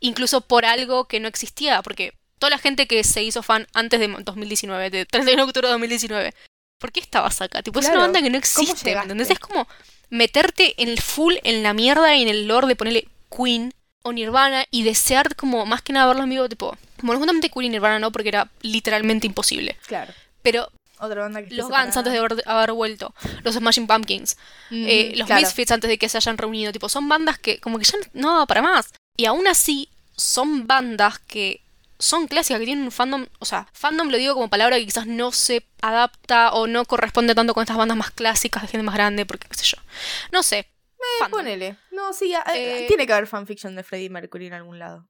incluso 0.00 0.42
por 0.42 0.64
algo 0.64 1.06
que 1.06 1.18
no 1.20 1.28
existía, 1.28 1.82
porque 1.82 2.12
toda 2.38 2.50
la 2.50 2.58
gente 2.58 2.86
que 2.86 3.02
se 3.04 3.22
hizo 3.22 3.42
fan 3.42 3.66
antes 3.72 3.98
de 3.98 4.08
2019, 4.08 4.90
de 4.90 5.06
31 5.06 5.42
de 5.44 5.48
octubre 5.48 5.68
de 5.68 5.72
2019, 5.72 6.34
¿por 6.78 6.92
qué 6.92 7.00
estabas 7.00 7.40
acá? 7.40 7.62
Tipo, 7.62 7.80
es 7.80 7.88
una 7.88 8.00
banda 8.00 8.20
que 8.20 8.28
no 8.30 8.36
existe, 8.38 8.92
entendés? 8.92 9.30
Es 9.30 9.38
como 9.38 9.66
meterte 10.10 10.74
en 10.82 10.88
el 10.88 11.00
full, 11.00 11.34
en 11.42 11.62
la 11.62 11.72
mierda 11.74 12.14
y 12.16 12.22
en 12.22 12.28
el 12.28 12.46
lore 12.48 12.66
de 12.66 12.76
ponerle 12.76 13.08
Queen 13.34 13.72
o 14.02 14.12
Nirvana 14.12 14.64
y 14.70 14.82
desear 14.84 15.34
como 15.36 15.66
más 15.66 15.82
que 15.82 15.92
nada 15.92 16.06
verlos 16.06 16.24
en 16.24 16.30
vivo, 16.30 16.48
tipo, 16.48 16.76
bueno, 17.02 17.18
justamente 17.18 17.50
Queen 17.50 17.66
y 17.66 17.68
Nirvana 17.70 17.98
no, 17.98 18.12
porque 18.12 18.28
era 18.28 18.48
literalmente 18.62 19.26
imposible, 19.26 19.76
Claro. 19.86 20.12
pero 20.42 20.70
Otra 20.98 21.22
banda 21.22 21.44
que 21.44 21.54
los 21.54 21.68
Guns 21.68 21.96
antes 21.96 22.12
de 22.12 22.18
haber, 22.18 22.42
haber 22.46 22.72
vuelto, 22.72 23.12
los 23.42 23.54
Smashing 23.54 23.86
Pumpkins, 23.86 24.36
Mm, 24.70 24.84
eh, 24.88 25.12
los 25.16 25.26
claro. 25.26 25.42
Misfits 25.42 25.72
antes 25.72 25.88
de 25.90 25.98
que 25.98 26.08
se 26.08 26.16
hayan 26.18 26.38
reunido, 26.38 26.72
tipo, 26.72 26.88
son 26.88 27.08
bandas 27.08 27.38
que 27.38 27.58
como 27.58 27.78
que 27.78 27.84
ya 27.84 27.98
no 28.14 28.32
daba 28.32 28.46
para 28.46 28.62
más. 28.62 28.92
Y 29.16 29.26
aún 29.26 29.46
así, 29.48 29.88
son 30.16 30.66
bandas 30.66 31.18
que 31.18 31.60
son 31.98 32.26
clásicas, 32.28 32.58
que 32.60 32.66
tienen 32.66 32.84
un 32.84 32.92
fandom, 32.92 33.26
o 33.38 33.44
sea, 33.44 33.68
fandom 33.72 34.08
lo 34.10 34.16
digo 34.18 34.34
como 34.34 34.48
palabra 34.50 34.76
que 34.76 34.84
quizás 34.86 35.06
no 35.06 35.32
se 35.32 35.64
adapta 35.80 36.52
o 36.52 36.66
no 36.66 36.84
corresponde 36.84 37.34
tanto 37.34 37.54
con 37.54 37.62
estas 37.62 37.76
bandas 37.76 37.96
más 37.96 38.10
clásicas 38.10 38.62
de 38.62 38.68
gente 38.68 38.82
más 38.84 38.94
grande, 38.94 39.24
porque 39.26 39.48
qué 39.48 39.54
sé 39.56 39.64
yo. 39.64 39.78
No 40.32 40.42
sé. 40.42 40.68
fandom. 41.18 41.38
Ponele. 41.40 41.76
No, 41.92 42.12
sí, 42.12 42.34
a- 42.34 42.44
Eh, 42.54 42.84
tiene 42.88 43.06
que 43.06 43.12
haber 43.12 43.26
fanfiction 43.26 43.74
de 43.76 43.82
Freddie 43.82 44.10
Mercury 44.10 44.46
en 44.46 44.54
algún 44.54 44.78
lado. 44.78 45.08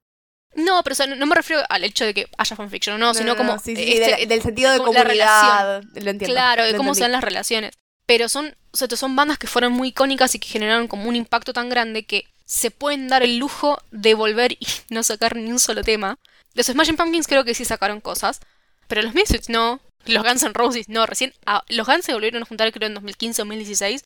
No, 0.54 0.82
pero 0.82 0.92
o 0.92 0.96
sea, 0.96 1.06
no, 1.06 1.16
no 1.16 1.26
me 1.26 1.34
refiero 1.34 1.62
al 1.68 1.84
hecho 1.84 2.04
de 2.04 2.14
que 2.14 2.26
haya 2.38 2.56
fanfiction, 2.56 2.98
no, 2.98 3.12
sino 3.14 3.36
como 3.36 3.58
sí, 3.58 3.76
sí, 3.76 3.92
este- 3.92 4.04
de 4.04 4.10
la- 4.10 4.26
del 4.26 4.42
sentido 4.42 4.70
de 4.72 4.78
la. 5.14 5.80
Lo 5.94 6.10
entiendo. 6.10 6.26
Claro, 6.34 6.64
de 6.64 6.74
cómo 6.76 6.94
se 6.94 7.02
dan 7.02 7.12
las 7.12 7.22
relaciones. 7.24 7.72
Pero 8.06 8.28
son, 8.28 8.56
o 8.72 8.76
sea, 8.76 8.88
son 8.96 9.16
bandas 9.16 9.36
que 9.38 9.48
fueron 9.48 9.72
muy 9.72 9.88
icónicas 9.88 10.34
y 10.34 10.38
que 10.38 10.48
generaron 10.48 10.86
como 10.88 11.08
un 11.08 11.16
impacto 11.16 11.52
tan 11.52 11.68
grande 11.68 12.06
que 12.06 12.24
se 12.44 12.70
pueden 12.70 13.08
dar 13.08 13.22
el 13.24 13.36
lujo 13.38 13.78
de 13.90 14.14
volver 14.14 14.52
y 14.52 14.58
no 14.90 15.02
sacar 15.02 15.36
ni 15.36 15.50
un 15.50 15.58
solo 15.58 15.82
tema. 15.82 16.18
Los 16.56 16.66
Smashing 16.66 16.96
Pumpkins 16.96 17.26
creo 17.26 17.44
que 17.44 17.54
sí 17.54 17.64
sacaron 17.64 18.00
cosas, 18.00 18.40
pero 18.88 19.02
los 19.02 19.14
Misfits 19.14 19.48
no. 19.50 19.80
Los 20.06 20.22
Guns 20.22 20.42
N' 20.42 20.54
Roses 20.54 20.88
no. 20.88 21.04
Recién, 21.04 21.34
ah, 21.44 21.62
los 21.68 21.86
Guns 21.86 22.04
se 22.04 22.14
volvieron 22.14 22.42
a 22.42 22.46
juntar 22.46 22.72
creo 22.72 22.86
en 22.86 22.94
2015 22.94 23.42
o 23.42 23.44
2016. 23.44 24.04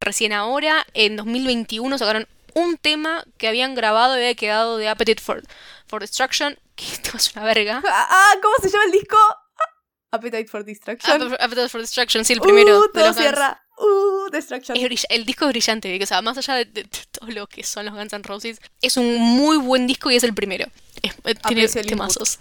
Recién 0.00 0.32
ahora, 0.32 0.86
en 0.94 1.16
2021, 1.16 1.98
sacaron 1.98 2.26
un 2.54 2.78
tema 2.78 3.22
que 3.36 3.48
habían 3.48 3.74
grabado 3.74 4.14
y 4.14 4.20
había 4.20 4.34
quedado 4.34 4.78
de 4.78 4.88
Appetite 4.88 5.20
for, 5.22 5.42
for 5.86 6.00
Destruction, 6.00 6.58
que 6.74 6.84
esto 6.92 7.16
es 7.18 7.36
una 7.36 7.44
verga. 7.44 7.82
Ah, 7.86 8.08
ah, 8.10 8.34
¿cómo 8.42 8.54
se 8.62 8.70
llama 8.70 8.84
el 8.84 8.92
disco? 8.92 9.18
Ah, 9.18 9.64
Appetite 10.12 10.46
for 10.46 10.64
Destruction. 10.64 11.34
Appetite 11.38 11.68
for 11.68 11.82
Destruction, 11.82 12.24
sí, 12.24 12.32
el 12.32 12.40
primero. 12.40 12.78
Uh, 12.78 12.82
de 12.82 12.88
todo 12.94 13.06
los 13.08 13.16
cierra. 13.16 13.62
Uh, 13.80 14.30
Destruction. 14.30 14.76
Es 14.76 15.06
el 15.08 15.24
disco 15.24 15.46
es 15.46 15.50
brillante, 15.50 15.98
o 16.02 16.06
sea, 16.06 16.20
más 16.22 16.36
allá 16.38 16.54
de, 16.54 16.64
de- 16.66 16.82
de 16.84 16.88
todo 17.10 17.30
lo 17.30 17.46
que 17.46 17.62
son 17.64 17.86
los 17.86 17.94
Guns 17.94 18.12
N' 18.12 18.22
Roses, 18.22 18.60
es 18.82 18.96
un 18.96 19.18
muy 19.18 19.56
buen 19.56 19.86
disco 19.86 20.10
y 20.10 20.16
es 20.16 20.22
el 20.24 20.34
primero. 20.34 20.66
Es- 21.02 21.14
eh, 21.24 21.34
tiene 21.34 21.62
el 21.62 21.86
temazos. 21.86 22.38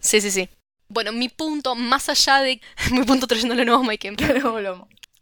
Sí, 0.00 0.20
sí, 0.20 0.30
sí. 0.30 0.48
Bueno, 0.88 1.10
mi 1.12 1.28
punto, 1.28 1.74
más 1.74 2.08
allá 2.08 2.40
de. 2.42 2.60
mi 2.92 3.02
punto 3.04 3.26
trayéndole 3.26 3.64
nuevo 3.64 3.82
a 3.82 3.86
Mike. 3.86 4.12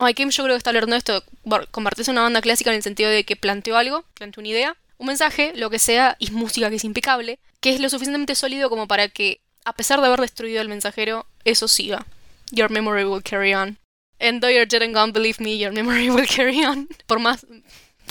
Mike 0.01 0.27
yo 0.31 0.45
creo 0.45 0.55
que 0.55 0.59
está 0.59 0.71
hablando 0.71 0.93
de 0.93 0.99
esto, 0.99 1.25
convertirse 1.71 2.11
en 2.11 2.17
una 2.17 2.23
banda 2.25 2.43
clásica 2.43 2.71
en 2.71 2.77
el 2.77 2.83
sentido 2.83 3.09
de 3.09 3.25
que 3.25 3.37
planteó 3.37 3.77
algo, 3.79 4.05
planteó 4.15 4.41
una 4.43 4.49
idea, 4.49 4.77
un 4.99 5.07
mensaje, 5.07 5.53
lo 5.55 5.71
que 5.71 5.79
sea, 5.79 6.17
y 6.19 6.31
música 6.33 6.69
que 6.69 6.77
es 6.77 6.85
impecable, 6.85 7.39
que 7.61 7.71
es 7.71 7.81
lo 7.81 7.89
suficientemente 7.89 8.35
sólido 8.35 8.69
como 8.69 8.87
para 8.87 9.09
que, 9.09 9.41
a 9.65 9.73
pesar 9.73 10.01
de 10.01 10.09
haber 10.09 10.21
destruido 10.21 10.61
el 10.61 10.69
mensajero, 10.69 11.27
eso 11.45 11.69
siga. 11.69 12.05
Your 12.51 12.71
memory 12.71 13.05
will 13.05 13.23
carry 13.23 13.55
on. 13.55 13.79
And 14.21 14.41
though 14.41 14.51
you're 14.51 14.67
dead 14.67 14.83
and 14.83 14.95
gone, 14.95 15.12
believe 15.12 15.43
me, 15.43 15.59
your 15.59 15.73
memory 15.73 16.11
will 16.15 16.27
carry 16.27 16.65
on. 16.65 16.89
Por 17.07 17.19
más 17.19 17.47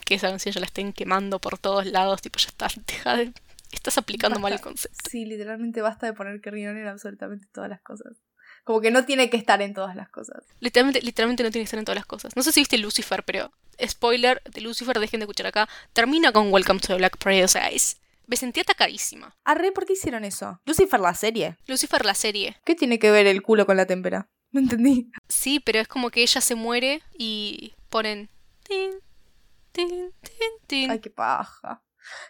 que 0.06 0.16
esa 0.16 0.30
canción 0.30 0.54
ya 0.54 0.60
la 0.60 0.66
estén 0.66 0.94
quemando 0.94 1.40
por 1.40 1.58
todos 1.58 1.86
lados, 1.86 2.22
tipo, 2.22 2.40
ya 2.40 2.48
está, 2.48 2.68
deja 2.88 3.18
de... 3.18 3.34
Estás 3.72 3.98
aplicando 3.98 4.40
mal 4.40 4.54
el 4.54 4.62
concepto. 4.62 5.10
Sí, 5.10 5.26
literalmente 5.26 5.82
basta 5.82 6.06
de 6.06 6.14
poner 6.14 6.40
Carry 6.42 6.68
On 6.68 6.78
en 6.78 6.88
absolutamente 6.88 7.48
todas 7.52 7.72
las 7.72 7.82
cosas. 7.82 8.22
Como 8.64 8.82
que 8.82 8.92
no 8.92 9.04
tiene 9.04 9.32
que 9.32 9.38
estar 9.38 9.64
en 9.64 9.74
todas 9.74 9.96
las 9.96 10.10
cosas. 10.10 10.44
Literalmente, 10.60 11.02
literalmente 11.02 11.42
no 11.42 11.50
tiene 11.50 11.64
que 11.64 11.66
estar 11.66 11.80
en 11.80 11.86
todas 11.86 11.98
las 11.98 12.06
cosas. 12.06 12.36
No 12.36 12.44
sé 12.44 12.52
si 12.52 12.62
viste 12.62 12.78
Lucifer, 12.78 13.24
pero 13.24 13.52
spoiler 13.84 14.44
de 14.44 14.62
Lucifer, 14.62 15.00
dejen 15.00 15.22
de 15.22 15.24
escuchar 15.24 15.48
acá, 15.48 15.68
termina 15.92 16.32
con 16.32 16.54
Welcome 16.54 16.80
to 16.82 16.88
the 16.88 16.96
Black 16.96 17.18
Parade. 17.18 17.46
O 17.46 17.48
sea, 17.48 17.70
es... 17.70 17.98
Me 18.28 18.38
sentí 18.38 18.62
atacadísima. 18.62 19.36
Arre, 19.44 19.72
¿por 19.72 19.86
qué 19.86 19.94
hicieron 19.94 20.24
eso? 20.24 20.62
Lucifer, 20.66 21.00
la 21.00 21.16
serie. 21.16 21.58
Lucifer, 21.68 22.06
la 22.06 22.14
serie. 22.14 22.58
¿Qué 22.64 22.76
tiene 22.76 23.00
que 23.00 23.12
ver 23.12 23.26
el 23.26 23.42
culo 23.42 23.66
con 23.66 23.76
la 23.76 23.86
témpera? 23.86 24.30
No 24.52 24.60
entendí. 24.60 25.12
Sí, 25.44 25.60
pero 25.60 25.80
es 25.80 25.90
como 25.90 26.10
que 26.10 26.22
ella 26.22 26.40
se 26.40 26.56
muere 26.56 27.02
y 27.18 27.74
ponen... 27.90 28.30
tin, 28.64 28.92
tin, 29.74 29.90
tin, 30.22 30.50
tin. 30.68 30.90
Ay, 30.92 31.00
qué 31.00 31.10
paja. 31.10 31.84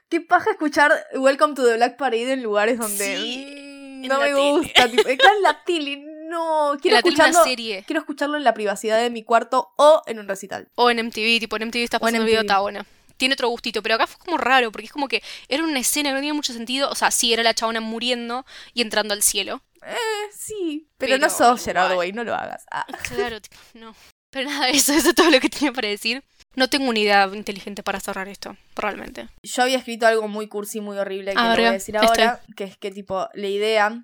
Qué 0.10 0.20
paja 0.20 0.50
escuchar 0.50 0.92
Welcome 1.16 1.54
to 1.54 1.64
the 1.64 1.76
Black 1.76 1.96
Parade 1.98 2.32
en 2.34 2.42
lugares 2.42 2.80
donde 2.80 3.18
Sí, 3.18 3.46
mm, 3.48 4.04
en 4.04 4.08
no 4.10 4.20
me 4.20 4.34
gusta. 4.34 4.90
Tipo, 4.90 5.08
está 5.08 5.32
en 5.32 5.42
la 5.44 5.64
tele, 5.66 5.98
no. 6.26 6.76
Quiero 6.82 6.98
En 6.98 7.04
una 7.06 7.10
escucharlo, 7.12 7.44
serie. 7.44 7.84
quiero 7.86 8.00
escucharlo 8.00 8.36
en 8.38 8.44
la 8.44 8.56
privacidad 8.56 9.00
de 9.00 9.12
mi 9.12 9.22
cuarto 9.24 9.70
o 9.78 10.02
en 10.08 10.18
un 10.18 10.28
recital. 10.28 10.70
O 10.74 10.90
en 10.90 10.98
MTV, 11.06 11.40
tipo 11.40 11.56
en 11.58 11.68
MTV 11.68 11.84
está 11.84 11.98
en 11.98 12.02
pasando 12.02 12.22
el 12.22 12.26
video, 12.26 12.42
está 12.42 12.62
bueno. 12.62 12.84
Tiene 13.18 13.34
otro 13.34 13.48
gustito, 13.50 13.84
pero 13.84 13.94
acá 13.94 14.08
fue 14.08 14.18
como 14.26 14.38
raro, 14.40 14.72
porque 14.72 14.88
es 14.88 14.92
como 14.92 15.08
que 15.08 15.22
era 15.48 15.64
una 15.64 15.78
escena 15.80 16.10
que 16.10 16.14
no 16.14 16.20
tenía 16.20 16.34
mucho 16.34 16.52
sentido. 16.52 16.90
O 16.90 16.96
sea, 16.96 17.12
sí, 17.12 17.32
era 17.32 17.44
la 17.44 17.54
chabona 17.54 17.80
muriendo 17.80 18.44
y 18.74 18.82
entrando 18.82 19.14
al 19.14 19.22
cielo. 19.22 19.62
Eh, 19.86 20.32
sí, 20.32 20.90
pero, 20.98 21.12
Pero 21.12 21.22
no 21.22 21.30
sos 21.30 21.64
Gerard. 21.64 21.98
Way, 21.98 22.14
no 22.14 22.24
lo 22.24 22.34
hagas. 22.34 22.66
Ah. 22.72 22.86
Claro, 23.14 23.38
no. 23.74 23.96
Pero 24.30 24.50
nada, 24.50 24.70
eso, 24.70 24.94
eso 24.94 25.10
es 25.10 25.16
todo 25.16 25.30
lo 25.30 25.40
que 25.40 25.50
tenía 25.50 25.72
para 25.72 25.88
decir. 25.88 26.24
No 26.56 26.68
tengo 26.68 26.90
una 26.90 27.00
idea 27.00 27.30
inteligente 27.34 27.84
para 27.84 28.00
cerrar 28.00 28.28
esto, 28.28 28.56
realmente. 28.76 29.28
Yo 29.42 29.64
había 29.64 29.78
escrito 29.78 30.06
algo 30.06 30.28
muy 30.28 30.48
cursi, 30.48 30.82
muy 30.82 30.98
horrible 30.98 31.34
que 31.34 31.40
Ah, 31.40 31.50
lo 31.50 31.56
voy 31.56 31.66
a 31.66 31.72
decir 31.72 31.98
ahora, 31.98 32.42
que 32.56 32.64
es 32.66 32.78
que 32.78 32.92
tipo, 32.92 33.28
la 33.34 33.48
idea 33.48 34.04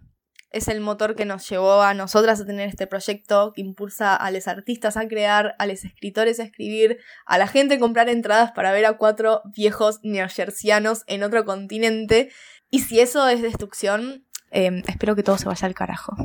es 0.51 0.67
el 0.67 0.81
motor 0.81 1.15
que 1.15 1.25
nos 1.25 1.47
llevó 1.47 1.81
a 1.81 1.93
nosotras 1.93 2.41
a 2.41 2.45
tener 2.45 2.67
este 2.67 2.87
proyecto, 2.87 3.53
que 3.53 3.61
impulsa 3.61 4.15
a 4.15 4.31
los 4.31 4.47
artistas 4.47 4.97
a 4.97 5.07
crear, 5.07 5.55
a 5.59 5.67
los 5.67 5.83
escritores 5.83 6.39
a 6.39 6.43
escribir, 6.43 6.99
a 7.25 7.37
la 7.37 7.47
gente 7.47 7.75
a 7.75 7.79
comprar 7.79 8.09
entradas 8.09 8.51
para 8.51 8.71
ver 8.71 8.85
a 8.85 8.97
cuatro 8.97 9.43
viejos 9.55 9.99
neojercianos 10.01 11.03
en 11.07 11.23
otro 11.23 11.45
continente. 11.45 12.31
Y 12.71 12.79
si 12.79 12.99
eso 12.99 13.27
es 13.27 13.41
destrucción, 13.41 14.25
eh, 14.51 14.83
espero 14.87 15.15
que 15.15 15.23
todo 15.23 15.37
se 15.37 15.45
vaya 15.45 15.67
al 15.67 15.73
carajo. 15.73 16.15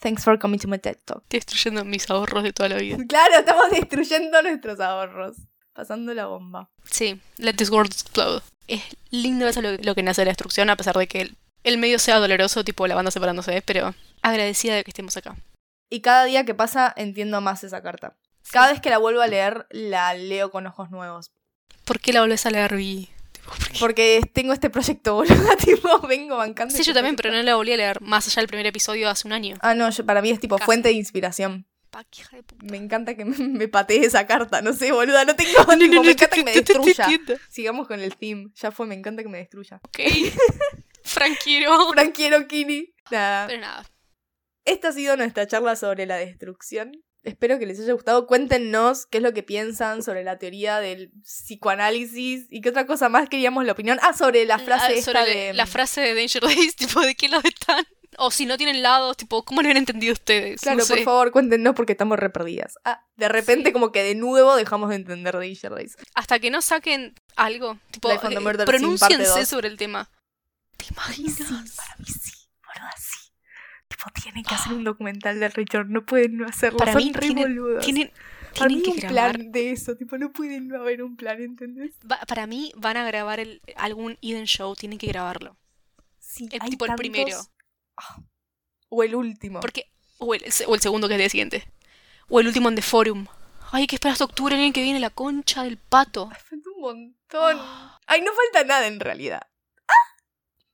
Thanks 0.00 0.24
for 0.24 0.38
coming 0.38 0.58
to 0.58 0.68
my 0.68 0.78
TED 0.78 0.96
Talk. 1.04 1.24
Destruyendo 1.28 1.84
mis 1.84 2.08
ahorros 2.08 2.42
de 2.42 2.52
toda 2.52 2.70
la 2.70 2.76
vida. 2.76 2.96
Claro, 3.08 3.34
estamos 3.38 3.70
destruyendo 3.70 4.40
nuestros 4.42 4.80
ahorros. 4.80 5.36
Pasando 5.74 6.12
la 6.14 6.26
bomba. 6.26 6.70
Sí, 6.90 7.20
let 7.36 7.54
this 7.54 7.70
world 7.70 7.92
explode. 7.92 8.42
Es 8.66 8.82
lindo 9.10 9.46
eso 9.46 9.60
lo, 9.62 9.72
lo 9.76 9.94
que 9.94 10.02
nace 10.02 10.22
de 10.22 10.26
la 10.26 10.30
destrucción, 10.30 10.70
a 10.70 10.76
pesar 10.76 10.96
de 10.96 11.06
que 11.06 11.20
el, 11.20 11.36
el 11.64 11.78
medio 11.78 11.98
sea 11.98 12.18
doloroso, 12.18 12.64
tipo 12.64 12.86
la 12.86 12.94
banda 12.94 13.10
separándose, 13.10 13.62
pero 13.62 13.94
agradecida 14.22 14.74
de 14.74 14.84
que 14.84 14.90
estemos 14.90 15.16
acá. 15.16 15.36
Y 15.90 16.00
cada 16.00 16.24
día 16.24 16.44
que 16.44 16.54
pasa 16.54 16.92
entiendo 16.96 17.40
más 17.40 17.64
esa 17.64 17.82
carta. 17.82 18.16
Cada 18.52 18.72
vez 18.72 18.80
que 18.80 18.90
la 18.90 18.98
vuelvo 18.98 19.20
a 19.20 19.26
leer, 19.26 19.66
la 19.70 20.14
leo 20.14 20.50
con 20.50 20.66
ojos 20.66 20.90
nuevos. 20.90 21.30
¿Por 21.84 22.00
qué 22.00 22.12
la 22.12 22.20
volvés 22.20 22.46
a 22.46 22.50
leer, 22.50 22.76
Vi? 22.76 23.10
Porque 23.78 24.20
tengo 24.32 24.52
este 24.52 24.70
proyecto, 24.70 25.14
boludo. 25.14 25.56
tipo, 25.64 26.00
vengo 26.06 26.36
bancando. 26.36 26.72
Sí, 26.74 26.80
este 26.80 26.90
yo 26.90 26.94
también, 26.94 27.16
proyecto. 27.16 27.32
pero 27.34 27.42
no 27.42 27.42
la 27.50 27.56
volví 27.56 27.72
a 27.72 27.76
leer 27.76 28.00
más 28.00 28.26
allá 28.26 28.40
del 28.42 28.48
primer 28.48 28.66
episodio 28.66 29.08
hace 29.08 29.26
un 29.26 29.32
año. 29.32 29.56
Ah, 29.60 29.74
no, 29.74 29.88
yo- 29.90 30.04
para 30.06 30.22
mí 30.22 30.30
es 30.30 30.40
tipo 30.40 30.56
Casi. 30.56 30.66
fuente 30.66 30.88
de 30.88 30.94
inspiración. 30.94 31.66
Pa, 31.90 32.06
hija 32.16 32.36
de 32.36 32.42
puta. 32.44 32.64
Me 32.70 32.76
encanta 32.76 33.16
que 33.16 33.24
me, 33.24 33.36
me 33.48 33.66
patee 33.66 34.04
esa 34.04 34.24
carta. 34.26 34.62
No 34.62 34.72
sé, 34.72 34.92
boluda, 34.92 35.24
no 35.24 35.34
tengo. 35.34 35.50
tipo, 35.78 36.02
me 36.04 36.12
encanta 36.12 36.36
que 36.36 36.44
me 36.44 36.52
destruya. 36.52 37.08
Sigamos 37.48 37.88
con 37.88 37.98
el 38.00 38.14
theme. 38.16 38.50
Ya 38.54 38.70
fue, 38.70 38.86
me 38.86 38.94
encanta 38.94 39.22
que 39.22 39.28
me 39.28 39.38
destruya. 39.38 39.80
Ok. 39.82 39.98
Frank 41.02 41.36
quiero. 41.42 41.90
Franquiero 41.92 42.46
Kini. 42.46 42.94
Nada. 43.10 43.46
Pero 43.48 43.60
nada. 43.60 43.84
Esta 44.64 44.88
ha 44.88 44.92
sido 44.92 45.16
nuestra 45.16 45.46
charla 45.48 45.74
sobre 45.74 46.06
la 46.06 46.16
destrucción. 46.16 46.92
Espero 47.22 47.58
que 47.58 47.66
les 47.66 47.78
haya 47.80 47.92
gustado. 47.92 48.26
Cuéntenos 48.26 49.06
qué 49.06 49.18
es 49.18 49.22
lo 49.22 49.34
que 49.34 49.42
piensan 49.42 50.02
sobre 50.02 50.24
la 50.24 50.38
teoría 50.38 50.78
del 50.80 51.10
psicoanálisis 51.22 52.46
y 52.50 52.60
qué 52.60 52.70
otra 52.70 52.86
cosa 52.86 53.08
más 53.08 53.28
queríamos 53.28 53.64
la 53.64 53.72
opinión. 53.72 53.98
Ah, 54.02 54.14
sobre 54.14 54.44
la 54.46 54.58
frase 54.58 54.86
Ah, 54.86 54.92
esta 54.92 55.12
sobre 55.20 55.34
de... 55.48 55.54
la 55.54 55.66
frase 55.66 56.00
de 56.00 56.14
Danger 56.14 56.42
Days, 56.42 56.76
tipo, 56.76 57.00
¿de 57.00 57.14
qué 57.14 57.28
lado 57.28 57.42
están? 57.46 57.84
O 58.18 58.30
si 58.30 58.44
no 58.46 58.56
tienen 58.56 58.82
lados, 58.82 59.16
tipo, 59.16 59.44
¿cómo 59.44 59.60
lo 59.62 59.66
habían 59.66 59.76
entendido 59.76 60.12
ustedes? 60.14 60.60
Claro, 60.60 60.78
No 60.78 60.84
sé. 60.84 60.94
por 60.96 61.04
favor, 61.04 61.30
cuéntenos 61.30 61.74
porque 61.74 61.92
estamos 61.92 62.18
re 62.18 62.28
perdidas. 62.30 62.74
Ah, 62.84 63.06
de 63.16 63.28
repente 63.28 63.68
Sí. 63.68 63.72
como 63.72 63.92
que 63.92 64.02
de 64.02 64.14
nuevo 64.14 64.56
dejamos 64.56 64.88
de 64.88 64.96
entender 64.96 65.34
Danger 65.34 65.70
Days. 65.72 65.96
Hasta 66.14 66.38
que 66.40 66.50
no 66.50 66.60
saquen 66.62 67.14
algo, 67.36 67.78
tipo, 67.90 68.10
eh, 68.10 68.18
pronúnciense 68.66 69.46
sobre 69.46 69.68
el 69.68 69.76
tema. 69.76 70.10
¿Te 70.76 70.92
Para 70.94 71.08
mí 71.10 71.14
sí, 71.16 71.22
imaginas? 71.42 71.76
para 71.76 71.96
mí 71.98 72.06
sí, 72.06 72.32
boluda, 72.66 72.94
sí. 72.98 73.29
Tipo, 74.04 74.10
tienen 74.22 74.44
que 74.44 74.54
hacer 74.54 74.72
un 74.72 74.84
documental 74.84 75.38
de 75.40 75.48
Richard, 75.50 75.86
no 75.88 76.04
pueden 76.04 76.36
no 76.38 76.46
hacerlo, 76.46 76.78
Para 76.78 76.92
son 76.92 77.02
mí 77.04 77.12
re 77.12 77.20
tienen- 77.20 77.42
boludos. 77.44 77.84
Tienen, 77.84 78.10
Para 78.54 78.68
tienen 78.68 78.76
mí 78.78 78.82
que 78.82 78.90
un 78.90 78.96
grabar. 78.96 79.34
plan 79.36 79.52
de 79.52 79.70
eso, 79.72 79.96
tipo, 79.96 80.16
no 80.18 80.32
pueden 80.32 80.68
no 80.68 80.80
haber 80.80 81.02
un 81.02 81.16
plan, 81.16 81.40
¿entendés? 81.42 81.92
va- 82.10 82.20
para 82.26 82.46
mí 82.46 82.72
van 82.76 82.96
a 82.96 83.04
grabar 83.04 83.40
el, 83.40 83.60
algún 83.76 84.16
Eden 84.22 84.46
Show, 84.46 84.74
tienen 84.74 84.98
que 84.98 85.06
grabarlo. 85.08 85.56
Sí, 86.18 86.48
El 86.52 86.62
hay 86.62 86.70
tipo 86.70 86.86
el 86.86 86.94
primero. 86.94 87.36
Ah, 87.96 88.20
O 88.88 89.02
el 89.02 89.14
último. 89.14 89.60
Porque, 89.60 89.90
o 90.18 90.34
el, 90.34 90.42
o 90.66 90.74
el 90.74 90.80
segundo 90.80 91.06
que 91.08 91.14
es 91.14 91.16
el 91.18 91.22
día 91.22 91.28
siguiente. 91.28 91.64
O 92.28 92.40
el 92.40 92.46
último 92.46 92.68
en 92.68 92.76
The 92.76 92.82
Forum. 92.82 93.26
Ay, 93.72 93.86
que 93.86 93.96
esperar 93.96 94.12
hasta 94.14 94.24
octubre, 94.24 94.54
el 94.56 94.62
año 94.62 94.72
que 94.72 94.82
viene, 94.82 94.98
la 95.00 95.10
concha 95.10 95.62
del 95.62 95.76
pato. 95.76 96.28
Ay, 96.32 96.38
falta 96.48 96.70
un 96.74 96.80
montón. 96.80 97.58
Ay, 98.06 98.20
no 98.22 98.30
falta 98.32 98.66
nada 98.66 98.86
en 98.88 98.98
realidad. 98.98 99.42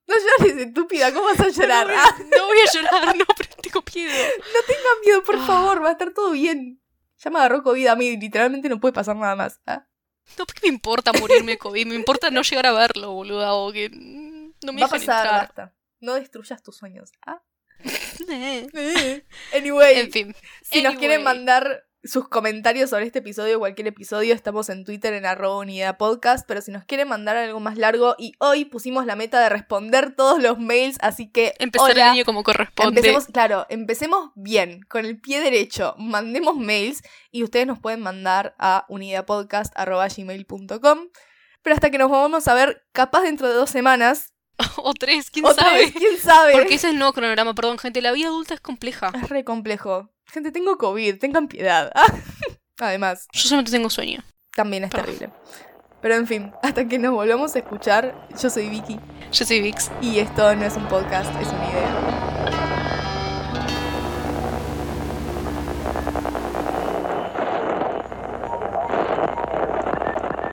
No 0.07 0.15
llores, 0.15 0.57
estúpida, 0.69 1.13
¿cómo 1.13 1.27
vas 1.27 1.41
a 1.41 1.49
llorar? 1.49 1.87
No, 1.89 1.95
Ah, 1.97 2.15
voy 2.17 2.27
a- 2.27 2.39
no 2.39 2.47
voy 2.47 2.59
a 2.59 2.73
llorar, 2.73 3.17
no, 3.17 3.25
pero 3.37 3.51
tengo 3.63 3.83
miedo. 3.95 4.13
no 4.55 4.61
tengas 4.67 4.93
miedo, 5.05 5.25
por 5.25 5.37
Ah. 5.37 5.47
favor, 5.47 5.83
va 5.85 5.89
a 5.89 5.93
estar 5.93 6.13
todo 6.15 6.31
bien. 6.33 6.81
Ya 7.19 7.31
me 7.31 7.39
agarró 7.39 7.63
COVID 7.63 7.87
a 7.89 7.97
mí, 7.97 8.17
literalmente 8.17 8.69
no 8.69 8.79
puede 8.79 8.93
pasar 8.93 9.17
nada 9.17 9.35
más. 9.35 9.61
Ah. 9.67 9.87
No, 10.39 10.45
porque 10.47 10.61
me 10.63 10.69
importa 10.69 11.13
morirme 11.13 11.53
de 11.53 11.59
COVID, 11.59 11.87
me 11.87 11.95
importa 11.95 12.31
no 12.31 12.43
llegar 12.43 12.67
a 12.67 12.73
verlo, 12.73 13.13
boluda, 13.13 13.55
o 13.55 13.73
que 13.73 13.89
no 13.91 14.73
me 14.73 14.81
Va 14.81 14.87
a 14.87 14.91
pasar, 14.91 15.25
entrar. 15.25 15.41
basta. 15.47 15.75
No 16.01 16.15
destruyas 16.15 16.63
tus 16.63 16.77
sueños. 16.77 17.11
Ah. 17.27 17.43
Eh. 18.29 18.67
Anyway, 19.55 19.99
En 20.01 20.11
fin. 20.13 20.35
si 20.63 20.83
nos 20.83 20.97
quieren 20.97 21.23
mandar 21.23 21.86
sus 22.07 22.29
comentarios 22.29 22.91
sobre 22.91 23.07
este 23.07 23.21
episodio 23.21 23.57
o 23.57 23.61
cualquier 23.61 23.89
episodio, 23.89 24.35
estamos 24.35 24.69
en 24.69 24.85
Twitter 24.85 25.15
en 25.15 25.27
arroba 25.27 25.59
unidad 25.59 25.97
podcast, 25.97 26.47
pero 26.47 26.61
si 26.61 26.71
nos 26.71 26.85
quieren 26.85 27.09
mandar 27.09 27.37
algo 27.37 27.59
más 27.61 27.79
largo, 27.79 28.15
y 28.19 28.35
hoy 28.39 28.65
pusimos 28.65 29.07
la 29.07 29.17
meta 29.17 29.41
de 29.41 29.49
responder 29.49 30.15
todos 30.15 30.43
los 30.43 30.59
mails, 30.59 30.99
así 31.01 31.31
que 31.31 31.55
Empezar 31.59 31.93
el 31.93 32.01
año 32.01 32.25
como 32.25 32.43
corresponde. 32.43 33.01
Empecemos, 33.01 33.27
claro, 33.27 33.67
empecemos 33.69 34.31
bien, 34.35 34.81
con 34.89 35.05
el 35.05 35.21
pie 35.21 35.41
derecho, 35.41 35.95
mandemos 35.99 36.57
mails 36.57 37.03
y 37.31 37.43
ustedes 37.43 37.67
nos 37.67 37.79
pueden 37.79 38.01
mandar 38.01 38.55
a 38.59 38.87
unidadpodcast.gmail.com. 38.89 40.99
Pero 41.63 41.75
hasta 41.75 41.91
que 41.91 41.99
nos 41.99 42.11
vamos 42.11 42.47
a 42.47 42.55
ver, 42.55 42.87
capaz 42.93 43.23
dentro 43.23 43.49
de 43.49 43.55
dos 43.55 43.71
semanas, 43.71 44.36
O 44.77 44.95
tres, 44.95 45.31
quién 45.31 45.45
sabe. 45.55 45.93
quién 45.93 46.19
sabe. 46.19 46.53
Porque 46.53 46.75
ese 46.75 46.87
es 46.89 46.93
el 46.93 46.99
nuevo 46.99 47.13
cronograma, 47.13 47.55
perdón, 47.55 47.79
gente. 47.79 48.01
La 48.03 48.13
vida 48.13 48.29
adulta 48.29 48.55
es 48.55 48.61
compleja. 48.61 49.11
Es 49.15 49.29
re 49.29 49.45
complejo. 49.45 50.09
Gente, 50.27 50.51
tengo 50.53 50.77
COVID, 50.79 51.19
tengan 51.19 51.49
piedad. 51.49 51.93
Además, 52.79 53.27
Yo 53.33 53.41
solamente 53.43 53.71
tengo 53.71 53.89
sueño. 53.91 54.23
también 54.55 54.85
es 54.85 54.91
Perdón. 54.91 55.07
terrible. 55.07 55.33
Pero 56.03 56.15
en 56.15 56.27
fin, 56.27 56.53
hasta 56.63 56.87
que 56.87 56.99
nos 56.99 57.13
volvamos 57.15 57.55
a 57.57 57.59
escuchar, 57.59 58.29
yo 58.41 58.51
soy 58.51 58.69
Vicky 58.69 59.01
Yo 59.33 59.45
soy 59.47 59.61
Vix. 59.61 59.91
y 60.03 60.19
esto 60.19 60.55
no 60.55 60.65
es 60.65 60.77
un 60.77 60.87
podcast, 60.89 61.31
es 61.41 61.49
una 61.49 61.71
idea. 61.71 62.36